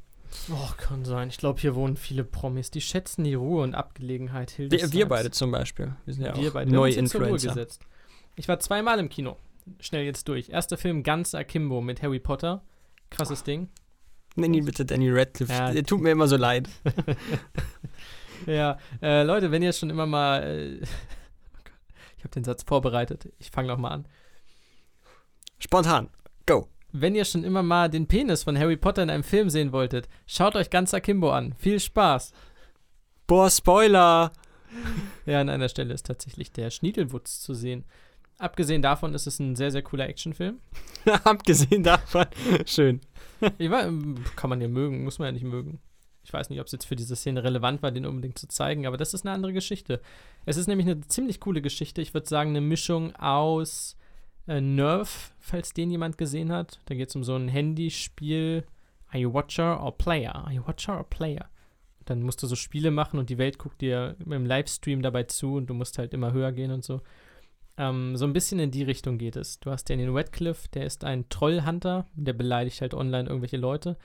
Oh, 0.50 0.70
kann 0.76 1.04
sein. 1.04 1.28
Ich 1.28 1.38
glaube, 1.38 1.60
hier 1.60 1.74
wohnen 1.74 1.96
viele 1.96 2.24
Promis. 2.24 2.70
Die 2.70 2.80
schätzen 2.80 3.24
die 3.24 3.34
Ruhe 3.34 3.62
und 3.62 3.74
Abgelegenheit 3.74 4.50
Wir, 4.52 4.64
Hildesheims. 4.64 4.92
wir 4.92 5.08
beide 5.08 5.30
zum 5.30 5.50
Beispiel. 5.50 5.94
Wir 6.04 6.14
sind 6.14 6.24
ja 6.24 6.36
wir 6.36 6.48
auch 6.48 6.54
beide. 6.54 6.70
Wir 6.70 6.76
neue 6.76 6.94
Influencer. 6.94 7.48
gesetzt. 7.48 7.82
Ich 8.36 8.48
war 8.48 8.58
zweimal 8.58 8.98
im 8.98 9.08
Kino. 9.08 9.36
Schnell 9.80 10.04
jetzt 10.04 10.28
durch. 10.28 10.48
Erster 10.48 10.76
Film 10.76 11.02
ganz 11.02 11.34
Akimbo 11.34 11.80
mit 11.80 12.02
Harry 12.02 12.18
Potter. 12.18 12.62
Krasses 13.10 13.44
Ding. 13.44 13.68
Nenn 14.34 14.54
ihn 14.54 14.64
bitte 14.64 14.84
Danny 14.84 15.10
Radcliffe. 15.10 15.52
Ja. 15.52 15.70
Der 15.72 15.84
tut 15.84 16.00
mir 16.00 16.10
immer 16.10 16.28
so 16.28 16.36
leid. 16.36 16.68
Ja, 18.46 18.78
äh, 19.00 19.22
Leute, 19.22 19.50
wenn 19.50 19.62
ihr 19.62 19.72
schon 19.72 19.90
immer 19.90 20.06
mal. 20.06 20.42
Äh, 20.42 20.80
oh 20.82 21.58
Gott, 21.64 21.72
ich 22.16 22.24
habe 22.24 22.34
den 22.34 22.44
Satz 22.44 22.62
vorbereitet. 22.64 23.32
Ich 23.38 23.50
fange 23.50 23.68
nochmal 23.68 23.92
an. 23.92 24.08
Spontan. 25.58 26.08
Go. 26.46 26.68
Wenn 26.92 27.14
ihr 27.14 27.24
schon 27.24 27.42
immer 27.42 27.62
mal 27.62 27.88
den 27.88 28.06
Penis 28.06 28.42
von 28.42 28.58
Harry 28.58 28.76
Potter 28.76 29.02
in 29.02 29.08
einem 29.08 29.24
Film 29.24 29.48
sehen 29.48 29.72
wolltet, 29.72 30.08
schaut 30.26 30.54
euch 30.56 30.68
ganz 30.68 30.92
Akimbo 30.92 31.30
an. 31.32 31.54
Viel 31.54 31.80
Spaß. 31.80 32.32
Boah, 33.26 33.50
Spoiler. 33.50 34.30
Ja, 35.24 35.40
an 35.40 35.48
einer 35.48 35.70
Stelle 35.70 35.94
ist 35.94 36.06
tatsächlich 36.06 36.52
der 36.52 36.70
Schniedelwutz 36.70 37.40
zu 37.40 37.54
sehen. 37.54 37.84
Abgesehen 38.38 38.82
davon 38.82 39.14
ist 39.14 39.26
es 39.26 39.38
ein 39.38 39.56
sehr, 39.56 39.70
sehr 39.70 39.82
cooler 39.82 40.06
Actionfilm. 40.06 40.58
Abgesehen 41.24 41.82
davon. 41.82 42.26
Schön. 42.66 43.00
Ich 43.56 43.70
weiß, 43.70 43.90
kann 44.36 44.50
man 44.50 44.60
ja 44.60 44.68
mögen, 44.68 45.04
muss 45.04 45.18
man 45.18 45.26
ja 45.26 45.32
nicht 45.32 45.44
mögen. 45.44 45.80
Ich 46.24 46.32
weiß 46.32 46.50
nicht, 46.50 46.60
ob 46.60 46.66
es 46.66 46.72
jetzt 46.72 46.84
für 46.84 46.96
diese 46.96 47.16
Szene 47.16 47.42
relevant 47.42 47.82
war, 47.82 47.90
den 47.90 48.04
unbedingt 48.04 48.38
zu 48.38 48.48
zeigen, 48.48 48.86
aber 48.86 48.96
das 48.98 49.14
ist 49.14 49.24
eine 49.24 49.34
andere 49.34 49.52
Geschichte. 49.54 50.00
Es 50.44 50.56
ist 50.56 50.66
nämlich 50.66 50.86
eine 50.86 51.00
ziemlich 51.00 51.40
coole 51.40 51.62
Geschichte. 51.62 52.02
Ich 52.02 52.12
würde 52.12 52.28
sagen, 52.28 52.50
eine 52.50 52.60
Mischung 52.60 53.16
aus 53.16 53.96
äh, 54.46 54.60
Nerf, 54.60 55.34
falls 55.38 55.72
den 55.72 55.90
jemand 55.90 56.18
gesehen 56.18 56.52
hat. 56.52 56.80
Da 56.86 56.94
geht 56.94 57.08
es 57.08 57.16
um 57.16 57.24
so 57.24 57.34
ein 57.36 57.48
Handyspiel. 57.48 58.64
Are 59.08 59.18
you 59.18 59.32
Watcher 59.32 59.82
or 59.82 59.96
Player? 59.96 60.34
Are 60.34 60.52
you 60.52 60.66
Watcher 60.66 60.96
or 60.98 61.04
Player? 61.04 61.48
Dann 62.04 62.22
musst 62.22 62.42
du 62.42 62.46
so 62.46 62.56
Spiele 62.56 62.90
machen 62.90 63.18
und 63.18 63.30
die 63.30 63.38
Welt 63.38 63.58
guckt 63.58 63.80
dir 63.80 64.16
im 64.24 64.46
Livestream 64.46 65.02
dabei 65.02 65.24
zu 65.24 65.54
und 65.54 65.66
du 65.66 65.74
musst 65.74 65.98
halt 65.98 66.14
immer 66.14 66.32
höher 66.32 66.52
gehen 66.52 66.72
und 66.72 66.84
so. 66.84 67.00
Ähm, 67.76 68.16
so 68.16 68.24
ein 68.26 68.32
bisschen 68.32 68.58
in 68.58 68.70
die 68.70 68.82
Richtung 68.82 69.18
geht 69.18 69.36
es. 69.36 69.60
Du 69.60 69.70
hast 69.70 69.88
den 69.88 70.00
in 70.00 70.14
Radcliffe, 70.14 70.68
der 70.68 70.84
ist 70.84 71.04
ein 71.04 71.28
Trollhunter, 71.28 72.06
der 72.14 72.32
beleidigt 72.32 72.80
halt 72.80 72.94
online 72.94 73.28
irgendwelche 73.28 73.56
Leute. 73.56 73.96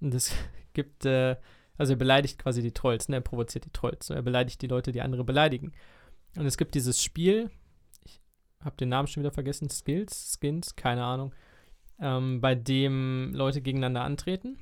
Und 0.00 0.14
es 0.14 0.32
gibt, 0.74 1.04
äh, 1.06 1.36
also 1.78 1.94
er 1.94 1.98
beleidigt 1.98 2.38
quasi 2.38 2.62
die 2.62 2.72
Trolls, 2.72 3.08
ne? 3.08 3.16
Er 3.16 3.22
provoziert 3.22 3.64
die 3.64 3.72
Trolls. 3.72 4.10
Er 4.10 4.22
beleidigt 4.22 4.62
die 4.62 4.68
Leute, 4.68 4.92
die 4.92 5.02
andere 5.02 5.24
beleidigen. 5.24 5.72
Und 6.36 6.46
es 6.46 6.56
gibt 6.56 6.74
dieses 6.74 7.02
Spiel, 7.02 7.50
habe 8.64 8.76
den 8.76 8.88
Namen 8.88 9.08
schon 9.08 9.22
wieder 9.22 9.32
vergessen, 9.32 9.68
Skills, 9.68 10.36
Skins, 10.38 10.76
keine 10.76 11.04
Ahnung, 11.04 11.34
ähm, 12.00 12.40
bei 12.40 12.54
dem 12.54 13.32
Leute 13.34 13.62
gegeneinander 13.62 14.02
antreten. 14.02 14.58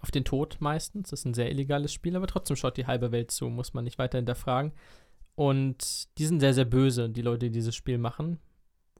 Auf 0.00 0.10
den 0.10 0.24
Tod 0.24 0.58
meistens. 0.60 1.10
Das 1.10 1.20
ist 1.20 1.24
ein 1.24 1.34
sehr 1.34 1.50
illegales 1.50 1.92
Spiel, 1.92 2.16
aber 2.16 2.26
trotzdem 2.26 2.56
schaut 2.56 2.76
die 2.76 2.86
halbe 2.86 3.12
Welt 3.12 3.30
zu, 3.30 3.48
muss 3.48 3.74
man 3.74 3.84
nicht 3.84 3.98
weiter 3.98 4.18
hinterfragen. 4.18 4.72
Und 5.34 6.18
die 6.18 6.26
sind 6.26 6.40
sehr, 6.40 6.54
sehr 6.54 6.64
böse, 6.64 7.08
die 7.08 7.22
Leute, 7.22 7.46
die 7.46 7.52
dieses 7.52 7.74
Spiel 7.74 7.98
machen. 7.98 8.38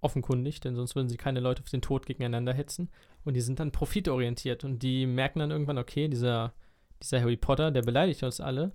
Offenkundig, 0.01 0.61
denn 0.61 0.75
sonst 0.75 0.95
würden 0.95 1.09
sie 1.09 1.17
keine 1.17 1.41
Leute 1.41 1.63
auf 1.63 1.71
den 1.71 1.83
Tod 1.83 2.07
gegeneinander 2.07 2.53
hetzen. 2.53 2.91
Und 3.25 3.35
die 3.35 3.41
sind 3.41 3.59
dann 3.59 3.73
profitorientiert 3.73 4.63
und 4.65 4.83
die 4.83 5.07
merken 5.07 5.41
dann 5.41 5.51
irgendwann, 5.51 5.79
okay, 5.79 6.09
dieser, 6.09 6.55
dieser 7.03 7.21
Harry 7.21 7.37
Potter, 7.37 7.71
der 7.71 7.83
beleidigt 7.83 8.23
uns 8.23 8.41
alle. 8.41 8.73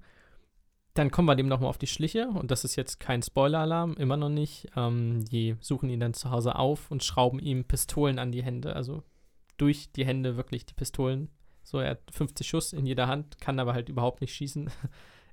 Dann 0.94 1.10
kommen 1.10 1.28
wir 1.28 1.36
dem 1.36 1.48
nochmal 1.48 1.70
auf 1.70 1.78
die 1.78 1.88
Schliche 1.88 2.28
und 2.28 2.52
das 2.52 2.66
ist 2.66 2.76
jetzt 2.76 3.00
kein 3.00 3.22
Spoiler-Alarm, 3.22 3.94
immer 3.94 4.18
noch 4.18 4.30
nicht. 4.30 4.68
Ähm, 4.76 5.24
die 5.26 5.56
suchen 5.62 5.90
ihn 5.90 6.02
dann 6.02 6.14
zu 6.14 6.32
Hause 6.32 6.56
auf 6.56 6.92
und 6.92 7.04
schrauben 7.04 7.40
ihm 7.40 7.64
Pistolen 7.64 8.20
an 8.20 8.32
die 8.32 8.44
Hände, 8.44 8.76
also 8.76 9.04
durch 9.58 9.92
die 9.92 10.06
Hände 10.06 10.36
wirklich 10.36 10.66
die 10.66 10.74
Pistolen. 10.74 11.30
So, 11.64 11.80
er 11.80 11.92
hat 11.92 12.12
50 12.12 12.48
Schuss 12.48 12.74
in 12.74 12.86
jeder 12.86 13.08
Hand, 13.08 13.40
kann 13.40 13.60
aber 13.60 13.74
halt 13.74 13.90
überhaupt 13.90 14.22
nicht 14.22 14.34
schießen. 14.34 14.70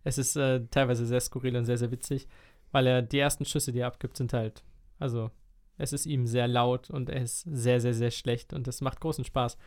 Es 0.04 0.16
ist 0.16 0.36
äh, 0.36 0.64
teilweise 0.70 1.04
sehr 1.04 1.20
skurril 1.20 1.56
und 1.56 1.64
sehr, 1.64 1.76
sehr 1.76 1.90
witzig, 1.90 2.28
weil 2.70 2.86
er 2.86 3.02
die 3.02 3.18
ersten 3.18 3.44
Schüsse, 3.44 3.72
die 3.72 3.80
er 3.80 3.88
abgibt, 3.88 4.16
sind 4.16 4.32
halt, 4.32 4.62
also 4.98 5.30
es 5.76 5.92
ist 5.92 6.06
ihm 6.06 6.26
sehr 6.26 6.48
laut 6.48 6.88
und 6.88 7.10
er 7.10 7.22
ist 7.22 7.40
sehr, 7.40 7.80
sehr, 7.80 7.92
sehr 7.92 8.12
schlecht 8.12 8.52
und 8.52 8.66
das 8.66 8.80
macht 8.80 9.00
großen 9.00 9.24
Spaß. 9.24 9.58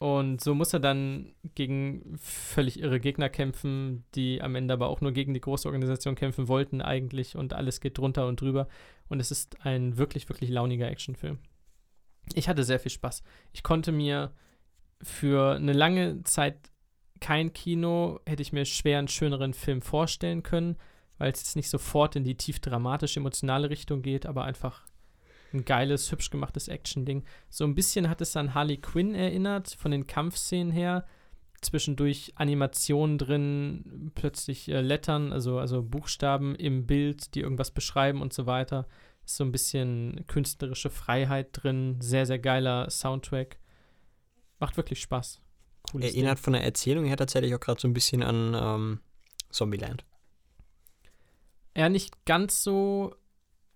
Und 0.00 0.40
so 0.40 0.54
muss 0.54 0.72
er 0.72 0.80
dann 0.80 1.34
gegen 1.54 2.16
völlig 2.16 2.80
irre 2.80 3.00
Gegner 3.00 3.28
kämpfen, 3.28 4.06
die 4.14 4.40
am 4.40 4.54
Ende 4.54 4.72
aber 4.72 4.88
auch 4.88 5.02
nur 5.02 5.12
gegen 5.12 5.34
die 5.34 5.42
große 5.42 5.68
Organisation 5.68 6.14
kämpfen 6.14 6.48
wollten 6.48 6.80
eigentlich 6.80 7.36
und 7.36 7.52
alles 7.52 7.82
geht 7.82 7.98
drunter 7.98 8.26
und 8.26 8.40
drüber. 8.40 8.66
Und 9.10 9.20
es 9.20 9.30
ist 9.30 9.60
ein 9.66 9.98
wirklich, 9.98 10.26
wirklich 10.30 10.48
launiger 10.48 10.88
Actionfilm. 10.88 11.38
Ich 12.32 12.48
hatte 12.48 12.64
sehr 12.64 12.80
viel 12.80 12.90
Spaß. 12.90 13.22
Ich 13.52 13.62
konnte 13.62 13.92
mir 13.92 14.32
für 15.02 15.56
eine 15.56 15.74
lange 15.74 16.22
Zeit 16.22 16.56
kein 17.20 17.52
Kino, 17.52 18.20
hätte 18.26 18.40
ich 18.40 18.54
mir 18.54 18.64
schwer 18.64 19.00
einen 19.00 19.08
schöneren 19.08 19.52
Film 19.52 19.82
vorstellen 19.82 20.42
können, 20.42 20.78
weil 21.18 21.30
es 21.30 21.40
jetzt 21.40 21.56
nicht 21.56 21.68
sofort 21.68 22.16
in 22.16 22.24
die 22.24 22.38
tief 22.38 22.58
dramatische, 22.60 23.20
emotionale 23.20 23.68
Richtung 23.68 24.00
geht, 24.00 24.24
aber 24.24 24.44
einfach 24.44 24.86
ein 25.52 25.64
geiles, 25.64 26.10
hübsch 26.10 26.30
gemachtes 26.30 26.68
Action-Ding. 26.68 27.24
So 27.48 27.64
ein 27.64 27.74
bisschen 27.74 28.08
hat 28.08 28.20
es 28.20 28.36
an 28.36 28.54
Harley 28.54 28.78
Quinn 28.78 29.14
erinnert, 29.14 29.70
von 29.70 29.90
den 29.90 30.06
Kampfszenen 30.06 30.72
her. 30.72 31.06
Zwischendurch 31.60 32.32
Animationen 32.36 33.18
drin, 33.18 34.12
plötzlich 34.14 34.68
äh, 34.68 34.80
Lettern, 34.80 35.32
also, 35.32 35.58
also 35.58 35.82
Buchstaben 35.82 36.54
im 36.54 36.86
Bild, 36.86 37.34
die 37.34 37.40
irgendwas 37.40 37.70
beschreiben 37.70 38.22
und 38.22 38.32
so 38.32 38.46
weiter. 38.46 38.86
Ist 39.26 39.36
so 39.36 39.44
ein 39.44 39.52
bisschen 39.52 40.24
künstlerische 40.26 40.88
Freiheit 40.88 41.48
drin, 41.52 41.96
sehr, 42.00 42.24
sehr 42.24 42.38
geiler 42.38 42.88
Soundtrack. 42.88 43.58
Macht 44.58 44.76
wirklich 44.78 45.00
Spaß. 45.02 45.42
Cooles 45.82 46.06
Erinnert 46.06 46.38
Ding. 46.38 46.44
von 46.44 46.52
der 46.54 46.64
Erzählung 46.64 47.04
her 47.04 47.16
tatsächlich 47.16 47.54
auch 47.54 47.60
gerade 47.60 47.80
so 47.80 47.88
ein 47.88 47.94
bisschen 47.94 48.22
an 48.22 48.54
ähm, 48.54 49.00
Zombieland. 49.50 50.04
Ja, 51.76 51.88
nicht 51.88 52.24
ganz 52.24 52.62
so, 52.62 53.14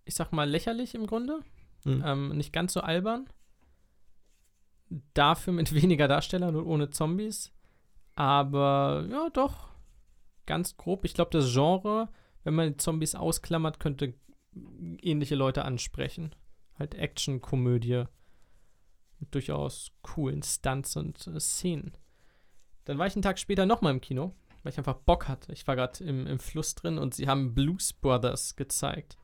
ich 0.04 0.14
sag 0.14 0.32
mal, 0.32 0.48
lächerlich 0.48 0.94
im 0.94 1.06
Grunde. 1.06 1.40
Hm. 1.84 2.02
Ähm, 2.04 2.36
nicht 2.36 2.52
ganz 2.52 2.72
so 2.72 2.80
albern. 2.80 3.28
Dafür 5.14 5.52
mit 5.52 5.74
weniger 5.80 6.08
Darstellern 6.08 6.56
und 6.56 6.66
ohne 6.66 6.90
Zombies. 6.90 7.52
Aber 8.14 9.06
ja, 9.10 9.28
doch. 9.30 9.68
Ganz 10.46 10.76
grob. 10.76 11.04
Ich 11.04 11.14
glaube, 11.14 11.30
das 11.30 11.52
Genre, 11.52 12.08
wenn 12.42 12.54
man 12.54 12.72
die 12.72 12.76
Zombies 12.76 13.14
ausklammert, 13.14 13.80
könnte 13.80 14.14
ähnliche 15.00 15.34
Leute 15.34 15.64
ansprechen. 15.64 16.34
Halt 16.78 16.94
Action-Komödie 16.94 18.04
mit 19.20 19.34
durchaus 19.34 19.92
coolen 20.02 20.42
Stunts 20.42 20.96
und 20.96 21.26
äh, 21.26 21.40
Szenen. 21.40 21.96
Dann 22.84 22.98
war 22.98 23.06
ich 23.06 23.14
einen 23.14 23.22
Tag 23.22 23.38
später 23.38 23.64
nochmal 23.64 23.92
im 23.92 24.00
Kino, 24.00 24.34
weil 24.62 24.72
ich 24.72 24.78
einfach 24.78 24.96
Bock 24.96 25.28
hatte. 25.28 25.52
Ich 25.52 25.66
war 25.66 25.76
gerade 25.76 26.04
im, 26.04 26.26
im 26.26 26.38
Fluss 26.38 26.74
drin 26.74 26.98
und 26.98 27.14
sie 27.14 27.28
haben 27.28 27.54
Blues 27.54 27.92
Brothers 27.92 28.56
gezeigt. 28.56 29.16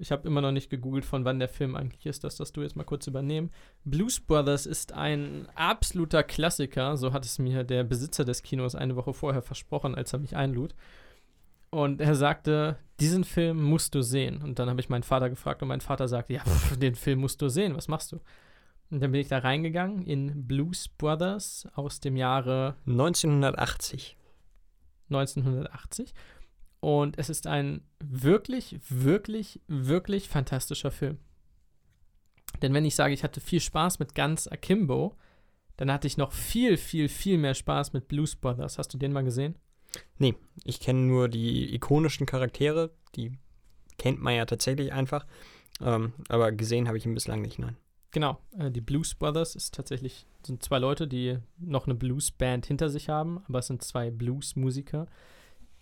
Ich 0.00 0.12
habe 0.12 0.28
immer 0.28 0.40
noch 0.40 0.52
nicht 0.52 0.70
gegoogelt, 0.70 1.04
von 1.04 1.24
wann 1.24 1.40
der 1.40 1.48
Film 1.48 1.74
eigentlich 1.74 2.06
ist. 2.06 2.22
Das 2.22 2.36
darfst 2.36 2.56
du 2.56 2.62
jetzt 2.62 2.76
mal 2.76 2.84
kurz 2.84 3.06
übernehmen. 3.08 3.50
Blues 3.84 4.20
Brothers 4.20 4.64
ist 4.64 4.92
ein 4.92 5.48
absoluter 5.56 6.22
Klassiker. 6.22 6.96
So 6.96 7.12
hat 7.12 7.24
es 7.24 7.38
mir 7.38 7.64
der 7.64 7.82
Besitzer 7.82 8.24
des 8.24 8.42
Kinos 8.42 8.76
eine 8.76 8.94
Woche 8.94 9.12
vorher 9.12 9.42
versprochen, 9.42 9.96
als 9.96 10.12
er 10.12 10.20
mich 10.20 10.36
einlud. 10.36 10.74
Und 11.70 12.00
er 12.00 12.14
sagte, 12.14 12.78
diesen 13.00 13.24
Film 13.24 13.62
musst 13.62 13.94
du 13.94 14.02
sehen. 14.02 14.40
Und 14.42 14.58
dann 14.58 14.70
habe 14.70 14.80
ich 14.80 14.88
meinen 14.88 15.02
Vater 15.02 15.28
gefragt 15.28 15.62
und 15.62 15.68
mein 15.68 15.80
Vater 15.80 16.06
sagte, 16.06 16.32
ja, 16.34 16.44
pff, 16.44 16.76
den 16.76 16.94
Film 16.94 17.18
musst 17.18 17.42
du 17.42 17.48
sehen. 17.48 17.76
Was 17.76 17.88
machst 17.88 18.12
du? 18.12 18.20
Und 18.90 19.00
dann 19.00 19.12
bin 19.12 19.20
ich 19.20 19.28
da 19.28 19.38
reingegangen 19.38 20.06
in 20.06 20.46
Blues 20.46 20.88
Brothers 20.88 21.68
aus 21.74 22.00
dem 22.00 22.16
Jahre 22.16 22.76
1980. 22.86 24.16
1980. 25.10 26.14
Und 26.80 27.18
es 27.18 27.28
ist 27.28 27.46
ein 27.46 27.82
wirklich, 27.98 28.78
wirklich, 28.88 29.60
wirklich 29.66 30.28
fantastischer 30.28 30.90
Film. 30.90 31.18
Denn 32.62 32.74
wenn 32.74 32.84
ich 32.84 32.94
sage, 32.94 33.14
ich 33.14 33.24
hatte 33.24 33.40
viel 33.40 33.60
Spaß 33.60 33.98
mit 33.98 34.14
ganz 34.14 34.46
Akimbo, 34.46 35.16
dann 35.76 35.92
hatte 35.92 36.06
ich 36.06 36.16
noch 36.16 36.32
viel, 36.32 36.76
viel, 36.76 37.08
viel 37.08 37.38
mehr 37.38 37.54
Spaß 37.54 37.92
mit 37.92 38.08
Blues 38.08 38.36
Brothers. 38.36 38.78
Hast 38.78 38.92
du 38.94 38.98
den 38.98 39.12
mal 39.12 39.24
gesehen? 39.24 39.56
Nee, 40.18 40.34
ich 40.64 40.80
kenne 40.80 41.00
nur 41.00 41.28
die 41.28 41.74
ikonischen 41.74 42.26
Charaktere, 42.26 42.90
die 43.14 43.32
kennt 43.96 44.20
man 44.20 44.34
ja 44.34 44.44
tatsächlich 44.44 44.92
einfach. 44.92 45.26
Ähm, 45.80 46.12
aber 46.28 46.52
gesehen 46.52 46.88
habe 46.88 46.98
ich 46.98 47.06
ihn 47.06 47.14
bislang 47.14 47.42
nicht, 47.42 47.58
nein. 47.58 47.76
Genau, 48.10 48.38
äh, 48.58 48.70
die 48.70 48.80
Blues 48.80 49.14
Brothers 49.14 49.54
ist 49.54 49.74
tatsächlich, 49.74 50.26
sind 50.42 50.62
zwei 50.62 50.78
Leute, 50.78 51.06
die 51.06 51.38
noch 51.58 51.86
eine 51.86 51.94
Blues-Band 51.94 52.66
hinter 52.66 52.88
sich 52.88 53.08
haben, 53.08 53.42
aber 53.48 53.60
es 53.60 53.66
sind 53.66 53.82
zwei 53.82 54.10
Blues-Musiker, 54.10 55.06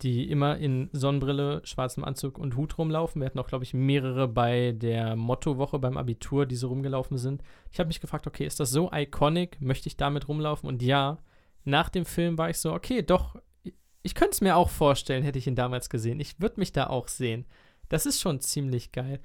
die 0.02 0.31
immer 0.31 0.59
in 0.59 0.90
Sonnenbrille, 0.93 1.62
schwarzem 1.64 2.05
Anzug 2.05 2.39
und 2.39 2.56
Hut 2.56 2.77
rumlaufen. 2.77 3.20
Wir 3.20 3.27
hatten 3.27 3.39
auch, 3.39 3.48
glaube 3.48 3.64
ich, 3.64 3.73
mehrere 3.73 4.28
bei 4.28 4.73
der 4.73 5.16
Motto-Woche 5.16 5.78
beim 5.78 5.97
Abitur, 5.97 6.44
die 6.44 6.56
so 6.56 6.68
rumgelaufen 6.68 7.16
sind. 7.16 7.43
Ich 7.73 7.78
habe 7.78 7.89
mich 7.89 8.01
gefragt, 8.01 8.27
okay, 8.27 8.44
ist 8.44 8.60
das 8.60 8.70
so 8.70 8.90
iconic? 8.93 9.60
Möchte 9.60 9.89
ich 9.89 9.97
damit 9.97 10.28
rumlaufen? 10.28 10.68
Und 10.68 10.82
ja, 10.82 11.18
nach 11.64 11.89
dem 11.89 12.05
Film 12.05 12.36
war 12.36 12.51
ich 12.51 12.59
so, 12.59 12.74
okay, 12.74 13.02
doch, 13.02 13.36
ich 14.02 14.14
könnte 14.14 14.32
es 14.32 14.40
mir 14.40 14.56
auch 14.56 14.68
vorstellen, 14.68 15.24
hätte 15.24 15.39
ich 15.39 15.47
ihn 15.47 15.56
damals 15.56 15.89
gesehen. 15.89 16.20
Ich 16.20 16.40
würde 16.40 16.60
mich 16.60 16.73
da 16.73 16.89
auch 16.89 17.09
sehen. 17.09 17.47
Das 17.89 18.06
ist 18.06 18.20
schon 18.20 18.40
ziemlich 18.40 18.93
geil. 18.93 19.20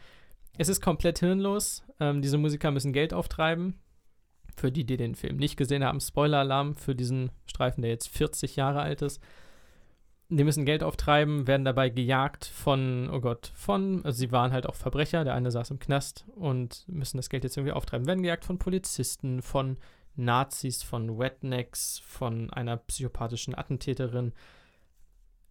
Es 0.58 0.70
ist 0.70 0.82
komplett 0.82 1.20
hirnlos. 1.20 1.84
Ähm, 2.00 2.22
diese 2.22 2.38
Musiker 2.38 2.72
müssen 2.72 2.94
Geld 2.94 3.14
auftreiben. 3.14 3.80
Für 4.56 4.72
die, 4.72 4.86
die 4.86 4.98
den 4.98 5.16
Film 5.16 5.38
nicht 5.38 5.56
gesehen 5.56 5.84
haben, 5.84 6.00
Spoiler-Alarm 6.00 6.76
für 6.76 6.96
diesen 6.96 7.32
Streifen, 7.46 7.82
der 7.82 7.92
jetzt 7.92 8.10
40 8.10 8.56
Jahre 8.56 8.82
alt 8.82 9.02
ist. 9.02 9.22
Die 10.34 10.46
müssen 10.46 10.64
Geld 10.64 10.82
auftreiben, 10.82 11.46
werden 11.46 11.66
dabei 11.66 11.90
gejagt 11.90 12.46
von, 12.46 13.10
oh 13.12 13.20
Gott, 13.20 13.52
von, 13.54 14.06
also 14.06 14.18
sie 14.18 14.32
waren 14.32 14.54
halt 14.54 14.66
auch 14.66 14.76
Verbrecher, 14.76 15.26
der 15.26 15.34
eine 15.34 15.52
saß 15.52 15.72
im 15.72 15.80
Knast 15.80 16.24
und 16.36 16.86
müssen 16.88 17.18
das 17.18 17.28
Geld 17.28 17.44
jetzt 17.44 17.58
irgendwie 17.58 17.74
auftreiben. 17.74 18.08
Werden 18.08 18.24
gejagt 18.24 18.46
von 18.46 18.58
Polizisten, 18.58 19.42
von 19.42 19.76
Nazis, 20.16 20.84
von 20.84 21.20
Wetnecks, 21.20 22.02
von 22.06 22.50
einer 22.50 22.78
psychopathischen 22.78 23.56
Attentäterin. 23.56 24.32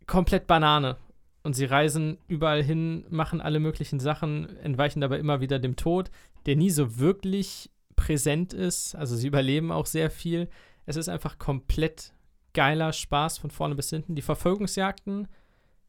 Komplett 0.06 0.46
Banane. 0.46 0.96
Und 1.42 1.52
sie 1.52 1.66
reisen 1.66 2.16
überall 2.26 2.62
hin, 2.62 3.04
machen 3.10 3.42
alle 3.42 3.60
möglichen 3.60 4.00
Sachen, 4.00 4.56
entweichen 4.60 5.02
dabei 5.02 5.18
immer 5.18 5.42
wieder 5.42 5.58
dem 5.58 5.76
Tod, 5.76 6.10
der 6.46 6.56
nie 6.56 6.70
so 6.70 6.98
wirklich 6.98 7.68
präsent 7.96 8.54
ist. 8.54 8.94
Also 8.94 9.14
sie 9.14 9.26
überleben 9.26 9.72
auch 9.72 9.84
sehr 9.84 10.10
viel. 10.10 10.48
Es 10.86 10.96
ist 10.96 11.10
einfach 11.10 11.38
komplett 11.38 12.14
geiler 12.54 12.92
Spaß 12.92 13.38
von 13.38 13.50
vorne 13.50 13.74
bis 13.74 13.90
hinten. 13.90 14.14
Die 14.14 14.22
Verfolgungsjagden 14.22 15.28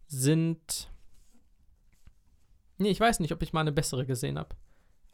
sind. 0.08 0.92
Nee, 2.78 2.90
ich 2.90 3.00
weiß 3.00 3.20
nicht, 3.20 3.32
ob 3.32 3.42
ich 3.42 3.54
mal 3.54 3.62
eine 3.62 3.72
bessere 3.72 4.06
gesehen 4.06 4.38
habe. 4.38 4.56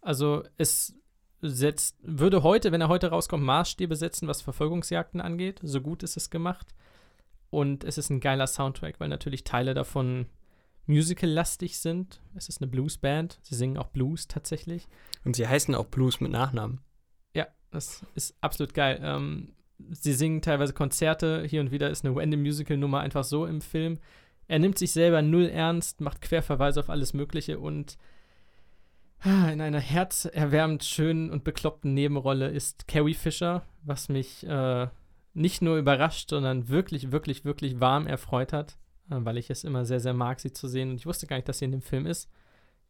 Also 0.02 0.44
es 0.58 0.96
setzt, 1.42 1.98
würde 2.02 2.44
heute, 2.44 2.72
wenn 2.72 2.82
er 2.82 2.88
heute 2.88 3.10
rauskommt, 3.10 3.44
Maßstäbe 3.44 3.96
setzen, 3.96 4.28
was 4.28 4.42
Verfolgungsjagden 4.42 5.22
angeht. 5.22 5.60
So 5.64 5.82
gut 5.82 6.04
ist 6.04 6.18
es 6.18 6.30
gemacht. 6.30 6.74
Und 7.50 7.84
es 7.84 7.98
ist 7.98 8.10
ein 8.10 8.20
geiler 8.20 8.48
Soundtrack, 8.48 9.00
weil 9.00 9.10
natürlich 9.10 9.44
Teile 9.44 9.74
davon 9.74 10.28
musical-lastig 10.86 11.80
sind. 11.80 12.22
Es 12.36 12.50
ist 12.50 12.62
eine 12.62 12.70
Bluesband. 12.72 13.40
Sie 13.44 13.56
singen 13.56 13.78
auch 13.78 13.88
Blues 13.88 14.28
tatsächlich. 14.28 14.88
Und 15.24 15.36
sie 15.36 15.48
heißen 15.48 15.76
auch 15.76 15.86
Blues 15.86 16.20
mit 16.20 16.32
Nachnamen. 16.32 16.82
Ja, 17.34 17.48
das 17.72 18.06
ist 18.16 18.36
absolut 18.42 18.74
geil. 18.74 19.00
Ähm, 19.02 19.54
sie 19.90 20.14
singen 20.14 20.42
teilweise 20.42 20.74
Konzerte. 20.74 21.44
Hier 21.48 21.62
und 21.62 21.72
wieder 21.72 21.90
ist 21.90 22.06
eine 22.06 22.16
Random 22.16 22.42
Musical-Nummer 22.42 23.00
einfach 23.00 23.24
so 23.24 23.46
im 23.46 23.62
Film. 23.62 24.00
Er 24.48 24.60
nimmt 24.60 24.78
sich 24.78 24.92
selber 24.92 25.22
null 25.22 25.48
ernst, 25.48 26.02
macht 26.02 26.22
Querverweise 26.22 26.80
auf 26.80 26.90
alles 26.90 27.14
Mögliche 27.14 27.60
und 27.60 27.98
ah, 29.20 29.50
in 29.50 29.62
einer 29.62 29.80
herzerwärmend 29.80 30.84
schönen 30.84 31.30
und 31.30 31.44
bekloppten 31.44 31.94
Nebenrolle 31.94 32.48
ist 32.48 32.88
Carrie 32.88 33.14
Fisher, 33.14 33.64
was 33.84 34.10
mich 34.10 34.46
äh, 34.48 34.88
nicht 35.34 35.62
nur 35.62 35.78
überrascht, 35.78 36.30
sondern 36.30 36.70
wirklich, 36.70 37.12
wirklich, 37.12 37.46
wirklich 37.46 37.80
warm 37.80 38.08
erfreut 38.08 38.54
hat, 38.54 38.78
äh, 39.10 39.18
weil 39.20 39.38
ich 39.38 39.50
es 39.50 39.64
immer 39.64 39.86
sehr, 39.86 40.00
sehr 40.00 40.14
mag, 40.14 40.40
sie 40.40 40.54
zu 40.54 40.68
sehen. 40.68 40.92
Und 40.92 40.96
ich 40.96 41.06
wusste 41.06 41.28
gar 41.28 41.36
nicht, 41.36 41.50
dass 41.50 41.60
sie 41.60 41.66
in 41.66 41.72
dem 41.72 41.82
Film 41.82 42.06
ist. 42.06 42.30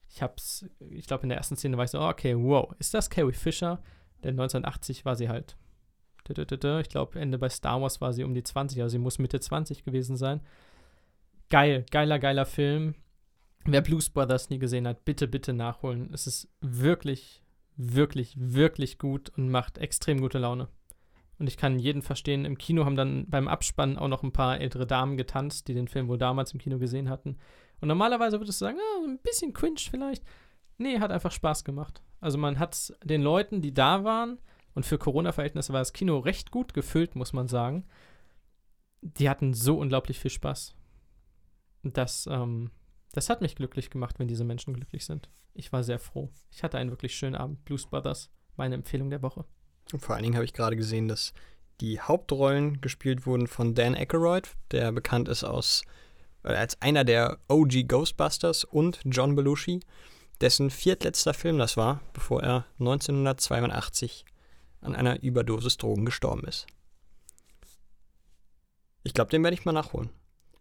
Ich 0.09 0.21
hab's, 0.21 0.65
ich 0.91 1.07
glaube, 1.07 1.23
in 1.23 1.29
der 1.29 1.37
ersten 1.37 1.57
Szene 1.57 1.75
war 1.75 1.85
ich 1.85 1.91
so, 1.91 1.99
okay, 1.99 2.35
wow, 2.37 2.73
ist 2.79 2.93
das 2.93 3.09
Carrie 3.09 3.33
Fisher? 3.33 3.81
Denn 4.23 4.31
1980 4.31 5.05
war 5.05 5.15
sie 5.15 5.27
halt. 5.27 5.57
Ich 6.29 6.89
glaube, 6.89 7.19
Ende 7.19 7.37
bei 7.37 7.49
Star 7.49 7.81
Wars 7.81 8.01
war 8.01 8.13
sie 8.13 8.23
um 8.23 8.33
die 8.33 8.43
20, 8.43 8.81
also 8.81 8.91
sie 8.91 8.99
muss 8.99 9.19
Mitte 9.19 9.39
20 9.39 9.83
gewesen 9.83 10.17
sein. 10.17 10.41
Geil, 11.49 11.85
geiler, 11.91 12.19
geiler 12.19 12.45
Film. 12.45 12.95
Wer 13.65 13.81
Blues 13.81 14.09
Brothers 14.09 14.49
nie 14.49 14.59
gesehen 14.59 14.87
hat, 14.87 15.05
bitte, 15.05 15.27
bitte 15.27 15.53
nachholen. 15.53 16.09
Es 16.13 16.27
ist 16.27 16.49
wirklich, 16.61 17.41
wirklich, 17.75 18.35
wirklich 18.37 18.97
gut 18.97 19.29
und 19.37 19.49
macht 19.49 19.77
extrem 19.77 20.21
gute 20.21 20.39
Laune. 20.39 20.67
Und 21.39 21.47
ich 21.47 21.57
kann 21.57 21.79
jeden 21.79 22.01
verstehen. 22.01 22.45
Im 22.45 22.57
Kino 22.57 22.85
haben 22.85 22.95
dann 22.95 23.29
beim 23.29 23.47
Abspann 23.47 23.97
auch 23.97 24.07
noch 24.07 24.23
ein 24.23 24.31
paar 24.31 24.59
ältere 24.59 24.87
Damen 24.87 25.17
getanzt, 25.17 25.67
die 25.67 25.73
den 25.73 25.87
Film 25.87 26.07
wohl 26.07 26.17
damals 26.17 26.53
im 26.53 26.59
Kino 26.59 26.79
gesehen 26.79 27.09
hatten. 27.09 27.37
Und 27.79 27.87
normalerweise 27.89 28.39
würdest 28.39 28.59
du 28.61 28.65
sagen, 28.65 28.79
ah, 28.79 29.05
ein 29.05 29.19
bisschen 29.19 29.53
cringe 29.53 29.79
vielleicht. 29.79 30.23
Nee, 30.77 30.99
hat 30.99 31.11
einfach 31.11 31.31
Spaß 31.31 31.63
gemacht. 31.63 32.01
Also 32.19 32.37
man 32.37 32.57
hat 32.57 32.93
den 33.03 33.21
Leuten, 33.21 33.61
die 33.61 33.73
da 33.73 34.03
waren, 34.03 34.39
und 34.77 34.85
für 34.85 34.99
Corona-Verhältnisse 34.99 35.73
war 35.73 35.79
das 35.79 35.91
Kino 35.91 36.19
recht 36.19 36.51
gut 36.51 36.75
gefüllt, 36.75 37.15
muss 37.15 37.33
man 37.33 37.47
sagen. 37.47 37.83
Die 39.01 39.27
hatten 39.27 39.55
so 39.55 39.79
unglaublich 39.79 40.19
viel 40.19 40.29
Spaß. 40.29 40.75
Das, 41.81 42.29
ähm, 42.31 42.69
das 43.11 43.31
hat 43.31 43.41
mich 43.41 43.55
glücklich 43.55 43.89
gemacht, 43.89 44.19
wenn 44.19 44.27
diese 44.27 44.43
Menschen 44.43 44.75
glücklich 44.75 45.03
sind. 45.03 45.31
Ich 45.55 45.73
war 45.73 45.83
sehr 45.83 45.97
froh. 45.97 46.29
Ich 46.51 46.61
hatte 46.61 46.77
einen 46.77 46.91
wirklich 46.91 47.15
schönen 47.15 47.33
Abend. 47.33 47.65
Blues 47.65 47.87
Brothers, 47.87 48.29
meine 48.55 48.75
Empfehlung 48.75 49.09
der 49.09 49.23
Woche. 49.23 49.45
Und 49.91 49.99
vor 49.99 50.13
allen 50.13 50.21
Dingen 50.21 50.35
habe 50.35 50.45
ich 50.45 50.53
gerade 50.53 50.75
gesehen, 50.75 51.07
dass 51.07 51.33
die 51.81 51.99
Hauptrollen 51.99 52.79
gespielt 52.79 53.25
wurden 53.25 53.47
von 53.47 53.73
Dan 53.73 53.95
Aykroyd, 53.95 54.47
der 54.69 54.91
bekannt 54.91 55.27
ist 55.27 55.43
aus, 55.43 55.81
äh, 56.43 56.49
als 56.49 56.79
einer 56.83 57.03
der 57.03 57.39
OG 57.47 57.87
Ghostbusters 57.87 58.63
und 58.63 58.99
John 59.05 59.33
Belushi, 59.33 59.79
dessen 60.39 60.69
viertletzter 60.69 61.33
Film 61.33 61.57
das 61.57 61.77
war, 61.77 61.99
bevor 62.13 62.43
er 62.43 62.67
1982 62.77 64.23
an 64.81 64.95
einer 64.95 65.21
Überdosis 65.21 65.77
Drogen 65.77 66.05
gestorben 66.05 66.43
ist. 66.47 66.67
Ich 69.03 69.13
glaube, 69.13 69.31
den 69.31 69.43
werde 69.43 69.55
ich 69.55 69.65
mal 69.65 69.71
nachholen. 69.71 70.09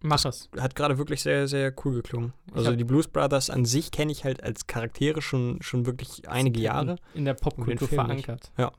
Mach 0.01 0.25
es. 0.25 0.49
Hat 0.59 0.77
gerade 0.77 0.99
wirklich 0.99 1.23
sehr, 1.23 1.49
sehr 1.49 1.75
cool 1.85 1.95
geklungen. 1.95 2.33
Also 2.53 2.77
die 2.77 2.85
Blues 2.85 3.09
Brothers 3.09 3.51
an 3.51 3.65
sich 3.65 3.91
kenne 3.91 4.13
ich 4.13 4.25
halt 4.25 4.43
als 4.43 4.67
Charaktere 4.67 5.23
schon, 5.23 5.61
schon 5.63 5.87
wirklich 5.87 6.29
einige 6.29 6.61
Jahre. 6.61 6.97
In 7.15 7.25
der 7.25 7.35
Popkultur 7.35 7.89
Film 7.89 8.07
nicht. 8.09 8.25
verankert. 8.27 8.53
Ja. 8.57 8.73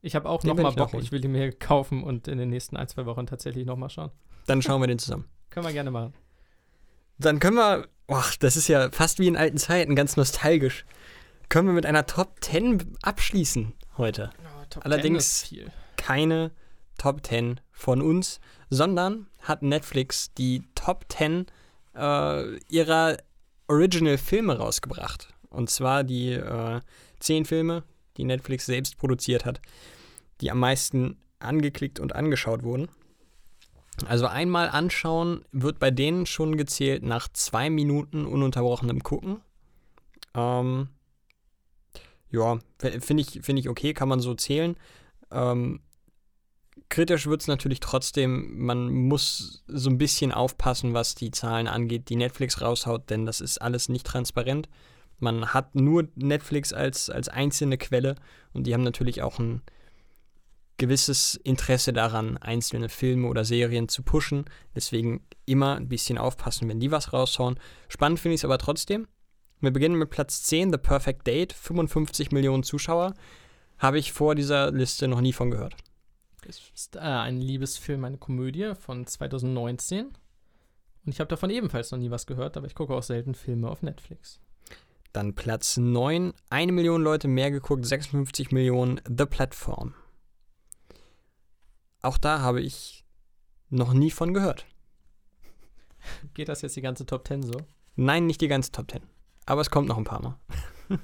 Ich 0.00 0.14
habe 0.14 0.28
auch 0.28 0.40
Den 0.40 0.50
noch 0.50 0.56
werd 0.56 0.64
mal 0.64 0.70
ich 0.70 0.76
Bock. 0.76 0.86
nachholen. 0.88 1.04
Ich 1.04 1.12
will 1.12 1.20
die 1.20 1.28
mir 1.28 1.50
kaufen 1.52 2.02
und 2.04 2.28
in 2.28 2.38
den 2.38 2.50
nächsten 2.50 2.76
ein, 2.76 2.88
zwei 2.88 3.06
Wochen 3.06 3.26
tatsächlich 3.26 3.66
noch 3.66 3.76
mal 3.76 3.88
schauen. 3.88 4.10
Dann 4.46 4.60
schauen 4.62 4.80
wir 4.80 4.86
den 4.86 4.98
zusammen. 4.98 5.24
Können 5.50 5.66
wir 5.66 5.72
gerne 5.72 5.90
machen. 5.90 6.14
Dann 7.18 7.38
können 7.38 7.56
wir, 7.56 7.86
ach, 8.08 8.36
das 8.36 8.56
ist 8.56 8.68
ja 8.68 8.90
fast 8.90 9.18
wie 9.18 9.28
in 9.28 9.36
alten 9.36 9.58
Zeiten, 9.58 9.94
ganz 9.94 10.16
nostalgisch. 10.16 10.84
Können 11.52 11.68
wir 11.68 11.74
mit 11.74 11.84
einer 11.84 12.06
Top 12.06 12.36
10 12.40 12.96
abschließen 13.02 13.74
heute. 13.98 14.30
Top 14.70 14.86
Allerdings- 14.86 15.40
10 15.40 15.58
ist 15.58 15.66
viel. 15.66 15.72
Keine 15.98 16.50
Top 16.96 17.26
10 17.26 17.60
von 17.72 18.00
uns, 18.00 18.40
sondern 18.70 19.26
hat 19.42 19.60
Netflix 19.60 20.32
die 20.32 20.62
Top 20.74 21.04
10 21.10 21.44
äh, 21.94 22.56
ihrer 22.68 23.18
Original-Filme 23.68 24.56
rausgebracht. 24.56 25.28
Und 25.50 25.68
zwar 25.68 26.04
die 26.04 26.30
äh, 26.32 26.80
10 27.20 27.44
Filme, 27.44 27.82
die 28.16 28.24
Netflix 28.24 28.64
selbst 28.64 28.96
produziert 28.96 29.44
hat, 29.44 29.60
die 30.40 30.50
am 30.50 30.58
meisten 30.58 31.18
angeklickt 31.38 32.00
und 32.00 32.14
angeschaut 32.16 32.62
wurden. 32.62 32.88
Also 34.06 34.26
einmal 34.26 34.70
anschauen 34.70 35.44
wird 35.52 35.78
bei 35.78 35.90
denen 35.90 36.24
schon 36.24 36.56
gezählt 36.56 37.02
nach 37.02 37.28
zwei 37.28 37.68
Minuten 37.68 38.24
ununterbrochenem 38.24 39.02
Gucken. 39.02 39.42
Ähm, 40.34 40.88
ja, 42.32 42.58
finde 42.78 43.22
ich, 43.22 43.40
find 43.42 43.58
ich 43.58 43.68
okay, 43.68 43.94
kann 43.94 44.08
man 44.08 44.20
so 44.20 44.34
zählen. 44.34 44.76
Ähm, 45.30 45.80
kritisch 46.88 47.26
wird 47.26 47.42
es 47.42 47.46
natürlich 47.46 47.80
trotzdem, 47.80 48.58
man 48.58 48.90
muss 48.90 49.64
so 49.66 49.90
ein 49.90 49.98
bisschen 49.98 50.32
aufpassen, 50.32 50.94
was 50.94 51.14
die 51.14 51.30
Zahlen 51.30 51.68
angeht, 51.68 52.08
die 52.08 52.16
Netflix 52.16 52.60
raushaut, 52.60 53.10
denn 53.10 53.26
das 53.26 53.40
ist 53.40 53.58
alles 53.58 53.88
nicht 53.88 54.06
transparent. 54.06 54.68
Man 55.18 55.54
hat 55.54 55.74
nur 55.74 56.08
Netflix 56.16 56.72
als, 56.72 57.08
als 57.08 57.28
einzelne 57.28 57.78
Quelle 57.78 58.16
und 58.52 58.66
die 58.66 58.74
haben 58.74 58.82
natürlich 58.82 59.22
auch 59.22 59.38
ein 59.38 59.62
gewisses 60.78 61.36
Interesse 61.36 61.92
daran, 61.92 62.38
einzelne 62.38 62.88
Filme 62.88 63.28
oder 63.28 63.44
Serien 63.44 63.88
zu 63.88 64.02
pushen. 64.02 64.46
Deswegen 64.74 65.24
immer 65.46 65.76
ein 65.76 65.88
bisschen 65.88 66.18
aufpassen, 66.18 66.68
wenn 66.68 66.80
die 66.80 66.90
was 66.90 67.12
raushauen. 67.12 67.58
Spannend 67.88 68.18
finde 68.18 68.34
ich 68.34 68.40
es 68.40 68.44
aber 68.44 68.58
trotzdem. 68.58 69.06
Wir 69.62 69.70
beginnen 69.70 69.96
mit 69.96 70.10
Platz 70.10 70.42
10, 70.42 70.72
The 70.72 70.78
Perfect 70.78 71.24
Date, 71.24 71.52
55 71.52 72.32
Millionen 72.32 72.64
Zuschauer. 72.64 73.14
Habe 73.78 74.00
ich 74.00 74.12
vor 74.12 74.34
dieser 74.34 74.72
Liste 74.72 75.06
noch 75.06 75.20
nie 75.20 75.32
von 75.32 75.52
gehört. 75.52 75.76
Es 76.44 76.60
ist 76.74 76.96
äh, 76.96 76.98
ein 76.98 77.40
Liebesfilm, 77.40 78.04
eine 78.04 78.18
Komödie 78.18 78.74
von 78.74 79.06
2019. 79.06 80.06
Und 80.06 81.12
ich 81.12 81.20
habe 81.20 81.28
davon 81.28 81.48
ebenfalls 81.50 81.92
noch 81.92 82.00
nie 82.00 82.10
was 82.10 82.26
gehört, 82.26 82.56
aber 82.56 82.66
ich 82.66 82.74
gucke 82.74 82.92
auch 82.92 83.04
selten 83.04 83.36
Filme 83.36 83.70
auf 83.70 83.82
Netflix. 83.82 84.40
Dann 85.12 85.36
Platz 85.36 85.76
9, 85.76 86.32
eine 86.50 86.72
Million 86.72 87.00
Leute 87.00 87.28
mehr 87.28 87.52
geguckt, 87.52 87.86
56 87.86 88.50
Millionen, 88.50 89.00
The 89.06 89.26
Platform. 89.26 89.94
Auch 92.00 92.18
da 92.18 92.40
habe 92.40 92.60
ich 92.60 93.04
noch 93.70 93.92
nie 93.92 94.10
von 94.10 94.34
gehört. 94.34 94.66
Geht 96.34 96.48
das 96.48 96.62
jetzt 96.62 96.74
die 96.74 96.82
ganze 96.82 97.06
Top 97.06 97.28
10 97.28 97.44
so? 97.44 97.52
Nein, 97.94 98.26
nicht 98.26 98.40
die 98.40 98.48
ganze 98.48 98.72
Top 98.72 98.90
10. 98.90 99.02
Aber 99.46 99.60
es 99.60 99.70
kommt 99.70 99.88
noch 99.88 99.98
ein 99.98 100.04
paar 100.04 100.22
Mal. 100.22 100.38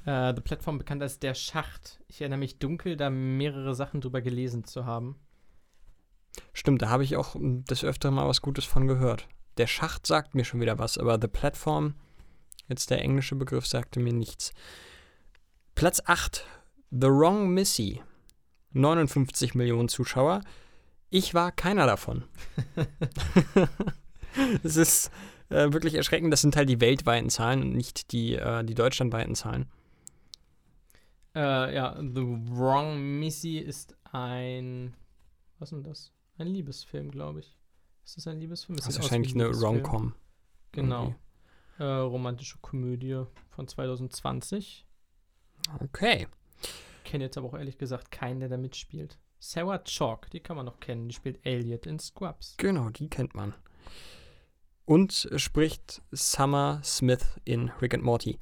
Äh, 0.04 0.34
The 0.34 0.42
Platform 0.42 0.76
bekannt 0.76 1.00
als 1.00 1.18
Der 1.18 1.32
Schacht. 1.32 1.98
Ich 2.08 2.20
erinnere 2.20 2.40
mich 2.40 2.58
dunkel, 2.58 2.98
da 2.98 3.08
mehrere 3.08 3.74
Sachen 3.74 4.02
drüber 4.02 4.20
gelesen 4.20 4.64
zu 4.64 4.84
haben. 4.84 5.16
Stimmt, 6.52 6.82
da 6.82 6.90
habe 6.90 7.04
ich 7.04 7.16
auch 7.16 7.36
des 7.38 7.84
Öfteren 7.84 8.14
mal 8.14 8.28
was 8.28 8.42
Gutes 8.42 8.66
von 8.66 8.86
gehört. 8.86 9.28
Der 9.56 9.66
Schacht 9.66 10.06
sagt 10.06 10.34
mir 10.34 10.44
schon 10.44 10.60
wieder 10.60 10.78
was, 10.78 10.98
aber 10.98 11.18
The 11.18 11.28
Platform, 11.28 11.94
jetzt 12.66 12.90
der 12.90 13.00
englische 13.00 13.34
Begriff, 13.34 13.66
sagte 13.66 13.98
mir 13.98 14.12
nichts. 14.12 14.52
Platz 15.74 16.02
8, 16.04 16.44
The 16.90 17.06
Wrong 17.06 17.48
Missy. 17.48 18.02
59 18.72 19.54
Millionen 19.54 19.88
Zuschauer. 19.88 20.42
Ich 21.08 21.32
war 21.32 21.50
keiner 21.50 21.86
davon. 21.86 22.24
Es 24.62 24.76
ist 24.76 25.10
äh, 25.50 25.72
wirklich 25.72 25.94
erschreckend. 25.94 26.32
Das 26.32 26.40
sind 26.42 26.56
halt 26.56 26.68
die 26.68 26.80
weltweiten 26.80 27.30
Zahlen 27.30 27.62
und 27.62 27.72
nicht 27.72 28.12
die, 28.12 28.34
äh, 28.34 28.64
die 28.64 28.74
deutschlandweiten 28.74 29.34
Zahlen. 29.34 29.66
Äh, 31.34 31.74
ja, 31.74 31.96
The 32.00 32.24
Wrong 32.50 33.18
Missy 33.18 33.58
ist 33.58 33.96
ein. 34.12 34.94
Was 35.58 35.72
ist 35.72 35.76
denn 35.76 35.84
das? 35.84 36.12
Ein 36.38 36.48
Liebesfilm, 36.48 37.10
glaube 37.10 37.40
ich. 37.40 37.56
Ist 38.04 38.16
das 38.16 38.26
ein 38.26 38.40
Liebesfilm? 38.40 38.78
Es 38.78 38.84
Das 38.84 38.94
ist 38.94 39.02
wahrscheinlich 39.02 39.34
eine. 39.34 39.46
Rom-Com. 39.48 40.14
Genau. 40.72 41.14
Äh, 41.78 41.84
romantische 41.84 42.58
Komödie 42.60 43.22
von 43.50 43.68
2020. 43.68 44.86
Okay. 45.80 46.26
Kenne 47.04 47.24
jetzt 47.24 47.38
aber 47.38 47.48
auch 47.48 47.54
ehrlich 47.54 47.78
gesagt 47.78 48.10
keinen, 48.10 48.40
der 48.40 48.48
da 48.48 48.56
mitspielt. 48.56 49.18
Sarah 49.38 49.78
Chalk, 49.78 50.30
die 50.30 50.40
kann 50.40 50.56
man 50.56 50.66
noch 50.66 50.80
kennen. 50.80 51.08
Die 51.08 51.14
spielt 51.14 51.44
Elliot 51.46 51.86
in 51.86 51.98
Scrubs. 51.98 52.56
Genau, 52.56 52.90
die 52.90 53.08
kennt 53.08 53.34
man. 53.34 53.54
Und 54.88 55.28
spricht 55.36 56.00
Summer 56.12 56.80
Smith 56.82 57.20
in 57.44 57.70
Rick 57.82 57.92
and 57.92 58.02
Morty. 58.02 58.38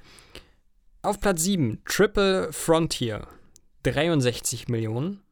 Auf 1.03 1.19
Platz 1.19 1.43
7, 1.43 1.83
Triple 1.85 2.53
Frontier. 2.53 3.27
63 3.83 4.69
Millionen. 4.69 5.23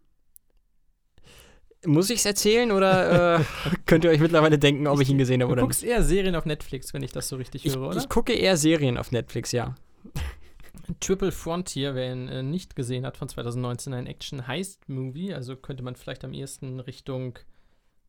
Muss 1.86 2.10
ich 2.10 2.18
es 2.18 2.24
erzählen 2.24 2.72
oder 2.72 3.38
äh, 3.38 3.44
könnt 3.86 4.02
ihr 4.02 4.10
euch 4.10 4.18
mittlerweile 4.18 4.58
denken, 4.58 4.88
ob 4.88 5.00
ich 5.00 5.08
ihn 5.08 5.18
gesehen 5.18 5.40
habe 5.40 5.50
Du 5.50 5.52
oder 5.52 5.62
guckst 5.62 5.84
eher 5.84 6.02
Serien 6.02 6.34
auf 6.34 6.46
Netflix, 6.46 6.92
wenn 6.92 7.04
ich 7.04 7.12
das 7.12 7.28
so 7.28 7.36
richtig 7.36 7.62
nicht? 7.64 7.76
höre, 7.76 7.82
Ich, 7.84 7.88
oder? 7.90 7.98
ich 7.98 8.08
gucke 8.08 8.32
eher 8.32 8.56
Serien 8.56 8.98
auf 8.98 9.12
Netflix, 9.12 9.52
ja. 9.52 9.76
Triple 10.98 11.30
Frontier, 11.30 11.94
wer 11.94 12.12
ihn 12.12 12.26
äh, 12.26 12.42
nicht 12.42 12.74
gesehen 12.74 13.06
hat, 13.06 13.16
von 13.16 13.28
2019, 13.28 13.94
ein 13.94 14.08
Action-Heist-Movie. 14.08 15.32
Also 15.32 15.54
könnte 15.54 15.84
man 15.84 15.94
vielleicht 15.94 16.24
am 16.24 16.32
ehesten 16.32 16.80
Richtung. 16.80 17.38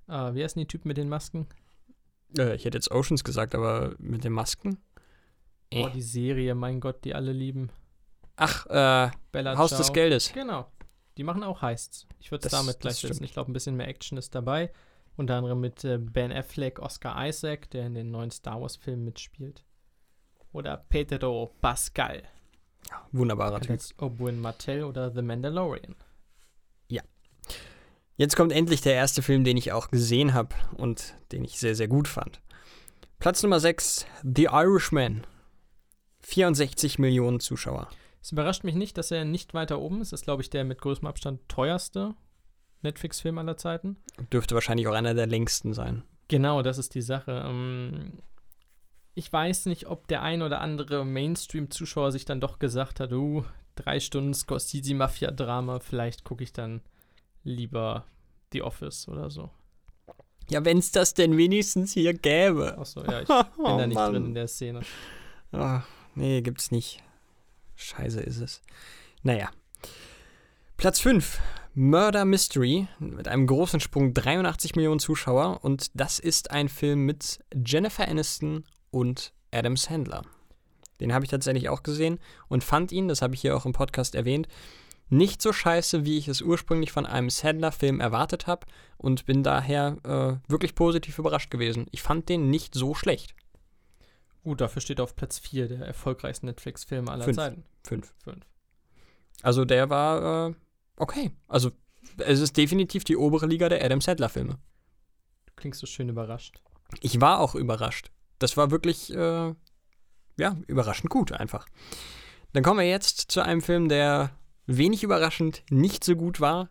Äh, 0.07 0.33
wie 0.33 0.43
heißen 0.43 0.59
die 0.59 0.67
Typen 0.67 0.87
mit 0.87 0.97
den 0.97 1.07
Masken? 1.07 1.45
Äh, 2.37 2.55
ich 2.55 2.65
hätte 2.65 2.77
jetzt 2.77 2.91
Oceans 2.91 3.23
gesagt, 3.23 3.55
aber 3.55 3.95
mit 3.99 4.23
den 4.23 4.33
Masken. 4.33 4.77
Äh. 5.69 5.83
Oh, 5.83 5.89
die 5.89 6.01
Serie, 6.01 6.55
mein 6.55 6.79
Gott, 6.79 7.03
die 7.05 7.15
alle 7.15 7.31
lieben. 7.31 7.69
Ach, 8.35 8.65
äh, 8.67 9.11
Bella 9.31 9.57
Haus 9.57 9.69
Ciao. 9.69 9.79
des 9.79 9.93
Geldes. 9.93 10.33
Genau. 10.33 10.71
Die 11.17 11.23
machen 11.23 11.43
auch 11.43 11.61
Heists. 11.61 12.07
Ich 12.19 12.31
würde 12.31 12.45
es 12.47 12.51
damit 12.51 12.79
gleichsetzen. 12.81 13.23
Ich 13.23 13.31
glaube, 13.31 13.49
ein 13.49 13.53
bisschen 13.53 13.77
mehr 13.77 13.87
Action 13.87 14.17
ist 14.17 14.35
dabei. 14.35 14.71
Unter 15.15 15.35
anderem 15.35 15.61
mit 15.61 15.85
äh, 15.85 15.97
Ben 15.97 16.33
Affleck, 16.33 16.79
Oscar 16.79 17.25
Isaac, 17.25 17.69
der 17.69 17.87
in 17.87 17.93
den 17.93 18.11
neuen 18.11 18.31
Star 18.31 18.61
Wars-Filmen 18.61 19.05
mitspielt. 19.05 19.63
Oder 20.51 20.85
Pedro 20.89 21.53
Pascal, 21.61 22.23
Wunderbarer 23.11 23.59
bekannt 23.59 23.87
Typ. 23.87 24.01
Oberyn 24.01 24.39
Martell 24.39 24.83
oder 24.83 25.11
The 25.11 25.21
Mandalorian. 25.21 25.95
Jetzt 28.17 28.37
kommt 28.37 28.53
endlich 28.53 28.81
der 28.81 28.93
erste 28.93 29.21
Film, 29.21 29.43
den 29.43 29.57
ich 29.57 29.73
auch 29.73 29.91
gesehen 29.91 30.33
habe 30.33 30.55
und 30.77 31.15
den 31.31 31.43
ich 31.43 31.59
sehr, 31.59 31.75
sehr 31.75 31.89
gut 31.89 32.07
fand. 32.07 32.39
Platz 33.19 33.43
Nummer 33.43 33.59
6, 33.59 34.05
The 34.23 34.45
Irishman. 34.45 35.27
64 36.21 36.97
Millionen 36.97 37.39
Zuschauer. 37.39 37.89
Es 38.21 38.31
überrascht 38.31 38.63
mich 38.63 38.75
nicht, 38.75 38.97
dass 38.97 39.11
er 39.11 39.25
nicht 39.25 39.53
weiter 39.53 39.79
oben 39.79 40.01
ist. 40.01 40.13
Das 40.13 40.21
ist, 40.21 40.25
glaube 40.25 40.41
ich, 40.41 40.49
der 40.49 40.63
mit 40.63 40.81
größtem 40.81 41.07
Abstand 41.07 41.41
teuerste 41.49 42.15
Netflix-Film 42.81 43.37
aller 43.37 43.57
Zeiten. 43.57 43.97
Dürfte 44.31 44.55
wahrscheinlich 44.55 44.87
auch 44.87 44.93
einer 44.93 45.13
der 45.13 45.27
längsten 45.27 45.73
sein. 45.73 46.03
Genau, 46.27 46.61
das 46.61 46.77
ist 46.77 46.95
die 46.95 47.01
Sache. 47.01 47.43
Ähm, 47.45 48.19
ich 49.13 49.31
weiß 49.31 49.65
nicht, 49.67 49.87
ob 49.87 50.07
der 50.07 50.21
ein 50.21 50.41
oder 50.41 50.61
andere 50.61 51.05
Mainstream-Zuschauer 51.05 52.11
sich 52.11 52.25
dann 52.25 52.41
doch 52.41 52.59
gesagt 52.59 52.99
hat, 52.99 53.11
uh, 53.11 53.43
drei 53.75 53.99
Stunden 53.99 54.33
Scorsese-Mafia-Drama, 54.33 55.79
vielleicht 55.79 56.23
gucke 56.23 56.43
ich 56.43 56.53
dann 56.53 56.81
lieber 57.45 58.05
The 58.51 58.61
Office 58.63 59.07
oder 59.07 59.29
so. 59.29 59.49
Ja, 60.49 60.63
wenn 60.65 60.77
es 60.77 60.91
das 60.91 61.13
denn 61.13 61.37
wenigstens 61.37 61.93
hier 61.93 62.13
gäbe. 62.13 62.77
Achso, 62.77 63.03
ja, 63.03 63.21
ich 63.21 63.27
bin 63.27 63.35
Oh, 63.57 63.77
da 63.77 63.87
nicht 63.87 63.95
Mann. 63.95 64.11
drin 64.13 64.25
in 64.25 64.33
der 64.35 64.47
Szene. 64.47 64.81
Ah, 65.53 65.83
nee, 66.13 66.41
gibt's 66.41 66.69
nicht. 66.71 67.01
Scheiße 67.75 68.19
ist 68.19 68.39
es. 68.41 68.61
Naja. 69.23 69.49
Platz 70.77 70.99
5. 70.99 71.39
Murder 71.73 72.23
Mystery 72.25 72.87
mit 72.99 73.27
einem 73.27 73.47
großen 73.47 73.79
Sprung 73.79 74.13
83 74.13 74.75
Millionen 74.75 74.99
Zuschauer 74.99 75.63
und 75.63 75.91
das 75.93 76.19
ist 76.19 76.51
ein 76.51 76.69
Film 76.69 77.05
mit 77.05 77.39
Jennifer 77.53 78.07
Aniston 78.07 78.63
und 78.91 79.33
Adam 79.51 79.75
Sandler. 79.75 80.21
Den 81.01 81.13
habe 81.13 81.25
ich 81.25 81.31
tatsächlich 81.31 81.67
auch 81.67 81.83
gesehen 81.83 82.19
und 82.47 82.63
fand 82.63 82.93
ihn, 82.93 83.09
das 83.09 83.21
habe 83.21 83.35
ich 83.35 83.41
hier 83.41 83.57
auch 83.57 83.65
im 83.65 83.73
Podcast 83.73 84.15
erwähnt, 84.15 84.47
nicht 85.09 85.41
so 85.41 85.53
scheiße, 85.53 86.05
wie 86.05 86.17
ich 86.17 86.27
es 86.27 86.41
ursprünglich 86.41 86.91
von 86.91 87.05
einem 87.05 87.29
Sandler-Film 87.29 87.99
erwartet 87.99 88.47
habe 88.47 88.65
und 88.97 89.25
bin 89.25 89.43
daher 89.43 89.97
äh, 90.03 90.51
wirklich 90.51 90.75
positiv 90.75 91.19
überrascht 91.19 91.51
gewesen. 91.51 91.87
Ich 91.91 92.01
fand 92.01 92.29
den 92.29 92.49
nicht 92.49 92.73
so 92.73 92.95
schlecht. 92.95 93.35
Gut, 94.43 94.61
dafür 94.61 94.81
steht 94.81 94.99
auf 94.99 95.15
Platz 95.15 95.39
4 95.39 95.67
der 95.67 95.85
erfolgreichsten 95.85 96.47
Netflix-Filme 96.47 97.11
aller 97.11 97.23
Fünf. 97.23 97.37
Zeiten. 97.37 97.63
Fünf. 97.83 98.13
Fünf. 98.23 98.45
Also 99.41 99.65
der 99.65 99.89
war 99.89 100.49
äh, 100.49 100.53
okay. 100.97 101.31
Also 101.47 101.71
es 102.17 102.39
ist 102.39 102.57
definitiv 102.57 103.03
die 103.03 103.17
obere 103.17 103.45
Liga 103.45 103.69
der 103.69 103.83
Adam 103.83 104.01
Sandler-Filme. 104.01 104.57
Du 105.45 105.53
klingst 105.55 105.79
so 105.79 105.87
schön 105.87 106.09
überrascht. 106.09 106.61
Ich 107.01 107.19
war 107.21 107.39
auch 107.39 107.55
überrascht. 107.55 108.11
Das 108.39 108.57
war 108.57 108.71
wirklich, 108.71 109.13
äh, 109.13 109.53
ja, 110.37 110.57
überraschend 110.67 111.09
gut 111.09 111.31
einfach. 111.31 111.67
Dann 112.53 112.63
kommen 112.63 112.79
wir 112.79 112.87
jetzt 112.87 113.31
zu 113.31 113.41
einem 113.41 113.61
Film, 113.61 113.89
der 113.89 114.31
wenig 114.67 115.03
überraschend 115.03 115.63
nicht 115.69 116.03
so 116.03 116.15
gut 116.15 116.39
war. 116.39 116.69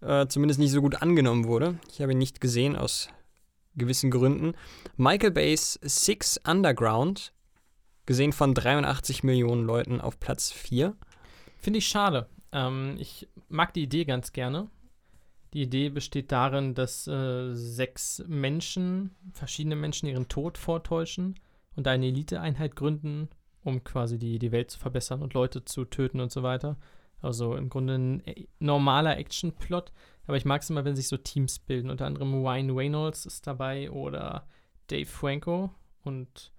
Äh, 0.00 0.26
zumindest 0.26 0.60
nicht 0.60 0.72
so 0.72 0.82
gut 0.82 1.00
angenommen 1.00 1.46
wurde. 1.46 1.78
Ich 1.90 2.00
habe 2.00 2.12
ihn 2.12 2.18
nicht 2.18 2.40
gesehen 2.40 2.76
aus 2.76 3.08
gewissen 3.76 4.10
Gründen. 4.10 4.54
Michael 4.96 5.30
Bays 5.30 5.78
Six 5.82 6.38
Underground, 6.46 7.32
gesehen 8.06 8.32
von 8.32 8.54
83 8.54 9.24
Millionen 9.24 9.64
Leuten 9.64 10.00
auf 10.00 10.20
Platz 10.20 10.52
4. 10.52 10.94
Finde 11.58 11.78
ich 11.78 11.86
schade. 11.86 12.28
Ähm, 12.52 12.96
ich 12.98 13.28
mag 13.48 13.72
die 13.74 13.84
Idee 13.84 14.04
ganz 14.04 14.32
gerne. 14.32 14.68
Die 15.54 15.62
Idee 15.62 15.88
besteht 15.88 16.32
darin, 16.32 16.74
dass 16.74 17.06
äh, 17.06 17.54
sechs 17.54 18.22
Menschen, 18.26 19.14
verschiedene 19.32 19.76
Menschen 19.76 20.08
ihren 20.08 20.28
Tod 20.28 20.58
vortäuschen 20.58 21.38
und 21.76 21.86
eine 21.86 22.06
Eliteeinheit 22.06 22.76
gründen, 22.76 23.28
um 23.62 23.84
quasi 23.84 24.18
die, 24.18 24.38
die 24.38 24.52
Welt 24.52 24.70
zu 24.70 24.78
verbessern 24.78 25.22
und 25.22 25.32
Leute 25.32 25.64
zu 25.64 25.84
töten 25.84 26.20
und 26.20 26.32
so 26.32 26.42
weiter. 26.42 26.76
Also 27.24 27.56
im 27.56 27.70
Grunde 27.70 27.94
ein 27.94 28.26
äh, 28.26 28.46
normaler 28.58 29.16
Action-Plot. 29.16 29.92
Aber 30.26 30.36
ich 30.36 30.44
mag 30.44 30.62
es 30.62 30.70
immer, 30.70 30.84
wenn 30.84 30.96
sich 30.96 31.08
so 31.08 31.16
Teams 31.16 31.58
bilden. 31.58 31.90
Unter 31.90 32.06
anderem 32.06 32.44
Ryan 32.44 32.70
Reynolds 32.70 33.26
ist 33.26 33.46
dabei 33.46 33.90
oder 33.90 34.46
Dave 34.88 35.06
Franco. 35.06 35.70
Und 36.02 36.52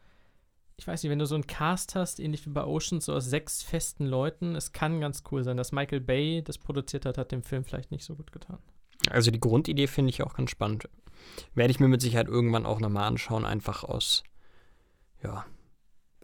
ich 0.77 0.87
weiß 0.87 1.03
nicht, 1.03 1.09
wenn 1.09 1.19
du 1.19 1.25
so 1.25 1.35
einen 1.35 1.47
Cast 1.47 1.95
hast, 1.95 2.19
ähnlich 2.19 2.45
wie 2.45 2.51
bei 2.51 2.65
Oceans, 2.65 3.05
so 3.05 3.13
aus 3.13 3.25
sechs 3.25 3.61
festen 3.61 4.05
Leuten, 4.05 4.55
es 4.55 4.71
kann 4.71 4.99
ganz 4.99 5.23
cool 5.31 5.43
sein. 5.43 5.57
Dass 5.57 5.71
Michael 5.71 6.01
Bay 6.01 6.41
das 6.43 6.57
produziert 6.57 7.05
hat, 7.05 7.17
hat 7.17 7.31
dem 7.31 7.43
Film 7.43 7.63
vielleicht 7.63 7.91
nicht 7.91 8.03
so 8.03 8.15
gut 8.15 8.31
getan. 8.31 8.57
Also 9.09 9.31
die 9.31 9.39
Grundidee 9.39 9.87
finde 9.87 10.09
ich 10.09 10.23
auch 10.23 10.33
ganz 10.33 10.49
spannend. 10.49 10.89
Werde 11.53 11.71
ich 11.71 11.79
mir 11.79 11.87
mit 11.87 12.01
Sicherheit 12.01 12.27
irgendwann 12.27 12.65
auch 12.65 12.79
nochmal 12.79 13.07
anschauen, 13.07 13.45
einfach 13.45 13.83
aus, 13.83 14.23
ja, 15.23 15.45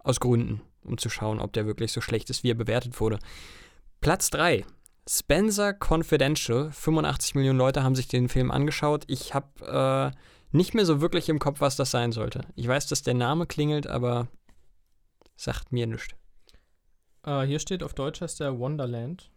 aus 0.03 0.19
Gründen, 0.19 0.61
um 0.84 0.97
zu 0.97 1.09
schauen, 1.09 1.39
ob 1.39 1.53
der 1.53 1.65
wirklich 1.65 1.91
so 1.91 2.01
schlecht 2.01 2.30
ist, 2.30 2.43
wie 2.43 2.51
er 2.51 2.55
bewertet 2.55 2.99
wurde. 2.99 3.19
Platz 4.02 4.32
3. 4.32 4.65
Spencer 5.07 5.76
Confidential. 5.76 6.72
85 6.72 7.36
Millionen 7.36 7.60
Leute 7.60 7.84
haben 7.84 7.94
sich 7.94 8.07
den 8.07 8.30
Film 8.30 8.49
angeschaut. 8.49 9.03
Ich 9.06 9.36
habe 9.36 10.11
äh, 10.11 10.18
nicht 10.52 10.73
mehr 10.73 10.88
so 10.88 11.02
wirklich 11.02 11.30
im 11.30 11.38
Kopf, 11.38 11.61
was 11.61 11.76
das 11.76 11.91
sein 11.91 12.11
sollte. 12.11 12.41
Ich 12.56 12.68
weiß, 12.68 12.88
dass 12.88 13.03
der 13.03 13.14
Name 13.14 13.45
klingelt, 13.45 13.86
aber 13.86 14.28
sagt 15.36 15.72
mir 15.72 15.86
nichts. 15.86 16.15
Äh, 17.23 17.44
hier 17.44 17.60
steht 17.60 17.84
auf 17.84 17.94
Deutsch 17.94 18.22
heißt 18.22 18.40
der 18.40 18.57
Wonderland. 18.57 19.30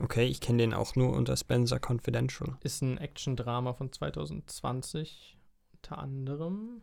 Okay, 0.00 0.26
ich 0.26 0.40
kenne 0.40 0.58
den 0.58 0.74
auch 0.74 0.96
nur 0.96 1.12
unter 1.12 1.36
Spencer 1.36 1.78
Confidential. 1.78 2.56
Ist 2.64 2.82
ein 2.82 2.98
Action-Drama 2.98 3.74
von 3.74 3.92
2020. 3.92 5.38
Unter 5.74 5.98
anderem 5.98 6.82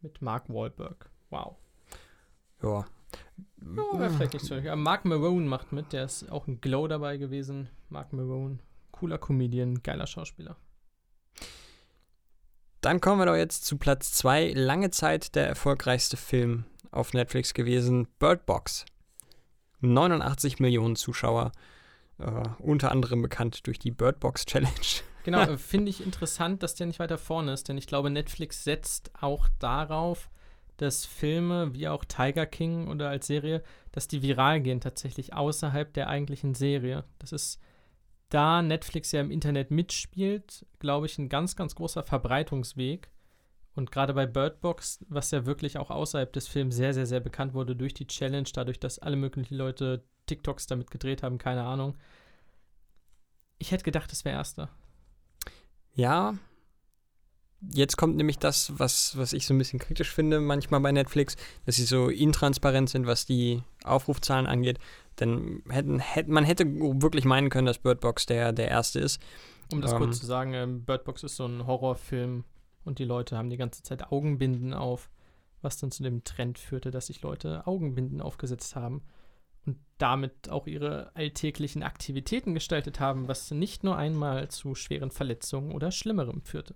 mit 0.00 0.22
Mark 0.22 0.48
Wahlberg. 0.48 1.10
Wow. 1.30 1.56
Ja. 2.62 2.84
Ja, 3.60 3.98
wäre 3.98 4.10
vielleicht 4.10 4.34
nicht 4.34 4.44
so. 4.44 4.54
Ja, 4.54 4.76
Mark 4.76 5.04
Marone 5.04 5.46
macht 5.46 5.72
mit, 5.72 5.92
der 5.92 6.04
ist 6.04 6.30
auch 6.30 6.46
ein 6.46 6.60
Glow 6.60 6.88
dabei 6.88 7.16
gewesen. 7.16 7.68
Mark 7.88 8.12
Marone, 8.12 8.58
cooler 8.90 9.18
Comedian, 9.18 9.82
geiler 9.82 10.06
Schauspieler. 10.06 10.56
Dann 12.80 13.00
kommen 13.00 13.20
wir 13.20 13.26
doch 13.26 13.36
jetzt 13.36 13.66
zu 13.66 13.76
Platz 13.76 14.12
2. 14.12 14.52
Lange 14.54 14.90
Zeit 14.90 15.34
der 15.34 15.46
erfolgreichste 15.46 16.16
Film 16.16 16.64
auf 16.90 17.12
Netflix 17.12 17.52
gewesen, 17.52 18.08
Bird 18.18 18.46
Box. 18.46 18.86
89 19.80 20.60
Millionen 20.60 20.96
Zuschauer, 20.96 21.52
äh, 22.18 22.42
unter 22.58 22.90
anderem 22.90 23.22
bekannt 23.22 23.66
durch 23.66 23.78
die 23.78 23.90
Bird 23.90 24.20
Box 24.20 24.44
Challenge. 24.46 24.70
Genau, 25.24 25.56
finde 25.58 25.90
ich 25.90 26.04
interessant, 26.04 26.62
dass 26.62 26.74
der 26.74 26.86
nicht 26.86 26.98
weiter 26.98 27.18
vorne 27.18 27.52
ist, 27.52 27.68
denn 27.68 27.78
ich 27.78 27.86
glaube, 27.86 28.10
Netflix 28.10 28.64
setzt 28.64 29.10
auch 29.20 29.48
darauf, 29.58 30.30
dass 30.80 31.04
Filme 31.04 31.74
wie 31.74 31.88
auch 31.88 32.04
Tiger 32.04 32.46
King 32.46 32.88
oder 32.88 33.10
als 33.10 33.26
Serie, 33.26 33.62
dass 33.92 34.08
die 34.08 34.22
viral 34.22 34.60
gehen 34.60 34.80
tatsächlich 34.80 35.34
außerhalb 35.34 35.92
der 35.92 36.08
eigentlichen 36.08 36.54
Serie. 36.54 37.04
Das 37.18 37.32
ist, 37.32 37.60
da 38.30 38.62
Netflix 38.62 39.12
ja 39.12 39.20
im 39.20 39.30
Internet 39.30 39.70
mitspielt, 39.70 40.64
glaube 40.78 41.06
ich, 41.06 41.18
ein 41.18 41.28
ganz, 41.28 41.56
ganz 41.56 41.74
großer 41.74 42.02
Verbreitungsweg. 42.02 43.10
Und 43.74 43.92
gerade 43.92 44.14
bei 44.14 44.26
Bird 44.26 44.60
Box, 44.60 45.04
was 45.08 45.30
ja 45.30 45.46
wirklich 45.46 45.78
auch 45.78 45.90
außerhalb 45.90 46.32
des 46.32 46.48
Films 46.48 46.76
sehr, 46.76 46.94
sehr, 46.94 47.06
sehr 47.06 47.20
bekannt 47.20 47.54
wurde 47.54 47.76
durch 47.76 47.94
die 47.94 48.06
Challenge, 48.06 48.48
dadurch, 48.52 48.80
dass 48.80 48.98
alle 48.98 49.16
möglichen 49.16 49.54
Leute 49.54 50.04
TikToks 50.26 50.66
damit 50.66 50.90
gedreht 50.90 51.22
haben, 51.22 51.38
keine 51.38 51.64
Ahnung. 51.64 51.96
Ich 53.58 53.70
hätte 53.70 53.84
gedacht, 53.84 54.10
es 54.12 54.24
wäre 54.24 54.36
erster. 54.36 54.70
Ja, 55.94 56.34
jetzt 57.68 57.96
kommt 57.96 58.16
nämlich 58.16 58.38
das, 58.38 58.72
was, 58.78 59.16
was 59.16 59.32
ich 59.32 59.46
so 59.46 59.54
ein 59.54 59.58
bisschen 59.58 59.78
kritisch 59.78 60.10
finde 60.10 60.40
manchmal 60.40 60.80
bei 60.80 60.92
Netflix, 60.92 61.36
dass 61.66 61.76
sie 61.76 61.84
so 61.84 62.08
intransparent 62.08 62.88
sind, 62.88 63.06
was 63.06 63.26
die 63.26 63.62
Aufrufzahlen 63.84 64.46
angeht. 64.46 64.78
Denn 65.18 65.62
hätten, 65.68 65.98
hätte, 65.98 66.30
man 66.30 66.44
hätte 66.44 66.64
wirklich 66.66 67.24
meinen 67.24 67.50
können, 67.50 67.66
dass 67.66 67.78
Bird 67.78 68.00
Box 68.00 68.26
der, 68.26 68.52
der 68.52 68.68
erste 68.68 69.00
ist. 69.00 69.20
Um 69.72 69.80
das 69.82 69.92
Ähm. 69.92 69.98
kurz 69.98 70.20
zu 70.20 70.26
sagen, 70.26 70.54
ähm, 70.54 70.84
Bird 70.84 71.04
Box 71.04 71.22
ist 71.22 71.36
so 71.36 71.46
ein 71.46 71.66
Horrorfilm 71.66 72.44
und 72.84 72.98
die 72.98 73.04
Leute 73.04 73.36
haben 73.36 73.50
die 73.50 73.58
ganze 73.58 73.82
Zeit 73.82 74.10
Augenbinden 74.10 74.72
auf, 74.72 75.10
was 75.60 75.76
dann 75.76 75.90
zu 75.90 76.02
dem 76.02 76.24
Trend 76.24 76.58
führte, 76.58 76.90
dass 76.90 77.08
sich 77.08 77.20
Leute 77.20 77.66
Augenbinden 77.66 78.22
aufgesetzt 78.22 78.74
haben 78.74 79.02
und 79.66 79.76
damit 79.98 80.48
auch 80.48 80.66
ihre 80.66 81.14
alltäglichen 81.14 81.82
Aktivitäten 81.82 82.54
gestaltet 82.54 82.98
haben, 82.98 83.28
was 83.28 83.50
nicht 83.50 83.84
nur 83.84 83.96
einmal 83.96 84.48
zu 84.48 84.74
schweren 84.74 85.10
Verletzungen 85.10 85.72
oder 85.72 85.90
Schlimmerem 85.90 86.40
führte. 86.40 86.74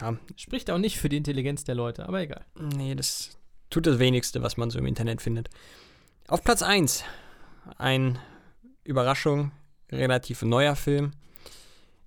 Ja, 0.00 0.18
Spricht 0.36 0.70
auch 0.70 0.78
nicht 0.78 0.98
für 0.98 1.08
die 1.08 1.16
Intelligenz 1.16 1.64
der 1.64 1.74
Leute, 1.74 2.08
aber 2.08 2.20
egal. 2.20 2.44
Nee, 2.58 2.94
das 2.94 3.38
tut 3.70 3.86
das 3.86 3.98
wenigste, 3.98 4.42
was 4.42 4.56
man 4.56 4.70
so 4.70 4.78
im 4.78 4.86
Internet 4.86 5.22
findet. 5.22 5.50
Auf 6.28 6.42
Platz 6.42 6.62
1 6.62 7.04
ein 7.78 8.18
Überraschung, 8.82 9.52
relativ 9.90 10.42
neuer 10.42 10.76
Film. 10.76 11.12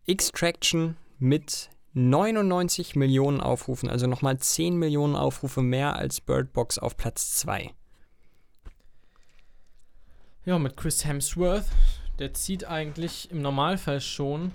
Extraction 0.05 0.95
mit 1.17 1.69
99 1.93 2.95
Millionen 2.95 3.41
Aufrufen, 3.41 3.89
also 3.89 4.05
nochmal 4.07 4.37
10 4.37 4.77
Millionen 4.77 5.15
Aufrufe 5.15 5.61
mehr 5.61 5.95
als 5.95 6.21
Bird 6.21 6.53
Box 6.53 6.77
auf 6.77 6.95
Platz 6.95 7.35
2. 7.35 7.71
Ja, 10.45 10.59
mit 10.59 10.77
Chris 10.77 11.05
Hemsworth, 11.05 11.65
der 12.19 12.33
zieht 12.33 12.65
eigentlich 12.65 13.31
im 13.31 13.41
Normalfall 13.41 13.99
schon. 13.99 14.51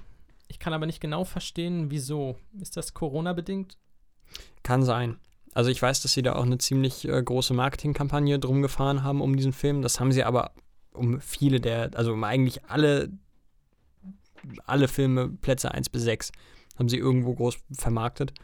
Ich 0.52 0.58
kann 0.58 0.74
aber 0.74 0.84
nicht 0.84 1.00
genau 1.00 1.24
verstehen, 1.24 1.90
wieso. 1.90 2.36
Ist 2.60 2.76
das 2.76 2.92
Corona-bedingt? 2.92 3.78
Kann 4.62 4.82
sein. 4.82 5.16
Also 5.54 5.70
ich 5.70 5.80
weiß, 5.80 6.02
dass 6.02 6.12
sie 6.12 6.20
da 6.20 6.34
auch 6.34 6.44
eine 6.44 6.58
ziemlich 6.58 7.08
äh, 7.08 7.22
große 7.22 7.54
Marketingkampagne 7.54 8.38
drum 8.38 8.60
gefahren 8.60 9.02
haben 9.02 9.22
um 9.22 9.34
diesen 9.34 9.54
Film. 9.54 9.80
Das 9.80 9.98
haben 9.98 10.12
sie 10.12 10.24
aber 10.24 10.52
um 10.92 11.22
viele 11.22 11.58
der, 11.58 11.92
also 11.94 12.12
um 12.12 12.22
eigentlich 12.22 12.66
alle, 12.66 13.08
alle 14.66 14.88
Filme, 14.88 15.30
Plätze 15.30 15.72
1 15.72 15.88
bis 15.88 16.02
6, 16.02 16.32
haben 16.78 16.90
sie 16.90 16.98
irgendwo 16.98 17.32
groß 17.32 17.56
vermarktet. 17.72 18.34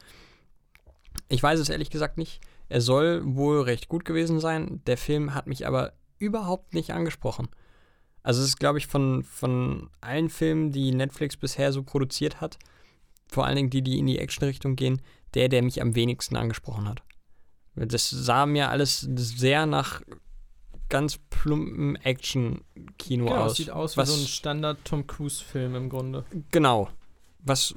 Ich 1.28 1.42
weiß 1.42 1.60
es 1.60 1.68
ehrlich 1.68 1.90
gesagt 1.90 2.16
nicht. 2.16 2.40
Er 2.70 2.80
soll 2.80 3.20
wohl 3.22 3.60
recht 3.60 3.90
gut 3.90 4.06
gewesen 4.06 4.40
sein. 4.40 4.80
Der 4.86 4.96
Film 4.96 5.34
hat 5.34 5.46
mich 5.46 5.66
aber 5.66 5.92
überhaupt 6.18 6.72
nicht 6.72 6.94
angesprochen. 6.94 7.48
Also 8.28 8.42
es 8.42 8.48
ist, 8.48 8.60
glaube 8.60 8.76
ich, 8.76 8.86
von, 8.86 9.22
von 9.22 9.88
allen 10.02 10.28
Filmen, 10.28 10.70
die 10.70 10.92
Netflix 10.92 11.34
bisher 11.38 11.72
so 11.72 11.82
produziert 11.82 12.42
hat, 12.42 12.58
vor 13.26 13.46
allen 13.46 13.56
Dingen 13.56 13.70
die, 13.70 13.80
die 13.80 13.98
in 13.98 14.04
die 14.04 14.18
Action-Richtung 14.18 14.76
gehen, 14.76 15.00
der, 15.32 15.48
der 15.48 15.62
mich 15.62 15.80
am 15.80 15.94
wenigsten 15.94 16.36
angesprochen 16.36 16.86
hat. 16.90 17.00
Das 17.74 18.10
sah 18.10 18.44
mir 18.44 18.68
alles 18.68 19.00
sehr 19.00 19.64
nach 19.64 20.02
ganz 20.90 21.18
plumpen 21.30 21.96
Action-Kino 21.96 23.24
Genau, 23.24 23.44
aus. 23.44 23.56
sieht 23.56 23.70
aus 23.70 23.96
was, 23.96 24.10
wie 24.10 24.12
so 24.16 24.20
ein 24.20 24.26
Standard-Tom 24.28 25.06
Cruise-Film 25.06 25.74
im 25.74 25.88
Grunde. 25.88 26.26
Genau. 26.50 26.90
Was 27.38 27.74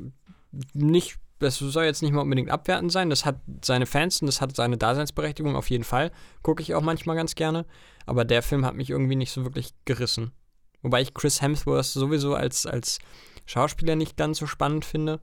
nicht, 0.73 1.18
das 1.40 1.60
soll 1.60 1.86
jetzt 1.86 2.02
nicht 2.02 2.11
mal 2.11 2.23
unbedingt 2.23 2.49
abwertend 2.49 2.91
sein. 2.91 3.10
Das 3.10 3.23
hat 3.23 3.40
seine 3.64 3.86
Fans 3.86 4.22
und 4.22 4.26
das 4.26 4.41
hat 4.41 4.53
seine 4.53 4.78
Daseinsberechtigung 4.78 5.56
auf 5.56 5.69
jeden 5.69 5.86
Fall. 5.86 6.11
Gucke 6.41 6.61
ich 6.61 6.76
auch 6.76 6.82
manchmal 6.82 7.15
ganz 7.15 7.36
gerne. 7.36 7.65
Aber 8.06 8.26
der 8.26 8.41
Film 8.44 8.65
hat 8.65 8.76
mich 8.76 8.90
irgendwie 8.90 9.15
nicht 9.15 9.32
so 9.32 9.45
wirklich 9.45 9.73
gerissen. 9.86 10.34
Wobei 10.81 11.01
ich 11.01 11.13
Chris 11.13 11.41
Hemsworth 11.41 11.85
sowieso 11.85 12.35
als, 12.35 12.65
als 12.65 12.99
Schauspieler 13.45 13.95
nicht 13.95 14.17
ganz 14.17 14.39
so 14.39 14.47
spannend 14.47 14.85
finde. 14.85 15.19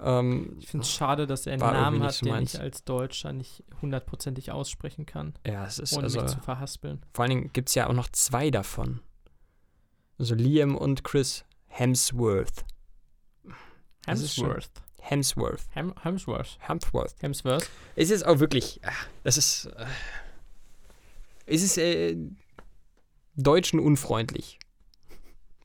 Ähm, 0.00 0.56
Ich 0.60 0.68
finde 0.68 0.84
es 0.84 0.92
schade, 0.92 1.26
dass 1.26 1.46
er 1.46 1.54
einen 1.54 1.62
Namen 1.62 2.02
hat, 2.02 2.14
so 2.14 2.26
den 2.26 2.34
meins. 2.34 2.54
ich 2.54 2.60
als 2.60 2.84
Deutscher 2.84 3.32
nicht 3.32 3.64
hundertprozentig 3.82 4.52
aussprechen 4.52 5.06
kann, 5.06 5.34
ja, 5.46 5.64
es 5.64 5.78
ist 5.78 5.92
ohne 5.94 6.04
also. 6.04 6.20
mich 6.22 6.30
zu 6.30 6.40
verhaspeln. 6.40 7.02
Vor 7.14 7.24
allen 7.24 7.30
Dingen 7.30 7.50
gibt 7.52 7.68
es 7.68 7.74
ja 7.74 7.88
auch 7.88 7.94
noch 7.94 8.08
zwei 8.10 8.50
davon. 8.50 9.00
Also 10.18 10.34
Liam 10.34 10.76
und 10.76 11.04
Chris 11.04 11.44
Hemsworth. 11.66 12.64
Hemsworth. 14.06 14.70
Hemsworth. 15.00 15.62
Hem 15.70 15.94
Hemsworth. 16.02 16.58
Hemsworth. 16.60 17.14
Hemsworth. 17.20 17.70
Es 17.96 18.10
ist 18.10 18.24
auch 18.26 18.40
wirklich, 18.40 18.80
ach, 18.84 19.06
das 19.22 19.36
ist, 19.36 19.66
äh, 19.66 19.86
es 21.46 21.62
ist 21.62 21.78
äh, 21.78 22.16
Deutschen 23.36 23.80
unfreundlich, 23.80 24.57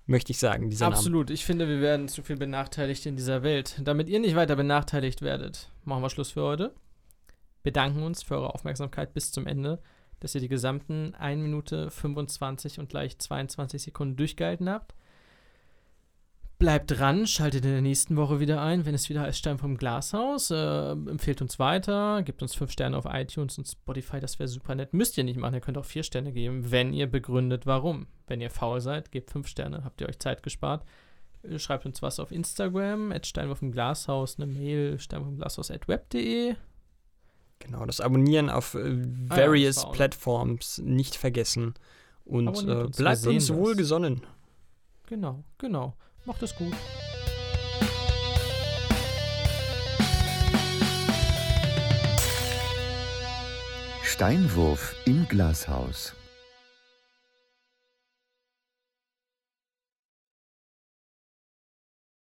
möchte 0.06 0.32
ich 0.32 0.40
sagen, 0.40 0.70
dieser 0.70 0.86
Name. 0.86 0.96
Absolut. 0.96 1.30
Ich 1.30 1.46
finde, 1.46 1.68
wir 1.68 1.82
werden 1.82 2.08
zu 2.08 2.24
viel 2.24 2.38
benachteiligt 2.38 3.06
in 3.06 3.16
dieser 3.16 3.44
Welt. 3.44 3.80
Damit 3.84 4.10
ihr 4.10 4.20
nicht 4.20 4.36
weiter 4.36 4.56
benachteiligt 4.56 5.22
werdet, 5.22 5.72
machen 5.86 6.02
wir 6.02 6.10
Schluss 6.10 6.32
für 6.32 6.44
heute. 6.44 6.74
Bedanken 7.64 8.04
uns 8.04 8.24
für 8.24 8.36
eure 8.36 8.54
Aufmerksamkeit 8.54 9.14
bis 9.14 9.32
zum 9.32 9.48
Ende, 9.48 9.82
dass 10.20 10.36
ihr 10.36 10.42
die 10.42 10.50
gesamten 10.50 11.16
1 11.16 11.42
Minute 11.42 11.90
25 11.90 12.80
und 12.80 12.90
gleich 12.90 13.18
22 13.18 13.82
Sekunden 13.82 14.18
durchgehalten 14.18 14.70
habt. 14.70 14.94
Bleibt 16.64 16.98
dran, 16.98 17.28
schaltet 17.28 17.66
in 17.66 17.72
der 17.72 17.82
nächsten 17.82 18.16
Woche 18.16 18.40
wieder 18.40 18.62
ein, 18.62 18.86
wenn 18.86 18.96
es 18.96 19.10
wieder 19.10 19.24
heißt 19.24 19.38
Stein 19.38 19.58
vom 19.58 19.76
Glashaus. 19.76 20.50
Äh, 20.50 20.92
empfehlt 20.92 21.42
uns 21.42 21.60
weiter, 21.60 22.24
gebt 22.24 22.42
uns 22.42 22.56
5 22.56 22.72
Sterne 22.72 22.96
auf 22.96 23.04
iTunes 23.06 23.58
und 23.58 23.68
Spotify, 23.68 24.22
das 24.22 24.40
wäre 24.40 24.48
super 24.48 24.74
nett. 24.74 24.94
Müsst 24.94 25.18
ihr 25.18 25.26
nicht 25.26 25.38
machen, 25.38 25.56
ihr 25.56 25.60
könnt 25.60 25.78
auch 25.78 25.84
4 25.84 26.04
Sterne 26.04 26.32
geben, 26.32 26.72
wenn 26.72 26.94
ihr 26.94 27.08
begründet, 27.08 27.66
warum. 27.66 28.08
Wenn 28.28 28.40
ihr 28.40 28.50
faul 28.50 28.80
seid, 28.80 29.12
gebt 29.12 29.30
5 29.30 29.46
Sterne, 29.46 29.84
habt 29.84 30.00
ihr 30.00 30.08
euch 30.08 30.20
Zeit 30.20 30.42
gespart. 30.42 30.86
Äh, 31.42 31.60
Schreibt 31.60 31.86
uns 31.86 32.02
was 32.02 32.18
auf 32.22 32.32
Instagram, 32.32 33.12
at 33.12 33.28
Steinwurf 33.28 33.62
im 33.62 33.74
Glashaus, 33.74 34.38
eine 34.38 34.46
Mail, 34.46 34.98
steinwurfimglashaus 35.00 35.70
at 35.70 35.90
web.de. 35.90 36.56
Genau, 37.60 37.86
das 37.86 38.00
Abonnieren 38.00 38.50
auf 38.50 38.76
äh, 38.76 39.02
Ah 39.28 39.36
various 39.36 39.84
noch. 39.84 39.92
Plattforms 39.92 40.78
nicht 40.78 41.18
vergessen. 41.18 41.74
Und 42.24 42.66
äh, 42.66 42.88
bleibt 42.88 43.28
uns 43.28 43.54
wohlgesonnen. 43.54 44.22
Genau, 45.08 45.44
genau. 45.58 45.98
Macht 46.26 46.42
es 46.42 46.56
gut. 46.56 46.74
Steinwurf 54.04 54.96
im 55.06 55.28
Glashaus. 55.28 56.14